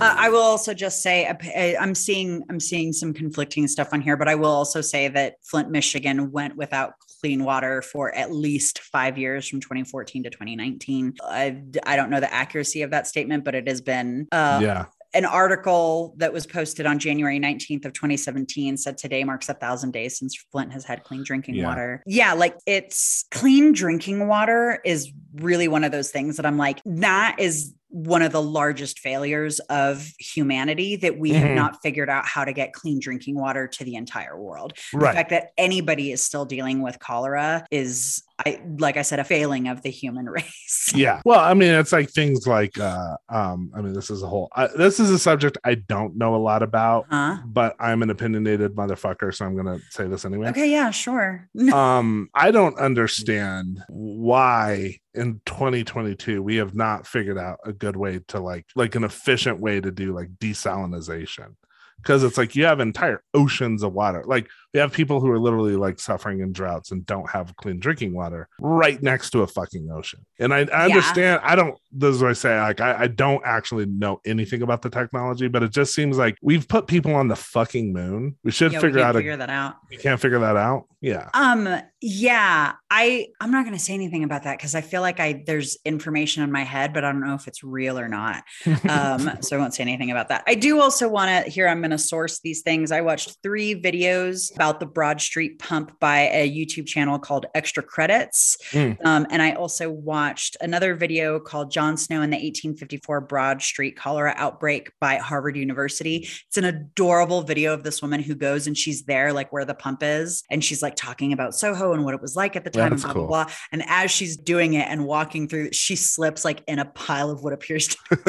Uh, 0.00 0.14
I 0.16 0.30
will 0.30 0.40
also 0.42 0.72
just 0.74 1.02
say 1.02 1.26
uh, 1.26 1.34
I- 1.42 1.76
I'm 1.80 1.94
seeing 1.94 2.42
I'm 2.48 2.60
seeing 2.60 2.92
some 2.92 3.12
conflicting 3.12 3.68
stuff 3.68 3.88
on 3.92 4.00
here, 4.00 4.16
but 4.16 4.28
I 4.28 4.34
will 4.34 4.50
also 4.50 4.80
say 4.80 5.08
that 5.08 5.36
Flint, 5.44 5.70
Michigan 5.70 6.30
went 6.32 6.56
without 6.56 6.94
clean 7.20 7.44
water 7.44 7.82
for 7.82 8.14
at 8.14 8.32
least 8.32 8.78
five 8.78 9.18
years 9.18 9.46
from 9.46 9.60
2014 9.60 10.22
to 10.24 10.30
2019. 10.30 11.16
I, 11.22 11.62
I 11.84 11.96
don't 11.96 12.08
know 12.08 12.20
the 12.20 12.32
accuracy 12.32 12.82
of 12.82 12.90
that 12.92 13.06
statement, 13.06 13.44
but 13.44 13.54
it 13.54 13.68
has 13.68 13.82
been 13.82 14.26
uh, 14.32 14.58
yeah. 14.62 14.86
an 15.12 15.26
article 15.26 16.14
that 16.16 16.32
was 16.32 16.46
posted 16.46 16.86
on 16.86 16.98
January 16.98 17.38
19th 17.38 17.84
of 17.84 17.92
2017 17.92 18.78
said 18.78 18.96
today 18.96 19.22
marks 19.22 19.50
a 19.50 19.54
thousand 19.54 19.90
days 19.90 20.18
since 20.18 20.34
Flint 20.50 20.72
has 20.72 20.84
had 20.86 21.04
clean 21.04 21.22
drinking 21.22 21.56
Yeah. 21.56 21.66
water. 21.68 22.02
Yeah, 22.06 22.32
like 22.32 22.56
it's 22.66 23.26
clean 23.30 23.72
drinking 23.72 24.26
water 24.26 24.80
is 24.84 25.12
really 25.34 25.68
one 25.68 25.84
of 25.84 25.92
those 25.92 26.10
things 26.10 26.36
that 26.38 26.46
I'm 26.46 26.56
like, 26.56 26.80
that 26.86 27.36
is 27.38 27.74
one 27.90 28.22
of 28.22 28.30
the 28.32 28.40
largest 28.42 29.00
failures 29.00 29.58
of 29.68 30.12
humanity 30.18 30.96
that 30.96 31.18
we 31.18 31.30
have 31.32 31.50
Mhm. 31.50 31.54
not 31.56 31.82
figured 31.82 32.08
out 32.08 32.24
how 32.24 32.44
to 32.44 32.52
get 32.52 32.72
clean 32.72 33.00
drinking 33.00 33.34
water 33.34 33.66
to 33.66 33.84
the 33.84 33.96
entire 33.96 34.40
world. 34.40 34.74
The 34.92 34.98
fact 35.14 35.30
that 35.30 35.50
anybody 35.58 36.12
is 36.12 36.22
still 36.24 36.44
dealing 36.44 36.82
with 36.82 36.98
cholera 37.00 37.66
is 37.70 38.22
I 38.46 38.60
like 38.78 38.96
I 38.96 39.02
said 39.02 39.18
a 39.18 39.24
failing 39.24 39.68
of 39.68 39.82
the 39.82 39.90
human 39.90 40.26
race. 40.30 40.92
yeah 40.94 41.20
well 41.24 41.40
i 41.40 41.52
mean 41.54 41.72
it's 41.74 41.92
like 41.92 42.10
things 42.10 42.46
like 42.46 42.78
uh 42.78 43.16
um 43.28 43.70
i 43.76 43.80
mean 43.80 43.92
this 43.92 44.10
is 44.10 44.22
a 44.22 44.26
whole 44.26 44.48
uh, 44.56 44.68
this 44.76 44.98
is 44.98 45.10
a 45.10 45.18
subject 45.18 45.58
i 45.64 45.74
don't 45.74 46.16
know 46.16 46.34
a 46.34 46.42
lot 46.50 46.62
about 46.62 47.06
Huh? 47.10 47.38
but 47.44 47.76
i'm 47.78 48.02
an 48.02 48.10
opinionated 48.10 48.74
motherfucker 48.74 49.34
so 49.34 49.44
i'm 49.44 49.56
gonna 49.56 49.78
say 49.90 50.06
this 50.06 50.24
anyway 50.24 50.48
Okay, 50.48 50.70
yeah, 50.70 50.90
sure. 50.90 51.48
um 51.72 52.28
i 52.34 52.50
don't 52.50 52.78
understand 52.78 53.82
why 53.88 54.98
in 55.14 55.40
2022 55.44 56.42
we 56.42 56.56
have 56.56 56.74
not 56.74 57.06
figured 57.06 57.38
out 57.38 57.58
a 57.64 57.72
good 57.72 57.96
way 57.96 58.20
to 58.28 58.40
like 58.40 58.66
like 58.74 58.94
an 58.94 59.04
efficient 59.04 59.60
way 59.60 59.80
to 59.80 59.90
do 59.90 60.14
like 60.14 60.30
desalinization 60.38 61.54
because 62.02 62.22
it's 62.24 62.38
like 62.38 62.54
you 62.56 62.64
have 62.64 62.80
entire 62.80 63.22
oceans 63.34 63.82
of 63.82 63.92
water 63.92 64.24
like 64.26 64.48
we 64.72 64.78
have 64.80 64.92
people 64.92 65.20
who 65.20 65.28
are 65.30 65.38
literally 65.38 65.74
like 65.76 65.98
suffering 65.98 66.40
in 66.40 66.52
droughts 66.52 66.90
and 66.92 67.04
don't 67.06 67.28
have 67.30 67.54
clean 67.56 67.78
drinking 67.80 68.12
water 68.14 68.48
right 68.60 69.02
next 69.02 69.30
to 69.30 69.42
a 69.42 69.46
fucking 69.46 69.90
ocean 69.90 70.24
and 70.38 70.52
i, 70.54 70.58
I 70.60 70.62
Yeah. 70.62 70.84
understand 70.84 71.40
i 71.44 71.54
don't 71.54 71.76
this 71.92 72.14
is 72.14 72.22
what 72.22 72.30
i 72.30 72.34
say 72.34 72.60
like 72.60 72.80
I, 72.80 73.02
I 73.02 73.06
don't 73.08 73.42
actually 73.44 73.86
know 73.86 74.20
anything 74.24 74.62
about 74.62 74.82
the 74.82 74.90
technology 74.90 75.48
but 75.48 75.62
it 75.62 75.70
just 75.72 75.94
seems 75.94 76.18
like 76.18 76.36
we've 76.42 76.66
put 76.68 76.86
people 76.86 77.14
on 77.14 77.28
the 77.28 77.36
fucking 77.36 77.92
moon 77.92 78.36
we 78.44 78.50
should 78.50 78.72
Yeah, 78.72 78.80
figure 78.80 78.98
can't 79.00 79.08
out 79.08 79.14
figure 79.16 79.32
a 79.32 79.36
that 79.38 79.50
out. 79.50 79.76
we 79.90 79.96
can't 79.96 80.20
figure 80.20 80.38
that 80.40 80.56
out 80.56 80.84
yeah 81.00 81.28
Um, 81.34 81.66
yeah, 82.02 82.72
I 82.90 83.28
I'm 83.40 83.50
not 83.50 83.64
going 83.64 83.76
to 83.76 83.82
say 83.82 83.94
anything 83.94 84.22
about 84.24 84.42
that 84.44 84.58
because 84.58 84.74
I 84.74 84.80
feel 84.82 85.00
like 85.00 85.18
I 85.20 85.42
there's 85.46 85.78
information 85.86 86.42
in 86.42 86.50
my 86.52 86.62
head, 86.62 86.92
but 86.94 87.04
I 87.04 87.12
don't 87.12 87.20
know 87.26 87.34
if 87.34 87.46
it's 87.48 87.62
real 87.64 87.98
or 87.98 88.08
not. 88.08 88.42
Um, 88.88 89.30
so 89.40 89.56
I 89.56 89.58
won't 89.60 89.74
say 89.74 89.82
anything 89.82 90.10
about 90.10 90.28
that. 90.28 90.42
I 90.46 90.54
do 90.54 90.80
also 90.80 91.08
want 91.08 91.44
to 91.46 91.50
here. 91.50 91.68
I'm 91.68 91.80
going 91.80 91.89
to 91.90 91.98
source 91.98 92.40
these 92.40 92.62
things. 92.62 92.92
I 92.92 93.00
watched 93.00 93.38
three 93.42 93.80
videos 93.80 94.54
about 94.54 94.80
the 94.80 94.86
Broad 94.86 95.20
Street 95.20 95.58
pump 95.58 95.98
by 96.00 96.28
a 96.32 96.50
YouTube 96.50 96.86
channel 96.86 97.18
called 97.18 97.46
Extra 97.54 97.82
Credits. 97.82 98.56
Mm. 98.72 99.04
Um, 99.04 99.26
and 99.30 99.42
I 99.42 99.52
also 99.52 99.90
watched 99.90 100.56
another 100.60 100.94
video 100.94 101.38
called 101.40 101.70
John 101.70 101.96
Snow 101.96 102.22
and 102.22 102.32
the 102.32 102.36
1854 102.36 103.20
Broad 103.22 103.62
Street 103.62 103.96
cholera 103.96 104.34
outbreak 104.36 104.90
by 105.00 105.16
Harvard 105.16 105.56
University. 105.56 106.28
It's 106.48 106.56
an 106.56 106.64
adorable 106.64 107.42
video 107.42 107.74
of 107.74 107.82
this 107.82 108.02
woman 108.02 108.22
who 108.22 108.34
goes 108.34 108.66
and 108.66 108.76
she's 108.76 109.04
there, 109.04 109.32
like 109.32 109.52
where 109.52 109.64
the 109.64 109.74
pump 109.74 110.02
is, 110.02 110.42
and 110.50 110.64
she's 110.64 110.82
like 110.82 110.96
talking 110.96 111.32
about 111.32 111.54
Soho 111.54 111.92
and 111.92 112.04
what 112.04 112.14
it 112.14 112.22
was 112.22 112.36
like 112.36 112.56
at 112.56 112.64
the 112.64 112.70
time, 112.70 112.92
and 112.92 113.02
blah, 113.02 113.12
cool. 113.12 113.26
blah, 113.26 113.44
blah. 113.44 113.54
And 113.72 113.82
as 113.86 114.10
she's 114.10 114.36
doing 114.36 114.74
it 114.74 114.86
and 114.88 115.04
walking 115.04 115.48
through, 115.48 115.72
she 115.72 115.96
slips 115.96 116.44
like 116.44 116.62
in 116.66 116.78
a 116.78 116.84
pile 116.84 117.30
of 117.30 117.42
what 117.42 117.52
appears 117.52 117.88
to 117.88 117.96
be 118.16 118.20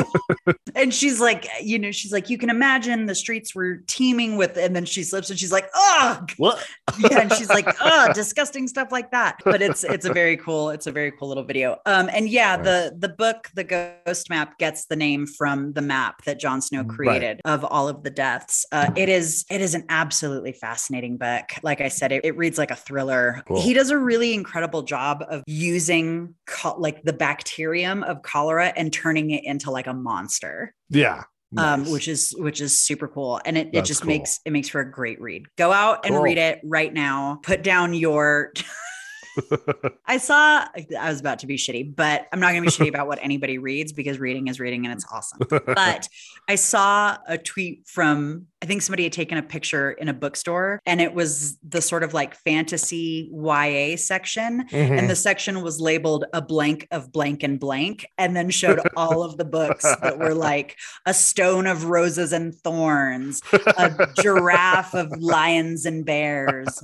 and 0.76 0.94
she's 0.94 1.20
like, 1.20 1.48
you 1.62 1.80
know, 1.80 1.92
she's 1.92 2.12
like, 2.12 2.30
you 2.30 2.38
can 2.38 2.50
imagine 2.50 3.06
the 3.06 3.16
streets 3.16 3.51
were 3.56 3.78
teeming 3.88 4.38
with, 4.38 4.58
and 4.58 4.76
then 4.76 4.86
she 4.86 5.04
slips 5.04 5.30
and 5.30 5.40
she's 5.40 5.52
like, 5.52 5.68
oh, 5.76 6.26
What? 6.38 6.66
yeah, 7.00 7.20
and 7.22 7.34
she's 7.34 7.50
like, 7.50 7.68
oh, 7.82 8.12
disgusting 8.14 8.68
stuff 8.68 8.92
like 8.92 9.12
that. 9.12 9.38
But 9.44 9.62
it's 9.62 9.84
it's 9.84 10.06
a 10.06 10.14
very 10.14 10.38
cool, 10.38 10.70
it's 10.70 10.88
a 10.88 10.92
very 10.92 11.12
cool 11.12 11.28
little 11.28 11.44
video. 11.44 11.78
Um, 11.86 12.10
and 12.14 12.30
yeah, 12.30 12.58
the 12.58 12.96
the 12.98 13.10
book, 13.10 13.50
the 13.56 13.64
Ghost 13.64 14.30
Map, 14.30 14.58
gets 14.58 14.86
the 14.86 14.96
name 14.96 15.26
from 15.26 15.74
the 15.74 15.82
map 15.82 16.24
that 16.26 16.40
John 16.40 16.62
Snow 16.62 16.82
Right. 16.82 16.90
created 16.90 17.42
of 17.46 17.64
all 17.66 17.88
of 17.88 18.04
the 18.04 18.10
deaths. 18.10 18.66
Uh, 18.72 18.92
it 18.96 19.10
is 19.10 19.46
it 19.50 19.62
is 19.62 19.76
an 19.76 19.86
absolutely 19.90 20.54
fascinating 20.54 21.18
book. 21.18 21.46
Like 21.64 21.82
I 21.82 21.88
said, 21.90 22.12
it, 22.12 22.26
it 22.26 22.38
reads 22.38 22.58
like 22.58 22.72
a 22.72 22.76
thriller. 22.76 23.44
Cool. 23.48 23.62
He 23.62 23.74
does 23.74 23.90
a 23.90 23.98
really 23.98 24.34
incredible 24.34 24.82
job 24.84 25.24
of 25.30 25.44
using 25.48 26.36
cho- 26.50 26.76
like 26.78 27.04
the 27.04 27.14
bacterium 27.14 28.04
of 28.04 28.22
cholera 28.24 28.68
and 28.76 28.92
turning 28.92 29.32
it 29.32 29.44
into 29.44 29.72
like 29.72 29.88
a 29.88 29.94
monster 29.94 30.74
Yeah. 30.90 31.24
Um, 31.58 31.90
which 31.92 32.08
is 32.08 32.34
which 32.38 32.62
is 32.62 32.78
super 32.78 33.08
cool 33.08 33.40
and 33.46 33.58
it, 33.58 33.70
it 33.74 33.86
just 33.86 34.02
cool. 34.02 34.08
makes 34.10 34.40
it 34.46 34.52
makes 34.52 34.70
for 34.70 34.80
a 34.82 34.90
great 34.90 35.20
read 35.22 35.44
go 35.58 35.72
out 35.72 36.06
and 36.06 36.16
Cool. 36.16 36.24
read 36.24 36.38
it 36.38 36.62
right 36.64 36.94
now 36.94 37.40
put 37.44 37.62
down 37.64 37.94
your 37.94 38.54
i 40.06 40.18
saw 40.18 40.66
i 41.00 41.10
was 41.10 41.20
about 41.20 41.40
to 41.40 41.48
be 41.48 41.56
shitty 41.58 41.96
but 41.96 42.28
i'm 42.32 42.40
not 42.40 42.52
going 42.52 42.64
to 42.64 42.70
be 42.70 42.86
shitty 42.86 42.90
about 42.90 43.08
what 43.08 43.20
anybody 43.22 43.58
reads 43.58 43.92
because 43.94 44.20
reading 44.20 44.48
is 44.48 44.60
reading 44.60 44.86
and 44.86 44.94
it's 44.94 45.06
awesome 45.12 45.40
but 45.66 46.08
i 46.48 46.56
saw 46.56 47.18
a 47.28 47.38
tweet 47.38 47.88
from 47.88 48.48
i 48.62 48.66
think 48.66 48.82
somebody 48.82 49.04
had 49.04 49.12
taken 49.14 49.38
a 49.38 49.44
picture 49.44 49.92
in 49.92 50.08
a 50.08 50.14
bookstore 50.14 50.80
and 50.86 51.02
it 51.02 51.14
was 51.14 51.58
the 51.68 51.82
sort 51.82 52.04
of 52.04 52.14
like 52.14 52.36
fantasy 52.36 53.30
ya 53.34 53.96
section 53.98 54.68
Mhm. 54.70 54.98
and 55.00 55.10
the 55.10 55.16
section 55.16 55.62
was 55.62 55.80
labeled 55.80 56.26
a 56.34 56.42
blank 56.42 56.88
of 56.92 57.12
blank 57.12 57.44
and 57.44 57.60
blank 57.60 58.06
and 58.18 58.36
then 58.36 58.50
showed 58.50 58.80
all 58.96 59.24
of 59.24 59.38
the 59.38 59.46
books 59.46 59.84
that 60.02 60.18
were 60.20 60.34
like 60.50 60.76
a 61.06 61.14
stone 61.14 61.68
of 61.68 61.86
roses 61.86 62.32
and 62.34 62.54
thorns 62.56 63.42
a 63.78 64.08
giraffe 64.22 64.94
of 64.94 65.12
lions 65.20 65.86
and 65.86 66.06
bears 66.06 66.82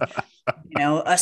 you 0.69 0.79
know 0.79 1.03
a 1.05 1.15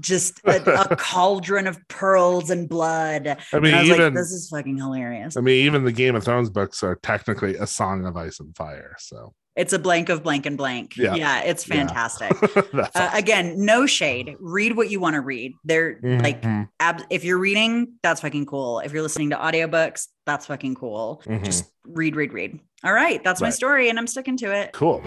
just 0.00 0.40
a, 0.44 0.90
a 0.92 0.96
cauldron 0.96 1.66
of 1.66 1.78
pearls 1.88 2.50
and 2.50 2.68
blood 2.68 3.26
I 3.28 3.36
and 3.52 3.62
mean, 3.62 3.74
i 3.74 3.80
was 3.80 3.90
even 3.90 4.02
like 4.04 4.14
this 4.14 4.32
is 4.32 4.48
fucking 4.50 4.76
hilarious 4.78 5.36
I 5.36 5.40
mean, 5.40 5.64
even 5.66 5.84
the 5.84 5.92
Game 5.92 6.14
of 6.16 6.24
Thrones 6.24 6.50
books 6.50 6.82
are 6.82 6.96
technically 7.02 7.56
a 7.56 7.66
song 7.66 8.04
of 8.06 8.16
ice 8.16 8.40
and 8.40 8.54
fire. 8.56 8.94
So 8.98 9.34
it's 9.54 9.72
a 9.72 9.78
blank 9.78 10.08
of 10.08 10.22
blank 10.22 10.46
and 10.46 10.56
blank 10.56 10.96
Yeah. 10.96 11.14
yeah, 11.14 11.40
it's 11.42 11.66
Yeah. 11.68 11.74
fantastic 11.76 12.30
that's 12.72 12.96
Uh, 12.96 13.00
awesome. 13.08 13.18
again, 13.18 13.54
no 13.64 13.86
shade. 13.86 14.36
Read 14.40 14.76
what 14.76 14.90
you 14.90 14.98
want 15.00 15.14
to 15.14 15.20
read. 15.20 15.52
They're 15.64 15.98
like, 16.02 16.40
Mhm. 16.42 16.68
ab- 16.80 17.02
if 17.10 17.24
you're 17.24 17.38
reading, 17.38 17.94
that's 18.02 18.20
fucking 18.22 18.46
cool. 18.46 18.80
If 18.80 18.92
you're 18.92 19.02
listening 19.02 19.30
to 19.30 19.36
audiobooks, 19.36 20.08
that's 20.26 20.46
fucking 20.46 20.74
cool. 20.76 21.22
Mhm. 21.26 21.44
Just 21.44 21.64
read, 21.84 22.16
read, 22.16 22.32
read. 22.32 22.58
All 22.84 22.92
right, 22.92 23.22
that's 23.22 23.40
my 23.40 23.50
story, 23.50 23.88
and 23.90 23.98
I'm 23.98 24.06
sticking 24.08 24.36
to 24.38 24.52
it. 24.52 24.72
cool. 24.72 25.02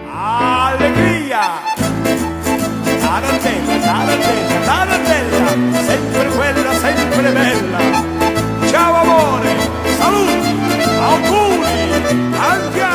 Ciao 8.70 8.94
amore, 9.02 9.56
saluti, 9.98 10.54
auguri, 11.00 11.78
andiamo 12.38 12.74
questa 12.74 12.95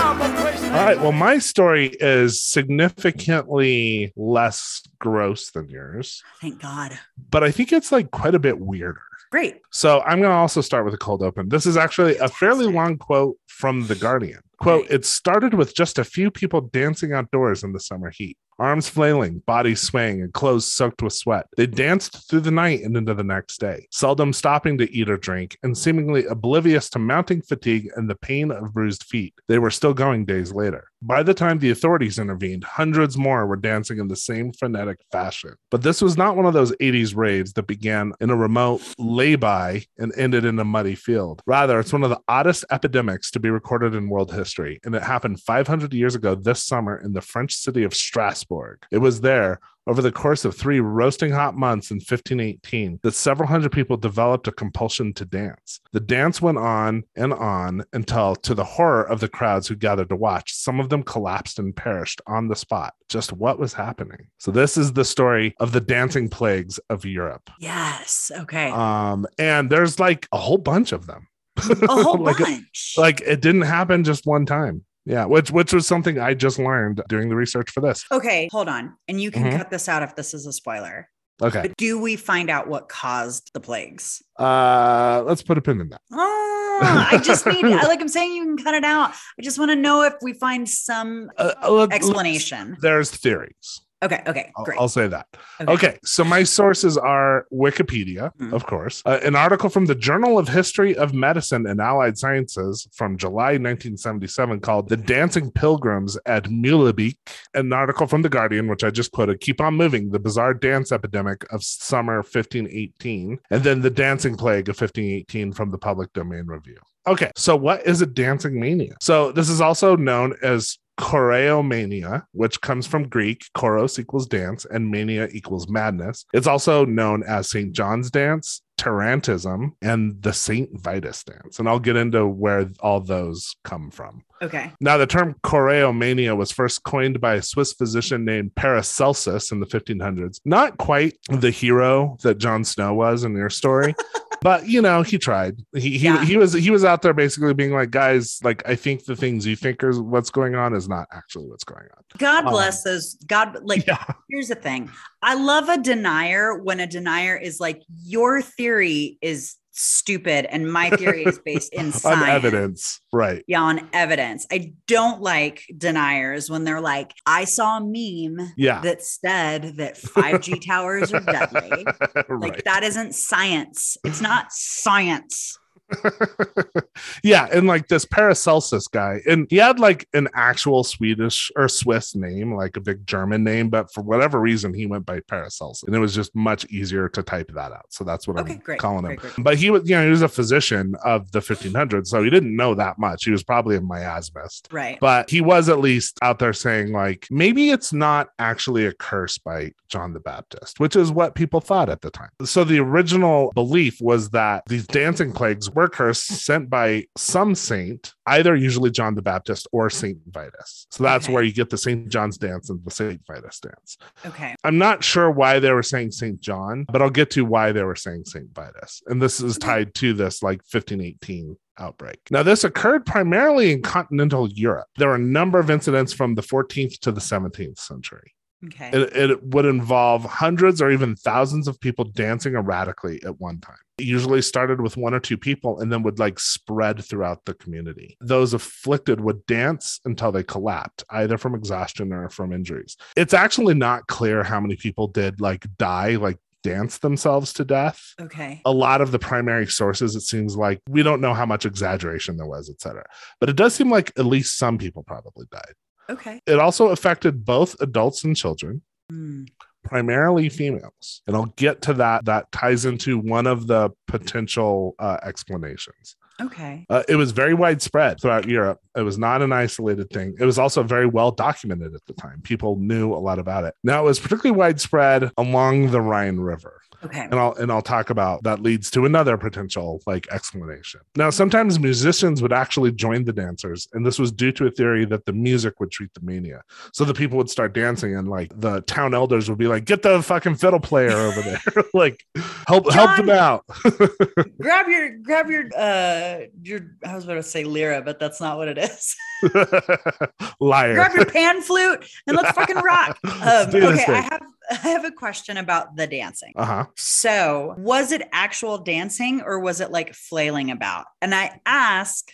All 0.70 0.86
right. 0.86 1.00
Well, 1.00 1.10
my 1.10 1.38
story 1.38 1.88
is 1.98 2.40
significantly 2.40 4.12
less 4.16 4.82
gross 5.00 5.50
than 5.50 5.68
yours, 5.68 6.22
Thank 6.40 6.62
God. 6.62 6.96
but 7.30 7.42
I 7.42 7.50
think 7.50 7.72
it's 7.72 7.90
like 7.90 8.12
quite 8.12 8.36
a 8.36 8.38
bit 8.38 8.60
weirder. 8.60 9.02
Great. 9.32 9.58
So 9.70 10.00
I'm 10.02 10.20
going 10.20 10.30
to 10.30 10.36
also 10.36 10.60
start 10.60 10.84
with 10.84 10.94
a 10.94 10.98
cold 10.98 11.22
open. 11.24 11.48
This 11.48 11.66
is 11.66 11.76
actually 11.76 12.16
a 12.18 12.28
fairly 12.28 12.66
long 12.66 12.98
quote 12.98 13.36
from 13.48 13.86
The 13.88 13.96
Guardian. 13.96 14.40
Quote, 14.58 14.86
it 14.90 15.04
started 15.04 15.54
with 15.54 15.74
just 15.74 15.98
a 15.98 16.04
few 16.04 16.30
people 16.30 16.60
dancing 16.60 17.12
outdoors 17.12 17.64
in 17.64 17.72
the 17.72 17.80
summer 17.80 18.10
heat, 18.10 18.36
arms 18.60 18.88
flailing, 18.88 19.38
bodies 19.46 19.80
swaying, 19.80 20.20
and 20.20 20.32
clothes 20.32 20.70
soaked 20.70 21.02
with 21.02 21.14
sweat. 21.14 21.46
They 21.56 21.66
danced 21.66 22.28
through 22.28 22.40
the 22.40 22.50
night 22.50 22.82
and 22.82 22.96
into 22.96 23.14
the 23.14 23.24
next 23.24 23.58
day, 23.58 23.88
seldom 23.90 24.32
stopping 24.32 24.78
to 24.78 24.92
eat 24.92 25.08
or 25.08 25.16
drink, 25.16 25.56
and 25.62 25.76
seemingly 25.76 26.26
oblivious 26.26 26.90
to 26.90 26.98
mounting 26.98 27.42
fatigue 27.42 27.90
and 27.96 28.08
the 28.08 28.14
pain 28.14 28.50
of 28.50 28.74
bruised 28.74 29.04
feet. 29.04 29.34
They 29.48 29.58
were 29.58 29.70
still 29.70 29.94
going 29.94 30.26
days 30.26 30.52
later. 30.52 30.84
By 31.02 31.22
the 31.22 31.32
time 31.32 31.58
the 31.58 31.70
authorities 31.70 32.18
intervened, 32.18 32.62
hundreds 32.62 33.16
more 33.16 33.46
were 33.46 33.56
dancing 33.56 33.98
in 33.98 34.08
the 34.08 34.16
same 34.16 34.52
frenetic 34.52 34.98
fashion. 35.10 35.54
But 35.70 35.82
this 35.82 36.02
was 36.02 36.18
not 36.18 36.36
one 36.36 36.44
of 36.44 36.52
those 36.52 36.72
80s 36.72 37.16
raids 37.16 37.54
that 37.54 37.66
began 37.66 38.12
in 38.20 38.28
a 38.28 38.36
remote 38.36 38.82
lay-by 38.98 39.84
and 39.96 40.12
ended 40.18 40.44
in 40.44 40.58
a 40.58 40.64
muddy 40.64 40.94
field. 40.94 41.40
Rather, 41.46 41.80
it's 41.80 41.94
one 41.94 42.04
of 42.04 42.10
the 42.10 42.20
oddest 42.28 42.66
epidemics 42.70 43.30
to 43.30 43.40
be 43.40 43.48
recorded 43.48 43.94
in 43.94 44.10
world 44.10 44.30
history, 44.30 44.78
and 44.84 44.94
it 44.94 45.02
happened 45.02 45.40
500 45.40 45.94
years 45.94 46.14
ago 46.14 46.34
this 46.34 46.62
summer 46.62 47.00
in 47.02 47.14
the 47.14 47.22
French 47.22 47.54
city 47.54 47.82
of 47.82 47.94
Strasbourg. 47.94 48.49
It 48.90 48.98
was 48.98 49.20
there 49.20 49.60
over 49.86 50.02
the 50.02 50.12
course 50.12 50.44
of 50.44 50.54
three 50.54 50.78
roasting 50.78 51.32
hot 51.32 51.56
months 51.56 51.90
in 51.90 51.96
1518 51.96 53.00
that 53.02 53.14
several 53.14 53.48
hundred 53.48 53.72
people 53.72 53.96
developed 53.96 54.46
a 54.46 54.52
compulsion 54.52 55.12
to 55.14 55.24
dance. 55.24 55.80
The 55.92 56.00
dance 56.00 56.40
went 56.40 56.58
on 56.58 57.04
and 57.16 57.32
on 57.32 57.84
until, 57.92 58.36
to 58.36 58.54
the 58.54 58.64
horror 58.64 59.02
of 59.02 59.20
the 59.20 59.28
crowds 59.28 59.66
who 59.66 59.74
gathered 59.74 60.10
to 60.10 60.16
watch, 60.16 60.52
some 60.52 60.80
of 60.80 60.90
them 60.90 61.02
collapsed 61.02 61.58
and 61.58 61.74
perished 61.74 62.20
on 62.26 62.48
the 62.48 62.56
spot. 62.56 62.94
Just 63.08 63.32
what 63.32 63.58
was 63.58 63.72
happening? 63.72 64.28
So, 64.38 64.50
this 64.50 64.76
is 64.76 64.92
the 64.92 65.04
story 65.04 65.54
of 65.58 65.72
the 65.72 65.80
dancing 65.80 66.28
plagues 66.28 66.78
of 66.88 67.04
Europe. 67.04 67.50
Yes. 67.58 68.30
Okay. 68.34 68.70
Um, 68.70 69.26
and 69.38 69.70
there's 69.70 69.98
like 69.98 70.28
a 70.32 70.38
whole 70.38 70.58
bunch 70.58 70.92
of 70.92 71.06
them. 71.06 71.26
a 71.56 71.86
whole 71.86 72.18
like, 72.22 72.38
bunch. 72.38 72.94
like 72.96 73.20
it 73.22 73.40
didn't 73.40 73.62
happen 73.62 74.04
just 74.04 74.26
one 74.26 74.46
time. 74.46 74.84
Yeah, 75.10 75.24
which 75.24 75.50
which 75.50 75.72
was 75.72 75.86
something 75.86 76.18
I 76.20 76.34
just 76.34 76.58
learned 76.58 77.02
doing 77.08 77.28
the 77.28 77.36
research 77.36 77.70
for 77.70 77.80
this. 77.80 78.04
okay, 78.12 78.48
hold 78.52 78.68
on. 78.68 78.94
And 79.08 79.20
you 79.20 79.30
can 79.30 79.44
Mhm. 79.44 79.56
cut 79.56 79.68
this 79.70 79.88
out 79.88 80.02
if 80.04 80.14
this 80.14 80.34
is 80.34 80.46
a 80.46 80.52
spoiler. 80.52 81.08
Okay. 81.42 81.62
But 81.62 81.76
do 81.78 81.98
we 82.00 82.16
find 82.16 82.48
out 82.50 82.68
what 82.68 82.88
caused 82.88 83.50
the 83.54 83.60
plagues? 83.60 84.22
Uh 84.38 85.22
let's 85.26 85.42
put 85.42 85.58
a 85.58 85.62
pin 85.62 85.80
in 85.80 85.88
that. 85.88 86.00
Oh, 86.12 86.80
I 87.12 87.18
just 87.18 87.44
need, 87.46 87.62
like 87.64 88.00
I'm 88.00 88.08
saying, 88.08 88.32
you 88.34 88.44
can 88.44 88.56
cut 88.56 88.74
it 88.74 88.84
out. 88.84 89.10
I 89.38 89.42
just 89.42 89.58
want 89.58 89.70
to 89.70 89.76
know 89.76 90.02
if 90.02 90.14
we 90.22 90.32
find 90.32 90.68
some 90.68 91.30
Uh, 91.38 91.52
uh, 91.62 91.86
explanation. 91.90 92.76
There's 92.80 93.10
theories. 93.10 93.80
Okay. 94.02 94.22
Okay. 94.26 94.50
I'll, 94.56 94.64
Great. 94.64 94.78
I'll 94.80 94.88
say 94.88 95.08
that. 95.08 95.26
Okay. 95.60 95.72
Okay. 95.72 95.98
so 96.04 96.24
my 96.24 96.42
sources 96.42 96.96
are 96.96 97.46
Wikipedia, 97.52 98.30
Mhm. 98.40 98.52
of 98.54 98.64
course, 98.66 99.02
uh, 99.04 99.18
an 99.22 99.36
article 99.36 99.68
from 99.68 99.86
the 99.86 99.94
Journal 99.94 100.38
of 100.38 100.48
History 100.48 100.96
of 100.96 101.12
Medicine 101.12 101.66
and 101.66 101.80
Allied 101.80 102.16
Sciences 102.16 102.88
from 102.94 103.16
July 103.18 103.58
1977 103.58 104.60
called 104.60 104.88
"The 104.88 104.96
Dancing 104.96 105.50
Pilgrims 105.50 106.16
at 106.26 106.44
Mulebeek," 106.44 107.16
an 107.54 107.72
article 107.72 108.06
from 108.06 108.22
the 108.22 108.28
Guardian, 108.30 108.68
which 108.68 108.84
I 108.84 108.90
just 108.90 109.12
quoted, 109.12 109.40
"Keep 109.40 109.60
on 109.60 109.74
moving: 109.74 110.10
The 110.10 110.18
bizarre 110.18 110.54
dance 110.54 110.92
epidemic 110.92 111.44
of 111.52 111.62
summer 111.62 112.22
1518," 112.22 113.38
and 113.50 113.62
then 113.62 113.82
the 113.82 113.90
dancing 113.90 114.36
plague 114.36 114.68
of 114.68 114.76
1518 114.76 115.52
from 115.52 115.70
the 115.70 115.78
Public 115.78 116.12
Domain 116.12 116.46
Review. 116.46 116.78
Okay, 117.06 117.30
so 117.34 117.56
what 117.56 117.86
is 117.86 118.02
a 118.02 118.06
dancing 118.06 118.60
mania? 118.60 118.94
So 119.00 119.32
this 119.32 119.48
is 119.48 119.60
also 119.60 119.96
known 119.96 120.34
as 120.42 120.78
choreomania, 121.00 122.24
which 122.32 122.60
comes 122.60 122.86
from 122.86 123.08
Greek, 123.08 123.46
choros 123.56 123.98
equals 123.98 124.26
dance 124.26 124.66
and 124.66 124.90
mania 124.90 125.28
equals 125.32 125.68
madness. 125.68 126.26
It's 126.34 126.46
also 126.46 126.84
known 126.84 127.22
as 127.22 127.48
St. 127.48 127.72
John's 127.72 128.10
dance, 128.10 128.62
Tarantism, 128.78 129.70
and 129.80 130.22
the 130.22 130.32
St. 130.32 130.68
Vitus 130.78 131.24
dance. 131.24 131.58
And 131.58 131.68
I'll 131.68 131.80
get 131.80 131.96
into 131.96 132.26
where 132.26 132.70
all 132.80 133.00
those 133.00 133.56
come 133.64 133.90
from. 133.90 134.22
Okay. 134.42 134.72
Now, 134.80 134.96
the 134.96 135.06
term 135.06 135.34
choreomania 135.44 136.36
was 136.36 136.50
first 136.50 136.82
coined 136.82 137.20
by 137.20 137.34
a 137.34 137.42
Swiss 137.42 137.74
physician 137.74 138.24
named 138.24 138.54
Paracelsus 138.54 139.52
in 139.52 139.60
the 139.60 139.66
1500s. 139.66 140.40
Not 140.46 140.78
quite 140.78 141.18
the 141.28 141.50
hero 141.50 142.16
that 142.22 142.38
John 142.38 142.64
Snow 142.64 142.94
was 142.94 143.24
in 143.24 143.36
your 143.36 143.50
story, 143.50 143.94
but 144.40 144.66
you 144.66 144.80
know, 144.80 145.02
he 145.02 145.18
tried. 145.18 145.58
He 145.74 145.98
he, 145.98 145.98
Yeah. 146.06 146.24
he 146.24 146.36
was 146.38 146.54
he 146.54 146.70
was 146.70 146.84
out 146.84 147.02
there 147.02 147.12
basically 147.12 147.52
being 147.52 147.72
like, 147.72 147.90
guys, 147.90 148.38
like 148.42 148.66
I 148.66 148.76
think 148.76 149.04
the 149.04 149.14
things 149.16 149.46
you 149.46 149.56
think 149.56 149.84
are 149.84 150.02
what's 150.02 150.30
going 150.30 150.54
on 150.54 150.74
is 150.74 150.88
not 150.88 151.06
actually 151.12 151.46
what's 151.46 151.64
going 151.64 151.86
on. 151.96 152.02
God 152.18 152.46
Um, 152.46 152.52
bless 152.52 152.82
those. 152.82 153.16
God, 153.26 153.58
like, 153.62 153.86
Yeah. 153.86 154.02
here's 154.30 154.48
the 154.48 154.54
thing. 154.54 154.90
I 155.22 155.34
love 155.34 155.68
a 155.68 155.76
denier 155.76 156.54
when 156.58 156.80
a 156.80 156.86
denier 156.86 157.36
is 157.36 157.60
like, 157.60 157.82
your 158.04 158.40
theory 158.40 159.18
is 159.20 159.56
stupid. 159.80 160.46
And 160.46 160.70
my 160.72 160.90
theory 160.96 161.24
is 161.24 161.38
based 161.38 161.72
in 161.72 161.92
science. 161.92 162.22
on 162.22 162.28
evidence, 162.28 163.00
right? 163.12 163.44
Yeah, 163.46 163.62
on 163.62 163.88
evidence. 163.92 164.46
I 164.50 164.74
don't 164.86 165.20
like 165.20 165.64
deniers 165.76 166.50
when 166.50 166.64
they're 166.64 166.80
like, 166.80 167.12
I 167.26 167.44
saw 167.44 167.78
a 167.78 167.80
meme 167.80 168.52
Yeah, 168.56 168.80
that 168.82 169.02
said 169.02 169.76
that 169.76 169.96
5G 169.96 170.64
towers 170.66 171.12
are 171.12 171.20
deadly. 171.20 171.86
Like 172.30 172.52
right. 172.52 172.64
that 172.64 172.82
isn't 172.82 173.14
science. 173.14 173.96
It's 174.04 174.20
not 174.20 174.52
science. 174.52 175.58
yeah, 177.22 177.48
and 177.52 177.66
like 177.66 177.88
this 177.88 178.04
Paracelsus 178.04 178.86
guy, 178.88 179.20
and 179.28 179.46
he 179.50 179.56
had 179.56 179.78
like 179.78 180.06
an 180.14 180.28
actual 180.34 180.84
Swedish 180.84 181.50
or 181.56 181.68
Swiss 181.68 182.14
name, 182.14 182.54
like 182.54 182.76
a 182.76 182.80
big 182.80 183.06
German 183.06 183.44
name, 183.44 183.68
but 183.70 183.92
for 183.92 184.02
whatever 184.02 184.40
reason, 184.40 184.74
he 184.74 184.86
went 184.86 185.06
by 185.06 185.20
Paracelsus, 185.20 185.82
and 185.84 185.94
it 185.94 185.98
was 185.98 186.14
just 186.14 186.34
much 186.34 186.64
easier 186.66 187.08
to 187.10 187.22
type 187.22 187.50
that 187.54 187.72
out. 187.72 187.86
So 187.90 188.04
that's 188.04 188.26
what 188.26 188.38
Okay, 188.40 188.52
I'm 188.54 188.58
great, 188.58 188.78
calling 188.80 189.02
great, 189.04 189.20
him. 189.20 189.30
great. 189.34 189.44
But 189.44 189.56
he 189.58 189.70
was, 189.70 189.88
you 189.88 189.96
know, 189.96 190.04
he 190.04 190.10
was 190.10 190.22
a 190.22 190.28
physician 190.28 190.94
of 191.04 191.30
the 191.32 191.40
1500s, 191.40 192.06
so 192.08 192.22
he 192.22 192.30
didn't 192.30 192.54
know 192.54 192.74
that 192.74 192.98
much. 192.98 193.24
He 193.24 193.30
was 193.30 193.42
probably 193.42 193.76
a 193.76 193.80
miasmist. 193.80 194.68
Right. 194.70 194.98
But 195.00 195.30
he 195.30 195.40
was 195.40 195.68
at 195.68 195.80
least 195.80 196.18
out 196.22 196.38
there 196.38 196.52
saying, 196.52 196.92
like, 196.92 197.26
maybe 197.30 197.70
it's 197.70 197.92
not 197.92 198.28
actually 198.38 198.86
a 198.86 198.92
curse 198.92 199.38
by 199.38 199.72
John 199.88 200.12
the 200.12 200.20
Baptist, 200.20 200.78
which 200.80 200.94
is 200.96 201.10
what 201.10 201.34
people 201.34 201.60
thought 201.60 201.88
at 201.88 202.00
the 202.00 202.10
time. 202.10 202.30
So 202.44 202.64
the 202.64 202.78
original 202.78 203.50
belief 203.54 204.00
was 204.00 204.30
that 204.30 204.62
these 204.68 204.86
dancing 204.86 205.32
plagues 205.32 205.70
were 205.70 205.79
cursed 205.88 206.26
sent 206.26 206.68
by 206.70 207.06
some 207.16 207.54
saint, 207.54 208.12
either 208.26 208.54
usually 208.54 208.90
John 208.90 209.14
the 209.14 209.22
Baptist 209.22 209.66
or 209.72 209.90
Saint 209.90 210.18
Vitus. 210.30 210.86
So 210.90 211.02
that's 211.04 211.26
Okay. 211.26 211.32
where 211.34 211.42
you 211.42 211.52
get 211.52 211.70
the 211.70 211.78
Saint 211.78 212.08
John's 212.08 212.38
dance 212.38 212.70
and 212.70 212.80
the 212.84 212.90
Saint 212.90 213.20
Vitus 213.26 213.60
dance. 213.60 213.98
okay. 214.26 214.54
I'm 214.64 214.78
not 214.78 215.02
sure 215.04 215.30
why 215.30 215.58
they 215.58 215.72
were 215.72 215.82
saying 215.82 216.12
Saint 216.12 216.40
John, 216.40 216.86
but 216.90 217.00
I'll 217.02 217.10
get 217.10 217.30
to 217.32 217.44
why 217.44 217.72
they 217.72 217.82
were 217.82 217.96
saying 217.96 218.24
Saint 218.26 218.52
Vitus. 218.54 219.02
And 219.06 219.20
this 219.20 219.40
is 219.40 219.58
tied 219.58 219.94
to 219.96 220.12
this 220.12 220.42
like 220.42 220.60
1518 220.70 221.56
outbreak. 221.78 222.18
Now, 222.30 222.42
this 222.42 222.64
occurred 222.64 223.06
primarily 223.06 223.72
in 223.72 223.80
continental 223.82 224.48
Europe. 224.52 224.88
There 224.98 225.08
were 225.08 225.14
a 225.14 225.18
number 225.18 225.58
of 225.58 225.70
incidents 225.70 226.12
from 226.12 226.34
the 226.34 226.42
14th 226.42 226.98
to 227.00 227.12
the 227.12 227.20
17th 227.22 227.78
century. 227.78 228.34
Okay. 228.66 228.90
It, 228.92 229.16
it 229.16 229.42
would 229.42 229.64
involve 229.64 230.24
hundreds 230.24 230.82
or 230.82 230.90
even 230.90 231.16
thousands 231.16 231.66
of 231.66 231.80
people 231.80 232.04
dancing 232.04 232.54
erratically 232.54 233.20
at 233.24 233.40
one 233.40 233.58
time. 233.60 233.76
It 233.98 234.04
usually 234.04 234.42
started 234.42 234.80
with 234.80 234.96
one 234.96 235.14
or 235.14 235.20
two 235.20 235.38
people 235.38 235.80
and 235.80 235.90
then 235.92 236.02
would 236.02 236.18
like 236.18 236.38
spread 236.38 237.04
throughout 237.04 237.44
the 237.44 237.54
community. 237.54 238.16
Those 238.20 238.52
afflicted 238.54 239.20
would 239.20 239.46
dance 239.46 240.00
until 240.04 240.32
they 240.32 240.42
collapsed, 240.42 241.04
either 241.10 241.38
from 241.38 241.54
exhaustion 241.54 242.12
or 242.12 242.28
from 242.28 242.52
injuries. 242.52 242.96
It's 243.16 243.34
actually 243.34 243.74
not 243.74 244.06
clear 244.08 244.42
how 244.42 244.60
many 244.60 244.76
people 244.76 245.06
did 245.06 245.40
like 245.40 245.66
die, 245.78 246.16
like 246.16 246.38
dance 246.62 246.98
themselves 246.98 247.54
to 247.54 247.64
death. 247.64 248.14
okay. 248.20 248.60
A 248.66 248.72
lot 248.72 249.00
of 249.00 249.12
the 249.12 249.18
primary 249.18 249.66
sources, 249.66 250.14
it 250.14 250.20
seems 250.20 250.56
like 250.56 250.80
we 250.88 251.02
don't 251.02 251.22
know 251.22 251.32
how 251.32 251.46
much 251.46 251.64
exaggeration 251.64 252.36
there 252.36 252.46
was, 252.46 252.68
et 252.68 252.80
cetera. 252.80 253.06
But 253.38 253.48
it 253.48 253.56
does 253.56 253.74
seem 253.74 253.90
like 253.90 254.12
at 254.18 254.26
least 254.26 254.58
some 254.58 254.76
people 254.76 255.02
probably 255.02 255.46
died. 255.50 255.72
Okay. 256.10 256.40
It 256.46 256.58
also 256.58 256.88
affected 256.88 257.44
both 257.44 257.80
adults 257.80 258.24
and 258.24 258.36
children 258.36 258.82
Hmm. 259.10 259.44
primarily 259.82 260.48
females 260.48 261.20
and 261.26 261.34
i'll 261.34 261.52
get 261.56 261.82
to 261.82 261.94
that 261.94 262.24
that 262.26 262.52
ties 262.52 262.84
into 262.84 263.18
one 263.18 263.46
of 263.48 263.66
the 263.66 263.90
potential 264.06 264.94
uh, 265.00 265.16
explanations 265.24 266.14
Okay. 266.40 266.86
uh, 266.88 267.02
it 267.08 267.16
was 267.16 267.32
very 267.32 267.54
widespread 267.54 268.20
throughout 268.20 268.48
europe 268.48 268.80
it 268.96 269.02
was 269.02 269.18
not 269.18 269.42
an 269.42 269.52
isolated 269.52 270.08
thing 270.10 270.34
it 270.38 270.44
was 270.44 270.58
also 270.58 270.82
very 270.82 271.06
well 271.06 271.30
documented 271.30 271.94
at 271.94 272.04
the 272.06 272.14
time 272.14 272.40
people 272.42 272.76
knew 272.76 273.12
a 273.12 273.16
lot 273.20 273.38
about 273.38 273.64
it 273.64 273.74
now 273.84 274.00
it 274.00 274.04
was 274.04 274.18
particularly 274.18 274.56
widespread 274.56 275.30
along 275.36 275.90
the 275.90 276.00
rhine 276.00 276.38
river 276.38 276.80
Okay. 277.02 277.20
and 277.20 277.34
I'll 277.34 277.54
and 277.54 277.72
I'll 277.72 277.80
talk 277.80 278.10
about 278.10 278.42
that 278.42 278.60
leads 278.60 278.90
to 278.90 279.06
another 279.06 279.38
potential 279.38 280.02
like 280.06 280.28
explanation. 280.30 281.00
Now, 281.16 281.30
sometimes 281.30 281.78
musicians 281.78 282.42
would 282.42 282.52
actually 282.52 282.92
join 282.92 283.24
the 283.24 283.32
dancers, 283.32 283.88
and 283.94 284.04
this 284.04 284.18
was 284.18 284.30
due 284.30 284.52
to 284.52 284.66
a 284.66 284.70
theory 284.70 285.06
that 285.06 285.24
the 285.24 285.32
music 285.32 285.80
would 285.80 285.90
treat 285.90 286.12
the 286.12 286.20
mania. 286.22 286.60
So 286.92 287.06
the 287.06 287.14
people 287.14 287.38
would 287.38 287.48
start 287.48 287.72
dancing, 287.72 288.14
and 288.16 288.28
like 288.28 288.52
the 288.54 288.82
town 288.82 289.14
elders 289.14 289.48
would 289.48 289.56
be 289.56 289.66
like, 289.66 289.86
"Get 289.86 290.02
the 290.02 290.22
fucking 290.22 290.56
fiddle 290.56 290.78
player 290.80 291.12
over 291.16 291.40
there, 291.40 291.62
like 291.94 292.22
help 292.68 292.92
help 292.92 293.16
them 293.16 293.30
out." 293.30 293.64
grab 294.60 294.86
your 294.86 295.16
grab 295.22 295.48
your 295.48 295.64
uh 295.74 296.29
your 296.62 296.96
I 297.04 297.14
was 297.14 297.24
about 297.24 297.34
to 297.34 297.42
say 297.42 297.64
lira, 297.64 298.02
but 298.02 298.18
that's 298.18 298.40
not 298.40 298.56
what 298.56 298.68
it 298.68 298.78
is. 298.78 299.16
Liar. 300.60 300.94
grab 300.94 301.14
your 301.14 301.24
pan 301.24 301.62
flute 301.62 302.04
and 302.26 302.36
let's 302.36 302.50
fucking 302.52 302.76
rock. 302.76 303.18
Um, 303.40 303.68
okay, 303.74 304.04
I 304.06 304.20
have 304.20 304.42
I 304.70 304.74
have 304.88 305.04
a 305.04 305.10
question 305.10 305.56
about 305.56 305.96
the 305.96 306.06
dancing. 306.06 306.52
Uh 306.56 306.64
huh. 306.64 306.84
So, 306.96 307.74
was 307.78 308.12
it 308.12 308.22
actual 308.32 308.76
dancing 308.78 309.40
or 309.40 309.60
was 309.60 309.80
it 309.80 309.90
like 309.90 310.14
flailing 310.14 310.70
about? 310.70 311.06
And 311.22 311.34
I 311.34 311.58
ask, 311.64 312.30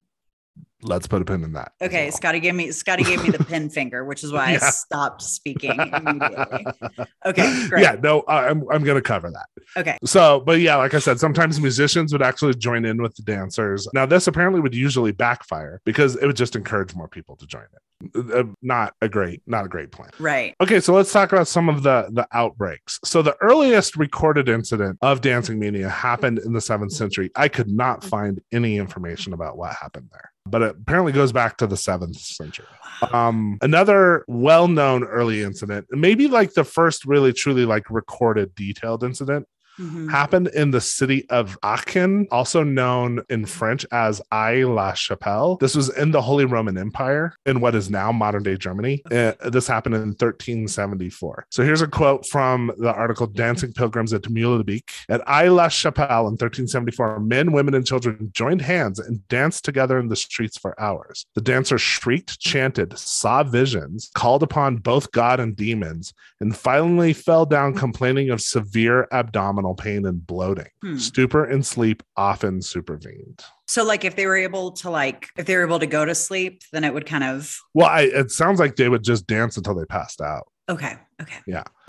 Let's 0.83 1.07
put 1.07 1.23
a 1.23 1.25
pin 1.25 1.43
in 1.43 1.53
that. 1.55 1.73
okay, 1.81 2.05
well. 2.05 2.13
Scotty 2.13 2.39
gave 2.39 2.55
me 2.55 2.71
Scotty 2.71 3.03
gave 3.03 3.23
me 3.23 3.31
the 3.31 3.43
pin 3.45 3.71
finger, 3.71 4.05
which 4.05 4.23
is 4.23 4.31
why 4.33 4.53
Yeah. 4.53 4.59
I 4.63 4.71
stopped 4.71 5.23
speaking 5.23 5.71
immediately. 5.81 6.67
Okay, 7.25 7.67
great. 7.69 7.83
Yeah, 7.83 7.97
no, 8.03 8.23
I'm 8.29 8.63
I'm 8.71 8.85
gonna 8.85 9.01
cover 9.01 9.31
that. 9.31 9.47
Okay. 9.81 9.97
So, 10.05 10.41
but 10.41 10.61
yeah, 10.61 10.77
like 10.77 10.93
I 10.95 10.99
said, 10.99 11.19
sometimes 11.19 11.59
musicians 11.61 12.13
would 12.13 12.23
actually 12.23 12.55
join 12.55 12.85
in 12.85 13.01
with 13.03 13.15
the 13.17 13.23
dancers. 13.23 13.89
Now, 13.95 14.05
this 14.07 14.27
apparently 14.27 14.61
would 14.61 14.75
usually 14.75 15.13
backfire 15.13 15.81
because 15.85 16.17
it 16.17 16.27
would 16.27 16.37
just 16.37 16.55
encourage 16.57 16.95
more 16.95 17.09
people 17.09 17.37
to 17.37 17.47
join 17.47 17.63
it. 17.65 18.35
Uh, 18.35 18.45
Not 18.61 18.93
a 19.01 19.09
great, 19.09 19.41
not 19.47 19.65
a 19.65 19.69
great 19.69 19.91
plan. 19.91 20.11
Right. 20.19 20.55
Okay, 20.61 20.81
so 20.81 20.93
let's 20.93 21.11
talk 21.11 21.33
about 21.33 21.49
some 21.49 21.71
of 21.71 21.83
the 21.83 22.09
the 22.13 22.27
outbreaks. 22.33 23.01
So 23.05 23.23
the 23.23 23.35
earliest 23.41 23.97
recorded 23.97 24.51
incident 24.51 24.99
of 25.01 25.23
dancing 25.23 25.59
mania 25.59 25.89
happened 25.89 26.39
in 26.41 26.53
the 26.53 26.59
7th 26.61 26.93
century. 26.93 27.31
I 27.35 27.49
could 27.49 27.69
not 27.71 28.05
find 28.05 28.41
any 28.53 28.77
information 28.77 29.33
about 29.33 29.57
what 29.57 29.75
happened 29.75 30.11
there. 30.13 30.31
But 30.47 30.63
it 30.63 30.77
apparently 30.81 31.13
goes 31.13 31.33
back 31.33 31.57
to 31.59 31.67
the 31.67 31.77
7th 31.77 32.17
century. 32.17 32.67
Um 33.13 33.59
another 33.61 34.25
well-known 34.27 35.05
early 35.05 35.43
incident, 35.43 35.87
maybe 35.91 36.29
like 36.29 36.55
the 36.55 36.65
first 36.65 37.05
really 37.05 37.33
truly 37.33 37.65
like 37.67 37.91
recorded 37.91 38.55
detailed 38.55 39.05
incident 39.05 39.47
Mhm. 39.79 40.11
happened 40.11 40.49
in 40.49 40.71
the 40.71 40.81
city 40.81 41.29
of 41.31 41.59
Aachen, 41.63 42.27
also 42.31 42.63
known 42.63 43.23
in 43.29 43.45
French 43.45 43.85
as 43.93 44.21
Aix 44.33 44.67
la 44.67 44.95
Chapelle. 44.95 45.57
This 45.57 45.75
was 45.75 45.89
in 45.91 46.11
the 46.11 46.23
Holy 46.23 46.45
Roman 46.45 46.79
Empire 46.79 47.35
in 47.45 47.61
what 47.61 47.75
is 47.75 47.91
now 47.91 48.13
modern 48.13 48.43
day 48.43 48.57
Germany. 48.57 49.03
Uh, 49.11 49.33
this 49.51 49.67
happened 49.67 49.95
in 49.95 50.15
1374. 50.15 51.47
So 51.51 51.63
here's 51.63 51.83
a 51.83 51.87
quote 51.87 52.27
from 52.27 52.73
the 52.79 52.93
article 52.93 53.27
Dancing 53.27 53.73
Pilgrims 53.73 54.13
at 54.13 54.23
Mühlebeek. 54.23 54.85
At 55.09 55.23
Aix 55.29 55.51
la 55.51 55.69
Chapelle 55.69 56.27
in 56.29 56.37
1374, 56.37 57.21
men, 57.21 57.53
women, 57.53 57.75
and 57.75 57.87
children 57.87 58.31
joined 58.33 58.63
hands 58.63 58.99
and 58.99 59.27
danced 59.29 59.65
together 59.65 59.99
in 59.99 60.09
the 60.09 60.17
streets 60.17 60.57
for 60.59 60.79
hours. 60.81 61.27
The 61.35 61.41
dancers 61.41 61.83
shrieked, 61.83 62.41
chanted, 62.41 62.99
saw 62.99 63.43
visions, 63.43 64.11
called 64.15 64.43
upon 64.43 64.77
both 64.79 65.13
God 65.13 65.41
and 65.41 65.55
demons, 65.57 66.15
and 66.41 66.57
finally 66.57 67.13
fell 67.13 67.47
down 67.47 67.75
complaining 67.75 68.31
of 68.31 68.41
severe 68.41 69.07
abdominal 69.13 69.66
pain 69.75 70.07
and 70.07 70.27
bloating. 70.27 70.69
Hmm. 70.83 70.97
Stupor 70.97 71.45
and 71.45 71.65
sleep 71.65 72.03
often 72.17 72.61
supervened. 72.61 73.45
So, 73.67 73.85
like, 73.85 74.05
if 74.05 74.15
they 74.17 74.27
were 74.27 74.37
able 74.37 74.73
to, 74.73 74.91
like, 74.91 75.29
if 75.37 75.47
they 75.47 75.57
were 75.57 75.65
able 75.65 75.81
to 75.81 75.87
go 75.87 76.05
to 76.05 76.15
sleep, 76.15 76.63
then 76.73 76.85
it 76.85 76.95
would 76.95 77.07
kind 77.07 77.25
of 77.25 77.59
Well, 77.75 77.89
I, 77.89 78.03
it 78.03 78.31
sounds 78.31 78.61
like 78.61 78.77
they 78.77 78.89
would 78.89 79.03
just 79.03 79.27
dance 79.27 79.57
until 79.57 79.75
they 79.75 79.85
passed 79.87 80.21
out. 80.21 80.47
okay, 80.69 80.97
okay. 81.21 81.39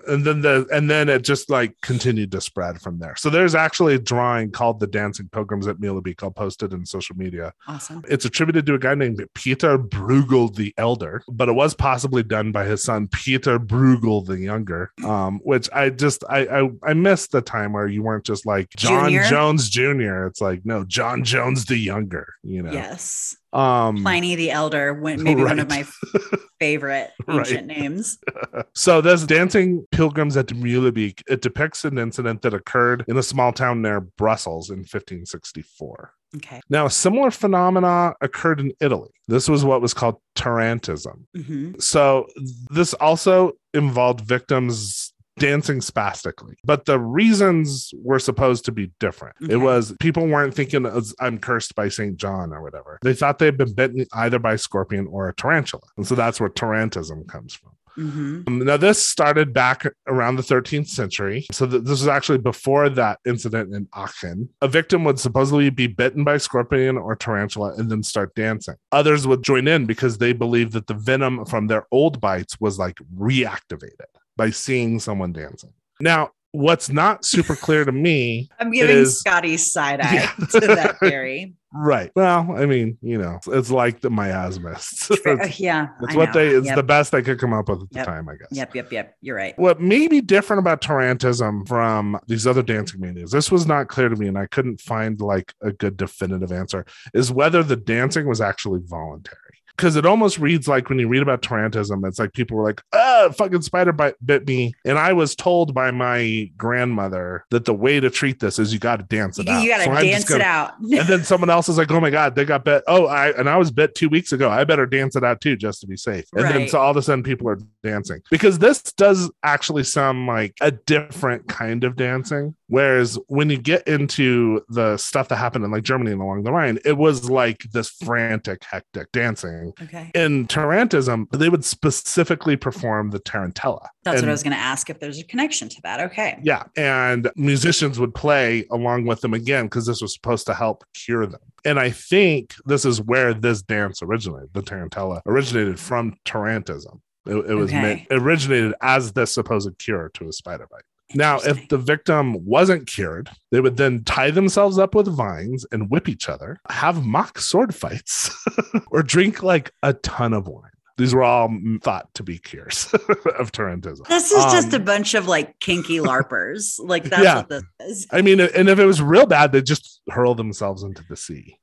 And 0.07 0.23
then 0.25 0.41
the 0.41 0.67
and 0.73 0.89
then 0.89 1.09
it 1.09 1.23
just 1.23 1.49
like 1.49 1.75
continued 1.81 2.31
to 2.31 2.41
spread 2.41 2.81
from 2.81 2.99
there. 2.99 3.15
So 3.17 3.29
there's 3.29 3.55
actually 3.55 3.95
a 3.95 3.99
drawing 3.99 4.51
called 4.51 4.79
the 4.79 4.87
Dancing 4.87 5.29
Pilgrims 5.31 5.67
at 5.67 5.77
Mühlebeek. 5.77 6.23
I'll 6.23 6.31
post 6.31 6.63
it 6.63 6.73
in 6.73 6.85
social 6.85 7.15
media. 7.15 7.53
Awesome. 7.67 8.03
It's 8.09 8.25
attributed 8.25 8.65
to 8.67 8.73
a 8.75 8.79
guy 8.79 8.95
named 8.95 9.23
Peter 9.33 9.77
Bruegel 9.77 10.55
the 10.55 10.73
Elder, 10.77 11.23
but 11.29 11.49
it 11.49 11.53
was 11.53 11.73
possibly 11.73 12.23
done 12.23 12.51
by 12.51 12.65
his 12.65 12.83
son 12.83 13.07
Peter 13.07 13.59
Bruegel 13.59 14.25
the 14.25 14.37
Younger. 14.39 14.91
Um, 15.03 15.39
which 15.43 15.69
I 15.73 15.89
just 15.89 16.23
I 16.29 16.45
I, 16.47 16.69
I 16.83 16.93
missed 16.93 17.31
the 17.31 17.41
time 17.41 17.73
where 17.73 17.87
you 17.87 18.03
weren't 18.03 18.25
just 18.25 18.45
like 18.45 18.69
John 18.77 19.05
Junior? 19.09 19.23
Jones 19.29 19.69
Jr. 19.69 20.25
It's 20.27 20.41
like 20.41 20.65
no 20.65 20.83
John 20.85 21.23
Jones 21.23 21.65
the 21.65 21.77
Younger. 21.77 22.33
You 22.43 22.63
know. 22.63 22.71
Yes. 22.71 23.35
Um. 23.53 24.01
Pliny 24.03 24.35
the 24.35 24.51
Elder, 24.51 24.93
went 24.93 25.21
maybe 25.21 25.41
one 25.43 25.59
of 25.59 25.69
my 25.69 25.85
favorite 26.59 27.11
Right. 27.27 27.39
ancient 27.39 27.67
names. 27.67 28.17
So 28.73 29.01
this 29.01 29.23
dancing 29.23 29.87
pilgrims 29.97 30.37
at 30.37 30.47
Mühlebeek, 30.47 31.23
it 31.27 31.41
depicts 31.41 31.83
an 31.83 31.97
incident 31.97 32.43
that 32.43 32.53
occurred 32.53 33.03
in 33.07 33.17
a 33.17 33.23
small 33.23 33.51
town 33.51 33.81
near 33.81 33.99
Brussels 33.99 34.69
in 34.69 34.79
1564. 34.79 36.13
Okay. 36.35 36.61
Now, 36.69 36.85
a 36.85 36.89
similar 36.91 37.31
phenomena 37.31 38.13
occurred 38.21 38.59
in 38.59 38.73
Italy. 38.79 39.09
This 39.27 39.49
was 39.49 39.65
what 39.65 39.81
was 39.81 39.93
called 39.95 40.21
Tarantism. 40.35 41.25
hmm 41.35 41.73
So 41.79 42.27
this 42.69 42.93
also 42.95 43.53
involved 43.73 44.21
victims 44.21 45.13
dancing 45.39 45.81
spastically, 45.81 46.55
but 46.63 46.85
the 46.85 46.99
reasons 46.99 47.91
were 48.03 48.19
supposed 48.19 48.65
to 48.65 48.71
be 48.71 48.91
different. 48.99 49.35
Okay. 49.43 49.53
It 49.53 49.57
was 49.57 49.93
people 49.99 50.27
weren't 50.27 50.53
thinking 50.53 50.85
I'm 51.19 51.39
cursed 51.39 51.75
by 51.75 51.89
St. 51.89 52.17
John 52.17 52.53
or 52.53 52.61
whatever. 52.61 52.99
They 53.01 53.13
thought 53.13 53.39
they'd 53.39 53.57
been 53.57 53.73
bitten 53.73 54.05
either 54.13 54.39
by 54.39 54.53
a 54.53 54.57
scorpion 54.57 55.07
or 55.07 55.29
a 55.29 55.35
tarantula. 55.35 55.83
And 55.95 56.07
so 56.07 56.15
that's 56.15 56.39
where 56.39 56.49
tarantism 56.49 57.27
comes 57.27 57.53
from. 57.53 57.71
Mhm. 57.97 58.47
Um, 58.47 58.59
Now, 58.59 58.77
this 58.77 59.01
started 59.01 59.53
back 59.53 59.85
around 60.07 60.35
the 60.35 60.43
13th 60.43 60.87
century. 60.87 61.45
So, 61.51 61.65
th- 61.65 61.81
this 61.83 61.91
was 61.99 62.07
actually 62.07 62.37
before 62.37 62.89
that 62.89 63.19
incident 63.25 63.73
in 63.73 63.87
Aachen. 63.95 64.49
A 64.61 64.67
victim 64.67 65.03
would 65.03 65.19
supposedly 65.19 65.69
be 65.69 65.87
bitten 65.87 66.23
by 66.23 66.35
a 66.35 66.39
scorpion 66.39 66.97
or 66.97 67.15
tarantula 67.15 67.73
and 67.75 67.89
then 67.89 68.03
start 68.03 68.35
dancing. 68.35 68.75
Others 68.91 69.25
would 69.27 69.43
join 69.43 69.67
in 69.67 69.85
because 69.85 70.17
they 70.19 70.33
believed 70.33 70.73
that 70.73 70.87
the 70.87 70.93
venom 70.93 71.45
from 71.45 71.67
their 71.67 71.85
old 71.91 72.21
bites 72.21 72.59
was 72.59 72.77
like 72.77 72.97
reactivated 73.17 74.11
by 74.35 74.49
seeing 74.51 74.99
someone 74.99 75.31
dancing. 75.33 75.71
Now, 75.99 76.29
what's 76.51 76.89
not 76.89 77.25
super 77.25 77.55
clear 77.55 77.83
to 77.85 77.91
me, 77.91 78.49
I'm 78.59 78.71
giving 78.71 78.97
is- 78.97 79.19
Scotty's 79.19 79.71
side 79.71 79.99
eye 80.01 80.13
Yeah. 80.13 80.45
to 80.59 80.59
that 80.67 80.99
theory. 80.99 81.53
right? 81.77 82.11
Well, 82.15 82.55
I 82.55 82.65
mean, 82.65 82.97
you 83.01 83.17
know, 83.17 83.39
it's 83.47 83.71
like 83.71 84.01
the 84.01 84.09
miasmists. 84.09 85.11
Uh, 85.27 85.35
it's 85.41 85.59
yeah. 85.59 85.89
it's 86.01 86.15
what 86.15 86.31
they, 86.31 86.49
it's 86.49 86.67
yep. 86.67 86.75
the 86.75 86.83
best 86.83 87.11
they 87.11 87.21
could 87.21 87.39
come 87.39 87.51
up 87.51 87.67
with 87.67 87.81
at 87.81 87.89
the 87.89 87.97
Yep. 87.97 88.05
time, 88.05 88.29
I 88.29 88.35
guess. 88.35 88.47
Yep, 88.51 88.75
yep, 88.75 88.91
yep. 88.91 89.15
You're 89.21 89.35
right. 89.35 89.57
What 89.57 89.81
may 89.81 90.07
be 90.07 90.21
different 90.21 90.59
about 90.59 90.81
Tarantism 90.81 91.67
from 91.67 92.17
these 92.27 92.47
other 92.47 92.61
dancing 92.61 93.01
manias, 93.01 93.31
this 93.31 93.51
was 93.51 93.65
not 93.65 93.87
clear 93.87 94.07
to 94.09 94.15
me, 94.15 94.27
and 94.27 94.37
I 94.37 94.45
couldn't 94.45 94.79
find 94.79 95.19
like 95.19 95.53
a 95.61 95.71
good 95.71 95.97
definitive 95.97 96.51
answer, 96.51 96.85
is 97.13 97.31
whether 97.31 97.61
the 97.63 97.75
dancing 97.75 98.27
was 98.27 98.39
actually 98.39 98.79
voluntary. 98.83 99.37
Because 99.77 99.95
it 99.95 100.05
almost 100.05 100.39
reads 100.39 100.67
like 100.67 100.89
when 100.89 100.97
you 100.97 101.07
read 101.07 101.21
about 101.21 101.41
Tarantism, 101.43 102.05
it's 102.07 102.17
like 102.17 102.33
people 102.33 102.57
were 102.57 102.63
like, 102.63 102.81
ah, 102.93 103.29
fucking 103.37 103.61
spider 103.61 103.91
bite 103.91 104.15
bit 104.25 104.47
me. 104.47 104.73
And 104.85 104.97
I 104.97 105.13
was 105.13 105.35
told 105.35 105.73
by 105.75 105.91
my 105.91 106.49
grandmother 106.57 107.45
that 107.51 107.65
the 107.65 107.73
way 107.73 107.99
to 107.99 108.09
treat 108.09 108.39
this 108.39 108.57
is 108.59 108.73
you 108.73 108.79
got 108.79 108.97
to 108.97 109.03
dance 109.03 109.37
it 109.39 109.47
out. 109.47 109.61
you 109.63 109.69
got 109.69 109.77
to 109.77 109.83
So 109.85 109.93
dance 110.01 110.23
gonna- 110.25 110.39
it 110.39 110.45
out. 110.45 110.73
and 110.81 111.07
then 111.07 111.23
someone 111.23 111.49
else 111.49 111.69
is 111.69 111.77
like, 111.77 111.91
"Oh 111.91 111.99
my 111.99 112.09
god, 112.09 112.35
they 112.35 112.43
got 112.43 112.65
bit." 112.65 112.83
Oh, 112.87 113.05
I 113.05 113.29
and 113.37 113.47
I 113.47 113.57
was 113.57 113.71
bit 113.71 113.93
two 113.95 114.09
weeks 114.09 114.31
ago. 114.31 114.49
I 114.49 114.63
better 114.63 114.85
dance 114.85 115.15
it 115.15 115.23
out 115.23 115.41
too, 115.41 115.55
just 115.55 115.81
to 115.81 115.87
be 115.87 115.95
safe. 115.95 116.25
And 116.33 116.45
then 116.45 116.67
so 116.67 116.79
all 116.79 116.91
of 116.91 116.97
a 116.97 117.01
sudden, 117.01 117.23
people 117.23 117.47
are 117.47 117.59
dancing 117.83 118.21
because 118.31 118.59
this 118.59 118.81
does 118.81 119.31
actually 119.43 119.83
sound 119.83 120.25
like 120.27 120.55
a 120.59 120.71
different 120.71 121.47
kind 121.47 121.83
of 121.83 121.95
dancing. 121.95 122.55
Whereas 122.69 123.17
when 123.27 123.49
you 123.49 123.57
get 123.57 123.87
into 123.87 124.61
the 124.69 124.97
stuff 124.97 125.29
that 125.29 125.37
happened 125.37 125.63
in 125.65 125.71
like 125.71 125.83
Germany 125.83 126.11
and 126.11 126.21
along 126.21 126.43
the 126.43 126.51
Rhine, 126.51 126.79
it 126.83 126.97
was 126.97 127.29
like 127.29 127.63
this 127.71 127.89
frantic, 127.89 128.63
hectic 128.63 129.11
dancing. 129.11 129.73
okay. 129.81 130.11
In 130.13 130.47
Tarantism, 130.47 131.27
they 131.31 131.49
would 131.49 131.63
specifically 131.63 132.57
perform 132.57 133.11
the 133.11 133.19
tarantella. 133.19 133.87
That's 134.03 134.21
what 134.21 134.27
I 134.27 134.31
was 134.31 134.43
going 134.43 134.55
to 134.55 134.59
ask 134.59 134.89
if 134.89 134.99
there's 134.99 135.19
a 135.19 135.23
connection 135.23 135.69
to 135.69 135.81
that. 135.83 135.99
Okay. 136.01 136.39
yeah. 136.43 136.63
And 136.75 137.29
musicians 137.35 137.99
would 137.99 138.13
play 138.13 138.65
along 138.71 139.05
with 139.05 139.21
them 139.21 139.33
again 139.33 139.65
because 139.65 139.85
this 139.85 140.01
was 140.01 140.13
supposed 140.13 140.45
to 140.47 140.53
help 140.53 140.83
cure 140.93 141.25
them. 141.25 141.39
And 141.65 141.79
I 141.79 141.89
think 141.89 142.53
this 142.65 142.85
is 142.85 143.01
where 143.01 143.33
this 143.33 143.61
dance 143.61 144.01
originated. 144.01 144.49
The 144.53 144.61
Tarantella 144.61 145.21
originated 145.25 145.79
from 145.79 146.15
Tarantism. 146.25 146.99
It, 147.25 147.35
it 147.49 147.55
was 147.55 147.69
Okay. 147.71 147.81
meant, 147.81 148.07
originated 148.11 148.73
as 148.81 149.11
the 149.13 149.25
supposed 149.25 149.77
cure 149.79 150.09
to 150.13 150.29
a 150.29 150.33
spider 150.33 150.67
bite. 150.71 150.81
Now, 151.13 151.37
if 151.39 151.69
the 151.69 151.77
victim 151.77 152.45
wasn't 152.45 152.87
cured, 152.87 153.29
they 153.51 153.61
would 153.61 153.77
then 153.77 154.03
tie 154.03 154.31
themselves 154.31 154.77
up 154.77 154.93
with 154.93 155.07
vines 155.07 155.65
and 155.71 155.89
whip 155.89 156.09
each 156.09 156.27
other, 156.27 156.59
have 156.69 157.05
mock 157.05 157.39
sword 157.39 157.73
fights, 157.73 158.29
or 158.91 159.03
drink 159.03 159.41
like 159.41 159.71
a 159.83 159.93
ton 159.93 160.33
of 160.33 160.47
wine. 160.47 160.71
These 160.97 161.13
were 161.13 161.23
all 161.23 161.55
thought 161.81 162.11
to 162.15 162.23
be 162.23 162.39
cures 162.39 162.89
of 163.37 163.51
Tarantism. 163.51 164.07
This 164.07 164.31
is 164.31 164.43
just 164.45 164.73
a 164.73 164.77
Um, 164.77 164.83
bunch 164.83 165.13
of 165.13 165.27
like 165.27 165.59
kinky 165.59 165.97
LARPers. 165.99 166.79
Like 166.79 167.03
that's 167.05 167.23
Yeah. 167.23 167.35
what 167.37 167.49
this 167.49 167.63
is. 167.81 168.07
I 168.11 168.21
mean, 168.23 168.39
and 168.39 168.67
if 168.67 168.79
it 168.79 168.85
was 168.85 169.01
real 169.01 169.27
bad, 169.27 169.51
they'd 169.51 169.65
just 169.65 170.01
hurl 170.09 170.33
themselves 170.35 170.81
into 170.83 171.03
the 171.07 171.15
sea. 171.15 171.59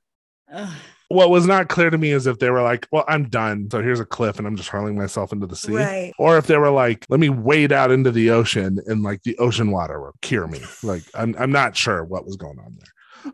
Ugh. 0.52 0.74
What 1.08 1.30
was 1.30 1.46
not 1.46 1.68
clear 1.68 1.90
to 1.90 1.98
me 1.98 2.10
is 2.10 2.26
if 2.26 2.38
they 2.38 2.50
were 2.50 2.62
like, 2.62 2.88
well, 2.90 3.04
I'm 3.06 3.28
done. 3.28 3.68
So 3.70 3.82
here's 3.82 4.00
a 4.00 4.06
cliff 4.06 4.38
and 4.38 4.46
I'm 4.48 4.56
just 4.56 4.70
hurling 4.70 4.96
myself 4.96 5.32
into 5.32 5.46
the 5.46 5.54
sea. 5.54 5.74
Right. 5.74 6.12
Or 6.18 6.38
if 6.38 6.46
they 6.46 6.56
were 6.56 6.70
like, 6.70 7.04
let 7.08 7.20
me 7.20 7.28
wade 7.28 7.72
out 7.72 7.90
into 7.90 8.10
the 8.10 8.30
ocean 8.30 8.78
and 8.86 9.02
like 9.02 9.22
the 9.22 9.36
ocean 9.38 9.70
water 9.70 10.00
will 10.00 10.14
cure 10.22 10.46
me. 10.46 10.60
Like, 10.82 11.02
I'm, 11.14 11.36
I'm 11.38 11.52
not 11.52 11.76
sure 11.76 12.04
what 12.04 12.24
was 12.24 12.36
going 12.36 12.58
on 12.58 12.76
there. 12.78 12.88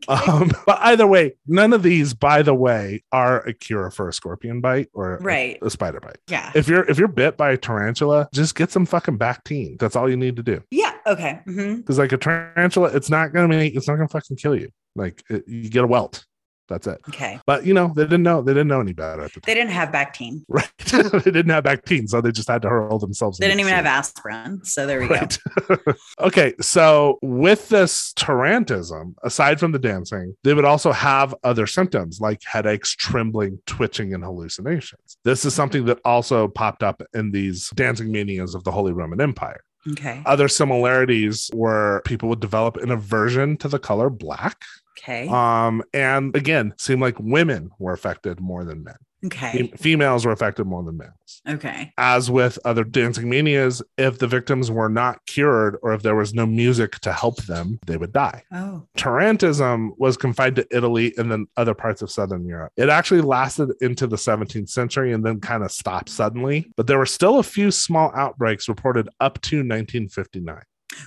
Um, 0.09 0.53
but 0.67 0.79
either 0.83 1.07
way, 1.07 1.33
none 1.47 1.73
of 1.73 1.83
these, 1.83 2.15
by 2.15 2.43
the 2.43 2.55
way, 2.55 3.03
are 3.13 3.41
a 3.41 3.53
cure 3.53 3.91
for 3.91 4.09
a 4.09 4.13
scorpion 4.13 4.61
bite 4.61 4.89
or 4.93 5.19
Right. 5.21 5.59
a, 5.63 5.71
spider 5.71 5.99
bite. 6.01 6.19
Yeah. 6.29 6.53
If 6.55 6.69
you're 6.69 6.85
if 6.89 6.97
you're 6.99 7.09
bit 7.09 7.37
by 7.37 7.51
a 7.53 7.57
tarantula, 7.57 8.29
just 8.33 8.55
get 8.55 8.71
some 8.71 8.87
fucking 8.87 9.19
Bactine. 9.19 9.79
That's 9.81 9.97
all 9.97 10.09
you 10.09 10.17
need 10.17 10.37
to 10.37 10.45
do. 10.45 10.63
Yeah. 10.71 10.95
Okay. 11.07 11.41
Because 11.45 11.99
like 11.99 12.13
a 12.13 12.19
tarantula, 12.19 12.91
it's 12.95 13.11
not 13.11 13.33
gonna 13.33 13.49
make 13.49 13.75
it's 13.75 13.89
not 13.89 13.97
gonna 13.97 14.09
fucking 14.09 14.37
kill 14.37 14.55
you. 14.55 14.69
Like 14.95 15.25
it, 15.29 15.43
you 15.49 15.69
get 15.69 15.83
a 15.83 15.89
welt. 15.89 16.25
That's 16.71 16.87
it. 16.87 17.01
Okay. 17.09 17.41
But 17.47 17.67
you 17.67 17.75
know, 17.75 17.93
they 17.95 18.05
didn't 18.05 18.23
know 18.23 18.43
they 18.43 18.53
didn't 18.53 18.69
know 18.69 18.81
any 18.81 18.93
better 18.93 19.23
at 19.23 19.35
the 19.35 19.41
They 19.41 19.55
didn't 19.55 19.73
have 19.73 19.91
Bactine. 19.91 20.45
Right. 20.49 20.71
they 20.79 21.31
didn't 21.31 21.51
have 21.51 21.65
Bactine, 21.65 22.09
so 22.09 22.21
they 22.21 22.31
just 22.31 22.49
had 22.49 22.63
to 22.63 22.69
hurl 22.69 22.99
themselves. 22.99 23.39
They 23.39 23.47
didn't 23.47 23.59
the 23.59 23.63
even 23.63 23.75
have 23.75 23.87
aspirin. 23.87 24.65
So 24.65 24.87
there 24.87 25.01
we 25.01 25.09
go. 25.09 25.27
Okay, 26.21 26.55
so 26.61 27.19
with 27.23 27.69
this 27.69 28.13
tarantism, 28.15 29.15
aside 29.23 29.59
from 29.59 29.73
the 29.73 29.79
dancing, 29.79 30.37
they 30.45 30.55
would 30.55 30.65
also 30.65 30.93
have 30.93 31.35
other 31.43 31.67
symptoms 31.67 32.21
like 32.21 32.43
headaches, 32.45 32.95
trembling, 32.95 33.59
twitching, 33.67 34.15
and 34.15 34.23
hallucinations. 34.23 35.17
This 35.25 35.45
is 35.45 35.55
something 35.55 35.87
that 35.87 35.99
also 36.05 36.47
popped 36.47 36.83
up 36.83 37.03
in 37.15 37.33
these 37.33 37.71
dancing 37.71 38.13
manias 38.13 38.55
of 38.55 38.63
the 38.65 38.71
Holy 38.71 38.93
Roman 38.93 39.21
Empire. 39.21 39.65
Okay. 39.89 40.23
Other 40.27 40.49
similarities 40.49 41.51
were 41.55 42.03
people 42.05 42.29
would 42.29 42.41
develop 42.41 42.77
an 42.77 42.91
aversion 42.91 43.57
to 43.59 43.69
the 43.69 43.79
color 43.79 44.11
black. 44.11 44.63
Okay. 45.03 45.29
Um, 45.29 45.83
and 45.95 46.35
again, 46.37 46.75
seemed 46.79 47.01
like 47.01 47.19
women 47.19 47.71
were 47.79 47.93
affected 47.93 48.41
more 48.41 48.65
than 48.65 48.85
men. 48.85 48.97
Okay. 49.25 49.69
Fem- 49.69 49.77
Females 49.77 50.25
were 50.25 50.33
affected 50.33 50.65
more 50.65 50.83
than 50.83 50.97
males. 50.97 51.43
Okay. 51.47 51.93
As 51.99 52.31
with 52.31 52.59
other 52.65 52.85
dancing 52.85 53.29
manias, 53.29 53.83
if 53.99 54.19
the 54.19 54.27
victims 54.27 54.71
were 54.71 54.89
not 54.89 55.25
cured 55.27 55.77
or 55.83 55.93
if 55.93 56.03
there 56.03 56.17
was 56.17 56.33
no 56.33 56.47
music 56.47 56.99
to 57.01 57.13
help 57.13 57.43
them, 57.45 57.79
they 57.87 57.97
would 57.99 58.13
die. 58.13 58.43
Oh. 58.53 58.87
Tarantism 58.97 59.91
was 59.99 60.17
confined 60.17 60.57
to 60.57 60.67
Italy 60.71 61.13
and 61.19 61.31
then 61.31 61.47
other 61.57 61.75
parts 61.75 62.01
of 62.01 62.11
Southern 62.11 62.47
Europe. 62.47 62.73
It 62.77 62.89
actually 62.89 63.21
lasted 63.21 63.73
into 63.83 64.07
the 64.07 64.17
17th 64.17 64.71
century 64.71 65.13
and 65.13 65.25
then 65.25 65.41
kind 65.41 65.63
of 65.63 65.71
stopped 65.71 66.09
suddenly, 66.09 66.73
but 66.77 66.87
there 66.87 66.99
were 66.99 67.07
still 67.07 67.39
a 67.39 67.45
few 67.45 67.71
small 67.71 68.11
outbreaks 68.15 68.69
reported 68.69 69.09
up 69.21 69.41
to 69.43 69.57
1959. 69.59 70.63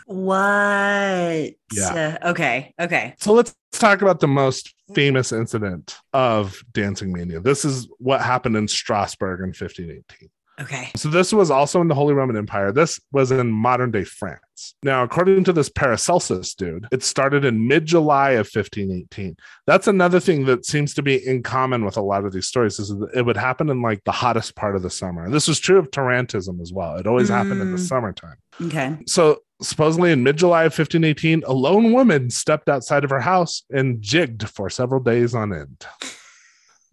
What? 0.06 1.54
Yeah. 1.74 2.18
Uh, 2.24 2.30
okay. 2.32 2.74
Okay. 2.80 3.16
So 3.20 3.34
let's 3.34 3.56
talk 3.72 4.02
about 4.02 4.20
the 4.20 4.28
most 4.28 4.74
famous 4.94 5.32
incident 5.32 5.98
of 6.14 6.62
dancing 6.72 7.12
mania. 7.12 7.40
This 7.40 7.66
is 7.66 7.88
what 8.00 8.22
happened 8.22 8.56
in 8.56 8.68
Strasbourg 8.68 9.40
in 9.40 9.48
1518. 9.48 10.30
Okay. 10.62 10.92
So 10.96 11.10
this 11.10 11.34
was 11.34 11.50
also 11.50 11.82
in 11.82 11.88
the 11.88 11.96
Holy 11.96 12.14
Roman 12.14 12.38
Empire. 12.38 12.72
This 12.72 13.00
was 13.12 13.32
in 13.32 13.52
modern 13.52 13.90
day 13.90 14.04
France. 14.04 14.76
Now, 14.84 15.02
according 15.02 15.46
to 15.46 15.54
this 15.54 15.68
Paracelsus 15.68 16.54
dude, 16.54 16.86
it 16.92 17.02
started 17.02 17.44
in 17.44 17.68
mid-July 17.68 18.32
of 18.32 18.48
1518. 18.54 19.36
That's 19.66 19.88
another 19.88 20.20
thing 20.20 20.46
that 20.46 20.64
seems 20.64 20.94
to 20.94 21.02
be 21.02 21.16
in 21.26 21.42
common 21.42 21.84
with 21.84 21.98
a 21.98 22.02
lot 22.04 22.24
of 22.24 22.34
these 22.34 22.46
stories 22.46 22.78
is 22.78 22.90
that 22.90 23.10
it 23.16 23.24
would 23.26 23.36
happen 23.36 23.68
in 23.72 23.82
like 23.82 24.04
the 24.04 24.12
hottest 24.12 24.56
part 24.56 24.76
of 24.76 24.84
the 24.84 24.92
summer. 24.92 25.28
This 25.28 25.48
was 25.48 25.60
true 25.60 25.80
of 25.80 25.90
Tarantism 25.90 26.62
as 26.62 26.72
well. 26.72 26.98
It 26.98 27.08
always 27.08 27.30
happened 27.30 27.60
in 27.62 27.72
the 27.72 27.78
Mm. 27.82 27.88
summertime. 27.88 28.38
Okay. 28.62 28.98
So 29.08 29.40
supposedly 29.64 30.12
in 30.12 30.24
mid-July 30.24 30.64
of 30.64 30.78
1518, 30.78 31.44
a 31.46 31.54
lone 31.54 31.94
woman 31.94 32.30
stepped 32.30 32.70
outside 32.70 33.04
of 33.04 33.10
her 33.10 33.20
house 33.20 33.64
and 33.70 34.02
jigged 34.02 34.48
for 34.50 34.70
several 34.70 35.02
days 35.02 35.34
on 35.34 35.54
end. 35.54 35.86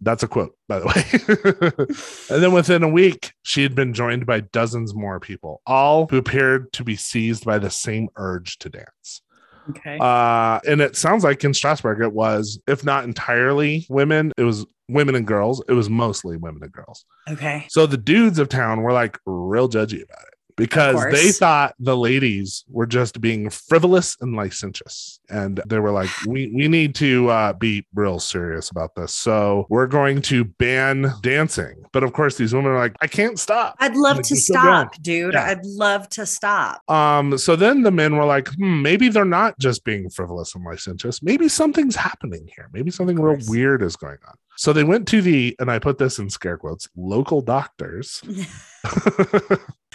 That's 0.03 0.23
a 0.23 0.27
quote, 0.27 0.57
by 0.67 0.79
the 0.79 0.87
way. 0.87 2.33
and 2.35 2.43
then 2.43 2.53
within 2.53 2.81
a 2.81 2.89
week, 2.89 3.33
she 3.43 3.61
had 3.61 3.75
been 3.75 3.93
joined 3.93 4.25
by 4.25 4.39
dozens 4.39 4.95
more 4.95 5.19
people, 5.19 5.61
all 5.67 6.07
who 6.07 6.17
appeared 6.17 6.73
to 6.73 6.83
be 6.83 6.95
seized 6.95 7.45
by 7.45 7.59
the 7.59 7.69
same 7.69 8.09
urge 8.15 8.57
to 8.59 8.69
dance. 8.69 9.21
Okay. 9.69 9.99
Uh, 9.99 10.59
and 10.67 10.81
it 10.81 10.95
sounds 10.95 11.23
like 11.23 11.43
in 11.43 11.53
Strasbourg, 11.53 12.01
it 12.01 12.13
was, 12.13 12.59
if 12.67 12.83
not 12.83 13.03
entirely 13.03 13.85
women, 13.89 14.31
it 14.37 14.43
was 14.43 14.65
women 14.89 15.13
and 15.13 15.27
girls. 15.27 15.63
It 15.69 15.73
was 15.73 15.87
mostly 15.87 16.35
women 16.35 16.63
and 16.63 16.71
girls. 16.71 17.05
okay. 17.29 17.67
So 17.69 17.85
the 17.85 17.97
dudes 17.97 18.39
of 18.39 18.49
town 18.49 18.81
were 18.81 18.93
like 18.93 19.19
real 19.27 19.69
judgy 19.69 20.03
about 20.03 20.23
it 20.23 20.30
because 20.61 21.03
they 21.11 21.31
thought 21.31 21.73
the 21.79 21.97
ladies 21.97 22.63
were 22.69 22.85
just 22.85 23.19
being 23.19 23.49
frivolous 23.49 24.15
and 24.21 24.35
licentious. 24.35 25.19
And 25.29 25.59
they 25.65 25.79
were 25.79 25.91
like, 25.91 26.09
we, 26.27 26.51
we 26.53 26.67
need 26.67 26.93
to 26.95 27.29
uh, 27.29 27.53
be 27.53 27.85
real 27.95 28.19
serious 28.19 28.69
about 28.69 28.93
this. 28.95 29.13
So 29.13 29.65
we're 29.69 29.87
going 29.87 30.21
to 30.23 30.43
ban 30.45 31.11
dancing. 31.21 31.83
But 31.93 32.03
of 32.03 32.13
course, 32.13 32.37
these 32.37 32.53
women 32.53 32.71
are 32.71 32.77
like, 32.77 32.95
I 33.01 33.07
can't 33.07 33.39
stop. 33.39 33.75
I'd 33.79 33.95
love 33.95 34.17
Like, 34.17 34.25
to 34.27 34.35
stop, 34.35 35.01
dude. 35.01 35.33
Yeah. 35.33 35.45
I'd 35.45 35.65
love 35.65 36.07
to 36.09 36.25
stop. 36.25 36.87
Um, 36.89 37.37
so 37.37 37.55
then 37.55 37.81
the 37.81 37.91
men 37.91 38.15
were 38.15 38.25
like, 38.25 38.47
hmm, 38.49 38.81
maybe 38.81 39.09
they're 39.09 39.25
not 39.25 39.57
just 39.57 39.83
being 39.83 40.09
frivolous 40.09 40.53
and 40.53 40.63
licentious. 40.63 41.23
Maybe 41.23 41.49
something's 41.49 41.95
happening 41.95 42.47
here. 42.55 42.69
Maybe 42.71 42.91
something 42.91 43.19
real 43.19 43.39
weird 43.47 43.81
is 43.81 43.95
going 43.95 44.17
on. 44.27 44.35
So 44.61 44.73
they 44.73 44.83
went 44.83 45.07
to 45.07 45.23
the, 45.23 45.55
and 45.57 45.71
I 45.71 45.79
put 45.79 45.97
this 45.97 46.19
in 46.19 46.29
scare 46.29 46.55
quotes, 46.55 46.87
local 46.95 47.41
doctors. 47.41 48.21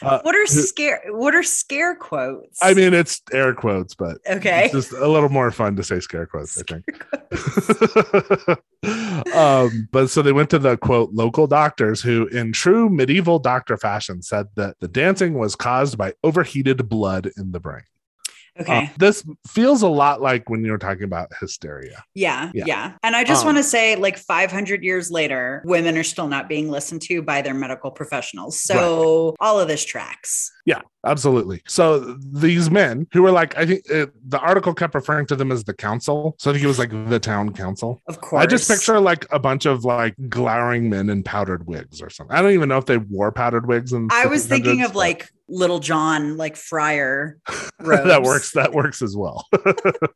Uh, 0.03 0.21
What 0.21 0.37
are 0.37 0.45
scare 0.45 1.01
what 1.09 1.35
are 1.35 1.43
scare 1.43 1.95
quotes? 1.97 2.63
I 2.63 2.75
mean, 2.75 2.93
it's 2.93 3.23
air 3.33 3.55
quotes, 3.55 3.95
but 3.95 4.19
okay. 4.29 4.67
it's 4.67 4.75
just 4.75 4.93
a 4.93 5.09
little 5.09 5.31
more 5.31 5.51
fun 5.51 5.75
to 5.77 5.83
say 5.83 6.01
scare 6.01 6.27
quotes, 6.27 6.61
I 6.61 6.65
think. 6.69 6.85
um, 9.35 9.89
but 9.91 10.11
so 10.11 10.21
they 10.21 10.33
went 10.33 10.51
to 10.51 10.59
the 10.59 10.77
quote 10.77 11.15
local 11.15 11.47
doctors 11.47 12.03
who, 12.03 12.27
in 12.27 12.53
true 12.53 12.91
medieval 12.91 13.39
doctor 13.39 13.79
fashion, 13.79 14.21
said 14.21 14.49
that 14.57 14.77
the 14.81 14.89
dancing 14.89 15.33
was 15.33 15.57
caused 15.57 15.97
by 15.97 16.13
overheated 16.23 16.87
blood 16.91 17.31
in 17.39 17.53
the 17.53 17.61
brain. 17.61 17.85
Okay. 18.61 18.85
Uh, 18.85 18.89
this 18.99 19.23
feels 19.49 19.83
a 19.83 19.89
lot 19.89 20.21
like 20.23 20.49
when 20.49 20.65
you 20.65 20.71
were 20.71 20.79
talking 20.79 21.05
about 21.05 21.29
hysteria. 21.41 22.03
Yeah, 22.15 22.51
Yeah. 22.55 22.65
yeah. 22.67 22.93
And 23.03 23.15
I 23.15 23.23
just 23.25 23.43
Um, 23.43 23.49
want 23.55 23.59
to 23.59 23.63
say, 23.63 23.97
like 23.97 24.17
500 24.19 24.83
years 24.83 25.11
later, 25.11 25.63
women 25.67 25.97
are 25.99 26.03
still 26.05 26.27
not 26.29 26.49
being 26.49 26.71
listened 26.71 27.03
to 27.03 27.23
by 27.23 27.43
their 27.43 27.55
medical 27.55 27.91
professionals. 27.91 28.61
So 28.61 29.35
all 29.41 29.61
of 29.61 29.69
this 29.69 29.85
tracks. 29.85 30.51
Yeah, 30.65 30.81
absolutely. 31.07 31.63
So 31.67 31.99
these 32.19 32.71
men 32.71 33.07
who 33.13 33.23
were 33.23 33.31
like, 33.31 33.57
I 33.57 33.67
think 33.67 33.91
uh, 33.91 34.07
the 34.29 34.39
article 34.39 34.75
kept 34.75 34.95
referring 34.95 35.27
to 35.27 35.37
them 35.37 35.51
as 35.53 35.65
the 35.65 35.75
council. 35.75 36.35
So 36.39 36.51
I 36.51 36.55
think 36.55 36.65
it 36.65 36.69
was 36.69 36.79
like 36.79 36.91
the 37.09 37.19
town 37.21 37.53
council. 37.53 38.03
Of 38.09 38.21
course. 38.21 38.43
I 38.43 38.47
just 38.47 38.69
picture 38.69 39.01
like 39.01 39.27
a 39.31 39.39
bunch 39.39 39.67
of 39.67 39.85
like 39.85 40.15
glowering 40.29 40.91
men 40.91 41.09
in 41.11 41.23
powdered 41.23 41.67
wigs 41.67 42.03
or 42.03 42.11
something. 42.11 42.37
I 42.37 42.43
don't 42.43 42.53
even 42.53 42.69
know 42.69 42.79
if 42.79 42.87
they 42.87 42.99
wore 42.99 43.33
powdered 43.33 43.67
wigs. 43.67 43.93
And 43.93 44.11
I 44.13 44.27
was 44.27 44.47
thinking 44.47 44.83
of 44.83 44.93
but 44.93 44.99
like 44.99 45.29
Little 45.49 45.79
John, 45.79 46.37
like 46.37 46.57
Friar. 46.57 47.39
that 47.79 48.23
works. 48.23 48.53
That 48.53 48.73
works 48.73 49.01
as 49.01 49.17
well. 49.17 49.47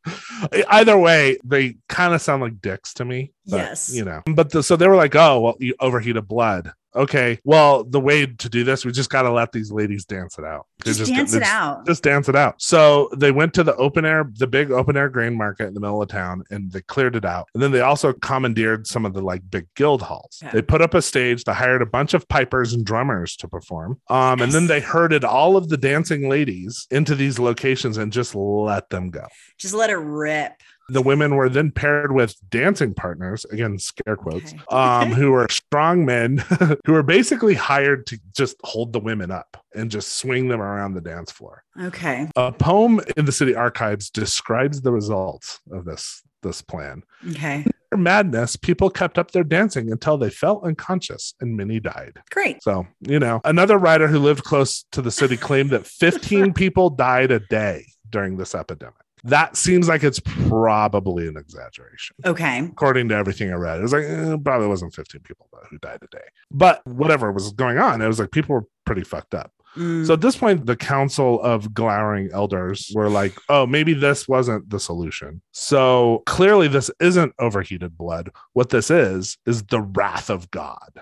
Either 0.67 0.97
way, 0.97 1.37
they 1.43 1.77
kind 1.87 2.13
of 2.13 2.21
sound 2.21 2.41
like 2.41 2.61
dicks 2.61 2.93
to 2.95 3.05
me. 3.05 3.31
but, 3.47 3.57
Yes. 3.57 3.93
you 3.93 4.03
know. 4.03 4.21
But 4.25 4.51
the, 4.51 4.61
so 4.63 4.75
they 4.75 4.87
were 4.87 4.95
like, 4.95 5.15
"Oh, 5.15 5.39
well, 5.39 5.55
you 5.59 5.75
overheated 5.79 6.27
blood." 6.27 6.73
Okay, 6.95 7.39
well, 7.43 7.83
the 7.83 7.99
way 7.99 8.25
to 8.25 8.49
do 8.49 8.63
this, 8.63 8.83
we 8.83 8.91
just 8.91 9.09
got 9.09 9.21
to 9.23 9.31
let 9.31 9.51
these 9.51 9.71
ladies 9.71 10.05
dance 10.05 10.37
it 10.37 10.43
out. 10.45 10.67
They're 10.83 10.93
Just 10.93 11.11
dance 11.11 11.33
it 11.33 11.43
out. 11.43 11.85
just 11.85 12.03
dance 12.03 12.27
it 12.27 12.35
out. 12.35 12.61
So 12.61 13.09
they 13.15 13.31
went 13.31 13.53
to 13.53 13.63
the 13.63 13.75
open 13.75 14.03
air, 14.03 14.29
the 14.37 14.47
big 14.47 14.71
open 14.71 14.97
air 14.97 15.07
grain 15.09 15.35
market 15.37 15.67
in 15.67 15.73
the 15.73 15.79
middle 15.79 16.01
of 16.01 16.09
town, 16.09 16.43
and 16.49 16.71
they 16.71 16.81
cleared 16.81 17.15
it 17.15 17.23
out. 17.23 17.47
And 17.53 17.61
then 17.63 17.71
they 17.71 17.81
also 17.81 18.13
commandeered 18.13 18.87
some 18.87 19.05
of 19.05 19.13
the 19.13 19.21
like 19.21 19.41
big 19.49 19.67
guild 19.75 20.01
halls. 20.01 20.39
Yeah. 20.41 20.51
They 20.51 20.61
put 20.61 20.81
up 20.81 20.93
a 20.93 21.01
stage. 21.01 21.43
They 21.43 21.53
hired 21.53 21.81
a 21.81 21.85
bunch 21.85 22.13
of 22.13 22.27
pipers 22.27 22.73
and 22.73 22.85
drummers 22.85 23.35
to 23.37 23.47
perform. 23.47 23.99
Um, 24.09 24.41
and 24.41 24.51
then 24.51 24.67
they 24.67 24.79
herded 24.81 25.23
all 25.23 25.55
of 25.55 25.69
the 25.69 25.77
dancing 25.77 26.29
ladies 26.29 26.87
into 26.91 27.15
these 27.15 27.39
locations 27.39 27.97
and 27.97 28.11
just 28.11 28.35
let 28.35 28.89
them 28.89 29.09
go. 29.11 29.27
Just 29.57 29.73
let 29.73 29.89
it 29.89 29.95
rip. 29.97 30.53
The 30.91 31.01
women 31.01 31.35
were 31.35 31.49
then 31.49 31.71
paired 31.71 32.11
with 32.11 32.35
dancing 32.49 32.93
partners, 32.93 33.45
again, 33.45 33.79
scare 33.79 34.15
quotes, 34.15 34.53
okay. 34.53 34.63
um, 34.71 35.11
who 35.13 35.31
were 35.31 35.47
strong 35.49 36.05
men 36.05 36.37
who 36.85 36.93
were 36.93 37.03
basically 37.03 37.53
hired 37.53 38.05
to 38.07 38.19
just 38.35 38.57
hold 38.63 38.93
the 38.93 38.99
women 38.99 39.31
up 39.31 39.63
and 39.73 39.89
just 39.89 40.17
swing 40.17 40.47
them 40.47 40.61
around 40.61 40.93
the 40.93 41.01
dance 41.01 41.31
floor. 41.31 41.63
Okay. 41.79 42.27
A 42.35 42.51
poem 42.51 42.99
in 43.15 43.25
the 43.25 43.31
city 43.31 43.55
archives 43.55 44.09
describes 44.09 44.81
the 44.81 44.91
results 44.91 45.59
of 45.71 45.85
this 45.85 46.23
this 46.41 46.61
plan. 46.61 47.03
Okay. 47.29 47.65
Their 47.91 47.99
madness, 47.99 48.55
people 48.55 48.89
kept 48.89 49.17
up 49.17 49.31
their 49.31 49.43
dancing 49.43 49.91
until 49.91 50.17
they 50.17 50.29
fell 50.29 50.61
unconscious 50.63 51.33
and 51.39 51.57
many 51.57 51.79
died. 51.79 52.19
Great. 52.31 52.63
So, 52.63 52.87
you 53.01 53.19
know, 53.19 53.41
another 53.43 53.77
writer 53.77 54.07
who 54.07 54.19
lived 54.19 54.43
close 54.43 54.85
to 54.91 55.01
the 55.01 55.11
city 55.11 55.37
claimed 55.37 55.71
that 55.71 55.85
15 55.85 56.53
people 56.55 56.89
died 56.89 57.31
a 57.31 57.39
day 57.39 57.85
during 58.09 58.37
this 58.37 58.55
epidemic. 58.55 58.95
That 59.23 59.55
seems 59.55 59.87
like 59.87 60.03
it's 60.03 60.19
probably 60.19 61.27
an 61.27 61.37
exaggeration. 61.37 62.15
Okay. 62.25 62.59
According 62.59 63.09
to 63.09 63.15
everything 63.15 63.51
I 63.51 63.55
read, 63.55 63.79
it 63.79 63.83
was 63.83 63.93
like 63.93 64.03
eh, 64.05 64.35
probably 64.43 64.67
wasn't 64.67 64.93
15 64.93 65.21
people 65.21 65.47
though, 65.51 65.67
who 65.69 65.77
died 65.77 65.99
a 66.01 66.07
day. 66.15 66.23
But 66.49 66.85
whatever 66.85 67.31
was 67.31 67.51
going 67.53 67.77
on, 67.77 68.01
it 68.01 68.07
was 68.07 68.19
like 68.19 68.31
people 68.31 68.55
were 68.55 68.65
pretty 68.85 69.03
fucked 69.03 69.35
up. 69.35 69.51
Mm, 69.77 70.05
So 70.05 70.13
at 70.13 70.21
this 70.21 70.35
point, 70.35 70.65
the 70.65 70.75
council 70.75 71.41
of 71.41 71.73
glowering 71.73 72.29
elders 72.33 72.91
were 72.93 73.09
like, 73.09 73.33
oh, 73.47 73.65
maybe 73.65 73.93
this 73.93 74.27
wasn't 74.27 74.69
the 74.69 74.79
solution. 74.79 75.41
So 75.51 76.23
clearly, 76.25 76.67
this 76.67 76.91
isn't 76.99 77.33
overheated 77.39 77.97
blood. 77.97 78.31
What 78.53 78.69
this 78.69 78.91
is, 78.91 79.37
is 79.45 79.63
the 79.63 79.81
wrath 79.81 80.29
of 80.29 80.51
God. 80.51 81.01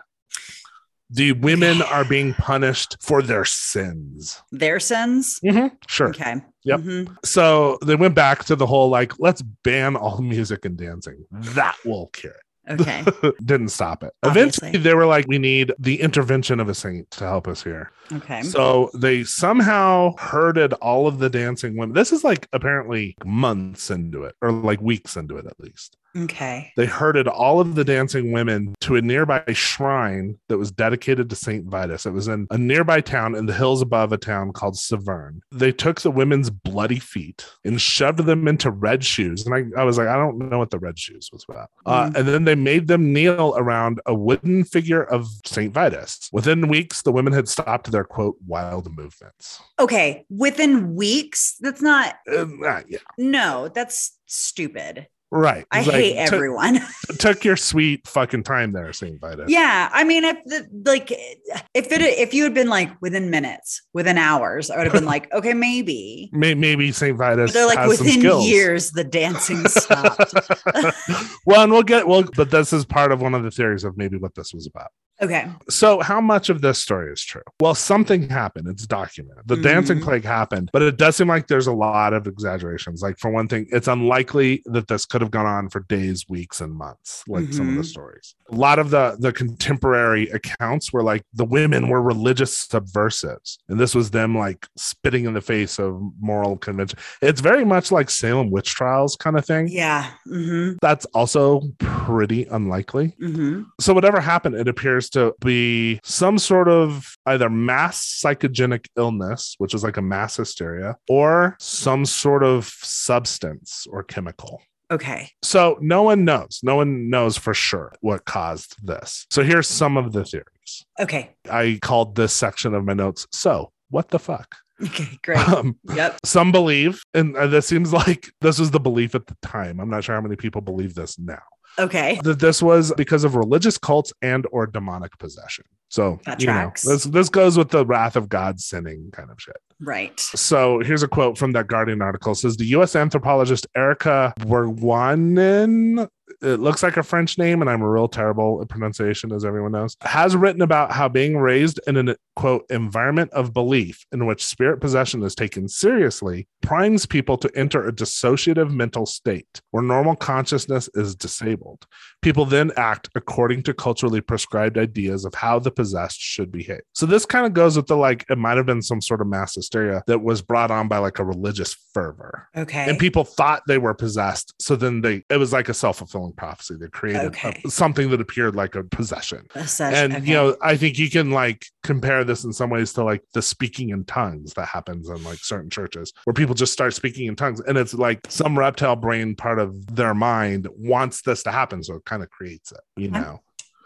The 1.09 1.31
women 1.33 1.81
are 1.81 2.05
being 2.05 2.33
punished 2.35 2.97
for 3.01 3.21
their 3.21 3.45
sins. 3.45 4.41
their 4.51 4.79
sins. 4.79 5.39
Sure. 5.87 6.09
Okay. 6.09 6.35
Yep. 6.65 6.79
Mhm. 6.81 7.15
So 7.25 7.77
they 7.83 7.95
went 7.95 8.15
back 8.15 8.43
to 8.45 8.55
the 8.55 8.65
whole 8.67 8.89
like, 8.89 9.19
let's 9.19 9.41
ban 9.41 9.95
all 9.95 10.21
music 10.21 10.65
and 10.65 10.77
dancing. 10.77 11.25
That 11.31 11.75
will 11.85 12.07
cure 12.07 12.33
it. 12.33 12.41
Okay. 12.81 13.03
Didn't 13.43 13.69
stop 13.69 14.03
it. 14.03 14.13
Obviously. 14.21 14.67
Eventually, 14.69 14.83
they 14.83 14.93
were 14.93 15.07
like, 15.07 15.25
we 15.27 15.39
need 15.39 15.73
the 15.79 15.99
intervention 15.99 16.59
of 16.59 16.69
a 16.69 16.75
saint 16.75 17.09
to 17.11 17.23
help 17.23 17.47
us 17.47 17.63
here. 17.63 17.91
Okay. 18.13 18.43
So 18.43 18.91
they 18.93 19.23
somehow 19.23 20.15
herded 20.19 20.73
all 20.73 21.07
of 21.07 21.17
the 21.17 21.31
dancing 21.31 21.75
women. 21.75 21.95
This 21.95 22.11
is 22.11 22.23
like 22.23 22.47
apparently 22.53 23.15
months 23.25 23.89
into 23.89 24.23
it, 24.25 24.35
or 24.43 24.51
like 24.51 24.79
weeks 24.81 25.17
into 25.17 25.37
it 25.37 25.47
at 25.47 25.59
least. 25.59 25.97
Okay. 26.17 26.71
They 26.75 26.85
herded 26.85 27.27
all 27.27 27.59
of 27.59 27.75
the 27.75 27.83
dancing 27.83 28.31
women 28.31 28.75
to 28.81 28.95
a 28.95 29.01
nearby 29.01 29.43
shrine 29.53 30.39
that 30.47 30.57
was 30.57 30.71
dedicated 30.71 31.29
to 31.29 31.35
Saint 31.35 31.65
Vitus. 31.65 32.05
It 32.05 32.11
was 32.11 32.27
in 32.27 32.47
a 32.49 32.57
nearby 32.57 33.01
town 33.01 33.35
in 33.35 33.45
the 33.45 33.53
hills 33.53 33.81
above 33.81 34.11
a 34.11 34.17
town 34.17 34.51
called 34.53 34.75
Saverne. 34.75 35.41
They 35.51 35.71
took 35.71 36.01
the 36.01 36.11
women's 36.11 36.49
bloody 36.49 36.99
feet 36.99 37.45
and 37.63 37.79
shoved 37.79 38.19
them 38.19 38.47
into 38.47 38.71
red 38.71 39.03
shoes. 39.03 39.45
And 39.45 39.53
I, 39.53 39.81
I 39.81 39.83
was 39.83 39.97
like, 39.97 40.07
I 40.07 40.15
don't 40.15 40.37
know 40.49 40.57
what 40.57 40.71
the 40.71 40.79
red 40.79 40.97
shoes 40.97 41.29
was 41.31 41.45
about. 41.47 41.69
Uh, 41.85 41.99
Mm. 42.09 42.15
and 42.15 42.27
then 42.27 42.43
they 42.45 42.55
made 42.55 42.87
them 42.87 43.13
kneel 43.13 43.53
around 43.57 43.99
a 44.05 44.13
wooden 44.13 44.63
figure 44.63 45.03
of 45.03 45.27
Saint 45.45 45.73
Vitus. 45.73 46.29
Within 46.31 46.67
weeks, 46.69 47.01
the 47.01 47.11
women 47.11 47.33
had 47.33 47.47
stopped 47.49 47.91
their 47.91 48.03
quote 48.03 48.37
wild 48.47 48.95
movements. 48.95 49.59
Okay. 49.79 50.25
Within 50.29 50.95
weeks, 50.95 51.55
that's 51.59 51.81
not, 51.81 52.15
Uh, 52.31 52.45
uh, 52.65 52.81
yeah, 52.87 52.99
no, 53.17 53.67
that's 53.67 54.17
stupid. 54.25 55.07
Right. 55.31 55.65
I 55.71 55.81
like, 55.81 55.91
hate 55.91 56.17
everyone. 56.17 56.79
took 57.19 57.43
your 57.43 57.57
sweet 57.57 58.07
fucking 58.07 58.43
time 58.43 58.71
there, 58.71 58.91
Saint 58.93 59.19
Vitus. 59.19 59.49
yeah. 59.49 59.89
I 59.91 60.03
mean, 60.03 60.23
if 60.23 60.37
the, 60.45 60.67
like, 60.85 61.11
if 61.11 61.91
it, 61.91 62.01
if 62.01 62.33
you 62.33 62.43
had 62.43 62.53
been 62.53 62.69
like 62.69 62.89
within 63.01 63.29
minutes, 63.29 63.81
within 63.93 64.17
hours, 64.17 64.69
I 64.69 64.77
would 64.77 64.85
have 64.85 64.93
been 64.93 65.05
like, 65.05 65.31
okay, 65.33 65.53
maybe. 65.53 66.29
May- 66.31 66.55
Maybe 66.55 66.91
Saint 66.91 67.17
Vitus. 67.17 67.51
But 67.51 67.53
they're 67.53 67.67
like 67.67 67.87
within 67.87 68.41
years, 68.41 68.91
the 68.91 69.03
dancing 69.03 69.67
stopped. 69.67 70.33
well, 71.45 71.63
and 71.63 71.71
we'll 71.71 71.83
get 71.83 72.07
well, 72.07 72.23
but 72.35 72.51
this 72.51 72.73
is 72.73 72.85
part 72.85 73.11
of 73.11 73.21
one 73.21 73.33
of 73.33 73.43
the 73.43 73.51
theories 73.51 73.83
of 73.83 73.97
maybe 73.97 74.17
what 74.17 74.35
this 74.35 74.53
was 74.53 74.67
about. 74.67 74.91
Okay. 75.21 75.47
So, 75.69 75.99
how 76.01 76.21
much 76.21 76.49
of 76.49 76.61
this 76.61 76.79
story 76.79 77.11
is 77.11 77.21
true? 77.23 77.41
Well, 77.59 77.75
something 77.75 78.29
happened. 78.29 78.67
It's 78.67 78.85
documented. 78.87 79.47
The 79.47 79.57
dancing 79.57 79.99
Mhm. 79.99 80.03
plague 80.03 80.23
happened, 80.25 80.69
but 80.73 80.81
it 80.81 80.97
does 80.97 81.15
seem 81.15 81.27
like 81.27 81.47
there's 81.47 81.67
a 81.67 81.73
lot 81.73 82.13
of 82.13 82.27
exaggerations. 82.27 83.01
Like, 83.01 83.17
for 83.19 83.31
one 83.31 83.47
thing, 83.47 83.67
it's 83.71 83.87
unlikely 83.87 84.61
that 84.65 84.87
this 84.87 85.05
could 85.05 85.21
have 85.21 85.31
gone 85.31 85.45
on 85.45 85.69
for 85.69 85.81
days, 85.81 86.25
weeks, 86.29 86.61
and 86.61 86.73
months, 86.73 87.23
like 87.27 87.51
some 87.53 87.69
of 87.69 87.75
the 87.75 87.81
Mhm. 87.81 87.85
stories. 87.85 88.35
A 88.51 88.55
lot 88.55 88.79
of 88.79 88.89
the 88.89 89.17
the 89.19 89.33
contemporary 89.33 90.27
accounts 90.29 90.91
were 90.93 91.03
like 91.03 91.23
the 91.33 91.45
women 91.45 91.87
were 91.89 92.01
religious 92.01 92.57
subversives, 92.57 93.59
and 93.69 93.79
this 93.79 93.93
was 93.95 94.11
them 94.11 94.37
like 94.37 94.67
spitting 94.77 95.25
in 95.25 95.33
the 95.33 95.41
face 95.41 95.79
of 95.79 95.99
moral 96.19 96.57
convention. 96.57 96.97
It's 97.21 97.41
very 97.41 97.65
much 97.65 97.91
like 97.91 98.09
Salem 98.09 98.49
witch 98.51 98.73
trials 98.75 99.15
kind 99.15 99.37
of 99.37 99.45
thing. 99.45 99.67
Yeah. 99.69 100.07
Mm-hmm. 100.27 100.77
That's 100.81 101.05
also 101.13 101.61
pretty 101.79 102.45
unlikely 102.45 103.15
Mm-hmm. 103.21 103.63
so 103.79 103.93
whatever 103.93 104.19
happened 104.19 104.55
it 104.55 104.67
appears 104.67 105.08
to 105.11 105.33
be 105.41 105.99
some 106.03 106.37
sort 106.37 106.67
of 106.67 107.15
either 107.25 107.49
mass 107.49 108.21
psychogenic 108.23 108.85
illness 108.97 109.55
which 109.57 109.73
is 109.73 109.83
like 109.83 109.97
a 109.97 110.01
mass 110.01 110.37
hysteria 110.37 110.95
or 111.09 111.55
some 111.59 112.05
sort 112.05 112.43
of 112.43 112.65
substance 112.65 113.87
or 113.91 114.03
chemical 114.03 114.61
Okay. 114.91 115.29
so 115.43 115.77
no 115.81 116.01
one 116.01 116.25
knows 116.25 116.61
no 116.63 116.75
one 116.75 117.09
knows 117.11 117.37
for 117.37 117.53
sure 117.53 117.93
what 118.01 118.25
caused 118.25 118.75
this 118.85 119.27
so 119.29 119.43
here's 119.43 119.67
some 119.67 119.97
of 119.97 120.13
the 120.13 120.23
theories 120.25 120.85
Okay. 120.99 121.35
i 121.49 121.77
called 121.81 122.15
this 122.15 122.33
section 122.33 122.73
of 122.73 122.83
my 122.85 122.93
notes 122.93 123.27
so 123.31 123.71
what 123.89 124.09
the 124.09 124.19
fuck 124.19 124.55
Okay. 124.81 125.19
Great. 125.23 125.37
um, 125.49 125.77
yep. 125.93 126.17
some 126.23 126.51
believe 126.53 127.01
and 127.13 127.35
uh, 127.35 127.47
this 127.47 127.67
seems 127.67 127.91
like 127.91 128.31
this 128.41 128.57
was 128.59 128.71
the 128.71 128.79
belief 128.79 129.13
at 129.13 129.27
the 129.27 129.35
time 129.41 129.79
i'm 129.79 129.89
not 129.89 130.03
sure 130.03 130.15
how 130.15 130.21
many 130.21 130.35
people 130.35 130.61
believe 130.61 130.95
this 130.95 131.19
now 131.19 131.41
Okay. 131.77 132.19
that 132.23 132.39
this 132.39 132.61
was 132.61 132.93
because 132.97 133.23
of 133.23 133.35
religious 133.35 133.77
cults 133.77 134.13
and 134.21 134.45
or 134.51 134.65
demonic 134.67 135.17
possession. 135.17 135.65
So 135.89 136.19
That 136.25 136.39
you 136.39 136.47
know, 136.47 136.53
tracks. 136.53 136.83
this 136.83 137.03
this 137.03 137.29
goes 137.29 137.57
with 137.57 137.69
the 137.69 137.85
wrath 137.85 138.15
of 138.15 138.29
God 138.29 138.59
sinning 138.59 139.09
kind 139.11 139.29
of 139.29 139.41
shit. 139.41 139.57
Right. 139.81 140.19
So 140.19 140.79
here's 140.79 141.03
a 141.03 141.07
quote 141.07 141.37
from 141.37 141.53
that 141.53 141.67
Guardian 141.67 142.01
article. 142.01 142.33
It 142.33 142.35
says 142.35 142.57
the 142.57 142.65
U.S. 142.65 142.95
anthropologist 142.95 143.65
Erica 143.75 144.33
Werwanen 144.41 146.07
it 146.41 146.59
looks 146.59 146.83
like 146.83 146.97
a 146.97 147.03
French 147.03 147.37
name, 147.37 147.61
and 147.61 147.69
I'm 147.69 147.81
a 147.81 147.89
real 147.89 148.07
terrible 148.07 148.61
at 148.61 148.69
pronunciation, 148.69 149.31
as 149.31 149.43
everyone 149.43 149.71
knows, 149.71 149.95
has 150.01 150.35
written 150.35 150.61
about 150.61 150.91
how 150.91 151.09
being 151.09 151.37
raised 151.37 151.79
in 151.87 151.97
an 151.97 152.15
quote 152.35 152.65
environment 152.69 153.31
of 153.31 153.53
belief 153.53 154.05
in 154.11 154.25
which 154.25 154.45
spirit 154.45 154.79
possession 154.79 155.21
is 155.23 155.35
taken 155.35 155.67
seriously 155.67 156.47
primes 156.61 157.05
people 157.05 157.37
to 157.37 157.51
enter 157.55 157.85
a 157.85 157.91
dissociative 157.91 158.71
mental 158.71 159.05
state 159.05 159.61
where 159.71 159.83
normal 159.83 160.15
consciousness 160.15 160.89
is 160.93 161.15
disabled. 161.15 161.85
People 162.21 162.45
then 162.45 162.71
act 162.77 163.09
according 163.15 163.63
to 163.63 163.73
culturally 163.73 164.21
prescribed 164.21 164.77
ideas 164.77 165.25
of 165.25 165.33
how 165.33 165.59
the 165.59 165.71
possessed 165.79 166.19
should 166.19 166.51
behave. 166.51 166.81
So 166.93 167.05
this 167.05 167.25
kind 167.25 167.45
of 167.45 167.53
goes 167.53 167.77
with 167.77 167.87
the 167.87 167.95
like, 167.95 168.25
it 168.29 168.37
might 168.37 168.57
have 168.57 168.65
been 168.65 168.81
some 168.81 169.01
sort 169.01 169.21
of 169.21 169.27
mass 169.27 169.55
hysteria 169.55 170.03
that 170.07 170.19
was 170.21 170.41
brought 170.41 170.71
on 170.71 170.87
by 170.89 170.97
like 170.97 171.19
a 171.19 171.23
religious 171.23 171.73
fervor 171.93 172.47
Okay. 172.55 172.85
and 172.89 172.99
people 172.99 173.23
thought 173.23 173.61
they 173.67 173.77
were 173.77 173.93
possessed 173.93 174.53
so 174.59 174.75
then 174.75 175.01
they 175.01 175.23
it 175.29 175.37
was 175.37 175.53
like 175.53 175.69
a 175.69 175.73
self-fulfilling 175.73 176.33
prophecy 176.33 176.75
they 176.79 176.87
created 176.87 177.35
a- 177.43 177.69
something 177.69 178.09
that 178.09 178.19
appeared 178.21 178.55
like 178.55 178.75
a 178.75 178.83
possession 178.83 179.45
and 179.55 180.15
okay. 180.15 180.25
you 180.25 180.33
know 180.33 180.55
i 180.61 180.75
think 180.77 180.97
you 180.99 181.09
can 181.09 181.31
like 181.31 181.65
compare 181.83 182.23
this 182.23 182.43
in 182.43 182.51
some 182.53 182.69
ways 182.69 182.93
to 182.93 183.03
like 183.03 183.23
the 183.33 183.41
speaking 183.41 183.89
in 183.89 184.03
tongues 184.05 184.53
that 184.55 184.67
happens 184.67 185.09
in 185.09 185.23
like 185.23 185.39
certain 185.39 185.69
churches 185.69 186.11
where 186.25 186.33
people 186.33 186.53
just 186.55 186.73
start 186.73 186.93
speaking 186.93 187.27
in 187.27 187.35
tongues 187.35 187.59
and 187.61 187.77
it's 187.77 187.93
like 187.93 188.19
some 188.29 188.57
reptile 188.57 188.95
brain 188.95 189.35
part 189.35 189.59
of 189.59 189.95
their 189.95 190.13
mind 190.13 190.67
wants 190.77 191.21
this 191.23 191.43
to 191.43 191.51
happen 191.51 191.81
so 191.83 191.95
it 191.95 192.05
kind 192.05 192.21
of 192.23 192.29
creates 192.29 192.71
it 192.71 192.81
you 192.97 193.09
Okay. 193.09 193.19
know 193.19 193.39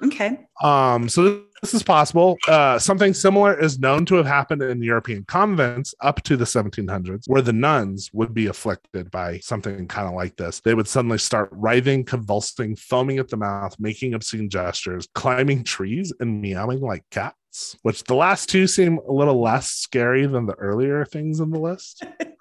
okay. 0.04 0.40
um, 0.62 1.10
so 1.10 1.44
this 1.64 1.74
is 1.74 1.82
possible. 1.82 2.38
Uh, 2.46 2.78
something 2.78 3.14
similar 3.14 3.58
is 3.58 3.80
known 3.80 4.06
to 4.08 4.16
have 4.16 4.26
happened 4.26 4.62
in 4.62 4.84
European 4.84 5.24
convents 5.30 5.96
up 6.02 6.22
to 6.24 6.36
the 6.36 6.44
1700s, 6.44 7.24
where 7.28 7.42
the 7.42 7.54
nuns 7.54 8.10
would 8.12 8.34
be 8.34 8.48
afflicted 8.48 9.10
by 9.10 9.40
something 9.40 9.88
kind 9.88 10.10
of 10.10 10.14
like 10.14 10.36
this. 10.36 10.60
They 10.60 10.74
would 10.74 10.90
suddenly 10.90 11.20
start 11.20 11.48
writhing, 11.54 12.04
convulsing, 12.04 12.76
foaming 12.76 13.18
at 13.18 13.30
the 13.30 13.38
mouth, 13.38 13.78
making 13.80 14.14
obscene 14.14 14.50
gestures, 14.50 15.08
climbing 15.16 15.64
trees, 15.64 16.12
and 16.20 16.42
meowing 16.42 16.82
like 16.82 17.06
cats. 17.12 17.78
Which 17.84 18.04
the 18.04 18.16
last 18.16 18.50
two 18.50 18.68
seem 18.68 18.98
a 18.98 19.14
little 19.14 19.42
less 19.42 19.70
scary 19.70 20.26
than 20.26 20.48
the 20.48 20.56
earlier 20.56 21.06
things 21.06 21.40
in 21.40 21.50
the 21.50 21.60
list. 21.60 22.04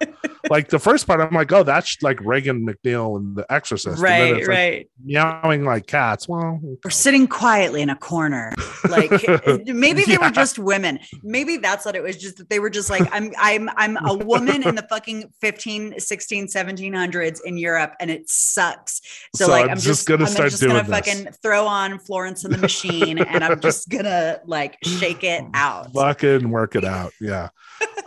like 0.53 0.67
the 0.69 0.77
first 0.77 1.07
part, 1.07 1.19
I'm 1.19 1.33
like, 1.33 1.51
oh, 1.51 1.63
that's 1.63 1.97
like 2.03 2.19
Regan 2.21 2.63
MacNeil 2.67 3.17
and 3.17 3.35
The 3.35 3.51
Exorcist. 3.51 3.97
And 3.97 4.05
then 4.05 4.21
Right, 4.21 4.37
it's 4.37 4.47
like 4.47 4.57
right. 4.57 4.89
meowing 5.03 5.65
like 5.65 5.87
cats. 5.87 6.27
Well, 6.29 6.61
Or 6.85 6.91
sitting 6.91 7.25
quietly 7.27 7.81
in 7.81 7.89
a 7.89 7.95
corner. 7.95 8.53
Like 8.87 9.09
maybe 9.65 10.03
they 10.05 10.13
Yeah. 10.13 10.27
were 10.27 10.29
just 10.31 10.59
women. 10.59 10.99
Maybe 11.23 11.57
that's 11.57 11.85
what 11.85 11.95
it 11.95 12.03
was. 12.03 12.17
Just 12.17 12.37
that 12.37 12.49
they 12.51 12.59
were 12.59 12.69
just 12.69 12.91
like, 12.91 13.07
I'm 13.11 13.33
I'm 13.39 13.67
I'm 13.77 13.97
a 14.05 14.13
woman 14.13 14.61
in 14.61 14.75
the 14.75 14.85
fucking 14.89 15.33
15, 15.41 15.99
16, 15.99 16.47
1700s 16.47 17.39
in 17.45 17.57
Europe 17.57 17.93
and 17.99 18.11
it 18.11 18.29
sucks. 18.29 19.01
So, 19.35 19.45
So 19.45 19.51
like 19.51 19.63
I'm 19.65 19.69
I'm 19.71 19.75
just 19.77 19.87
just 19.87 20.07
gonna 20.07 20.25
I'm 20.25 20.29
start 20.31 20.51
just 20.51 20.61
gonna 20.61 20.83
doing 20.83 20.85
this. 20.91 21.07
fucking 21.09 21.33
throw 21.41 21.65
on 21.65 21.97
Florence 21.97 22.45
and 22.45 22.53
the 22.53 22.59
Machine 22.59 23.17
and 23.17 23.43
I'm 23.43 23.59
just 23.59 23.89
gonna 23.89 24.39
like 24.45 24.77
shake 24.83 25.23
it 25.23 25.43
out. 25.55 25.91
fucking 25.93 26.49
work 26.51 26.75
it 26.75 26.85
out 26.85 27.11
yeah 27.19 27.49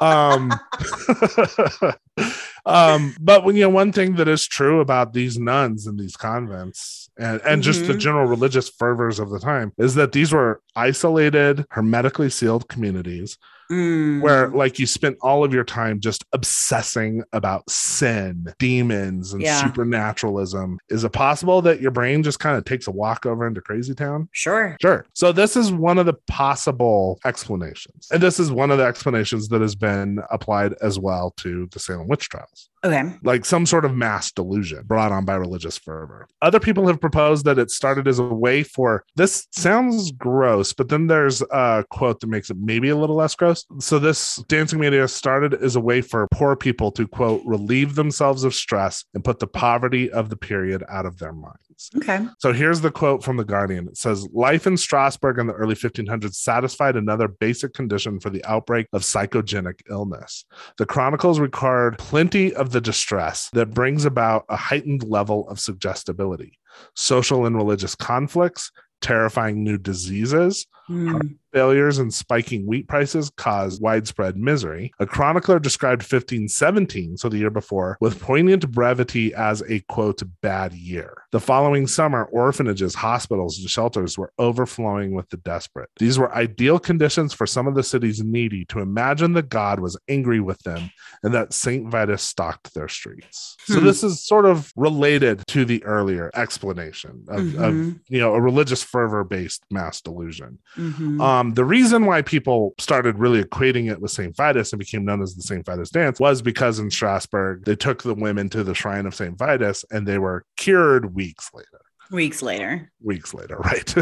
um 0.01 0.53
um 2.67 3.15
but 3.21 3.45
when 3.45 3.57
you 3.57 3.63
know 3.63 3.69
one 3.69 3.93
thing 3.93 4.17
that 4.17 4.29
is 4.29 4.47
true 4.47 4.81
about 4.81 5.13
these 5.13 5.39
nuns 5.39 5.87
and 5.87 5.99
these 5.99 6.17
convents 6.17 7.09
and 7.19 7.41
and 7.47 7.63
just 7.63 7.87
the 7.87 7.93
Mhm. 7.95 7.99
general 7.99 8.27
religious 8.27 8.69
fervors 8.69 9.19
of 9.19 9.31
the 9.31 9.39
time 9.39 9.73
is 9.79 9.95
that 9.95 10.13
these 10.13 10.33
were 10.33 10.61
isolated 10.75 11.65
hermetically 11.71 12.31
sealed 12.31 12.69
communities 12.69 13.39
Mm. 13.71 14.21
where 14.23 14.49
like 14.49 14.79
you 14.79 14.87
spent 14.87 15.17
all 15.23 15.43
of 15.45 15.53
your 15.53 15.65
time 15.65 15.99
just 16.01 16.25
obsessing 16.33 17.23
about 17.33 17.69
sin 17.69 18.53
demons 18.59 19.33
and 19.33 19.43
Yeah. 19.43 19.65
supernaturalism 19.65 20.79
is 20.89 21.05
it 21.05 21.13
possible 21.13 21.61
that 21.63 21.81
your 21.81 21.91
brain 21.91 22.23
just 22.23 22.39
kind 22.39 22.57
of 22.57 22.65
takes 22.65 22.87
a 22.87 22.91
walk 22.93 23.27
over 23.27 23.47
into 23.47 23.61
crazy 23.61 23.95
town 23.95 24.29
sure. 24.33 24.77
Sure. 24.81 25.05
So 25.15 25.33
this 25.33 25.57
is 25.57 25.73
one 25.73 25.99
of 25.99 26.07
the 26.07 26.15
possible 26.29 27.19
explanations. 27.25 28.09
And 28.13 28.23
this 28.23 28.39
is 28.39 28.51
one 28.51 28.71
of 28.71 28.79
the 28.79 28.85
explanations 28.85 29.49
that 29.49 29.61
has 29.61 29.75
been 29.75 30.21
applied 30.31 30.75
as 30.83 30.99
well 30.99 31.33
to 31.39 31.69
the 31.73 31.79
Salem 31.79 32.09
witch 32.09 32.29
trials. 32.29 32.69
Okay. 32.87 33.17
Like 33.23 33.45
some 33.45 33.67
sort 33.67 33.85
of 33.85 33.95
mass 33.95 34.31
delusion 34.33 34.85
brought 34.87 35.13
on 35.13 35.25
by 35.25 35.35
religious 35.35 35.77
fervor. 35.77 36.29
Other 36.43 36.61
people 36.61 36.87
have 36.87 37.01
proposed 37.01 37.45
that 37.47 37.59
it 37.59 37.71
started 37.71 38.07
as 38.07 38.19
a 38.19 38.25
way 38.25 38.63
for 38.63 39.05
this 39.17 39.47
sounds 39.51 40.13
gross, 40.13 40.73
but 40.73 40.89
then 40.89 41.07
there's 41.07 41.43
a 41.51 41.85
quote 41.91 42.21
that 42.21 42.29
makes 42.29 42.51
it 42.51 42.57
maybe 42.61 42.89
a 42.89 42.97
little 42.97 43.17
less 43.17 43.35
gross. 43.35 43.65
So 43.81 43.99
this 43.99 44.37
dancing 44.49 44.81
mania 44.81 45.09
started 45.09 45.55
as 45.55 45.77
a 45.77 45.81
way 45.81 46.01
for 46.01 46.29
poor 46.33 46.57
people 46.57 46.93
to 46.93 47.09
quote 47.09 47.43
relieve 47.45 47.95
themselves 47.95 48.45
of 48.45 48.55
stress 48.55 49.05
and 49.15 49.25
put 49.25 49.39
the 49.41 49.47
poverty 49.47 50.11
of 50.11 50.31
the 50.31 50.37
period 50.37 50.85
out 50.89 51.07
of 51.07 51.19
their 51.19 51.33
minds. 51.33 51.91
Okay. 51.97 52.27
So 52.39 52.53
here's 52.53 52.81
the 52.81 52.91
quote 52.91 53.23
from 53.23 53.37
The 53.37 53.45
Guardian. 53.45 53.89
It 53.89 53.97
says 53.97 54.27
Life 54.33 54.67
in 54.67 54.77
Strasbourg 54.77 55.39
in 55.39 55.47
the 55.47 55.53
early 55.53 55.75
1500s 55.75 56.35
satisfied 56.35 56.97
another 56.97 57.29
basic 57.29 57.75
condition 57.75 58.19
for 58.19 58.31
the 58.31 58.45
outbreak 58.45 58.87
of 58.93 59.03
psychogenic 59.03 59.81
illness. 59.91 60.45
The 60.79 60.87
chronicles 60.87 61.39
record 61.39 61.99
plenty 61.99 62.55
of 62.55 62.71
the 62.71 62.76
distress 62.81 63.51
that 63.51 63.73
brings 63.73 64.05
about 64.05 64.45
a 64.49 64.57
heightened 64.57 65.03
level 65.03 65.49
of 65.49 65.61
suggestibility, 65.61 66.59
social 66.95 67.47
and 67.47 67.57
religious 67.57 67.95
conflicts, 67.95 68.71
terrifying 69.01 69.63
new 69.63 69.79
diseases, 69.79 70.67
Mm. 70.89 71.37
Failures 71.61 71.99
and 71.99 72.13
spiking 72.13 72.67
wheat 72.67 72.87
prices 72.87 73.31
caused 73.39 73.81
widespread 73.81 74.37
misery. 74.37 74.93
A 74.99 75.07
chronicler 75.07 75.59
described 75.59 76.03
1517, 76.03 77.17
so 77.17 77.31
the 77.31 77.39
year 77.39 77.49
before, 77.51 77.97
with 77.99 78.21
poignant 78.21 78.71
brevity 78.71 79.33
as 79.33 79.63
a 79.67 79.81
quote, 79.89 80.23
bad 80.43 80.75
year. 80.75 81.15
The 81.33 81.41
following 81.41 81.87
summer, 81.87 82.25
orphanages, 82.25 82.95
hospitals, 82.95 83.59
and 83.59 83.71
shelters 83.71 84.19
were 84.19 84.33
overflowing 84.39 85.15
with 85.15 85.31
the 85.31 85.39
desperate. 85.39 85.89
These 85.99 86.19
were 86.19 86.35
ideal 86.35 86.79
conditions 86.79 87.33
for 87.33 87.47
some 87.47 87.67
of 87.67 87.75
the 87.75 87.83
city's 87.83 88.23
needy 88.23 88.67
to 88.67 88.81
imagine 88.81 89.33
that 89.33 89.49
God 89.49 89.81
was 89.81 89.99
angry 90.09 90.41
with 90.41 90.59
them 90.63 90.91
and 91.23 91.33
that 91.33 91.55
St. 91.55 91.89
Vitus 91.91 92.23
stalked 92.23 92.75
their 92.75 92.89
streets. 92.89 93.57
So 93.65 93.79
Hmm. 93.79 93.85
this 93.87 94.05
is 94.05 94.23
sort 94.23 94.45
of 94.45 94.71
related 94.77 95.43
to 95.49 95.65
the 95.65 95.83
earlier 95.85 96.31
explanation 96.35 97.25
of, 97.29 97.39
of 97.55 97.75
Mhm. 97.75 98.01
you 98.11 98.19
know, 98.19 98.35
a 98.35 98.41
religious 98.43 98.83
fervor 98.83 99.25
based 99.25 99.65
mass 99.71 100.03
delusion. 100.03 100.59
Mhm. 100.77 101.19
Um, 101.21 101.46
Um, 101.47 101.55
the 101.55 101.65
reason 101.65 102.07
why 102.07 102.23
people 102.23 102.75
started 102.79 103.19
really 103.19 103.43
equating 103.43 103.91
it 103.91 104.01
with 104.01 104.11
St. 104.11 104.35
Vitus 104.37 104.73
and 104.73 104.81
became 104.81 105.05
known 105.05 105.23
as 105.23 105.35
the 105.35 105.43
St. 105.43 105.65
Vitus 105.65 105.91
dance 105.91 106.19
was 106.19 106.43
because 106.43 106.81
in 106.81 106.91
Strasbourg, 106.91 107.65
they 107.65 107.77
took 107.77 108.03
the 108.03 108.15
women 108.15 108.49
to 108.51 108.65
the 108.65 108.75
shrine 108.75 109.07
of 109.07 109.15
St. 109.15 109.39
Vitus 109.39 109.85
and 109.91 110.07
they 110.07 110.19
were 110.19 110.45
cured 110.57 111.15
weeks 111.15 111.51
later. 111.55 111.86
Weeks 112.11 112.43
later. 112.43 112.91
Weeks 113.03 113.35
later, 113.35 113.57
right? 113.65 113.95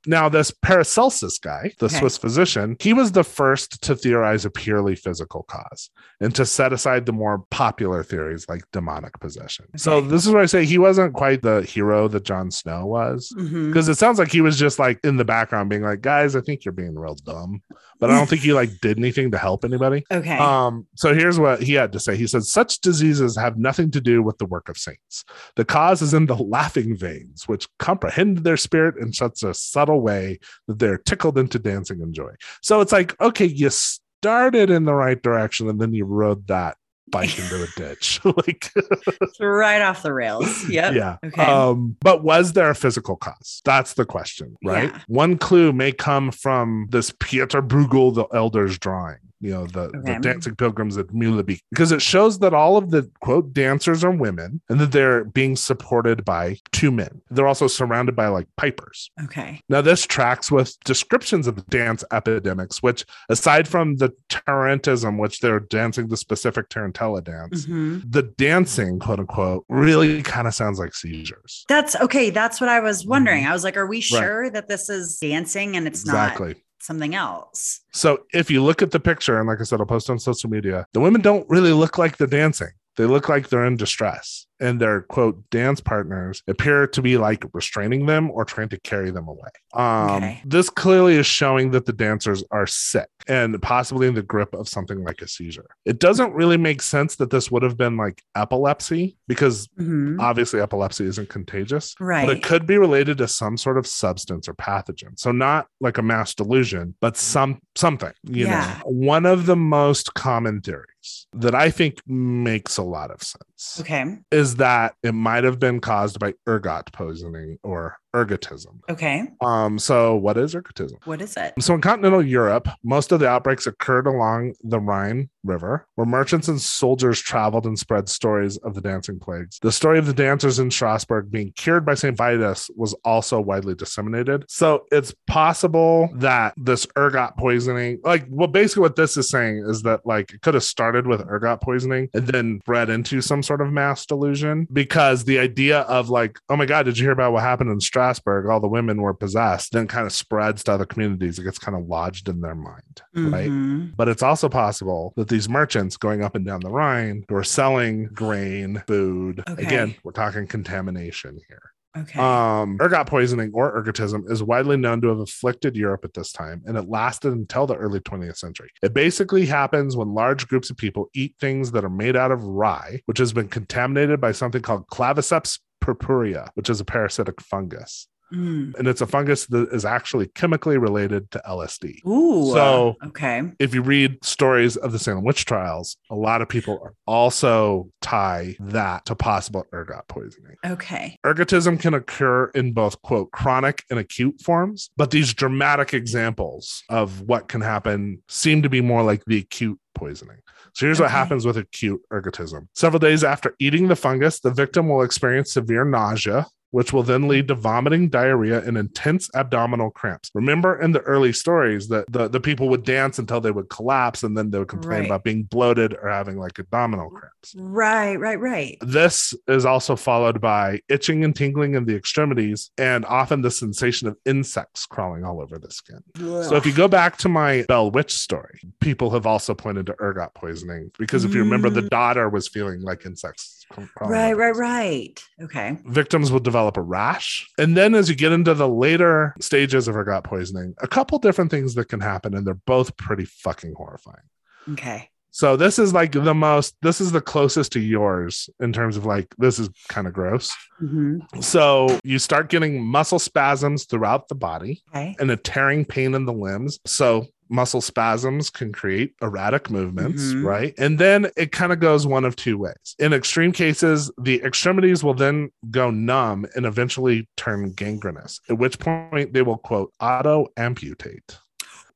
now, 0.06 0.28
this 0.28 0.50
Paracelsus 0.50 1.38
guy, 1.38 1.72
the 1.78 1.86
Okay. 1.86 1.98
Swiss 1.98 2.16
physician, 2.18 2.76
he 2.80 2.92
was 2.92 3.12
the 3.12 3.24
first 3.24 3.82
to 3.82 3.94
theorize 3.96 4.44
a 4.44 4.50
purely 4.50 4.94
physical 4.96 5.42
cause 5.44 5.90
and 6.20 6.34
to 6.34 6.46
set 6.46 6.72
aside 6.72 7.06
the 7.06 7.12
more 7.12 7.44
popular 7.50 8.02
theories 8.02 8.46
like 8.48 8.62
demonic 8.72 9.18
possession. 9.20 9.66
So, 9.76 10.00
this 10.00 10.26
is 10.26 10.32
where 10.32 10.42
I 10.42 10.46
say 10.46 10.64
he 10.64 10.78
wasn't 10.78 11.14
quite 11.14 11.42
the 11.42 11.62
hero 11.62 12.08
that 12.08 12.24
John 12.24 12.50
Snow 12.50 12.86
was 12.86 13.32
because 13.36 13.88
it 13.88 13.96
sounds 13.96 14.18
like 14.18 14.30
he 14.32 14.40
was 14.40 14.58
just 14.58 14.78
like 14.78 14.98
in 15.04 15.16
the 15.16 15.24
background 15.24 15.70
being 15.70 15.82
like 15.82 16.00
guys 16.00 16.34
i 16.36 16.40
think 16.40 16.64
you're 16.64 16.72
being 16.72 16.94
real 16.98 17.14
dumb 17.14 17.62
but 17.98 18.10
i 18.10 18.16
don't 18.16 18.28
think 18.28 18.42
he 18.42 18.52
like 18.52 18.70
did 18.80 18.98
anything 18.98 19.30
to 19.30 19.38
help 19.38 19.64
anybody 19.64 20.04
Okay. 20.12 20.36
um 20.38 20.86
so 20.96 21.14
here's 21.14 21.38
what 21.38 21.62
he 21.62 21.74
had 21.74 21.92
to 21.92 22.00
say 22.00 22.16
he 22.16 22.26
said 22.26 22.42
such 22.44 22.80
diseases 22.80 23.36
have 23.36 23.56
nothing 23.58 23.90
to 23.92 24.00
do 24.00 24.22
with 24.22 24.38
the 24.38 24.46
work 24.46 24.68
of 24.68 24.76
saints 24.76 25.24
the 25.56 25.64
cause 25.64 26.02
is 26.02 26.14
in 26.14 26.26
the 26.26 26.36
laughing 26.36 26.96
veins 26.96 27.46
which 27.50 27.68
comprehend 27.78 28.38
their 28.38 28.56
spirit 28.56 28.96
in 28.98 29.12
such 29.12 29.42
a 29.42 29.52
subtle 29.52 30.00
way 30.00 30.38
that 30.66 30.78
they're 30.78 30.98
tickled 30.98 31.36
into 31.36 31.58
dancing 31.58 32.00
and 32.00 32.14
joy 32.14 32.32
so 32.62 32.80
it's 32.80 32.92
like 32.92 33.20
okay 33.20 33.46
you 33.46 33.68
started 33.70 34.70
in 34.70 34.84
the 34.84 34.94
right 34.94 35.22
direction 35.22 35.68
and 35.68 35.80
then 35.80 35.92
you 35.92 36.04
rode 36.04 36.46
that 36.46 36.76
bike 37.10 37.38
into 37.38 37.62
a 37.62 37.66
ditch 37.76 38.20
like 38.24 38.72
right 39.40 39.82
off 39.82 40.02
the 40.02 40.12
rails. 40.12 40.68
Yep. 40.68 40.94
yeah. 40.94 41.16
Okay. 41.24 41.42
Um, 41.42 41.96
but 42.00 42.22
was 42.22 42.52
there 42.52 42.70
a 42.70 42.74
physical 42.74 43.16
cause? 43.16 43.60
That's 43.64 43.94
the 43.94 44.04
question, 44.04 44.56
right? 44.64 44.90
Yeah. 44.92 45.00
One 45.08 45.38
clue 45.38 45.72
may 45.72 45.92
come 45.92 46.30
from 46.30 46.86
this 46.90 47.12
Pieter 47.18 47.62
Bruegel, 47.62 48.14
the 48.14 48.24
elder's 48.34 48.78
drawing. 48.78 49.18
You 49.42 49.50
know, 49.52 49.66
the, 49.66 49.88
the 50.04 50.18
dancing 50.20 50.54
pilgrims 50.54 50.98
at 50.98 51.06
Mulebeek, 51.08 51.60
because 51.70 51.92
it 51.92 52.02
shows 52.02 52.38
that 52.40 52.52
all 52.52 52.76
of 52.76 52.90
the 52.90 53.10
quote 53.20 53.54
dancers 53.54 54.04
are 54.04 54.10
women 54.10 54.60
and 54.68 54.78
that 54.80 54.92
they're 54.92 55.24
being 55.24 55.56
supported 55.56 56.24
by 56.26 56.58
two 56.72 56.90
men. 56.90 57.22
They're 57.30 57.46
also 57.46 57.66
surrounded 57.66 58.14
by 58.14 58.28
like 58.28 58.46
pipers. 58.56 59.10
okay. 59.24 59.60
Now, 59.68 59.80
this 59.80 60.06
tracks 60.06 60.50
with 60.50 60.76
descriptions 60.84 61.46
of 61.46 61.56
the 61.56 61.62
dance 61.62 62.04
epidemics, 62.12 62.82
which, 62.82 63.04
aside 63.30 63.66
from 63.66 63.96
the 63.96 64.12
Tarantism, 64.28 65.18
which 65.18 65.40
they're 65.40 65.60
dancing 65.60 66.08
the 66.08 66.16
specific 66.16 66.68
Tarantella 66.68 67.22
dance, 67.24 67.64
Mhm. 67.66 68.02
the 68.12 68.22
dancing, 68.22 68.98
quote 68.98 69.20
unquote, 69.20 69.64
really 69.68 70.22
kind 70.22 70.46
of 70.48 70.54
sounds 70.54 70.78
like 70.78 70.94
seizures. 70.94 71.64
That's 71.68 71.96
okay. 71.96 72.30
That's 72.30 72.60
what 72.60 72.68
I 72.68 72.80
was 72.80 73.06
wondering. 73.06 73.44
Mhm. 73.44 73.48
I 73.50 73.52
was 73.52 73.64
like, 73.64 73.76
are 73.76 73.86
we 73.86 74.00
sure 74.00 74.50
that 74.50 74.68
this 74.68 74.88
is 74.90 75.18
dancing 75.18 75.76
and 75.76 75.86
it's 75.86 76.04
not 76.04 76.12
Exactly. 76.32 76.48
not 76.48 76.56
something 76.82 77.14
else? 77.14 77.80
So 77.92 78.24
if 78.32 78.50
you 78.50 78.62
look 78.62 78.82
at 78.82 78.90
the 78.90 79.00
picture, 79.00 79.38
and 79.38 79.48
like 79.48 79.60
I 79.60 79.64
said, 79.64 79.80
I'll 79.80 79.86
post 79.86 80.10
on 80.10 80.18
social 80.18 80.50
media, 80.50 80.86
the 80.92 81.00
women 81.00 81.20
don't 81.20 81.48
really 81.48 81.72
look 81.72 81.98
like 81.98 82.16
they're 82.16 82.26
dancing. 82.26 82.70
they 82.96 83.06
look 83.06 83.28
like 83.28 83.48
they're 83.48 83.64
in 83.64 83.76
distress 83.76 84.46
and 84.60 84.80
their 84.80 85.02
quote 85.02 85.48
dance 85.50 85.80
partners 85.80 86.42
appear 86.46 86.86
to 86.86 87.02
be 87.02 87.16
like 87.16 87.44
restraining 87.54 88.06
them 88.06 88.30
or 88.30 88.44
trying 88.44 88.68
to 88.68 88.78
carry 88.80 89.10
them 89.10 89.26
away. 89.28 89.48
Um, 89.74 90.10
Okay. 90.10 90.42
This 90.44 90.68
clearly 90.70 91.16
is 91.16 91.26
showing 91.26 91.70
that 91.70 91.86
the 91.86 91.92
dancers 91.92 92.44
are 92.50 92.66
sick 92.66 93.08
and 93.28 93.60
possibly 93.62 94.06
in 94.08 94.14
the 94.14 94.22
grip 94.22 94.52
of 94.54 94.68
something 94.68 95.02
like 95.04 95.22
a 95.22 95.28
seizure. 95.28 95.66
It 95.84 95.98
doesn't 95.98 96.32
really 96.34 96.56
make 96.56 96.82
sense 96.82 97.16
that 97.16 97.30
this 97.30 97.50
would 97.50 97.62
have 97.62 97.76
been 97.76 97.96
like 97.96 98.22
epilepsy 98.34 99.16
because 99.28 99.68
Mhm. 99.78 100.20
obviously 100.20 100.60
epilepsy 100.60 101.04
isn't 101.06 101.28
contagious. 101.28 101.94
Right. 102.00 102.26
But 102.26 102.36
it 102.38 102.42
could 102.42 102.66
be 102.66 102.76
related 102.78 103.18
to 103.18 103.28
some 103.28 103.56
sort 103.56 103.78
of 103.78 103.86
substance 103.86 104.48
or 104.48 104.54
pathogen. 104.54 105.18
So 105.18 105.32
not 105.32 105.68
like 105.80 105.98
a 105.98 106.02
mass 106.02 106.34
delusion, 106.34 106.94
but 107.00 107.16
some 107.16 107.60
something, 107.76 108.12
you 108.24 108.46
Yeah. 108.46 108.78
know. 108.84 108.90
One 108.90 109.24
of 109.26 109.46
the 109.46 109.56
most 109.56 110.14
common 110.14 110.60
theories 110.60 111.26
that 111.32 111.54
I 111.54 111.70
think 111.70 111.98
makes 112.06 112.76
a 112.76 112.82
lot 112.82 113.10
of 113.10 113.22
sense 113.22 113.44
Okay. 113.80 114.18
is 114.30 114.56
that 114.56 114.94
it 115.02 115.12
might 115.12 115.44
have 115.44 115.58
been 115.58 115.80
caused 115.80 116.18
by 116.18 116.34
ergot 116.48 116.92
poisoning 116.92 117.58
or 117.62 117.96
ergotism. 118.14 118.80
Okay. 118.88 119.28
Um, 119.40 119.78
so 119.78 120.16
what 120.16 120.36
is 120.36 120.54
ergotism? 120.54 121.04
What 121.04 121.22
is 121.22 121.36
it? 121.36 121.54
So 121.60 121.74
in 121.74 121.80
continental 121.80 122.24
Europe, 122.24 122.68
most 122.82 123.12
of 123.12 123.20
the 123.20 123.28
outbreaks 123.28 123.66
occurred 123.66 124.06
along 124.06 124.54
the 124.62 124.80
Rhine 124.80 125.28
River, 125.44 125.86
where 125.94 126.06
merchants 126.06 126.48
and 126.48 126.60
soldiers 126.60 127.20
traveled 127.20 127.66
and 127.66 127.78
spread 127.78 128.08
stories 128.08 128.56
of 128.58 128.74
the 128.74 128.80
dancing 128.80 129.18
plagues. 129.18 129.58
The 129.62 129.72
story 129.72 129.98
of 129.98 130.06
the 130.06 130.12
dancers 130.12 130.58
in 130.58 130.70
Strasbourg 130.70 131.30
being 131.30 131.52
cured 131.52 131.86
by 131.86 131.94
St. 131.94 132.16
Vitus 132.16 132.70
was 132.76 132.94
also 133.04 133.40
widely 133.40 133.74
disseminated. 133.74 134.44
So 134.48 134.86
it's 134.90 135.14
possible 135.26 136.10
that 136.16 136.54
this 136.56 136.86
ergot 136.96 137.36
poisoning, 137.36 138.00
like, 138.04 138.26
well, 138.28 138.48
basically 138.48 138.82
what 138.82 138.96
this 138.96 139.16
is 139.16 139.30
saying 139.30 139.64
is 139.66 139.82
that 139.82 140.04
like 140.04 140.32
it 140.32 140.42
could 140.42 140.54
have 140.54 140.64
started 140.64 141.06
with 141.06 141.20
ergot 141.22 141.60
poisoning 141.60 142.08
and 142.12 142.26
then 142.26 142.60
bred 142.64 142.90
into 142.90 143.20
some 143.20 143.42
sort 143.42 143.60
of 143.60 143.72
mass 143.72 144.04
delusion 144.06 144.66
because 144.72 145.24
the 145.24 145.38
idea 145.38 145.80
of 145.82 146.10
like, 146.10 146.38
oh 146.48 146.56
my 146.56 146.66
God, 146.66 146.84
did 146.84 146.98
you 146.98 147.04
hear 147.04 147.12
about 147.12 147.32
what 147.32 147.42
happened 147.42 147.70
in 147.70 147.80
Strasbourg? 147.80 147.99
All 148.00 148.60
the 148.60 148.68
women 148.68 149.00
were 149.02 149.14
possessed, 149.14 149.72
then 149.72 149.86
kind 149.86 150.06
of 150.06 150.12
spreads 150.12 150.64
to 150.64 150.72
other 150.72 150.86
communities. 150.86 151.38
It 151.38 151.44
gets 151.44 151.58
kind 151.58 151.76
of 151.76 151.86
lodged 151.86 152.28
in 152.28 152.40
their 152.40 152.54
mind, 152.54 153.02
right? 153.14 153.50
Mhm. 153.50 153.96
But 153.96 154.08
it's 154.08 154.22
also 154.22 154.48
possible 154.48 155.12
that 155.16 155.28
these 155.28 155.48
merchants 155.48 155.96
going 155.96 156.22
up 156.22 156.34
and 156.34 156.44
down 156.44 156.60
the 156.60 156.70
Rhine 156.70 157.24
who 157.28 157.36
are 157.36 157.44
selling 157.44 158.04
grain, 158.12 158.82
food, 158.86 159.42
Okay. 159.48 159.62
again, 159.62 159.94
we're 160.04 160.12
talking 160.12 160.46
contamination 160.46 161.38
here. 161.48 161.62
Okay. 161.98 162.20
Um, 162.20 162.76
ergot 162.80 163.08
poisoning 163.08 163.50
or 163.52 163.82
ergotism 163.82 164.30
is 164.30 164.44
widely 164.44 164.76
known 164.76 165.00
to 165.00 165.08
have 165.08 165.18
afflicted 165.18 165.76
Europe 165.76 166.04
at 166.04 166.14
this 166.14 166.30
time, 166.30 166.62
and 166.64 166.76
it 166.78 166.88
lasted 166.88 167.32
until 167.32 167.66
the 167.66 167.74
early 167.74 167.98
20th 167.98 168.36
century. 168.36 168.70
It 168.80 168.94
basically 168.94 169.46
happens 169.46 169.96
when 169.96 170.14
large 170.14 170.46
groups 170.46 170.70
of 170.70 170.76
people 170.76 171.10
eat 171.14 171.34
things 171.40 171.72
that 171.72 171.84
are 171.84 171.90
made 171.90 172.14
out 172.14 172.30
of 172.30 172.44
rye, 172.44 173.00
which 173.06 173.18
has 173.18 173.32
been 173.32 173.48
contaminated 173.48 174.20
by 174.20 174.30
something 174.30 174.62
called 174.62 174.86
claviceps 174.86 175.58
purpurea, 175.94 176.50
which 176.54 176.70
is 176.70 176.80
a 176.80 176.84
parasitic 176.84 177.40
fungus. 177.40 178.08
Mm. 178.32 178.74
And 178.76 178.88
it's 178.88 179.00
a 179.00 179.06
fungus 179.06 179.46
that 179.46 179.68
is 179.72 179.84
actually 179.84 180.28
chemically 180.28 180.78
related 180.78 181.30
to 181.32 181.42
LSD. 181.46 182.06
Ooh. 182.06 182.52
So- 182.52 182.96
okay. 183.06 183.42
If 183.58 183.74
you 183.74 183.82
read 183.82 184.24
stories 184.24 184.76
of 184.76 184.92
the 184.92 184.98
Salem 184.98 185.24
witch 185.24 185.44
trials, 185.44 185.96
a 186.10 186.14
lot 186.14 186.42
of 186.42 186.48
people 186.48 186.90
also 187.06 187.90
tie 188.00 188.56
that 188.60 189.04
to 189.06 189.14
possible 189.14 189.66
ergot 189.72 190.06
poisoning. 190.08 190.56
Okay. 190.64 191.16
Ergotism 191.24 191.78
can 191.80 191.94
occur 191.94 192.46
in 192.54 192.72
both, 192.72 193.00
quote, 193.02 193.30
chronic 193.32 193.84
and 193.90 193.98
acute 193.98 194.40
forms, 194.40 194.90
but 194.96 195.10
these 195.10 195.34
dramatic 195.34 195.92
examples 195.94 196.82
of 196.88 197.22
what 197.22 197.48
can 197.48 197.60
happen 197.60 198.22
seem 198.28 198.62
to 198.62 198.68
be 198.68 198.80
more 198.80 199.02
like 199.02 199.24
the 199.26 199.38
acute 199.38 199.78
poisoning. 199.94 200.38
So 200.74 200.86
here's 200.86 201.00
what 201.00 201.10
happens 201.10 201.44
with 201.44 201.56
acute 201.56 202.00
ergotism. 202.12 202.68
Several 202.74 203.00
days 203.00 203.24
after 203.24 203.54
eating 203.58 203.88
the 203.88 203.96
fungus, 203.96 204.40
the 204.40 204.52
victim 204.52 204.88
will 204.88 205.02
experience 205.02 205.52
severe 205.52 205.84
nausea. 205.84 206.46
Which 206.70 206.92
will 206.92 207.02
then 207.02 207.28
lead 207.28 207.48
to 207.48 207.54
vomiting, 207.54 208.08
diarrhea, 208.08 208.62
and 208.62 208.78
intense 208.78 209.28
abdominal 209.34 209.90
cramps. 209.90 210.30
Remember 210.34 210.80
in 210.80 210.92
the 210.92 211.00
early 211.00 211.32
stories 211.32 211.88
that 211.88 212.10
the, 212.10 212.28
the 212.28 212.40
people 212.40 212.68
would 212.68 212.84
dance 212.84 213.18
until 213.18 213.40
they 213.40 213.50
would 213.50 213.68
collapse 213.68 214.22
and 214.22 214.36
then 214.36 214.50
they 214.50 214.58
would 214.58 214.68
complain 214.68 215.00
Right. 215.00 215.06
about 215.06 215.24
being 215.24 215.44
bloated 215.44 215.94
or 216.00 216.08
having 216.08 216.36
like 216.38 216.58
abdominal 216.58 217.10
cramps. 217.10 217.54
Right. 217.56 218.16
Right. 218.16 218.40
Right. 218.40 218.78
This 218.80 219.34
is 219.48 219.64
also 219.64 219.96
followed 219.96 220.40
by 220.40 220.80
itching 220.88 221.24
and 221.24 221.34
tingling 221.34 221.74
in 221.74 221.84
the 221.86 221.96
extremities, 221.96 222.70
and 222.78 223.04
often 223.06 223.42
the 223.42 223.50
sensation 223.50 224.08
of 224.08 224.16
insects 224.24 224.86
crawling 224.86 225.24
all 225.24 225.40
over 225.40 225.58
the 225.58 225.70
skin. 225.70 226.02
So, 226.16 226.56
if 226.56 226.66
you 226.66 226.72
go 226.72 226.88
back 226.88 227.16
to 227.18 227.28
my 227.28 227.64
Bell 227.68 227.90
Witch 227.90 228.12
story, 228.12 228.60
people 228.80 229.10
have 229.10 229.26
also 229.26 229.54
pointed 229.54 229.86
to 229.86 229.96
ergot 230.00 230.34
poisoning 230.34 230.90
because 230.98 231.24
if 231.24 231.34
you 231.34 231.40
remember, 231.40 231.70
the 231.70 231.82
mm. 231.82 231.90
daughter 231.90 232.28
was 232.28 232.48
feeling 232.48 232.82
like 232.82 233.04
insects. 233.06 233.59
Right. 234.00 234.32
Right. 234.32 234.56
Right. 234.56 235.24
Okay. 235.42 235.78
victims 235.86 236.32
will 236.32 236.40
develop 236.40 236.76
a 236.76 236.82
rash. 236.82 237.48
And 237.58 237.76
then 237.76 237.94
as 237.94 238.08
you 238.08 238.14
get 238.16 238.32
into 238.32 238.54
the 238.54 238.68
later 238.68 239.34
stages 239.40 239.86
of 239.88 239.96
ergot 239.96 240.24
poisoning, 240.24 240.74
a 240.80 240.88
couple 240.88 241.18
different 241.18 241.50
things 241.50 241.74
that 241.76 241.88
can 241.88 242.00
happen, 242.00 242.34
and 242.34 242.46
they're 242.46 242.54
both 242.54 242.96
pretty 242.96 243.24
fucking 243.24 243.74
horrifying. 243.76 244.24
Okay. 244.72 245.08
So 245.32 245.56
this 245.56 245.78
is 245.78 245.94
like 245.94 246.10
the 246.10 246.34
most, 246.34 246.74
this 246.82 247.00
is 247.00 247.12
the 247.12 247.20
closest 247.20 247.70
to 247.72 247.80
yours 247.80 248.50
in 248.58 248.72
terms 248.72 248.96
of 248.96 249.06
like, 249.06 249.32
this 249.38 249.60
is 249.60 249.70
kind 249.88 250.08
of 250.08 250.12
gross. 250.12 250.52
hmm 250.80 251.18
So 251.40 252.00
you 252.02 252.18
start 252.18 252.48
getting 252.50 252.84
muscle 252.84 253.20
spasms 253.20 253.84
throughout 253.84 254.26
the 254.26 254.34
body 254.34 254.82
Okay. 254.90 255.14
and 255.20 255.30
a 255.30 255.36
tearing 255.36 255.84
pain 255.84 256.14
in 256.14 256.24
the 256.24 256.32
limbs. 256.32 256.80
So 256.84 257.26
muscle 257.50 257.80
spasms 257.80 258.48
can 258.48 258.72
create 258.72 259.14
erratic 259.20 259.68
movements, 259.70 260.22
Mhm. 260.22 260.44
right? 260.44 260.74
And 260.78 260.98
then 260.98 261.30
it 261.36 261.50
kind 261.52 261.72
of 261.72 261.80
goes 261.80 262.06
one 262.06 262.24
of 262.24 262.36
two 262.36 262.56
ways. 262.56 262.94
In 262.98 263.12
extreme 263.12 263.52
cases, 263.52 264.10
the 264.16 264.40
extremities 264.42 265.02
will 265.02 265.14
then 265.14 265.50
go 265.70 265.90
numb 265.90 266.46
and 266.54 266.64
eventually 266.64 267.28
turn 267.36 267.72
gangrenous, 267.72 268.40
at 268.48 268.56
which 268.58 268.78
point 268.78 269.32
they 269.32 269.42
will 269.42 269.58
quote 269.58 269.92
auto 270.00 270.46
amputate. 270.56 271.38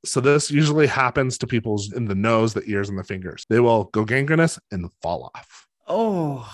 So 0.05 0.21
this 0.21 0.51
usually 0.51 0.87
happens 0.89 1.39
to 1.39 1.47
people's 1.47 1.93
in 1.93 2.07
the 2.07 2.15
nose, 2.15 2.53
the 2.53 2.65
ears, 2.67 2.91
and 2.91 2.99
the 2.99 3.05
fingers. 3.05 3.47
They 3.49 3.61
will 3.61 3.85
go 3.85 4.05
gangrenous 4.05 4.59
and 4.71 4.91
fall 5.01 5.31
off. 5.35 5.67
Oh. 5.89 6.47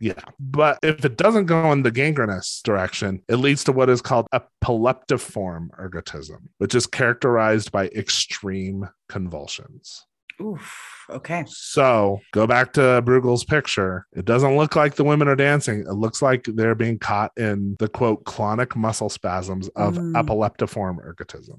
Yeah. 0.00 0.20
But 0.38 0.78
if 0.82 1.04
it 1.04 1.16
doesn't 1.16 1.46
go 1.46 1.72
in 1.72 1.82
the 1.82 1.90
gangrenous 1.90 2.60
direction, 2.62 3.22
it 3.28 3.36
leads 3.36 3.64
to 3.64 3.72
what 3.72 3.90
is 3.90 4.00
called 4.00 4.26
epileptiform 4.32 5.68
ergotism, 5.78 6.48
which 6.58 6.74
is 6.74 6.86
characterized 6.86 7.72
by 7.72 7.86
extreme 7.88 8.88
convulsions. 9.08 10.04
Oof. 10.40 11.04
Okay. 11.10 11.44
So 11.48 12.20
go 12.32 12.46
back 12.46 12.72
to 12.74 13.02
Bruegel's 13.04 13.42
picture. 13.44 14.06
It 14.12 14.24
doesn't 14.24 14.56
look 14.56 14.76
like 14.76 14.94
the 14.94 15.02
women 15.02 15.26
are 15.26 15.34
dancing. 15.34 15.80
It 15.80 15.94
looks 15.94 16.22
like 16.22 16.44
they're 16.44 16.76
being 16.76 16.98
caught 17.00 17.32
in 17.36 17.74
the 17.80 17.88
quote 17.88 18.22
clonic 18.24 18.76
muscle 18.76 19.08
spasms 19.08 19.68
of 19.74 19.94
Mm. 19.96 20.12
epileptiform 20.14 20.98
ergotism. 21.04 21.58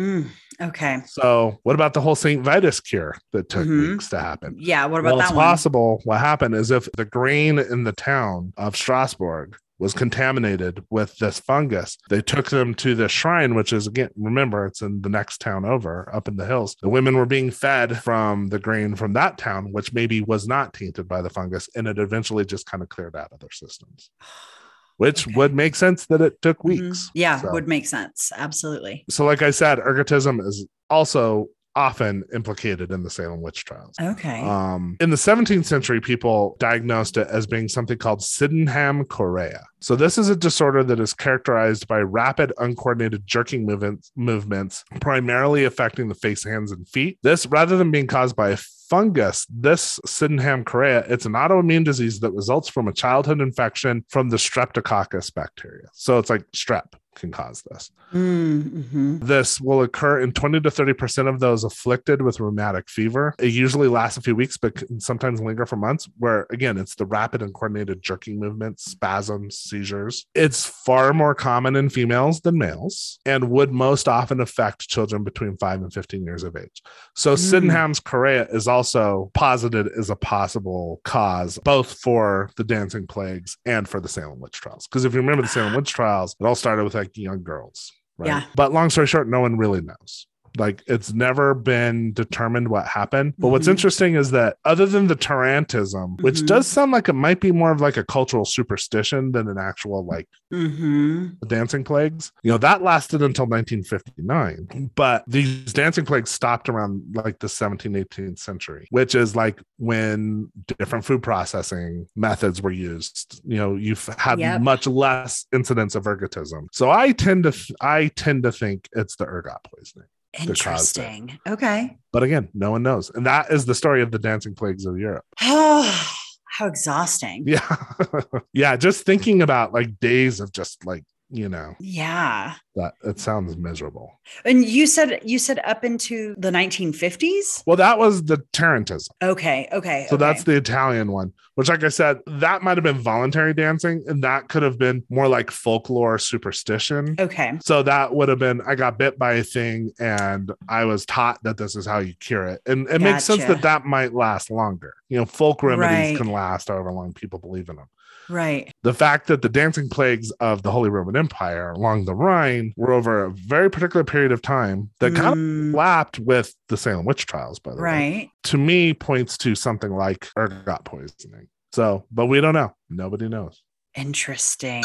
Mm. 0.00 0.26
Okay. 0.62 0.98
So 1.06 1.58
what 1.62 1.74
about 1.74 1.94
the 1.94 2.00
whole 2.00 2.14
St. 2.14 2.42
Vitus 2.42 2.80
cure 2.80 3.16
that 3.32 3.48
took 3.48 3.66
Mhm. 3.66 3.90
weeks 3.92 4.08
to 4.10 4.20
happen? 4.20 4.56
Yeah. 4.58 4.86
What 4.86 5.00
about 5.00 5.10
well, 5.10 5.18
that 5.18 5.24
it's 5.28 5.32
one? 5.34 5.44
possible 5.44 6.00
what 6.04 6.20
happened 6.20 6.54
is 6.54 6.70
if 6.70 6.88
the 6.96 7.04
grain 7.04 7.58
in 7.58 7.84
the 7.84 7.92
town 7.92 8.52
of 8.56 8.76
Strasbourg 8.76 9.56
was 9.78 9.94
contaminated 9.94 10.84
with 10.90 11.16
this 11.18 11.40
fungus, 11.40 11.96
they 12.10 12.20
took 12.20 12.50
them 12.50 12.74
to 12.74 12.94
the 12.94 13.08
shrine, 13.08 13.54
which 13.54 13.72
is 13.72 13.86
again, 13.86 14.10
remember, 14.16 14.66
it's 14.66 14.82
in 14.82 15.00
the 15.00 15.08
next 15.08 15.40
town 15.40 15.64
over 15.64 16.08
up 16.14 16.28
in 16.28 16.36
the 16.36 16.44
hills. 16.44 16.76
The 16.82 16.88
women 16.90 17.16
were 17.16 17.24
being 17.24 17.50
fed 17.50 17.98
from 18.02 18.48
the 18.48 18.58
grain 18.58 18.94
from 18.94 19.14
that 19.14 19.38
town, 19.38 19.72
which 19.72 19.94
maybe 19.94 20.20
was 20.20 20.46
not 20.46 20.74
tainted 20.74 21.08
by 21.08 21.22
the 21.22 21.30
fungus, 21.30 21.68
and 21.74 21.88
it 21.88 21.98
eventually 21.98 22.44
just 22.44 22.66
kind 22.66 22.82
of 22.82 22.90
cleared 22.90 23.16
out 23.16 23.32
of 23.32 23.40
their 23.40 23.50
systems. 23.52 24.10
Which 25.00 25.26
Okay. 25.26 25.34
would 25.36 25.54
make 25.54 25.74
sense 25.76 26.04
that 26.06 26.20
it 26.20 26.42
took 26.42 26.58
Mhm. 26.58 26.68
weeks. 26.68 27.10
Yeah. 27.14 27.40
So- 27.40 27.50
Would 27.52 27.66
make 27.66 27.86
sense. 27.86 28.30
Absolutely. 28.36 29.04
so, 29.08 29.24
like 29.24 29.40
I 29.40 29.50
said, 29.50 29.78
ergotism 29.78 30.46
is 30.46 30.66
also 30.90 31.46
often 31.76 32.24
implicated 32.34 32.90
in 32.90 33.02
the 33.02 33.10
Salem 33.10 33.40
witch 33.40 33.64
trials. 33.64 33.94
Okay. 34.00 34.42
Um, 34.42 34.96
in 35.00 35.10
the 35.10 35.16
17th 35.16 35.64
century, 35.64 36.00
people 36.00 36.56
diagnosed 36.58 37.16
it 37.16 37.28
as 37.28 37.46
being 37.46 37.68
something 37.68 37.98
called 37.98 38.22
Sydenham 38.22 39.04
chorea. 39.04 39.62
So 39.80 39.96
this 39.96 40.18
is 40.18 40.28
a 40.28 40.36
disorder 40.36 40.84
that 40.84 41.00
is 41.00 41.14
characterized 41.14 41.86
by 41.88 42.00
rapid, 42.00 42.52
uncoordinated 42.58 43.26
jerking 43.26 43.64
movements, 43.64 44.12
movements, 44.16 44.84
primarily 45.00 45.64
affecting 45.64 46.08
the 46.08 46.14
face, 46.14 46.44
hands, 46.44 46.72
and 46.72 46.88
feet. 46.88 47.18
This, 47.22 47.46
rather 47.46 47.76
than 47.76 47.90
being 47.90 48.06
caused 48.06 48.36
by 48.36 48.50
a 48.50 48.56
fungus, 48.56 49.46
this 49.48 49.98
Sydenham 50.04 50.64
chorea, 50.64 51.04
it's 51.08 51.24
an 51.24 51.32
autoimmune 51.32 51.84
disease 51.84 52.20
that 52.20 52.32
results 52.32 52.68
from 52.68 52.88
a 52.88 52.92
childhood 52.92 53.40
infection 53.40 54.04
from 54.08 54.28
the 54.28 54.36
Streptococcus 54.36 55.32
bacteria. 55.32 55.86
So 55.94 56.18
it's 56.18 56.28
like 56.28 56.44
strep. 56.54 56.94
Can 57.16 57.30
cause 57.30 57.62
this. 57.70 57.90
Mm-hmm. 58.12 59.18
This 59.18 59.60
will 59.60 59.82
occur 59.82 60.20
in 60.20 60.32
20 60.32 60.60
to 60.60 60.70
30% 60.70 61.28
of 61.28 61.40
those 61.40 61.64
afflicted 61.64 62.22
with 62.22 62.40
rheumatic 62.40 62.88
fever. 62.88 63.34
It 63.38 63.52
usually 63.52 63.88
lasts 63.88 64.18
a 64.18 64.22
few 64.22 64.34
weeks, 64.34 64.56
but 64.56 64.74
can 64.74 65.00
sometimes 65.00 65.40
linger 65.40 65.66
for 65.66 65.76
months, 65.76 66.08
where 66.18 66.46
again, 66.50 66.78
it's 66.78 66.94
the 66.94 67.06
rapid 67.06 67.42
and 67.42 67.52
coordinated 67.52 68.02
jerking 68.02 68.38
movements, 68.38 68.84
spasms, 68.84 69.58
seizures. 69.58 70.26
It's 70.34 70.64
far 70.64 71.12
more 71.12 71.34
common 71.34 71.76
in 71.76 71.88
females 71.90 72.40
than 72.40 72.58
males 72.58 73.18
and 73.24 73.50
would 73.50 73.72
most 73.72 74.08
often 74.08 74.40
affect 74.40 74.88
children 74.88 75.24
between 75.24 75.56
5 75.56 75.82
and 75.82 75.92
15 75.92 76.24
years 76.24 76.42
of 76.42 76.56
age. 76.56 76.82
So, 77.14 77.34
Mm. 77.34 77.38
Sydenham's 77.38 78.00
chorea 78.00 78.46
is 78.50 78.68
also 78.68 79.30
posited 79.34 79.88
as 79.98 80.10
a 80.10 80.16
possible 80.16 81.00
cause, 81.04 81.58
both 81.64 81.98
for 82.00 82.50
the 82.56 82.64
dancing 82.64 83.06
plagues 83.06 83.56
and 83.64 83.88
for 83.88 84.00
the 84.00 84.08
Salem 84.08 84.40
witch 84.40 84.60
trials. 84.60 84.86
Because 84.86 85.04
if 85.04 85.14
you 85.14 85.20
remember 85.20 85.42
the 85.42 85.48
Salem 85.48 85.74
witch 85.74 85.92
trials, 85.92 86.36
it 86.38 86.44
all 86.44 86.54
started 86.54 86.84
with 86.84 86.94
like 87.00 87.16
young 87.16 87.42
girls. 87.42 87.92
Right? 88.18 88.28
Yeah. 88.28 88.42
But 88.54 88.72
long 88.72 88.90
story 88.90 89.06
short, 89.06 89.28
no 89.28 89.40
one 89.40 89.56
really 89.56 89.80
knows. 89.80 90.26
Like 90.58 90.82
it's 90.86 91.12
never 91.12 91.54
been 91.54 92.12
determined 92.12 92.68
what 92.68 92.86
happened. 92.86 93.34
But 93.38 93.48
what's 93.48 93.66
Mhm. 93.68 93.72
interesting 93.72 94.14
is 94.14 94.30
that 94.32 94.56
other 94.64 94.86
than 94.86 95.06
the 95.06 95.14
tarantism, 95.16 96.20
which 96.22 96.40
Mhm. 96.40 96.46
does 96.46 96.66
sound 96.66 96.92
like 96.92 97.08
it 97.08 97.12
might 97.14 97.40
be 97.40 97.52
more 97.52 97.70
of 97.70 97.80
like 97.80 97.96
a 97.96 98.04
cultural 98.04 98.44
superstition 98.44 99.32
than 99.32 99.48
an 99.48 99.58
actual 99.58 100.04
like 100.04 100.28
Mm-hmm. 100.52 101.46
dancing 101.46 101.84
plagues. 101.84 102.32
You 102.42 102.50
know, 102.52 102.58
that 102.58 102.82
lasted 102.82 103.22
until 103.22 103.46
1959. 103.46 104.90
But 104.94 105.24
these 105.28 105.72
dancing 105.72 106.04
plagues 106.04 106.30
stopped 106.30 106.68
around 106.68 107.02
like 107.14 107.38
the 107.38 107.48
17th, 107.48 107.96
18th 107.96 108.38
century, 108.38 108.86
which 108.90 109.14
is 109.14 109.36
like 109.36 109.60
when 109.78 110.50
different 110.78 111.04
food 111.04 111.22
processing 111.22 112.06
methods 112.16 112.60
were 112.62 112.72
used. 112.72 113.40
You 113.44 113.56
know, 113.56 113.76
you've 113.76 114.04
had 114.18 114.38
Yep. 114.40 114.60
much 114.62 114.86
less 114.86 115.46
incidence 115.52 115.94
of 115.94 116.04
ergotism. 116.04 116.66
So 116.72 116.90
I 116.90 117.12
tend 117.12 117.44
to 117.44 117.52
th- 117.52 117.70
I 117.80 118.08
tend 118.08 118.42
to 118.44 118.52
think 118.52 118.88
it's 118.92 119.16
the 119.16 119.26
ergot 119.26 119.58
poisoning. 119.74 120.08
Interesting. 120.38 121.38
Okay. 121.48 121.98
But 122.12 122.22
again, 122.22 122.48
no 122.54 122.70
one 122.70 122.82
knows. 122.82 123.10
And 123.10 123.26
that 123.26 123.50
is 123.50 123.64
the 123.66 123.74
story 123.74 124.02
of 124.02 124.10
the 124.10 124.18
dancing 124.18 124.54
plagues 124.54 124.86
of 124.86 124.98
Europe. 124.98 125.24
Oh, 125.42 126.16
how 126.48 126.66
exhausting. 126.66 127.44
Yeah. 127.46 127.76
yeah, 128.52 128.76
just 128.76 129.04
thinking 129.04 129.42
about 129.42 129.72
like 129.72 129.98
days 129.98 130.40
of 130.40 130.52
just 130.52 130.84
like, 130.84 131.04
you 131.30 131.48
know, 131.48 131.74
Yeah. 131.80 132.54
that 132.76 132.94
it 133.04 133.18
sounds 133.20 133.56
miserable. 133.56 134.20
And 134.44 134.64
you 134.64 134.86
said 134.86 135.20
you 135.24 135.38
said 135.38 135.60
up 135.64 135.84
into 135.84 136.34
the 136.38 136.50
1950s? 136.50 137.62
Well, 137.66 137.76
that 137.76 137.98
was 137.98 138.24
the 138.24 138.38
Tarantism. 138.52 139.08
Okay. 139.22 139.68
Okay. 139.72 140.06
So 140.08 140.16
okay. 140.16 140.24
that's 140.24 140.44
the 140.44 140.56
Italian 140.56 141.10
one, 141.12 141.32
which, 141.54 141.68
like 141.68 141.82
I 141.84 141.88
said, 141.88 142.18
that 142.26 142.62
might 142.62 142.76
have 142.76 142.84
been 142.84 142.98
voluntary 142.98 143.54
dancing, 143.54 144.02
and 144.06 144.22
that 144.24 144.48
could 144.48 144.62
have 144.62 144.78
been 144.78 145.04
more 145.10 145.28
like 145.28 145.50
folklore 145.50 146.18
superstition. 146.18 147.16
okay. 147.18 147.58
So 147.62 147.82
that 147.82 148.14
would 148.14 148.28
have 148.28 148.38
been 148.38 148.60
I 148.66 148.74
got 148.74 148.98
bit 148.98 149.18
by 149.18 149.34
a 149.34 149.42
thing, 149.44 149.92
and 149.98 150.52
I 150.68 150.84
was 150.84 151.04
taught 151.06 151.42
that 151.44 151.56
this 151.56 151.76
is 151.76 151.86
how 151.86 151.98
you 151.98 152.14
cure 152.20 152.46
it, 152.46 152.62
and 152.66 152.88
it 152.88 153.00
makes 153.00 153.24
sense 153.24 153.44
that 153.44 153.62
that 153.62 153.84
might 153.84 154.14
last 154.14 154.50
longer. 154.50 154.94
You 155.08 155.18
know, 155.18 155.26
folk 155.26 155.62
remedies 155.62 156.10
Right. 156.10 156.16
can 156.16 156.30
last 156.32 156.68
however 156.68 156.92
long 156.92 157.12
people 157.12 157.38
believe 157.38 157.68
in 157.68 157.76
them. 157.76 157.86
Right. 158.30 158.72
The 158.84 158.94
fact 158.94 159.26
that 159.26 159.42
the 159.42 159.48
dancing 159.48 159.88
plagues 159.88 160.30
of 160.40 160.62
the 160.62 160.70
Holy 160.70 160.88
Roman 160.88 161.16
Empire 161.16 161.72
along 161.72 162.04
the 162.04 162.14
Rhine 162.14 162.72
were 162.76 162.92
over 162.92 163.24
a 163.24 163.30
very 163.30 163.70
particular 163.70 164.04
period 164.04 164.32
of 164.32 164.40
time 164.40 164.90
that 165.00 165.14
kind 165.14 165.26
of 165.28 165.34
Mm, 165.34 165.74
lapped 165.74 166.18
with 166.20 166.54
the 166.68 166.76
Salem 166.76 167.04
witch 167.04 167.26
trials, 167.26 167.58
by 167.58 167.72
the 167.72 167.76
way. 167.78 167.82
right. 167.82 168.30
to 168.44 168.56
me 168.58 168.94
points 168.94 169.36
to 169.38 169.54
something 169.54 169.90
like 169.90 170.28
ergot 170.38 170.84
poisoning. 170.84 171.48
So, 171.72 172.04
but 172.10 172.26
we 172.26 172.40
don't 172.40 172.54
know. 172.54 172.72
Nobody 172.88 173.28
knows. 173.28 173.62
Interesting. 173.96 174.84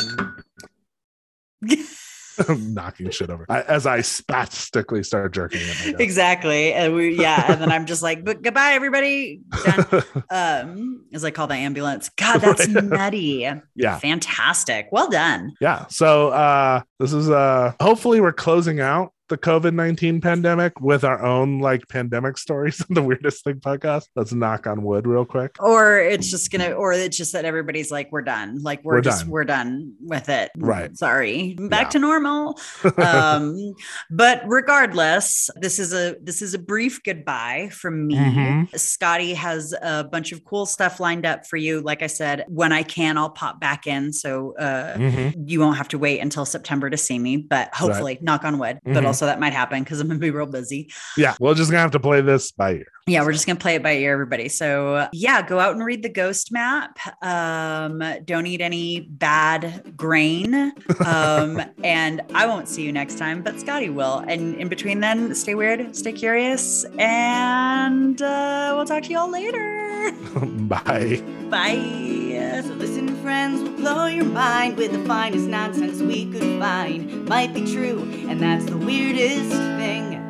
Knocking 2.50 3.10
shit 3.12 3.30
over 3.30 3.46
I, 3.50 3.62
as 3.62 3.86
I 3.86 4.02
spastically 4.02 5.04
start 5.04 5.34
jerking 5.34 5.62
at 5.62 6.00
exactly. 6.02 6.74
And 6.74 6.94
we 6.96 7.16
yeah, 7.22 7.52
and 7.52 7.62
then 7.62 7.72
I'm 7.72 7.86
just 7.86 8.02
like, 8.04 8.24
but 8.26 8.42
goodbye, 8.42 8.72
everybody. 8.74 9.42
Done. 9.64 10.04
Um, 10.30 11.06
as 11.14 11.24
I 11.24 11.32
call 11.32 11.48
the 11.48 11.56
ambulance. 11.56 12.10
God, 12.10 12.40
that's 12.40 12.68
Right. 12.68 12.84
nutty. 12.84 13.50
yeah, 13.76 14.00
Fantastic. 14.00 14.88
Well 14.92 15.10
done. 15.10 15.54
yeah. 15.62 15.86
So, 15.88 16.30
uh, 16.30 16.82
this 17.00 17.14
is 17.14 17.30
uh, 17.30 17.74
hopefully 17.82 18.22
we're 18.22 18.34
closing 18.34 18.80
out 18.80 19.12
the 19.30 19.38
COVID 19.38 19.74
nineteen 19.74 20.22
pandemic 20.22 20.80
with 20.82 21.04
our 21.04 21.24
own 21.24 21.60
like 21.60 21.88
pandemic 21.88 22.38
stories 22.38 22.82
on 22.90 22.94
the 22.94 23.02
weirdest 23.02 23.44
thing 23.44 23.56
podcast. 23.60 24.08
Let's 24.16 24.34
knock 24.34 24.68
on 24.68 24.84
wood 24.84 25.08
real 25.08 25.26
quick. 25.26 25.56
Or 25.60 25.98
it's 26.00 26.30
just 26.30 26.52
gonna, 26.52 26.72
or 26.72 26.94
it's 26.94 27.18
just 27.18 27.34
that 27.34 27.46
everybody's 27.46 27.92
like, 27.92 28.12
we're 28.12 28.22
done. 28.22 28.62
Like 28.62 28.84
we're, 28.84 28.96
We're 28.96 29.02
just 29.02 29.22
done. 29.22 29.30
we're 29.30 29.44
done 29.46 29.94
with 30.02 30.30
it. 30.30 30.52
Right. 30.58 30.96
Sorry. 30.96 31.56
Back 31.60 31.86
Yeah. 31.86 31.90
to 31.90 32.00
normal. 32.00 32.60
um, 32.98 33.74
but 34.12 34.44
regardless, 34.46 35.50
this 35.56 35.80
is 35.80 35.94
a 35.94 36.16
this 36.22 36.42
is 36.42 36.54
a 36.54 36.60
brief 36.60 37.02
goodbye 37.04 37.70
from 37.72 38.08
me. 38.08 38.16
Mhm. 38.16 38.78
Scotty 38.80 39.34
has 39.34 39.74
a 39.82 40.04
bunch 40.04 40.32
of 40.32 40.44
cool 40.44 40.66
stuff 40.66 41.00
lined 41.00 41.26
up 41.26 41.46
for 41.48 41.58
you. 41.58 41.82
Like 41.82 42.02
I 42.02 42.08
said, 42.08 42.46
when 42.48 42.72
I 42.72 42.84
can, 42.84 43.18
I'll 43.18 43.30
pop 43.30 43.60
back 43.60 43.88
in. 43.88 44.14
So 44.14 44.54
uh 44.58 44.96
Mhm. 44.98 45.34
you 45.48 45.60
won't 45.60 45.78
have 45.78 45.88
to 45.90 45.98
wait 45.98 46.20
until 46.20 46.46
September 46.46 46.90
to 46.90 46.98
see 46.98 47.18
me, 47.20 47.38
but 47.38 47.74
hopefully, 47.74 48.20
knock 48.22 48.44
on 48.44 48.60
wood. 48.60 48.80
But 48.84 49.04
Mhm. 49.04 49.06
Also 49.16 49.28
that 49.28 49.40
might 49.40 49.54
happen 49.54 49.82
because 49.82 50.02
I'm 50.02 50.08
gonna 50.08 50.20
be 50.20 50.30
real 50.30 50.46
busy. 50.46 50.92
Yeah, 51.16 51.36
we're 51.40 51.54
just 51.54 51.72
gonna 51.72 51.82
have 51.82 51.92
to 51.92 52.02
play 52.02 52.20
this 52.20 52.52
by 52.52 52.74
ear. 52.74 52.88
Yeah, 53.08 53.24
we're 53.24 53.32
just 53.32 53.48
gonna 53.48 53.58
play 53.58 53.76
it 53.76 53.84
by 53.84 53.94
ear, 53.94 54.12
everybody. 54.12 54.50
So 54.50 55.08
yeah, 55.14 55.42
go 55.42 55.58
out 55.58 55.74
and 55.74 55.86
read 55.86 56.04
the 56.04 56.10
ghost 56.10 56.52
map. 56.52 57.00
Um, 57.24 58.04
don't 58.26 58.46
eat 58.46 58.60
any 58.60 59.00
bad 59.00 59.94
grain. 59.96 60.74
Um, 61.06 61.62
and 61.84 62.22
I 62.34 62.46
won't 62.46 62.68
see 62.68 62.84
you 62.84 62.92
next 62.92 63.18
time, 63.18 63.42
but 63.42 63.58
Scotty 63.58 63.90
will. 63.90 64.18
And 64.28 64.56
in 64.56 64.68
between 64.68 65.00
then, 65.00 65.34
stay 65.34 65.56
weird, 65.56 65.96
stay 65.96 66.12
curious, 66.12 66.84
and 67.00 68.22
uh, 68.22 68.74
we'll 68.76 68.86
talk 68.86 69.04
to 69.04 69.10
you 69.10 69.18
all 69.18 69.32
later. 69.32 70.12
Bye. 70.42 71.24
Bye. 71.50 72.62
So 72.66 72.74
listen, 72.74 73.05
friends 73.26 73.64
will 73.64 73.72
blow 73.72 74.06
your 74.06 74.24
mind 74.24 74.78
with 74.78 74.92
the 74.92 75.04
finest 75.08 75.48
nonsense 75.48 76.00
we 76.00 76.32
could 76.32 76.60
find. 76.60 77.26
Might 77.28 77.56
be 77.56 77.66
true, 77.66 78.04
and 78.30 78.40
that's 78.40 78.66
the 78.66 78.78
weirdest 78.78 79.50
thing. 79.50 80.22